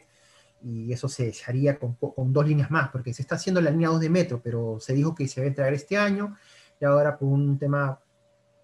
[0.62, 3.90] y eso se, haría con, con, dos líneas más, porque se está haciendo la línea
[3.90, 6.36] 2 de metro, pero se dijo que se va a entregar este año
[6.80, 8.00] y ahora por un tema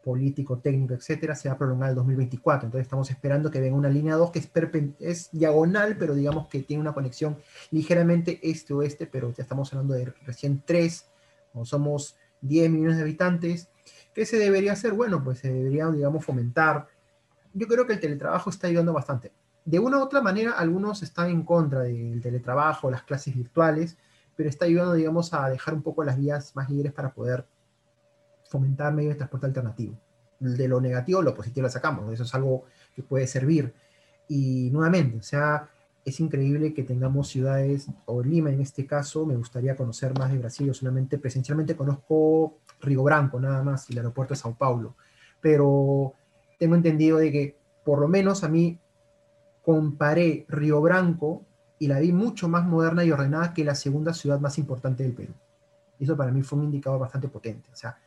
[0.06, 2.68] político, técnico, etcétera, se va a prolongar el 2024.
[2.68, 4.52] Entonces estamos esperando que venga una línea 2 que es,
[5.00, 7.38] es diagonal, pero digamos que tiene una conexión
[7.72, 11.08] ligeramente este-oeste, pero ya estamos hablando de recién 3,
[11.56, 13.70] o somos 10 millones de habitantes.
[14.14, 14.94] ¿Qué se debería hacer?
[14.94, 16.88] Bueno, pues se debería, digamos, fomentar.
[17.54, 19.32] Yo creo que el teletrabajo está ayudando bastante.
[19.66, 23.98] De una u otra manera, algunos están en contra del teletrabajo, las clases virtuales,
[24.36, 27.48] pero está ayudando, digamos, a dejar un poco las vías más libres para poder
[28.56, 29.94] fomentar medios de transporte alternativo.
[30.40, 32.64] De lo negativo, lo positivo lo sacamos, eso es algo
[32.96, 33.74] que puede servir.
[34.30, 35.70] Y nuevamente, o sea,
[36.06, 40.38] es increíble que tengamos ciudades, o Lima en este caso, me gustaría conocer más de
[40.38, 44.96] Brasil, yo solamente presencialmente conozco Río Branco nada más, y el aeropuerto de Sao Paulo,
[45.42, 46.14] pero
[46.58, 48.80] tengo entendido de que por lo menos a mí
[49.64, 51.44] comparé Río Branco
[51.80, 55.14] y la vi mucho más moderna y ordenada que la segunda ciudad más importante del
[55.14, 55.34] Perú.
[56.00, 57.70] Eso para mí fue un indicador bastante potente.
[57.72, 57.98] O sea,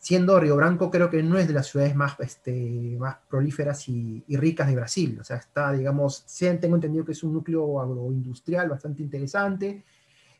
[0.00, 4.24] siendo Río Branco creo que no es de las ciudades más, este, más prolíferas y,
[4.30, 5.18] ricas de Brasil.
[5.20, 6.24] O sea, está, digamos,
[6.58, 9.84] tengo entendido que es un núcleo agroindustrial bastante interesante.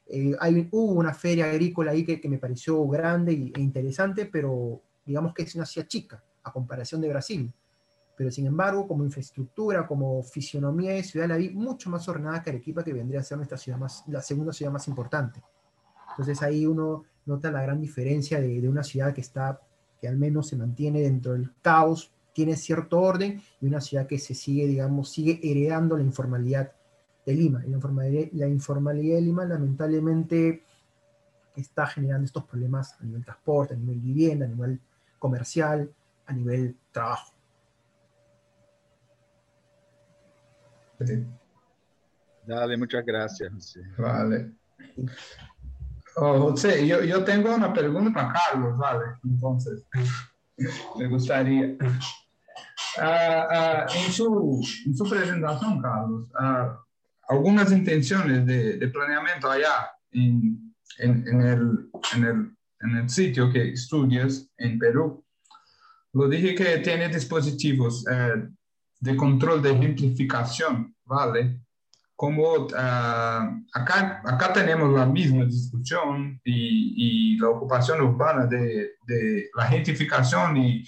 [0.07, 5.35] Eh, hay, hubo una feria agrícola ahí que, me pareció grande e interesante, pero digamos
[5.35, 7.53] que es una ciudad chica a comparación de Brasil.
[8.17, 12.51] pero sin embargo, como infraestructura, como fisionomía de ciudad, la vi mucho más ordenada que
[12.51, 15.43] Arequipa, que vendría a ser nuestra ciudad más, la segunda ciudad más importante.
[16.11, 19.61] Entonces ahí uno nota la gran diferencia de, de una ciudad que está,
[20.01, 24.19] que al menos se mantiene dentro del caos, tiene cierto orden, y una ciudad que
[24.19, 26.73] se sigue, digamos, sigue heredando la informalidad
[27.27, 27.63] de Lima.
[27.67, 30.63] Y la informalidad, la informalidad de Lima lamentablemente
[31.57, 34.81] está generando estos problemas a nivel transporte, a nivel vivienda, a nivel
[35.19, 35.93] comercial,
[36.27, 37.33] a nivel trabajo.
[42.47, 43.79] Dale, muchas gracias.
[43.97, 44.53] Vale.
[46.17, 49.05] Oh, José, yo, yo tengo una pregunta para Carlos, ¿vale?
[49.25, 49.85] Entonces,
[50.99, 51.77] me gustaría.
[52.99, 56.77] Ah, ah, en, su, en, su, presentación, Carlos, ah,
[57.29, 63.73] algunas intenciones de, de, planeamiento allá en, en, en, el, el, en el sitio que
[63.73, 65.25] estudias en Perú.
[66.13, 68.49] Lo dije que tiene dispositivos eh,
[68.99, 71.61] de control de gentrificación, ¿vale?
[72.21, 72.69] Como uh,
[73.73, 80.55] acá, acá tenemos la misma discusión y, y la ocupación urbana de, de, la gentrificación
[80.59, 80.85] y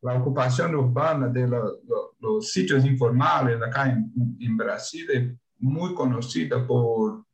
[0.00, 5.94] la ocupación urbana de lo, lo, los sitios informales acá en, en Brasil es muy
[5.94, 7.26] conocida por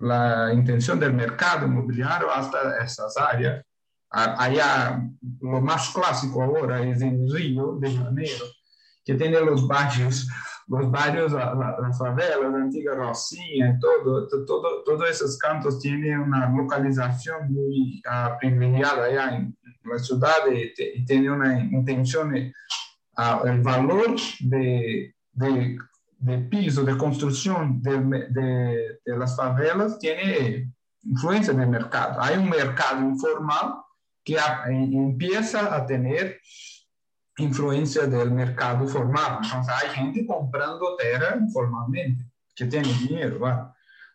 [0.00, 3.64] la intención del mercado inmobiliario hasta esas áreas.
[4.10, 5.02] Allá,
[5.40, 8.44] lo más clásico ahora es en Río de Janeiro,
[9.02, 10.28] que tiene los barrios,
[10.70, 16.20] los barrios, la, la, las favelas, la antigua Rocinha, todo, todo, todos esos cantos tienen
[16.20, 23.46] una localización muy uh, privilegiada allá en la ciudad y, y tiene una intención, uh,
[23.46, 25.78] el valor de, de,
[26.18, 27.98] de, piso, de construcción de,
[28.30, 32.22] de, de las favelas tiene influencia del mercado.
[32.22, 33.74] Hay un mercado informal
[34.24, 36.38] que a, empieza a tener
[37.40, 39.38] influencia del mercado formal.
[39.42, 43.38] Entonces, hay gente comprando tierra informalmente, que tiene dinero.
[43.38, 43.62] ¿vale?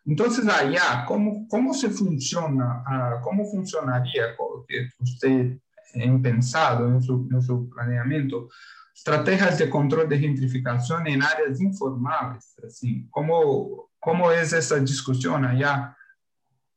[0.04, 2.84] Entonces, allá, ¿cómo, cómo se funciona?
[2.86, 4.36] Uh, ¿Cómo funcionaría
[4.68, 5.58] que usted
[5.94, 8.48] ha pensado en su, en su planeamiento?
[8.94, 12.54] Estrategias de control de gentrificación en áreas informales.
[12.64, 15.96] Así, ¿cómo, ¿Cómo es esa discusión allá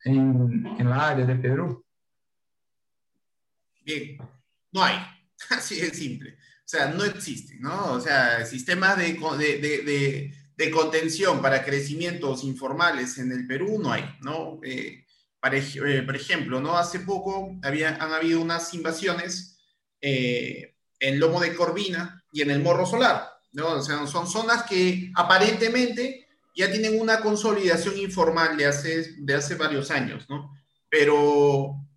[0.03, 1.85] en, en la área de Perú?
[3.85, 4.17] Bien,
[4.71, 4.97] no hay.
[5.51, 6.38] Así de simple.
[6.69, 7.93] O sea, no existe, ¿no?
[7.93, 13.91] O sea, sistemas de, de, de, de contención para crecimientos informales en el Perú no
[13.91, 14.59] hay, ¿no?
[14.63, 15.03] Eh,
[15.41, 16.77] eh, por ejemplo, ¿no?
[16.77, 19.57] Hace poco había, han habido unas invasiones
[19.99, 23.69] eh, en Lomo de Corvina y en el Morro Solar, ¿no?
[23.69, 29.55] O sea, son zonas que aparentemente ya tienen una consolidación informal de hace, de hace
[29.55, 30.55] varios años, ¿no?
[30.87, 31.88] Pero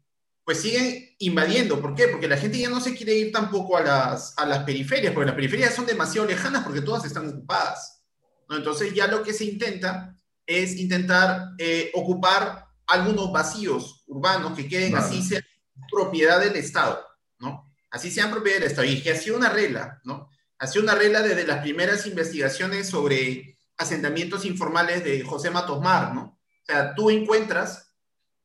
[0.45, 1.81] pues siguen invadiendo.
[1.81, 2.09] ¿Por qué?
[2.09, 5.27] Porque la gente ya no se quiere ir tampoco a las, a las periferias, porque
[5.27, 8.03] las periferias son demasiado lejanas porque todas están ocupadas.
[8.49, 8.57] ¿no?
[8.57, 14.97] Entonces ya lo que se intenta es intentar eh, ocupar algunos vacíos urbanos que queden
[14.97, 15.43] así sean
[15.91, 17.03] propiedad del Estado,
[17.39, 17.73] ¿no?
[17.91, 18.87] Así sean propiedad del Estado.
[18.87, 20.29] Y que ha sido una regla, ¿no?
[20.59, 26.15] Ha sido una regla desde las primeras investigaciones sobre asentamientos informales de José Matos Mar,
[26.15, 26.23] ¿no?
[26.23, 27.95] O sea, tú encuentras,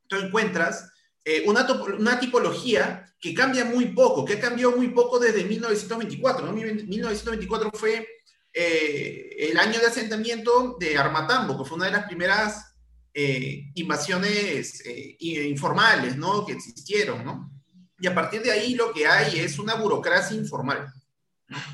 [0.07, 0.91] tú encuentras
[1.27, 1.67] eh, una,
[1.99, 6.45] una, tipología que cambia muy poco, que cambió muy poco desde 1924.
[6.45, 6.53] ¿no?
[6.53, 8.07] 1924 fue
[8.53, 12.77] eh, el año de asentamiento de Armatambo, que fue una de las primeras
[13.13, 16.45] eh, invasiones eh, informales ¿no?
[16.45, 17.25] que existieron.
[17.25, 17.51] ¿no?
[17.99, 20.93] Y a partir de ahí lo que hay es una burocracia informal.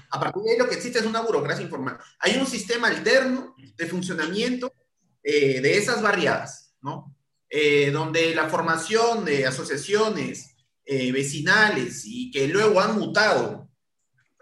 [0.10, 2.00] A partir de ahí lo que existe es una burocracia informal.
[2.18, 4.74] Hay un sistema alterno de funcionamiento
[5.22, 7.13] de esas barriadas, ¿no?
[7.56, 13.70] Eh, donde la formación de asociaciones eh, vecinales y que luego han mutado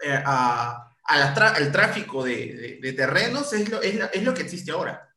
[0.02, 5.14] eh, al tráfico de, terrenos es lo, que existe ahora.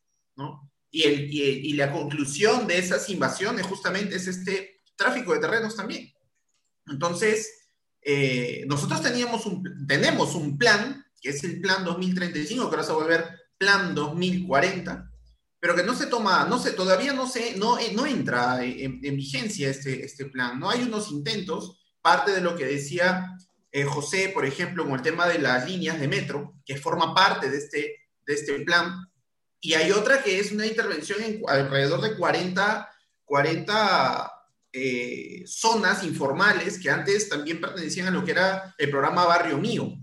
[0.91, 6.11] Y, la conclusión de esas invasiones justamente es este tráfico de terrenos también.
[6.87, 7.69] Entonces,
[8.67, 9.47] nosotros teníamos
[9.87, 13.25] tenemos un plan, que es el plan 2035, que ahora se va a volver
[13.57, 15.11] plan 2040,
[15.65, 19.17] pero que no se toma, no se, todavía no, se, no, no entra en, en,
[19.17, 20.59] vigencia este, este plan.
[20.59, 23.35] No hay unos intentos, parte de lo que decía
[23.71, 27.49] eh, José, por ejemplo, con el tema de las líneas de metro, que forma parte
[27.49, 27.95] de este,
[28.27, 29.09] de este plan,
[29.59, 32.87] y hay otra que es una intervención en alrededor de 40,
[33.23, 34.31] 40
[34.71, 39.97] eh, zonas informales que antes también pertenecían a lo que era el programa Barrio Mío,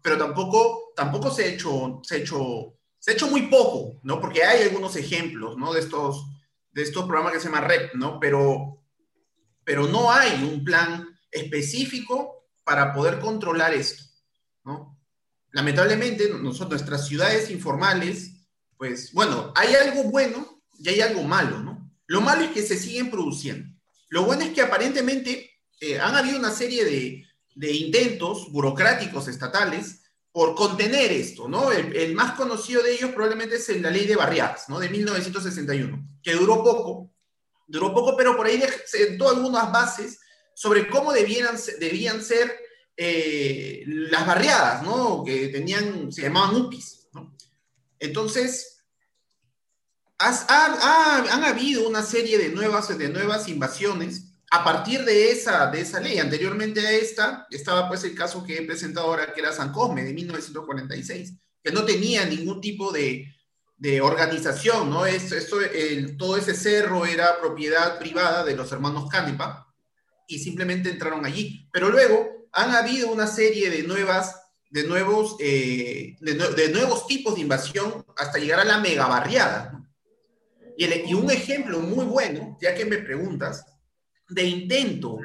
[0.00, 4.20] pero tampoco, tampoco se ha hecho, se ha hecho se ha hecho muy poco, ¿no?
[4.20, 5.72] Porque hay algunos ejemplos, ¿no?
[5.72, 6.24] De estos,
[6.70, 8.20] de estos programas que se llama REP, ¿no?
[8.20, 8.84] Pero,
[9.64, 14.04] pero no hay un plan específico para poder controlar esto,
[14.64, 14.92] ¿no?
[15.52, 18.32] lamentablemente, nosotros, nuestras ciudades informales,
[18.76, 21.90] pues bueno, hay algo bueno y hay algo malo, ¿no?
[22.06, 23.68] Lo malo es que se siguen produciendo.
[24.08, 25.50] Lo bueno es que aparentemente
[25.80, 27.24] eh, han habido una serie de,
[27.54, 30.01] de, intentos burocráticos estatales
[30.32, 31.70] por contener esto, ¿no?
[31.70, 34.80] El, más conocido de ellos probablemente es la ley de barriadas, ¿no?
[34.80, 37.12] De 1961, que duró poco,
[37.66, 40.18] duró poco, pero por ahí sentó algunas bases
[40.54, 41.58] sobre cómo debían
[42.22, 42.58] ser
[42.96, 45.22] eh, las barriadas, ¿no?
[45.22, 47.36] Que tenían, se llamaban UPIs, ¿no?
[47.98, 48.84] Entonces,
[50.16, 55.98] han habido una serie de nuevas, de nuevas invasiones a partir de esa, de esa
[55.98, 56.18] ley.
[56.18, 60.04] Anteriormente a esta, estaba pues el caso que he presentado ahora, que era San Cosme,
[60.04, 61.32] de 1946,
[61.64, 63.34] que no tenía ningún tipo de,
[63.78, 65.06] de organización, ¿no?
[65.06, 65.56] Esto, esto
[66.18, 69.74] todo ese cerro era propiedad privada de los hermanos Canepa
[70.26, 71.66] y simplemente entraron allí.
[71.72, 77.40] Pero luego han habido una serie de nuevas, de nuevos, eh, de, nuevos tipos de
[77.40, 79.70] invasión hasta llegar a la megabarriada.
[79.72, 79.88] ¿no?
[80.76, 83.64] Y un ejemplo muy bueno, ya que me preguntas,
[84.34, 85.18] de intento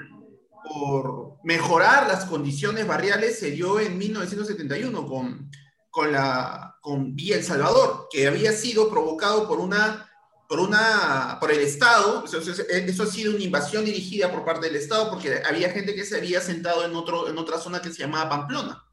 [0.68, 5.50] por mejorar las condiciones barriales se dio en 1971 con,
[5.90, 10.10] con, la, con Villa El Salvador, que había sido provocado por una,
[10.50, 14.68] por una, por el Estado, eso, eso, eso, ha sido una invasión dirigida por parte
[14.68, 17.92] del Estado, porque había gente que se había sentado en, otro, en otra zona que
[17.92, 18.84] se llamaba Pamplona.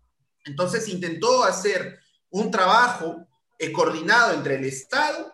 [0.45, 1.99] Entonces intentó hacer
[2.31, 3.27] un trabajo
[3.59, 5.33] eh, coordinado entre el Estado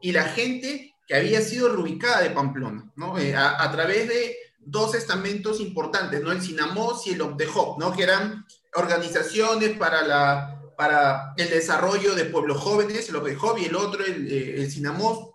[0.00, 3.18] y la gente que había sido reubicada de Pamplona, ¿no?
[3.18, 6.32] Eh, a, a, través de dos estamentos importantes, ¿no?
[6.32, 7.92] El Sinamos y el OPDEJOP, ¿no?
[7.92, 13.76] Que eran organizaciones para, la, para el desarrollo de pueblos jóvenes, el OPDEJOP, y el
[13.76, 15.30] otro, el, eh, el Sinamos,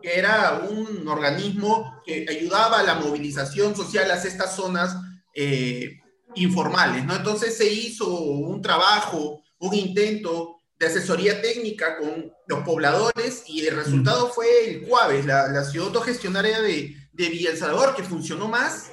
[0.00, 4.96] que era un organismo que ayudaba a la movilización social hacia estas zonas
[5.34, 6.00] eh,
[6.34, 7.16] informales, ¿no?
[7.16, 13.76] Entonces se hizo un trabajo, un intento de asesoría técnica con los pobladores y el
[13.76, 18.48] resultado fue el CUAVES, la, la ciudad autogestionaria de, de Villa El Salvador, que funcionó
[18.48, 18.90] más,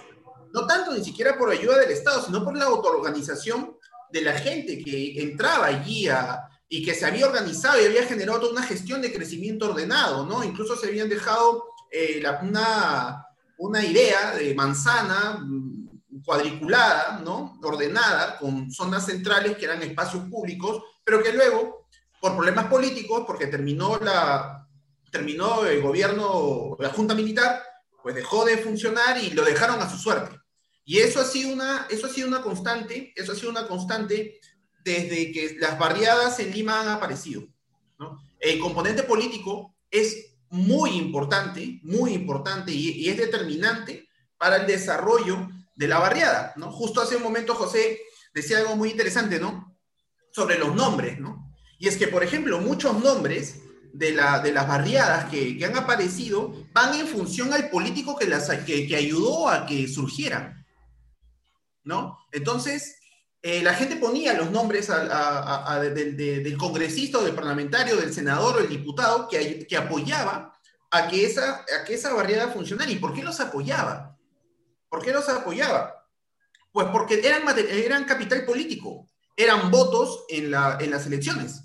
[0.53, 3.77] no tanto ni siquiera por ayuda del Estado, sino por la autoorganización
[4.11, 8.41] de la gente que entraba allí a, y que se había organizado y había generado
[8.41, 10.43] toda una gestión de crecimiento ordenado, ¿no?
[10.43, 13.25] Incluso se habían dejado eh, la, una,
[13.59, 15.41] una idea de manzana
[16.27, 17.57] cuadriculada, ¿no?
[17.63, 21.87] Ordenada, con zonas centrales que eran espacios públicos, pero que luego,
[22.19, 24.67] por problemas políticos, porque terminó, la,
[25.09, 27.63] terminó el gobierno, la Junta Militar,
[28.03, 30.37] pues dejó de funcionar y lo dejaron a su suerte.
[30.83, 34.41] Y eso ha sido una, eso ha sido una constante, eso ha sido una constante
[34.83, 37.43] desde que las barriadas en Lima han aparecido.
[37.99, 38.21] ¿no?
[38.37, 45.47] El componente político es muy importante, muy importante y, y, es determinante para el desarrollo
[45.77, 46.53] de la barriada.
[46.57, 46.71] ¿no?
[46.71, 48.01] Justo hace un momento José
[48.33, 49.77] decía algo muy interesante, ¿no?
[50.37, 51.51] sobre los nombres, ¿no?
[51.79, 55.75] Y es que, por ejemplo, muchos nombres de, la, de las barriadas que, que, han
[55.75, 60.63] aparecido van en función al político que, las, que, que ayudó a que surgieran,
[61.83, 62.19] ¿no?
[62.31, 62.97] Entonces,
[63.41, 69.27] eh, la gente ponía los nombres del congresista del parlamentario, del senador o del diputado
[69.27, 70.53] que, que apoyaba
[70.91, 72.91] a que, esa, a que esa barriada funcionara.
[72.91, 74.16] ¿Y por qué los apoyaba?
[74.89, 76.07] ¿Por qué los apoyaba?
[76.71, 79.07] Pues porque eran, eran capital político
[79.37, 81.61] eran votos en, la, en las elecciones.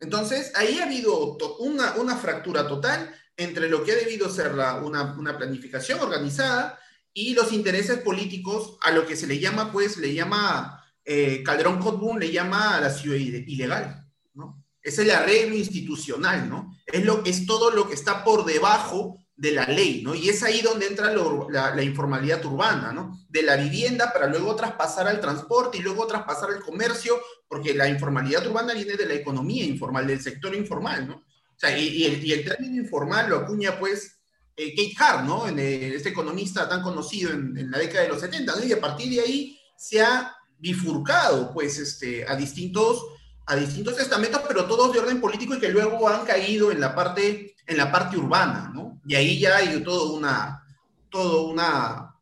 [0.00, 4.76] Entonces, ahí ha habido una, una, fractura total entre lo que ha debido ser la,
[4.76, 6.78] una, una, planificación organizada
[7.12, 11.80] y los intereses políticos a lo que se le llama, pues, le llama, eh, Calderón
[11.80, 14.64] Cotbun le llama a la ciudad ilegal, ¿no?
[14.80, 16.76] Es el arreglo institucional, ¿no?
[16.86, 20.16] Es, lo, es todo lo que está por debajo de la ley, ¿no?
[20.16, 23.24] Y es ahí donde entra la, la, informalidad urbana, ¿no?
[23.28, 27.88] De la vivienda para luego traspasar al transporte y luego traspasar al comercio, porque la
[27.88, 31.14] informalidad urbana viene de la economía informal, del sector informal, ¿no?
[31.14, 34.18] O sea, y, el, término informal lo acuña, pues,
[34.56, 35.46] eh, Kate Hart, ¿no?
[35.46, 38.64] En el, este economista tan conocido en, en, la década de los 70, ¿no?
[38.64, 43.04] Y a partir de ahí se ha bifurcado, pues, este, a distintos
[43.46, 46.94] a distintos estamentos, pero todos de orden político y que luego han caído en la
[46.94, 48.97] parte, en la parte urbana, ¿no?
[49.08, 50.62] Y ahí ya hay todo una,
[51.10, 52.14] todo una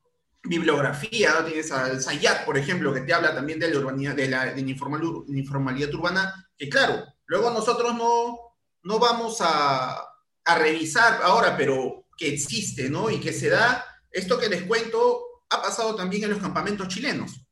[0.44, 1.44] bibliografía, ¿no?
[1.44, 4.62] Tienes al Sayat, por ejemplo, que te habla también de la urbanidad, de la, de
[4.62, 8.38] la informal, informalidad urbana, que claro, luego nosotros no,
[8.84, 10.00] no vamos a,
[10.44, 13.10] a revisar ahora, pero que existe, ¿no?
[13.10, 17.44] Y que se da, esto que les cuento ha pasado también en los campamentos chilenos,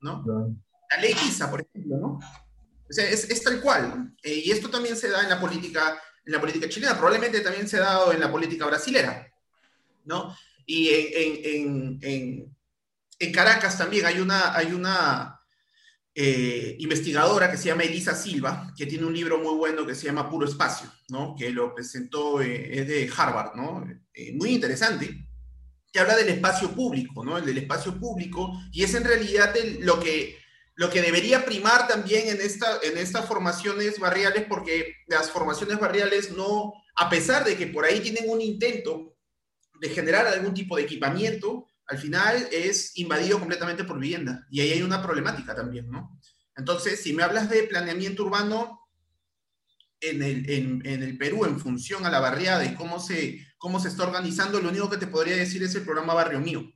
[0.00, 0.24] ¿no?
[0.90, 2.18] La ley ISA, por ejemplo, ¿no?
[2.18, 4.12] O sea, es, es tal cual.
[4.24, 5.96] Eh, y esto también se da en la política,
[6.26, 9.30] en la política chilena, probablemente también se ha dado en la política brasilera,
[10.04, 10.36] ¿no?
[10.66, 12.56] Y en, en, en,
[13.18, 15.34] en Caracas también hay una, hay una,
[16.16, 20.06] eh, investigadora que se llama Elisa Silva, que tiene un libro muy bueno que se
[20.06, 21.34] llama Puro Espacio, ¿no?
[21.36, 23.84] que lo presentó, eh, es de Harvard, ¿no?
[24.12, 25.26] Eh, muy interesante,
[25.92, 27.36] que habla del espacio público, ¿no?
[27.36, 30.38] el del espacio público, y es en realidad lo, que,
[30.76, 36.32] lo que debería primar también en, esta, en estas formaciones barriales, porque las formaciones barriales
[36.32, 39.16] no, a pesar de que por ahí tienen un intento
[39.80, 44.46] de generar algún tipo de equipamiento, al final es invadido completamente por vivienda.
[44.50, 46.18] Y ahí hay una problemática también, ¿no?
[46.56, 48.80] Entonces, si me hablas de planeamiento urbano
[50.00, 53.88] en el, en, el Perú en función a la barriada y cómo se, cómo se
[53.88, 56.72] está organizando, lo único que te podría decir es el programa Barrio Mío,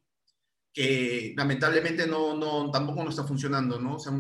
[0.79, 3.97] que lamentablemente no, no, tampoco no está funcionando, ¿no?
[3.97, 4.13] O sea,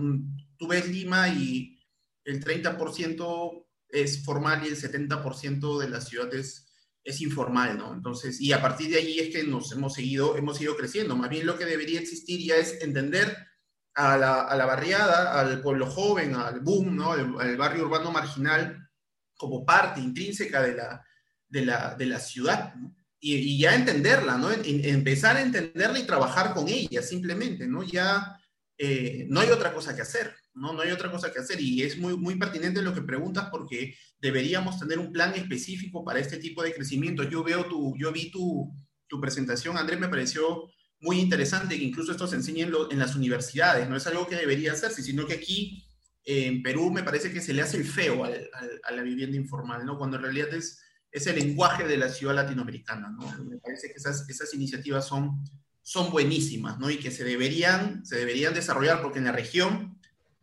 [0.56, 1.78] tú ves Lima y
[2.24, 6.66] el 30% es formal y el 70% de las ciudades
[7.04, 7.94] es informal, ¿no?
[7.94, 11.14] Entonces, y a partir de ahí es que nos hemos seguido, hemos ido creciendo.
[11.14, 13.36] Más bien lo que debería existir ya es entender
[13.94, 17.12] a la, a la barriada, al pueblo joven, al boom, ¿no?
[17.12, 18.90] Al, barrio urbano marginal
[19.36, 21.06] como parte intrínseca de la,
[21.46, 22.97] de la, de la ciudad, ¿no?
[23.20, 24.50] Y, y, ya entenderla, ¿no?
[24.52, 27.82] empezar a entenderla y trabajar con ella, simplemente, ¿no?
[27.82, 28.38] Ya
[28.80, 30.72] eh, no hay otra cosa que hacer, ¿no?
[30.72, 33.96] No hay otra cosa que hacer y es muy, muy pertinente lo que preguntas porque
[34.20, 37.24] deberíamos tener un plan específico para este tipo de crecimiento.
[37.24, 38.72] Yo veo tu, yo vi tu,
[39.08, 43.16] tu presentación, Andrés, me pareció muy interesante que incluso esto se enseñe en, en, las
[43.16, 45.84] universidades, no es algo que debería hacerse, sino que aquí
[46.24, 49.36] en Perú me parece que se le hace el feo al, al, a la vivienda
[49.36, 49.98] informal, ¿no?
[49.98, 50.80] Cuando en realidad es,
[51.10, 53.44] es el lenguaje de la ciudad latinoamericana, ¿no?
[53.44, 55.42] Me parece que esas, esas iniciativas son
[55.88, 56.90] son buenísimas, ¿no?
[56.90, 59.98] Y que se deberían, se deberían desarrollar porque en la región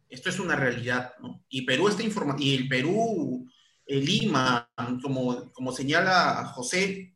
[0.10, 1.46] esto es una realidad, ¿no?
[1.50, 3.48] Y Perú está informando, y el Perú,
[3.86, 4.68] el Lima,
[5.04, 7.16] como, como señala José,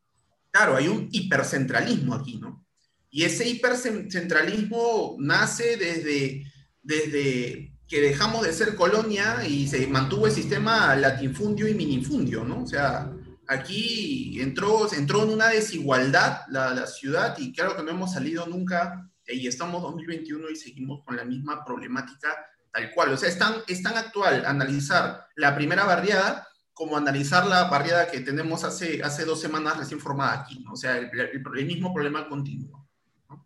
[0.52, 2.64] claro, hay un hipercentralismo aquí, ¿no?
[3.10, 6.44] Y ese hipercentralismo nace desde,
[6.84, 12.62] desde que dejamos de ser colonia y se mantuvo el sistema latifundio y minifundio, ¿no?
[12.62, 13.12] O sea,
[13.50, 18.46] aquí entró, entró en una desigualdad la, la, ciudad y claro que no hemos salido
[18.46, 22.30] nunca y estamos 2021 y seguimos con la misma problemática
[22.72, 23.14] tal cual.
[23.14, 28.10] O sea, es tan, es tan actual analizar la primera barriada como analizar la barriada
[28.10, 30.64] que tenemos hace, hace dos semanas recién formada aquí.
[30.72, 32.88] O sea, el, mismo problema continuo.
[33.30, 33.46] ¿no?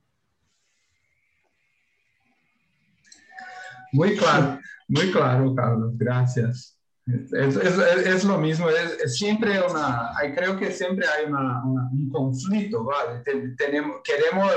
[3.94, 5.94] Muy claro, muy claro, Carlos.
[5.96, 6.73] Gracias.
[7.06, 12.10] Es, es, es, lo mismo, es, siempre una, creo que siempre hay una, una, un
[12.10, 13.22] conflicto, ¿vale?
[13.58, 14.50] Tenemos, queremos,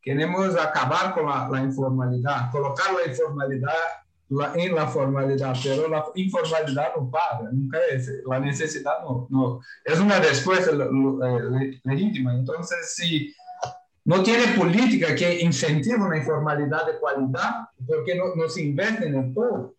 [0.00, 3.74] queremos acabar con la, la informalidad, colocar la informalidad
[4.30, 9.60] la, en la formalidad, pero la informalidad no para, nunca es, la necesidad no, no
[9.84, 12.34] es una respuesta eh, legítima.
[12.34, 13.34] Entonces, si
[14.06, 19.14] no tiene política que incentive una informalidad de calidad, porque no, no se invierte en
[19.16, 19.74] el todo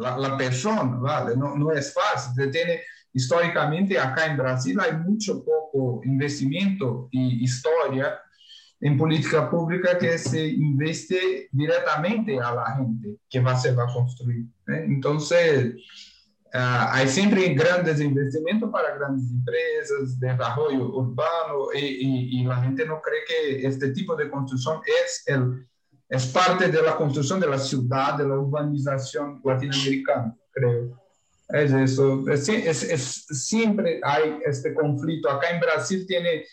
[0.00, 1.36] la, persona, ¿vale?
[1.36, 2.50] No, es fácil.
[2.50, 2.80] Tiene,
[3.12, 8.18] históricamente, acá en Brasil hay mucho poco investimento y historia
[8.80, 13.92] en política pública que se investe directamente a la gente que va, se va a
[13.92, 14.46] construir.
[14.68, 14.84] ¿eh?
[14.86, 15.74] Entonces,
[16.54, 23.20] uh, hay siempre grandes investimentos para grandes empresas, desarrollo urbano, y la gente no cree
[23.28, 25.68] que este tipo de construcción es el
[26.10, 31.00] es parte de la construcción de la ciudad, de la urbanización latinoamericana, creo.
[31.48, 32.28] Es eso.
[32.28, 35.30] Es, es, es, siempre hay este conflicto.
[35.30, 36.44] Acá en Brasil tiene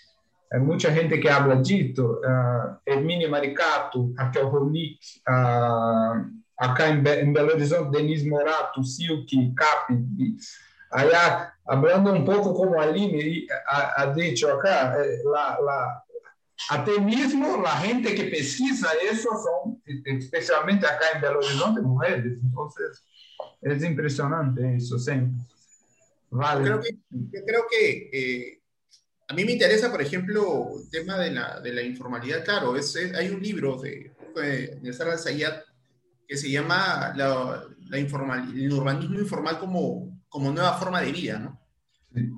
[0.50, 2.22] hay mucha gente que habla dito.
[2.24, 6.24] Uh, Hermínio Maricato, Raquel Ronick, uh,
[6.58, 10.38] acá en, en, Belo Horizonte, Denise Morato, Silk, Capi.
[10.90, 16.04] Allá, hablando un poco como Aline ha, ha dicho acá, eh, la, la,
[16.70, 22.40] até mesmo a gente que pesquisa isso são, especialmente acá em Belo Horizonte, mulheres.
[22.44, 22.70] Então,
[23.62, 25.40] é impressionante isso sempre.
[26.30, 26.68] Vale.
[26.68, 28.60] Yo creo que, creo que eh,
[29.30, 32.44] a mí me interesa, por ejemplo, el tema de la, de la informalidad.
[32.44, 35.64] Claro, es, es, hay un libro de, de Sara Sayat
[36.28, 41.40] que se llama la, la informal, el urbanismo informal como, como nueva forma de vida,
[41.40, 41.67] ¿no?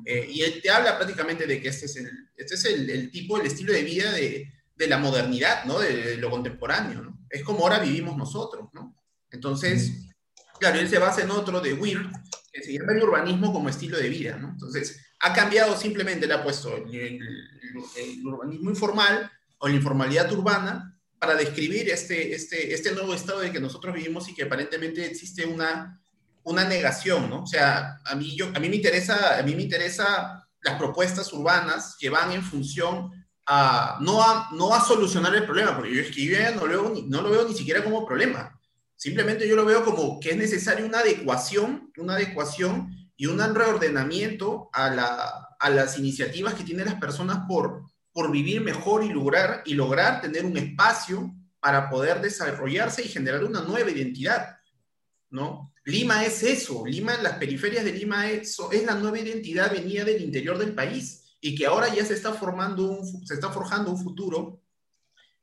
[0.06, 3.11] Eh, y él te habla prácticamente de que este es el, este es el, el
[3.11, 5.80] tipo, el estilo de vida de, de la modernidad, ¿no?
[5.80, 7.19] De, de, lo contemporáneo, ¿no?
[7.30, 8.95] Es como ahora vivimos nosotros, ¿no?
[9.31, 10.09] Entonces,
[10.59, 12.09] claro, él se basa en otro de Weir,
[12.51, 14.49] que se llama el urbanismo como estilo de vida, ¿no?
[14.49, 17.22] Entonces, ha cambiado simplemente, le ha puesto el, el,
[17.98, 23.51] el urbanismo informal o la informalidad urbana para describir este, este, este nuevo estado de
[23.51, 25.98] que nosotros vivimos y que aparentemente existe una
[26.49, 27.43] una negación, ¿no?
[27.43, 31.31] O sea, a mí, yo, a mí me interesa, a mí me interesa las propuestas
[31.33, 33.11] urbanas que van en función
[33.45, 36.93] a no, a, no a solucionar el problema, porque yo es que yo no, veo,
[37.07, 38.59] no lo veo ni siquiera como problema,
[38.99, 44.69] Simplemente yo lo veo como que es necesaria una adecuación, una adecuación y un reordenamiento
[44.73, 49.61] a, la, a las iniciativas que tienen las personas por, por vivir mejor y lograr,
[49.65, 54.57] y lograr tener un espacio para poder desarrollarse y generar una nueva identidad,
[55.30, 55.74] ¿no?
[55.85, 60.22] Lima es eso, Lima, las periferias de Lima es, es la nueva identidad venida del
[60.22, 64.03] interior del país y que ahora ya se está formando, un, se está forjando un
[64.03, 64.61] futuro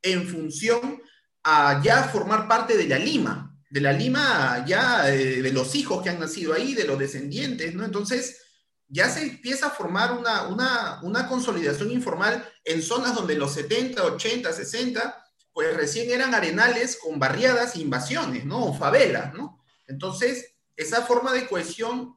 [0.02, 1.00] en función
[1.42, 6.02] a ya formar parte de la Lima, de la Lima ya de, de los hijos
[6.02, 7.84] que han nacido ahí, de los descendientes, ¿no?
[7.84, 8.42] Entonces,
[8.88, 14.04] ya se empieza a formar una, una, una consolidación informal en zonas donde los 70,
[14.04, 18.66] 80, 60 pues recién eran arenales con barriadas e invasiones, ¿no?
[18.66, 19.64] O favelas, ¿no?
[19.86, 22.16] Entonces, esa forma de cohesión,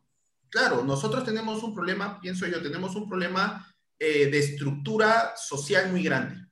[0.49, 6.03] claro, nosotros tenemos un problema, pienso yo, tenemos un problema eh, de estructura social muy
[6.03, 6.45] grande,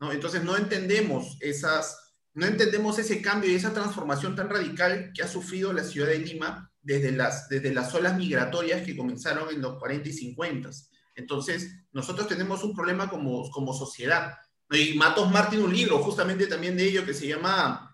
[0.00, 0.12] ¿no?
[0.12, 5.28] Entonces, no entendemos esas, no entendemos ese cambio y esa transformación tan radical que ha
[5.28, 9.78] sufrido la ciudad de Lima desde las, desde las olas migratorias que comenzaron en los
[9.78, 10.70] 40 y 50.
[11.16, 14.34] Entonces, nosotros tenemos un problema como, como sociedad
[14.70, 17.87] y Matos Martín un libro justamente también de ello que se llama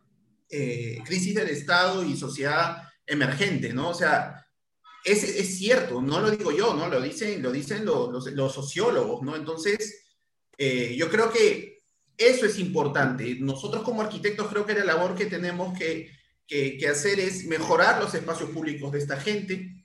[0.49, 3.91] eh, Crisis del Estado y Sociedad Emergente, ¿no?
[3.91, 4.47] O sea,
[5.05, 6.89] es, es, cierto, no lo digo yo, ¿no?
[6.89, 9.37] Lo dicen, lo dicen los, sociólogos, ¿no?
[9.37, 10.07] Entonces,
[10.57, 11.83] eh, yo creo que
[12.17, 13.37] eso es importante.
[13.41, 16.11] Nosotros como arquitectos creo que la labor que tenemos que,
[16.47, 19.85] que, hacer es mejorar los espacios públicos de esta gente,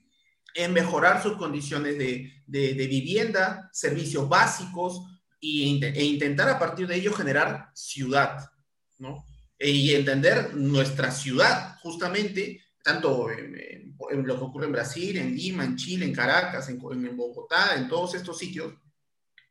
[0.54, 5.02] en mejorar sus condiciones de, de, vivienda, servicios básicos,
[5.42, 8.50] e intentar a partir de ello generar ciudad,
[8.98, 9.24] ¿no?
[9.60, 15.64] E, y entender nuestra ciudad, justamente, tanto en, lo que ocurre en Brasil, en Lima,
[15.64, 16.78] en Chile, en Caracas, en,
[17.14, 18.72] Bogotá, en todos estos sitios,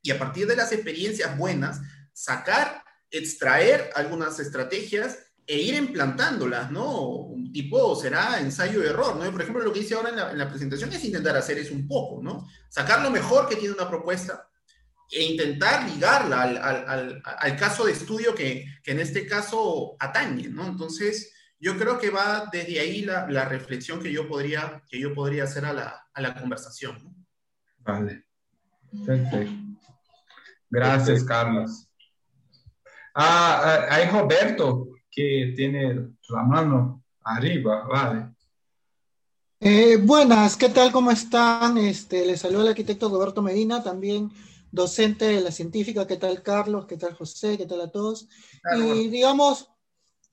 [0.02, 1.80] y a partir de las experiencias buenas,
[2.12, 7.02] sacar, extraer algunas estrategias e ir implantándolas, ¿no?
[7.02, 9.32] Un tipo será ensayo de error, ¿no?
[9.32, 11.74] Por ejemplo, lo que hice ahora en la, en la presentación es intentar hacer eso
[11.74, 12.48] un poco, ¿no?
[12.68, 14.49] Sacar lo mejor que tiene una propuesta,
[15.12, 20.50] e intentar ligarla al, al, al, caso de estudio que, que, en este caso atañe,
[20.50, 20.68] ¿no?
[20.68, 25.14] Entonces, yo creo que va desde ahí la, la reflexión que yo podría, que yo
[25.14, 27.04] podría hacer a la, a la conversación.
[27.04, 27.16] ¿no?
[27.80, 28.26] Vale,
[29.06, 29.52] perfecto.
[30.70, 31.88] Gracias, Carlos.
[33.16, 35.96] Ah, ah, hay Roberto que tiene
[36.30, 38.30] la mano arriba, vale.
[39.60, 40.92] Eh, buenas, ¿qué tal?
[40.92, 41.78] ¿Cómo están?
[41.78, 44.32] Este, les saluda el arquitecto Roberto Medina, también
[44.72, 46.86] docente de la científica, ¿qué tal Carlos?
[46.86, 47.58] ¿Qué tal José?
[47.58, 48.28] ¿Qué tal a todos?
[48.78, 49.70] Y digamos,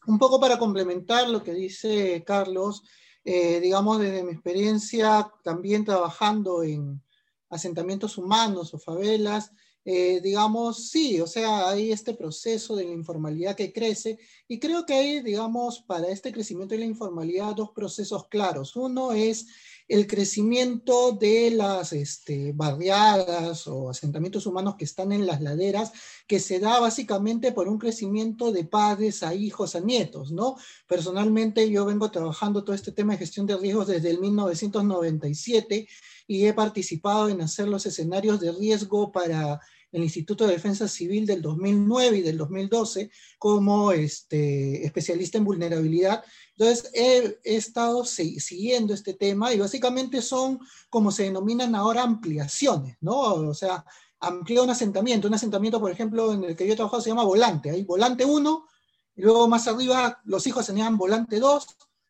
[0.06, 2.82] un poco para complementar lo que dice Carlos,
[3.24, 7.02] eh, digamos desde mi experiencia también trabajando en
[7.48, 9.52] asentamientos humanos o favelas,
[9.88, 14.84] eh, digamos, sí, o sea, hay este proceso de la informalidad que crece y creo
[14.84, 18.74] que hay, digamos, para este crecimiento de la informalidad dos procesos claros.
[18.74, 19.46] Uno es
[19.88, 25.92] el crecimiento de las este, barriadas o asentamientos humanos que están en las laderas,
[26.26, 30.56] que se da básicamente por un crecimiento de padres a hijos a nietos, ¿no?
[30.88, 35.86] Personalmente yo vengo trabajando todo este tema de gestión de riesgos desde el 1997
[36.26, 39.60] y he participado en hacer los escenarios de riesgo para
[39.96, 46.22] el Instituto de Defensa Civil del 2009 y del 2012 como este, especialista en vulnerabilidad.
[46.56, 50.60] Entonces, he, estado siguiendo este tema y básicamente son,
[50.90, 53.16] como se denominan ahora, ampliaciones, ¿no?
[53.16, 53.84] O sea,
[54.20, 55.28] amplía un asentamiento.
[55.28, 57.70] Un asentamiento, por ejemplo, en el que yo he trabajado se llama volante.
[57.70, 58.66] Hay volante 1,
[59.16, 61.66] y luego más arriba los hijos generan volante 2,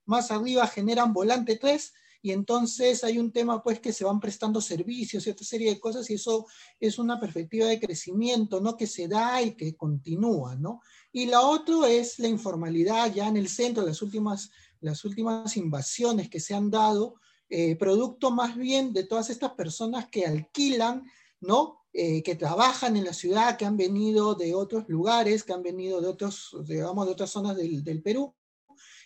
[0.06, 4.60] más arriba generan volante 3, y entonces hay un tema pues que se van prestando
[4.60, 6.46] servicios y otra serie de cosas y eso
[6.80, 8.76] es una perspectiva de crecimiento, ¿no?
[8.76, 10.80] Que se da y que continúa, ¿no?
[11.12, 16.28] Y la otra es la informalidad ya en el centro, las últimas, las últimas invasiones
[16.28, 17.14] que se han dado,
[17.48, 21.04] eh, producto más bien de todas estas personas que alquilan,
[21.40, 21.86] ¿no?
[21.92, 26.00] Eh, que trabajan en la ciudad, que han venido de otros lugares, que han venido
[26.00, 28.34] de otros, digamos, de otras zonas del, del Perú,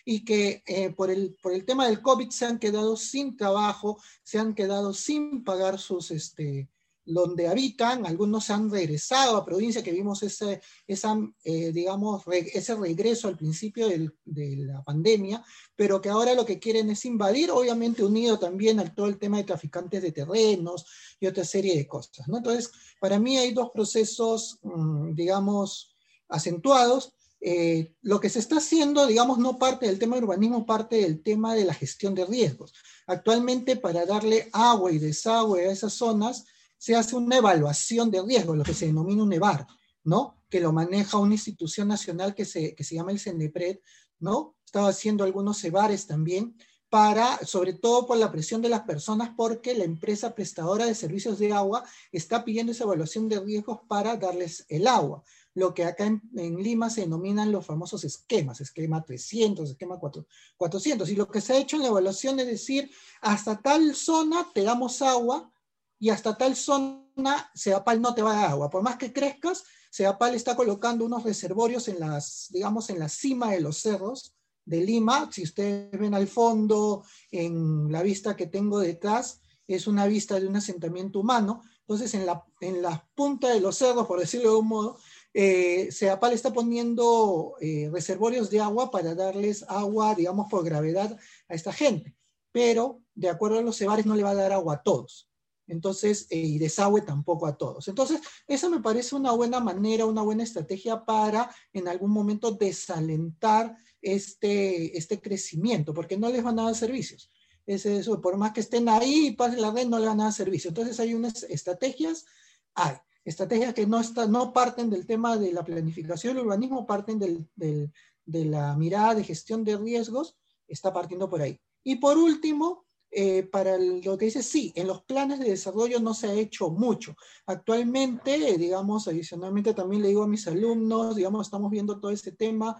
[0.05, 4.01] y que eh, por, el, por el tema del COVID se han quedado sin trabajo,
[4.23, 6.69] se han quedado sin pagar sus, este,
[7.05, 12.75] donde habitan, algunos se han regresado a provincia, que vimos ese, esa, eh, digamos, ese
[12.75, 15.43] regreso al principio del, de la pandemia,
[15.75, 19.37] pero que ahora lo que quieren es invadir, obviamente unido también al todo el tema
[19.37, 20.85] de traficantes de terrenos
[21.19, 22.27] y otra serie de cosas.
[22.27, 22.37] ¿no?
[22.37, 25.95] Entonces, para mí hay dos procesos, mm, digamos,
[26.29, 27.13] acentuados.
[27.43, 31.23] Eh, lo que se está haciendo, digamos, no parte del tema de urbanismo, parte del
[31.23, 32.73] tema de la gestión de riesgos.
[33.07, 36.45] Actualmente, para darle agua y desagüe a esas zonas,
[36.77, 39.65] se hace una evaluación de riesgo, lo que se denomina un EVAR,
[40.03, 40.43] ¿no?
[40.49, 43.79] Que lo maneja una institución nacional que se, que se llama el CENEPRED,
[44.19, 44.55] ¿no?
[44.71, 46.55] estado haciendo algunos cebares también,
[46.89, 51.39] para, sobre todo por la presión de las personas, porque la empresa prestadora de servicios
[51.39, 55.23] de agua está pidiendo esa evaluación de riesgos para darles el agua
[55.53, 61.09] lo que acá en, Lima se denominan los famosos esquemas, esquema 300, esquema 400.
[61.09, 62.89] Y lo que se ha hecho en la evaluación es decir,
[63.21, 65.51] hasta tal zona te damos agua
[65.99, 68.69] y hasta tal zona Sedapal no te va a dar agua.
[68.69, 73.51] Por más que crezcas, Sedapal está colocando unos reservorios en las, digamos, en la cima
[73.51, 74.33] de los cerros
[74.65, 75.29] de Lima.
[75.31, 80.47] Si ustedes ven al fondo, en la vista que tengo detrás, es una vista de
[80.47, 81.61] un asentamiento humano.
[81.81, 84.97] Entonces, en la, en la punta de los cerros, por decirlo de un modo,
[85.33, 91.53] eh, CEAPAL está poniendo eh, reservorios de agua para darles agua, digamos, por gravedad a
[91.53, 92.15] esta gente,
[92.51, 95.29] pero de acuerdo a los cebares no le va a dar agua a todos.
[95.67, 97.87] Entonces, eh, y desagüe tampoco a todos.
[97.87, 103.77] Entonces, esa me parece una buena manera, una buena estrategia para en algún momento desalentar
[104.01, 107.31] este, este crecimiento, porque no les van a dar servicios.
[107.65, 110.25] Es eso, por más que estén ahí y pasen la red, no le van a
[110.25, 110.69] dar servicio.
[110.69, 112.25] Entonces, hay unas estrategias,
[112.73, 117.19] hay estrategias que no, está, no parten del tema de la planificación del urbanismo, parten
[117.19, 121.59] del, de la mirada de gestión de riesgos, está partiendo por ahí.
[121.83, 126.13] Y por último, eh, para lo que dice, sí, en los planes de desarrollo no
[126.13, 127.15] se ha hecho mucho.
[127.45, 132.77] Actualmente, digamos, adicionalmente también le digo a mis alumnos, digamos, estamos viendo todo este tema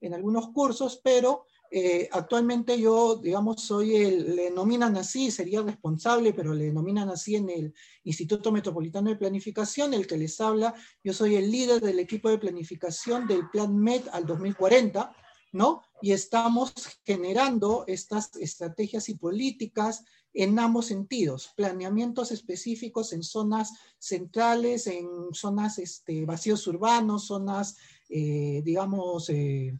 [0.00, 6.32] en algunos cursos, pero eh, actualmente yo, digamos, soy el, le denominan así, sería responsable,
[6.32, 10.74] pero le denominan así en el Instituto Metropolitano de Planificación, el que les habla,
[11.04, 15.14] yo soy el líder del equipo de planificación del Plan MED al 2040,
[15.52, 15.82] ¿no?
[16.02, 16.72] Y estamos
[17.04, 25.78] generando estas estrategias y políticas en ambos sentidos, planeamientos específicos en zonas centrales, en zonas
[25.78, 27.76] este, vacíos urbanos, zonas,
[28.08, 29.78] eh, digamos, eh,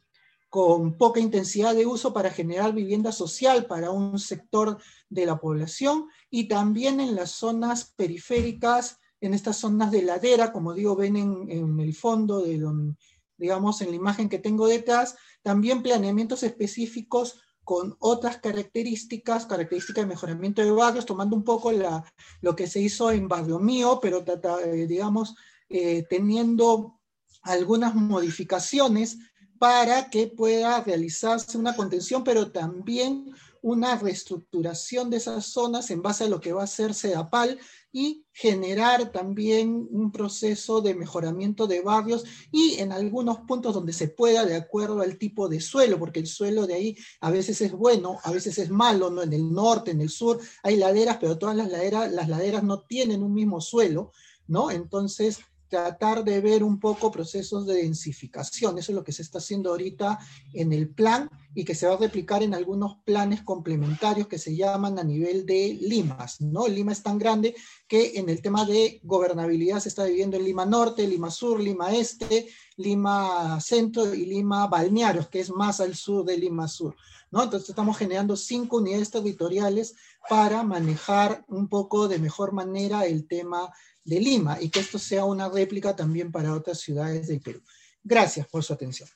[0.50, 6.08] con poca intensidad de uso para generar vivienda social para un sector de la población
[6.28, 11.78] y también en las zonas periféricas, en estas zonas de ladera, como digo, ven en,
[11.78, 12.60] el fondo, de
[13.36, 20.08] digamos, en la imagen que tengo detrás, también planeamientos específicos con otras características, características de
[20.08, 21.70] mejoramiento de barrios, tomando un poco
[22.40, 25.36] lo que se hizo en Barrio Mío, pero eh, digamos,
[25.68, 27.00] eh, teniendo
[27.42, 29.18] algunas modificaciones
[29.60, 33.30] para que pueda realizarse una contención, pero también
[33.60, 37.58] una reestructuración de esas zonas en base a lo que va a hacer CEDAPAL
[37.92, 44.08] y generar también un proceso de mejoramiento de barrios y en algunos puntos donde se
[44.08, 47.72] pueda de acuerdo al tipo de suelo, porque el suelo de ahí a veces es
[47.72, 49.20] bueno, a veces es malo, ¿no?
[49.22, 52.80] En el norte, en el sur hay laderas, pero todas las laderas, las laderas no
[52.80, 54.10] tienen un mismo suelo,
[54.46, 54.70] ¿no?
[54.70, 55.40] Entonces
[55.70, 58.76] tratar de ver un poco procesos de densificación.
[58.76, 60.18] Eso es lo que se está haciendo ahorita
[60.52, 64.56] en el plan y que se va a replicar en algunos planes complementarios que se
[64.56, 66.40] llaman a nivel de Limas.
[66.40, 66.66] ¿no?
[66.66, 67.54] Lima es tan grande
[67.86, 71.94] que en el tema de gobernabilidad se está viviendo en Lima Norte, Lima Sur, Lima
[71.94, 76.96] Este, Lima Centro y Lima Balnearios, que es más al sur de Lima Sur.
[77.30, 77.44] ¿no?
[77.44, 79.94] Entonces estamos generando cinco unidades territoriales
[80.28, 83.72] para manejar un poco de mejor manera el tema
[84.10, 87.62] de Lima y que esto sea una réplica también para otras ciudades del Perú.
[88.02, 89.08] Gracias por su atención.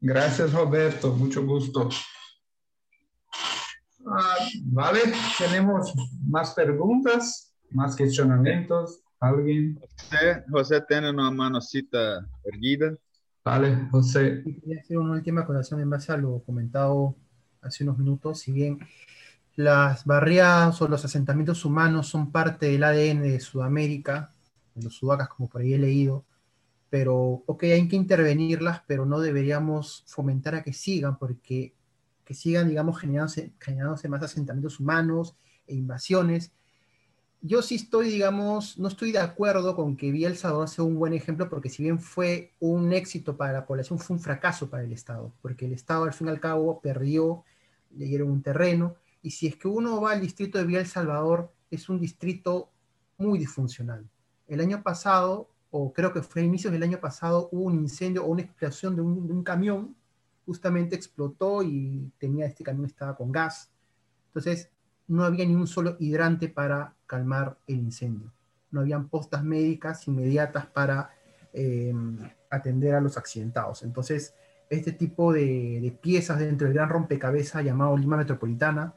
[0.00, 1.12] Gracias, Roberto.
[1.12, 1.88] Mucho gusto.
[4.06, 5.00] Ah, vale,
[5.36, 5.92] tenemos
[6.24, 9.00] más preguntas, más cuestionamientos.
[9.18, 9.80] ¿Alguien?
[9.80, 12.96] José, José tiene una manocita erguida.
[13.44, 14.42] Vale, José.
[14.44, 17.16] Quería hacer una última acotación en base a lo comentado
[17.60, 18.40] hace unos minutos.
[18.40, 18.78] Si bien
[19.56, 24.32] las barriadas o los asentamientos humanos son parte del ADN de Sudamérica,
[24.74, 26.24] de los sudacas, como por ahí he leído,
[26.90, 31.74] pero, ok, hay que intervenirlas, pero no deberíamos fomentar a que sigan, porque
[32.24, 36.52] que sigan, digamos, generándose, generándose más asentamientos humanos e invasiones.
[37.42, 41.12] Yo sí estoy, digamos, no estoy de acuerdo con que El Salvador sea un buen
[41.12, 44.92] ejemplo, porque si bien fue un éxito para la población, fue un fracaso para el
[44.92, 47.44] Estado, porque el Estado al fin y al cabo perdió,
[47.90, 50.86] le dieron un terreno, y si es que uno va al distrito de Vía El
[50.86, 52.70] Salvador, es un distrito
[53.16, 54.06] muy disfuncional.
[54.46, 58.22] El año pasado, o creo que fue a inicios del año pasado, hubo un incendio
[58.22, 59.96] o una explosión de un, camión,
[60.44, 63.72] justamente explotó y tenía este camión estaba con gas.
[64.26, 64.68] Entonces,
[65.08, 68.30] no había ni un solo hidrante para calmar el incendio.
[68.70, 71.12] No habían postas médicas inmediatas para
[71.54, 72.18] em,
[72.50, 73.84] atender a los accidentados.
[73.84, 74.34] Entonces,
[74.68, 78.94] este tipo de, de, piezas dentro del gran rompecabezas llamado Lima Metropolitana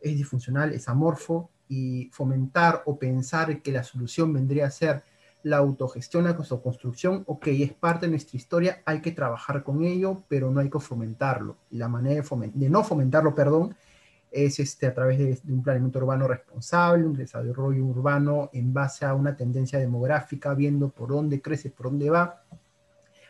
[0.00, 5.02] es disfuncional, es amorfo y fomentar o pensar que la solución vendría a ser
[5.42, 10.24] la autogestión, la construcción, ok, es parte de nuestra historia, hay que trabajar con ello,
[10.28, 11.56] pero no hay que fomentarlo.
[11.70, 13.74] La manera de, no fomentarlo, perdón,
[14.30, 19.14] es este, a través de, un planeamiento urbano responsable, un desarrollo urbano en base a
[19.14, 22.42] una tendencia demográfica, viendo por dónde crece, por dónde va.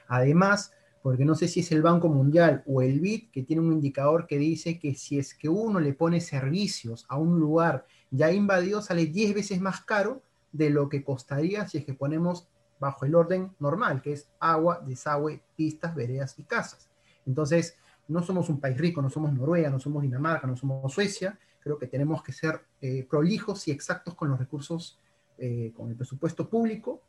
[0.08, 3.72] Además, porque no sé si es el Banco Mundial o el BID que tiene un
[3.72, 8.32] indicador que dice que si es que uno le pone servicios a un lugar ya
[8.32, 12.48] invadido, sale 10 veces más caro de lo que costaría si es que ponemos
[12.80, 16.88] bajo el orden normal, que es agua, desagüe, pistas, veredas y casas.
[17.26, 21.38] Entonces, no somos un país rico, no somos Noruega, no somos Dinamarca, no somos Suecia,
[21.60, 24.98] creo que tenemos que ser eh, prolijos y exactos con los recursos,
[25.36, 27.02] eh, con el presupuesto público,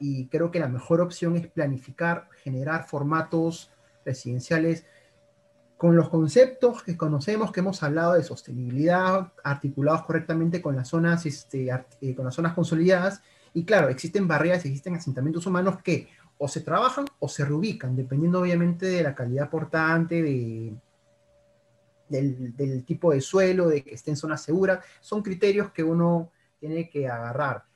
[0.00, 3.70] y creo que la mejor opción es planificar, generar formatos
[4.04, 4.86] residenciales
[5.76, 11.24] con los conceptos que conocemos, que hemos hablado de sostenibilidad, articulados correctamente con las zonas,
[11.26, 11.68] este,
[12.00, 13.22] eh, con las zonas consolidadas.
[13.54, 18.40] Y claro, existen barreras, existen asentamientos humanos que o se trabajan o se reubican, dependiendo
[18.40, 20.74] obviamente de la calidad portante, de,
[22.08, 24.82] del, tipo de suelo, de que esté en zona segura.
[25.00, 27.69] Son criterios que uno tiene que agarrar.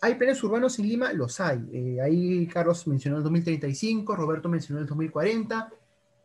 [0.00, 1.12] ¿Hay planes urbanos en Lima?
[1.12, 1.64] Los hay.
[1.72, 5.72] Eh, ahí Carlos mencionó el 2035, Roberto mencionó el 2040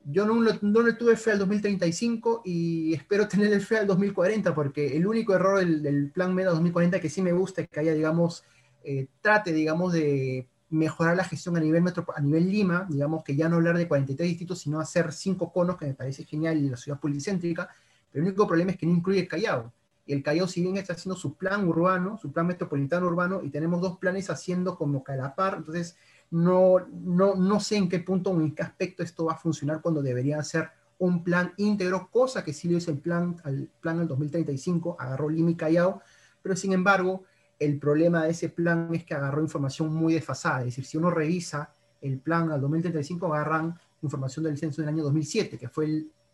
[0.05, 4.95] yo no, no, le tuve fe al 2035 y espero tener fe al 2040 porque
[4.95, 8.43] el único error del, plan MEDA 2040 que sí me gusta es que haya, digamos,
[8.83, 13.35] eh, trate, digamos, de mejorar la gestión a nivel, metro, a nivel Lima, digamos, que
[13.35, 16.69] ya no hablar de 43 distritos, sino hacer cinco conos, que me parece genial, y
[16.69, 17.67] la ciudad policéntrica,
[18.11, 19.73] pero el único problema es que no incluye el Callao.
[20.13, 23.79] El Callao, si bien está haciendo su plan urbano, su plan metropolitano urbano, y tenemos
[23.79, 25.97] dos planes haciendo como calapar, entonces
[26.31, 29.81] no, no, no sé en qué punto o en qué aspecto esto va a funcionar
[29.81, 33.99] cuando debería ser un plan íntegro, cosa que sí lo hizo el plan, al plan
[33.99, 36.01] del 2035, agarró Lima Callao,
[36.41, 37.23] pero sin embargo,
[37.59, 41.11] el problema de ese plan es que agarró información muy desfasada, es decir, si uno
[41.11, 45.85] revisa el plan al 2035, agarran información del censo del año 2007, que fue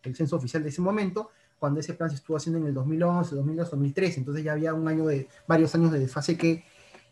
[0.03, 1.29] el censo oficial de ese momento,
[1.65, 4.87] cuando ese plan se estuvo haciendo en el 2011, 2012, 2013, entonces ya había un
[4.87, 6.63] año de, varios años de desfase que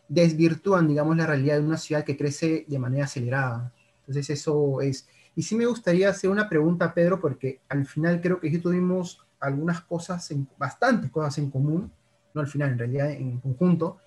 [0.06, 3.72] desvirtúan, digamos, la realidad de una ciudad que crece de manera acelerada.
[4.02, 5.08] Entonces eso es.
[5.34, 9.26] Y sí me gustaría hacer una pregunta Pedro, porque al final creo que sí tuvimos
[9.40, 11.90] algunas cosas, en, bastantes cosas en común,
[12.32, 13.98] no al final, en realidad en conjunto,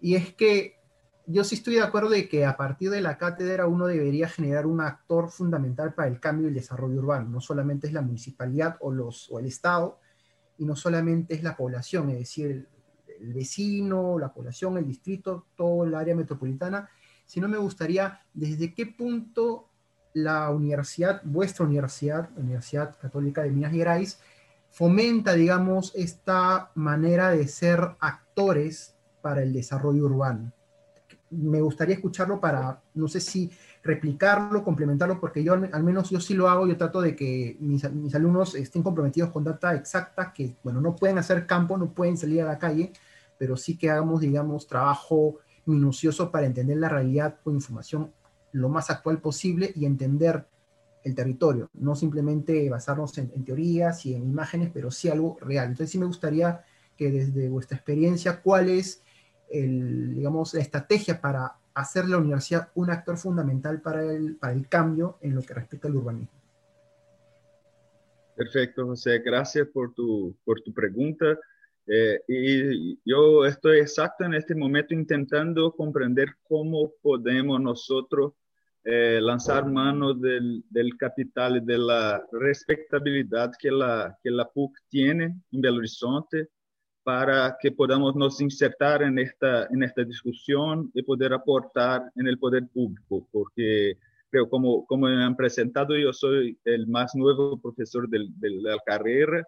[0.00, 0.77] y es que
[1.30, 4.66] yo sí estoy de acuerdo de que a partir de la cátedra uno debería generar
[4.66, 7.28] un actor fundamental para el cambio y el desarrollo urbano.
[7.28, 10.00] No solamente es la municipalidad o, los, o el Estado,
[10.56, 12.66] y no solamente es la población, es decir,
[13.20, 16.88] el vecino, la población, el distrito, todo el área metropolitana,
[17.26, 19.68] sino me gustaría desde qué punto
[20.14, 24.18] la universidad, vuestra universidad, Universidad Católica de Minas Gerais,
[24.70, 30.52] fomenta, digamos, esta manera de ser actores para el desarrollo urbano.
[31.30, 33.50] Me gustaría escucharlo para, no sé si
[33.82, 37.90] replicarlo, complementarlo, porque yo al menos yo sí lo hago, yo trato de que mis,
[37.92, 42.16] mis, alumnos estén comprometidos con data exacta, que, bueno, no pueden hacer campo, no pueden
[42.16, 42.92] salir a la calle,
[43.38, 48.12] pero sí que hagamos, digamos, trabajo minucioso para entender la realidad con información
[48.52, 50.46] lo más actual posible y entender
[51.04, 55.68] el territorio, no simplemente basarnos en, teorías y en imágenes, pero sí algo real.
[55.68, 56.64] Entonces sí me gustaría
[56.96, 59.02] que desde vuestra experiencia, ¿cuál es,
[59.50, 64.68] el, digamos, la estrategia para hacer la universidad un actor fundamental para el, para el
[64.68, 66.38] cambio en lo que respecta al urbanismo?
[68.34, 69.18] Perfecto, José.
[69.18, 71.38] Gracias por tu, por tu pregunta.
[71.86, 78.34] Eh, y yo estoy exacto en este momento intentando comprender cómo podemos nosotros
[78.84, 85.40] eh, lanzar mano del, del, capital, de la respetabilidad que la, que la PUC tiene
[85.50, 86.48] en Belo Horizonte
[87.08, 92.38] para que podamos nos insertar en esta, en esta discusión y poder aportar en el
[92.38, 93.96] poder público, porque
[94.28, 99.42] creo, como, como han presentado, yo soy el más nuevo profesor del, de la carrera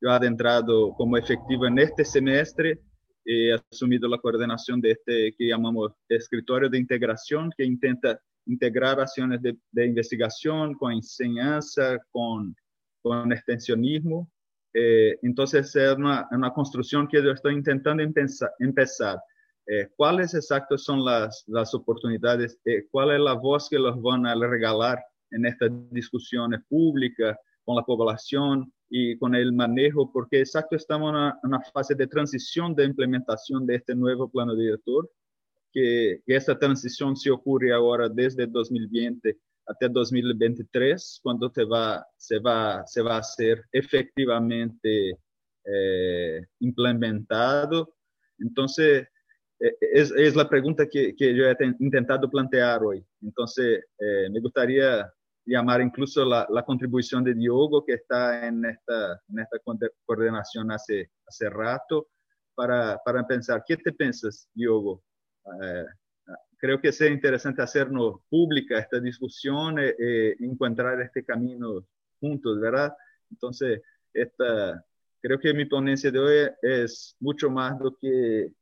[0.00, 2.80] yo he adentrado como efectivo en este semestre,
[3.24, 9.40] he asumido la coordinación de este que llamamos escritorio de integración, que intenta integrar acciones
[9.40, 12.54] de, de investigación con enseñanza, con,
[13.02, 14.28] con extensionismo.
[14.74, 18.50] Eh, entonces, es una, una, construcción que yo estoy intentando empezar.
[18.58, 19.18] empezar.
[19.66, 22.58] Eh, ¿Cuáles exactos son las, las oportunidades?
[22.64, 24.98] Eh, ¿Cuál es la voz que los van a regalar
[25.30, 28.72] en estas discusiones públicas con la población?
[28.96, 33.74] y con el manejo, porque exacto estamos en una, fase de transición de implementación de
[33.74, 35.10] este nuevo plano director,
[35.72, 39.36] que, que esta transición se ocurre ahora desde 2020
[39.66, 45.18] hasta 2023, cuando te va, se, va, se va a ser efectivamente
[45.64, 47.94] eh, implementado.
[48.38, 49.06] Entonces,
[49.58, 53.04] es, es la pregunta que, que yo he intentado plantear hoy.
[53.22, 55.10] Entonces, eh, me gustaría
[55.46, 59.58] llamar incluso la, la, contribución de Diogo, que está en esta, en esta
[60.04, 62.08] coordinación hace, hace rato,
[62.54, 65.02] para, para pensar, ¿qué te piensas, Diogo?
[65.62, 65.84] Eh,
[66.58, 71.84] creo que sería interesante hacernos pública esta discusión e, e encontrar este camino
[72.20, 72.92] juntos, ¿verdad?
[73.30, 73.80] Entonces,
[74.12, 74.84] esta,
[75.20, 78.52] creo que mi ponencia de hoy es mucho más do que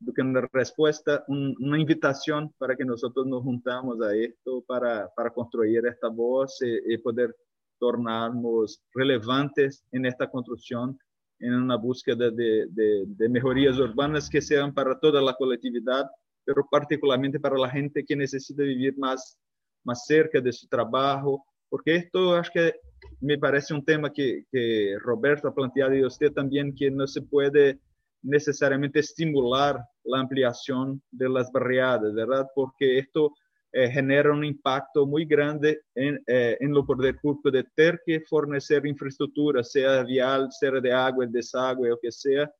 [0.00, 5.08] do que una respuesta, un, una invitación para que nosotros nos juntamos a esto, para,
[5.16, 7.34] para construir esta voz y, y, poder
[7.80, 10.98] tornarnos relevantes en esta construcción,
[11.40, 16.08] en una búsqueda de, de, de, mejorías urbanas que sean para toda la colectividad,
[16.48, 19.38] pero particularmente para la gente que necesita vivir más,
[19.84, 22.72] más cerca de su trabajo, porque esto acho que
[23.20, 27.20] me parece un tema que, que Roberto ha planteado y usted también, que no se
[27.20, 27.78] puede
[28.22, 32.46] necesariamente estimular la ampliación de las barriadas, ¿verdad?
[32.54, 33.34] Porque esto
[33.70, 38.22] eh, genera un impacto muy grande en, eh, en lo poder público de tener que
[38.22, 42.50] fornecer infraestructura, sea vial, sea de agua, desagüe o que sea.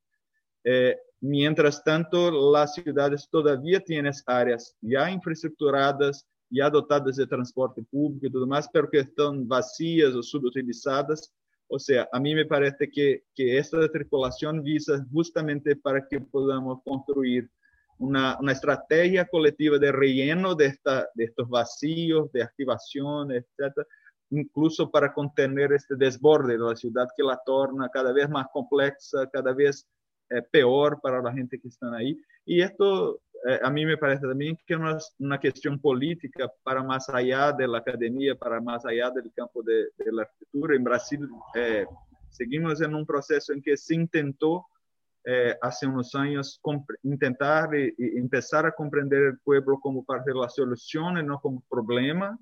[0.62, 8.26] Eh, mientras tanto, las ciudades todavía tienen áreas ya infraestructuradas, ya dotadas de transporte público
[8.26, 11.32] y todo más, pero que están vacías o subutilizadas
[11.68, 16.82] o sea, a mí me parece que, que esta tripulación visa justamente para que podamos
[16.82, 17.50] construir
[17.98, 23.74] una, una, estrategia colectiva de relleno de, esta, de estos vacíos, de activación, etc.,
[24.30, 28.96] incluso para contener este desborde de la ciudad que la torna cada vez más compleja,
[29.32, 29.86] cada vez
[30.30, 32.18] eh, peor para la gente que está ahí.
[32.44, 37.08] Y esto eh, a mí me parece también que es una cuestión política para más
[37.08, 40.74] allá de la academia, para más allá del campo de, de la arquitectura.
[40.74, 41.86] En Brasil eh,
[42.30, 44.66] seguimos en un proceso en que se intentó
[45.24, 46.60] eh, hace unos años
[47.02, 51.38] intentar y, y, empezar a comprender el pueblo como parte de la solución y no
[51.40, 52.36] como problema.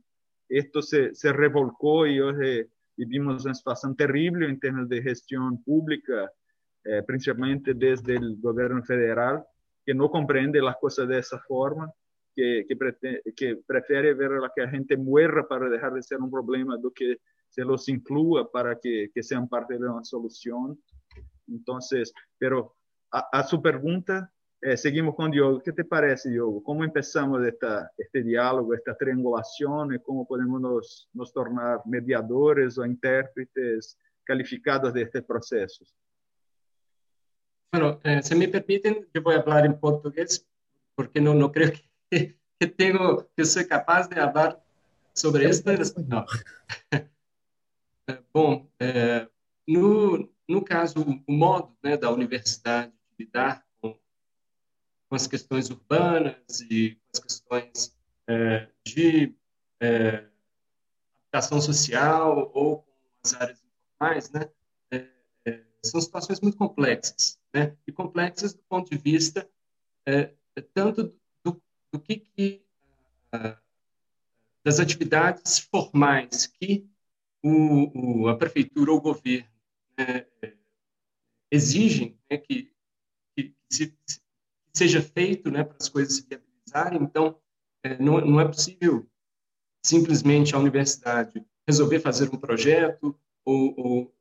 [0.48, 6.30] Esto se, se revolcó y hoy vivimos una situación terrible en términos de gestión pública,
[6.88, 9.44] eh, principalmente desde el gobierno federal
[9.84, 11.90] que no comprende las cosas de esa forma,
[12.34, 12.66] que,
[13.66, 17.18] prefiere ver a que la gente muera para dejar de ser un problema do que
[17.48, 20.78] se los incluya para que, sean parte de una solución.
[21.48, 22.74] Entonces, pero
[23.10, 25.60] a, su pregunta, eh, seguimos con Diogo.
[25.62, 26.62] ¿Qué te parece, Diogo?
[26.62, 29.98] ¿Cómo empezamos esta, este diálogo, esta triangulación?
[30.04, 35.94] ¿Cómo podemos nos, nos tornar mediadores o intérpretes calificados de estos procesos?
[37.72, 40.46] Bueno, eh, si me permiten, yo voy a hablar en portugués
[40.94, 41.72] porque no, no creo
[42.10, 44.62] que, que tengo, que soy capaz de hablar
[45.12, 45.70] sobre esto.
[45.70, 46.26] en español.
[48.32, 49.28] Bom, é,
[49.66, 53.98] no, no caso, o modo né, da universidade de lidar com,
[55.08, 57.96] com as questões urbanas e com as questões
[58.28, 59.34] é, de
[59.80, 60.28] é,
[61.22, 62.92] habitação social ou com
[63.24, 64.48] as áreas informais, né,
[65.90, 67.76] são situações muito complexas, né?
[67.86, 69.48] E complexas do ponto de vista
[70.06, 70.32] é,
[70.74, 71.60] tanto do,
[71.92, 72.62] do que, que
[73.34, 73.56] uh,
[74.64, 76.88] das atividades formais que
[77.42, 79.48] o, o, a prefeitura ou o governo
[79.96, 80.26] né,
[81.50, 82.72] exigem né, que,
[83.36, 83.96] que, se,
[84.72, 87.02] seja feito né, para as coisas se viabilizarem.
[87.02, 87.38] Então,
[87.82, 89.08] é, não, não é possível
[89.84, 94.15] simplesmente a universidade resolver fazer um projeto ou, ou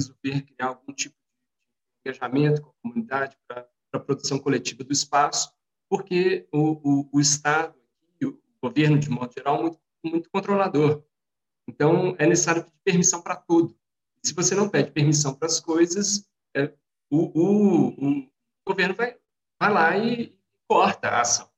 [0.00, 5.52] resolver criar algum tipo de engajamento com a comunidade para a produção coletiva do espaço,
[5.88, 7.74] porque o, o, o Estado
[8.20, 11.04] e o governo, de modo geral, é muito, muito controlador.
[11.68, 13.76] Então, é necessário pedir permissão para tudo.
[14.24, 16.72] Se você não pede permissão para as coisas, é,
[17.10, 18.30] o, o,
[18.66, 19.16] governo vai,
[19.60, 20.38] vai lá e
[20.68, 21.50] corta a ação,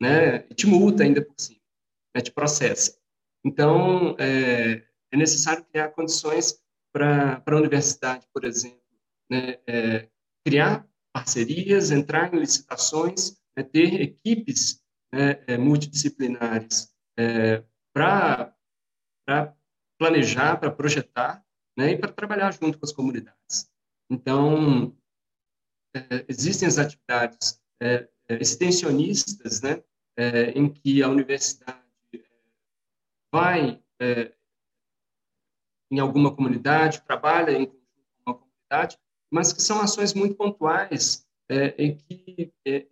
[0.00, 0.46] né?
[0.48, 1.60] E te multa ainda por cima,
[2.14, 2.20] né?
[2.20, 2.98] te processa.
[3.44, 6.60] Então, é, é necessário criar condições
[6.92, 8.80] para a universidade, por exemplo,
[9.30, 10.08] né, é,
[10.44, 18.54] criar parcerias, entrar em licitações, né, ter equipes né, é, multidisciplinares é, para
[19.98, 21.44] planejar, para projetar
[21.76, 23.70] né, e para trabalhar junto com as comunidades.
[24.10, 24.96] Então,
[25.94, 29.82] é, existem as atividades é, é, extensionistas, né,
[30.54, 31.80] em que a universidade
[33.32, 33.82] vai
[35.90, 37.72] em alguma comunidade, trabalha em
[38.26, 38.98] uma comunidade,
[39.30, 42.86] mas que são ações muito pontuais é, e que, é,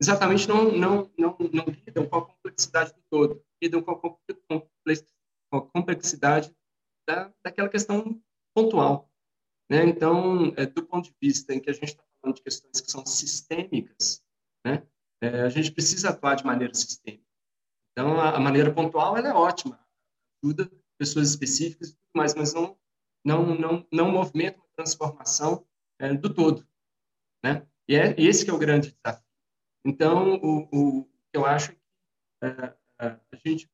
[0.00, 3.90] exatamente não, não, não, não lidam com a complexidade do todo, lidam com
[5.52, 6.54] a complexidade
[7.06, 8.20] da, daquela questão
[8.54, 9.10] pontual.
[9.70, 9.84] Né?
[9.84, 12.90] Então, é, do ponto de vista em que a gente está falando de questões que
[12.90, 14.22] são sistêmicas,
[14.64, 14.86] né?
[15.22, 17.24] É, a gente precisa atuar de maneira sistêmica.
[17.92, 19.78] Então, a, a maneira pontual ela é ótima,
[20.42, 20.70] ajuda
[21.00, 22.78] pessoas específicas, mas, mas não,
[23.24, 25.66] não, não, não movimenta uma transformação
[25.98, 26.66] é, do todo,
[27.42, 27.66] né?
[27.88, 29.26] E é esse que é o grande desafio.
[29.82, 31.80] Então, o, o eu acho que
[32.42, 33.70] é, é, a gente,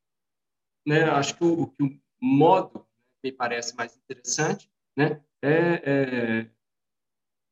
[0.86, 2.86] né, acho que o, que o modo
[3.24, 6.50] me parece mais interessante, né, é, é,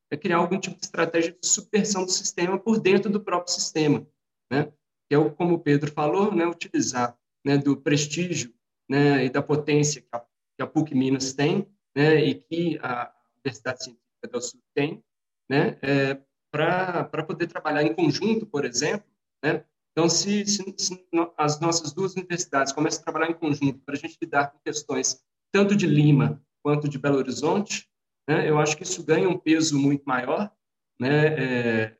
[0.09, 4.07] é, criar algum tipo de estratégia de subversão do sistema por dentro do próprio sistema,
[4.49, 4.71] né,
[5.09, 8.54] que é o, como o Pedro falou, né, utilizar né, do prestígio
[8.89, 13.11] né, e da potência que a, que a PUC Minas tem, né, e que a
[13.37, 15.03] Universidade Científica do Sul tem,
[15.49, 16.17] né, é,
[16.51, 19.07] para poder trabalhar em conjunto, por exemplo,
[19.43, 21.07] né, então, se, se, se,
[21.37, 25.23] as nossas duas universidades começam a trabalhar em conjunto para a gente lidar com questões
[25.53, 27.89] tanto de Lima quanto de Belo Horizonte,
[28.27, 30.51] né, eu acho que isso ganha um peso muito maior,
[30.99, 31.97] né, é,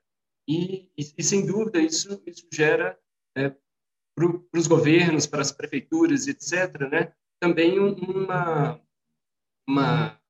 [0.48, 3.00] e, e, e, sem dúvida, isso, isso gera
[3.38, 3.56] é,
[4.16, 8.80] para os governos, para as prefeituras, etc., né, também uma,
[9.68, 10.22] uma,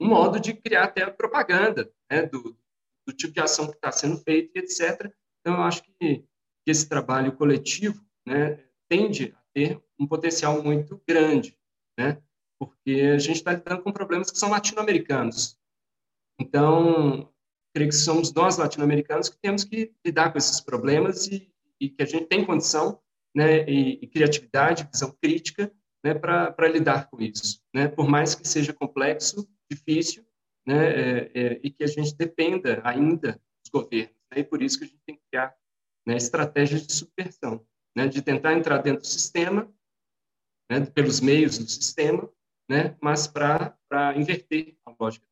[0.00, 2.56] um modo de criar até propaganda né, do,
[3.06, 5.12] do tipo de ação que está sendo feita, etc.
[5.40, 6.24] Então, eu acho que
[6.64, 11.56] que esse trabalho coletivo né, tende a ter um potencial muito grande,
[11.98, 12.22] né?
[12.58, 15.58] porque a gente está lidando com problemas que são latino-americanos.
[16.40, 17.28] Então,
[17.74, 22.02] creio que somos nós, latino-americanos, que temos que lidar com esses problemas e, e que
[22.02, 23.00] a gente tem condição
[23.34, 25.72] né, e, e criatividade, visão crítica
[26.04, 27.62] né, para lidar com isso.
[27.74, 27.88] Né?
[27.88, 30.24] Por mais que seja complexo, difícil,
[30.66, 34.14] né, é, é, e que a gente dependa ainda dos governos.
[34.30, 34.40] Né?
[34.40, 35.54] E por isso que a gente tem que criar
[36.06, 37.64] né, estratégias de subversão,
[37.96, 39.72] né, de tentar entrar dentro do sistema,
[40.70, 42.28] né, pelos meios do sistema,
[42.68, 43.76] né, mas para
[44.16, 45.26] inverter a lógica.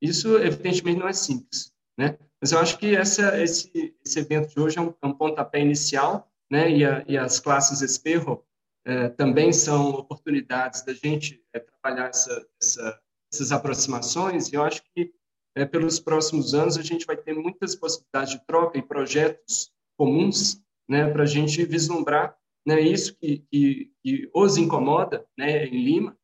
[0.00, 2.18] Isso, evidentemente, não é simples, né?
[2.40, 5.60] mas eu acho que essa, esse, esse evento de hoje é um, é um pontapé
[5.60, 8.44] inicial, né, e, a, e as classes Esperro
[8.84, 13.00] é, também são oportunidades da gente é, trabalhar essa, essa,
[13.32, 15.12] essas aproximações, e eu acho que
[15.56, 20.62] é, pelos próximos anos, a gente vai ter muitas possibilidades de troca e projetos comuns
[20.88, 26.16] né, para a gente vislumbrar né, isso que, que, que, os incomoda né, em Lima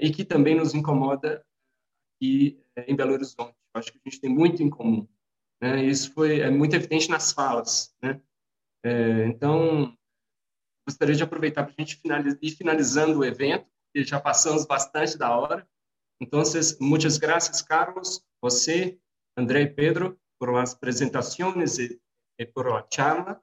[0.00, 1.44] e que também nos incomoda
[2.16, 3.54] aqui em Belo Horizonte.
[3.76, 5.06] Eu acho que a gente tem muito em comum.
[5.60, 5.84] Né?
[5.84, 7.94] Isso foi é muito evidente nas falas.
[8.02, 8.20] Né?
[8.82, 9.94] É, então,
[10.88, 15.18] gostaria de aproveitar para a gente finalizar, ir finalizando o evento, porque já passamos bastante
[15.18, 15.68] da hora.
[16.20, 16.42] Então,
[16.80, 18.24] muitas graças, Carlos.
[18.42, 18.98] José,
[19.36, 22.00] André y Pedro por las presentaciones y,
[22.38, 23.42] y por la charla.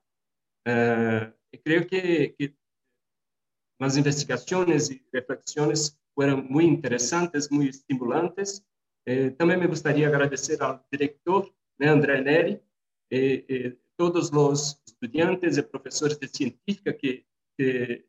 [0.67, 1.31] Uh,
[1.63, 2.55] creo que, que,
[3.79, 8.65] las investigaciones y reflexiones fueron muy interesantes, muy estimulantes.
[9.05, 12.61] Eh, también me gustaría agradecer al director, né, André Neri,
[13.09, 18.07] y, todos los estudiantes y profesores de científica que, que,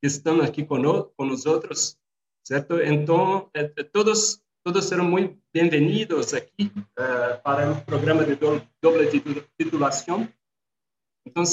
[0.00, 0.82] que están aquí con,
[1.14, 2.00] con nosotros,
[2.42, 2.80] ¿cierto?
[2.80, 9.08] Entonces, eh, todos todos serão muito bem-vindos aqui uh, para o programa de doble
[9.56, 10.28] titulação.
[11.24, 11.44] Então,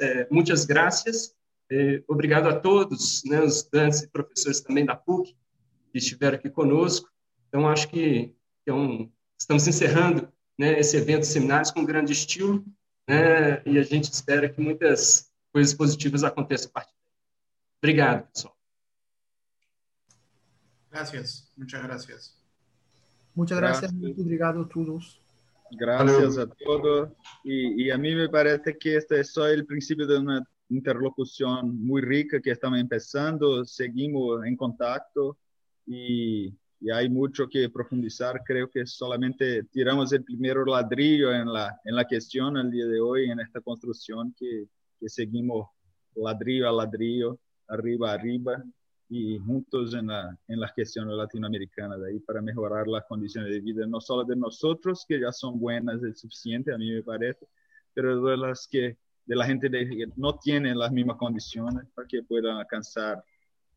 [0.00, 1.32] eh, muitas graças.
[1.70, 5.36] Eh, obrigado a todos, né, os estudantes e professores também da PUC
[5.92, 7.08] que estiveram aqui conosco.
[7.46, 8.34] Então, acho que,
[8.72, 12.64] um, estamos encerrando né, esse evento seminários com grande estilo,
[13.08, 17.12] né, e a gente espera que muitas coisas positivas aconteçam a partir daí.
[17.82, 18.56] Obrigado, pessoal.
[20.90, 22.42] Gracias, muchas gracias.
[23.34, 24.18] Muchas gracias, gracias.
[24.18, 25.20] obrigado a todos.
[25.72, 27.10] Gracias a todos.
[27.44, 31.78] Y, y, a mí me parece que este es solo el principio de una interlocución
[31.84, 33.64] muy rica que estamos empezando.
[33.64, 35.36] Seguimos en contacto
[35.86, 38.42] y, y, hay mucho que profundizar.
[38.44, 43.00] Creo que solamente tiramos el primer ladrillo en la, en la cuestión el día de
[43.00, 44.66] hoy, en esta construcción que,
[44.98, 45.68] que seguimos
[46.14, 47.38] ladrillo a ladrillo,
[47.68, 48.64] arriba a arriba
[49.08, 53.60] y juntos en la, en la gestión latinoamericana de ahí para mejorar las condiciones de
[53.60, 57.46] vida, no solo de nosotros, que ya son buenas, es suficiente, a mí me parece,
[57.94, 62.22] pero de las que, de la gente que no tiene las mismas condiciones para que
[62.22, 63.22] puedan alcanzar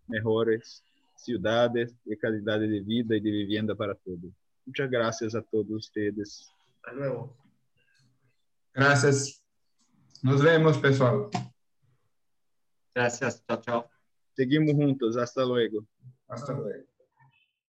[0.07, 0.83] mejores
[1.23, 4.31] ciudades de calidad de vida y de vivienda para todos.
[4.65, 6.51] Muchas gracias a todos ustedes.
[6.75, 7.35] Hasta luego.
[8.73, 9.43] Gracias.
[10.21, 11.29] Nos vemos, pessoal.
[12.93, 13.43] Gracias.
[13.45, 13.89] Chao, chao.
[14.33, 15.17] Seguimos juntos.
[15.17, 15.85] Hasta luego.
[16.27, 16.88] Hasta luego.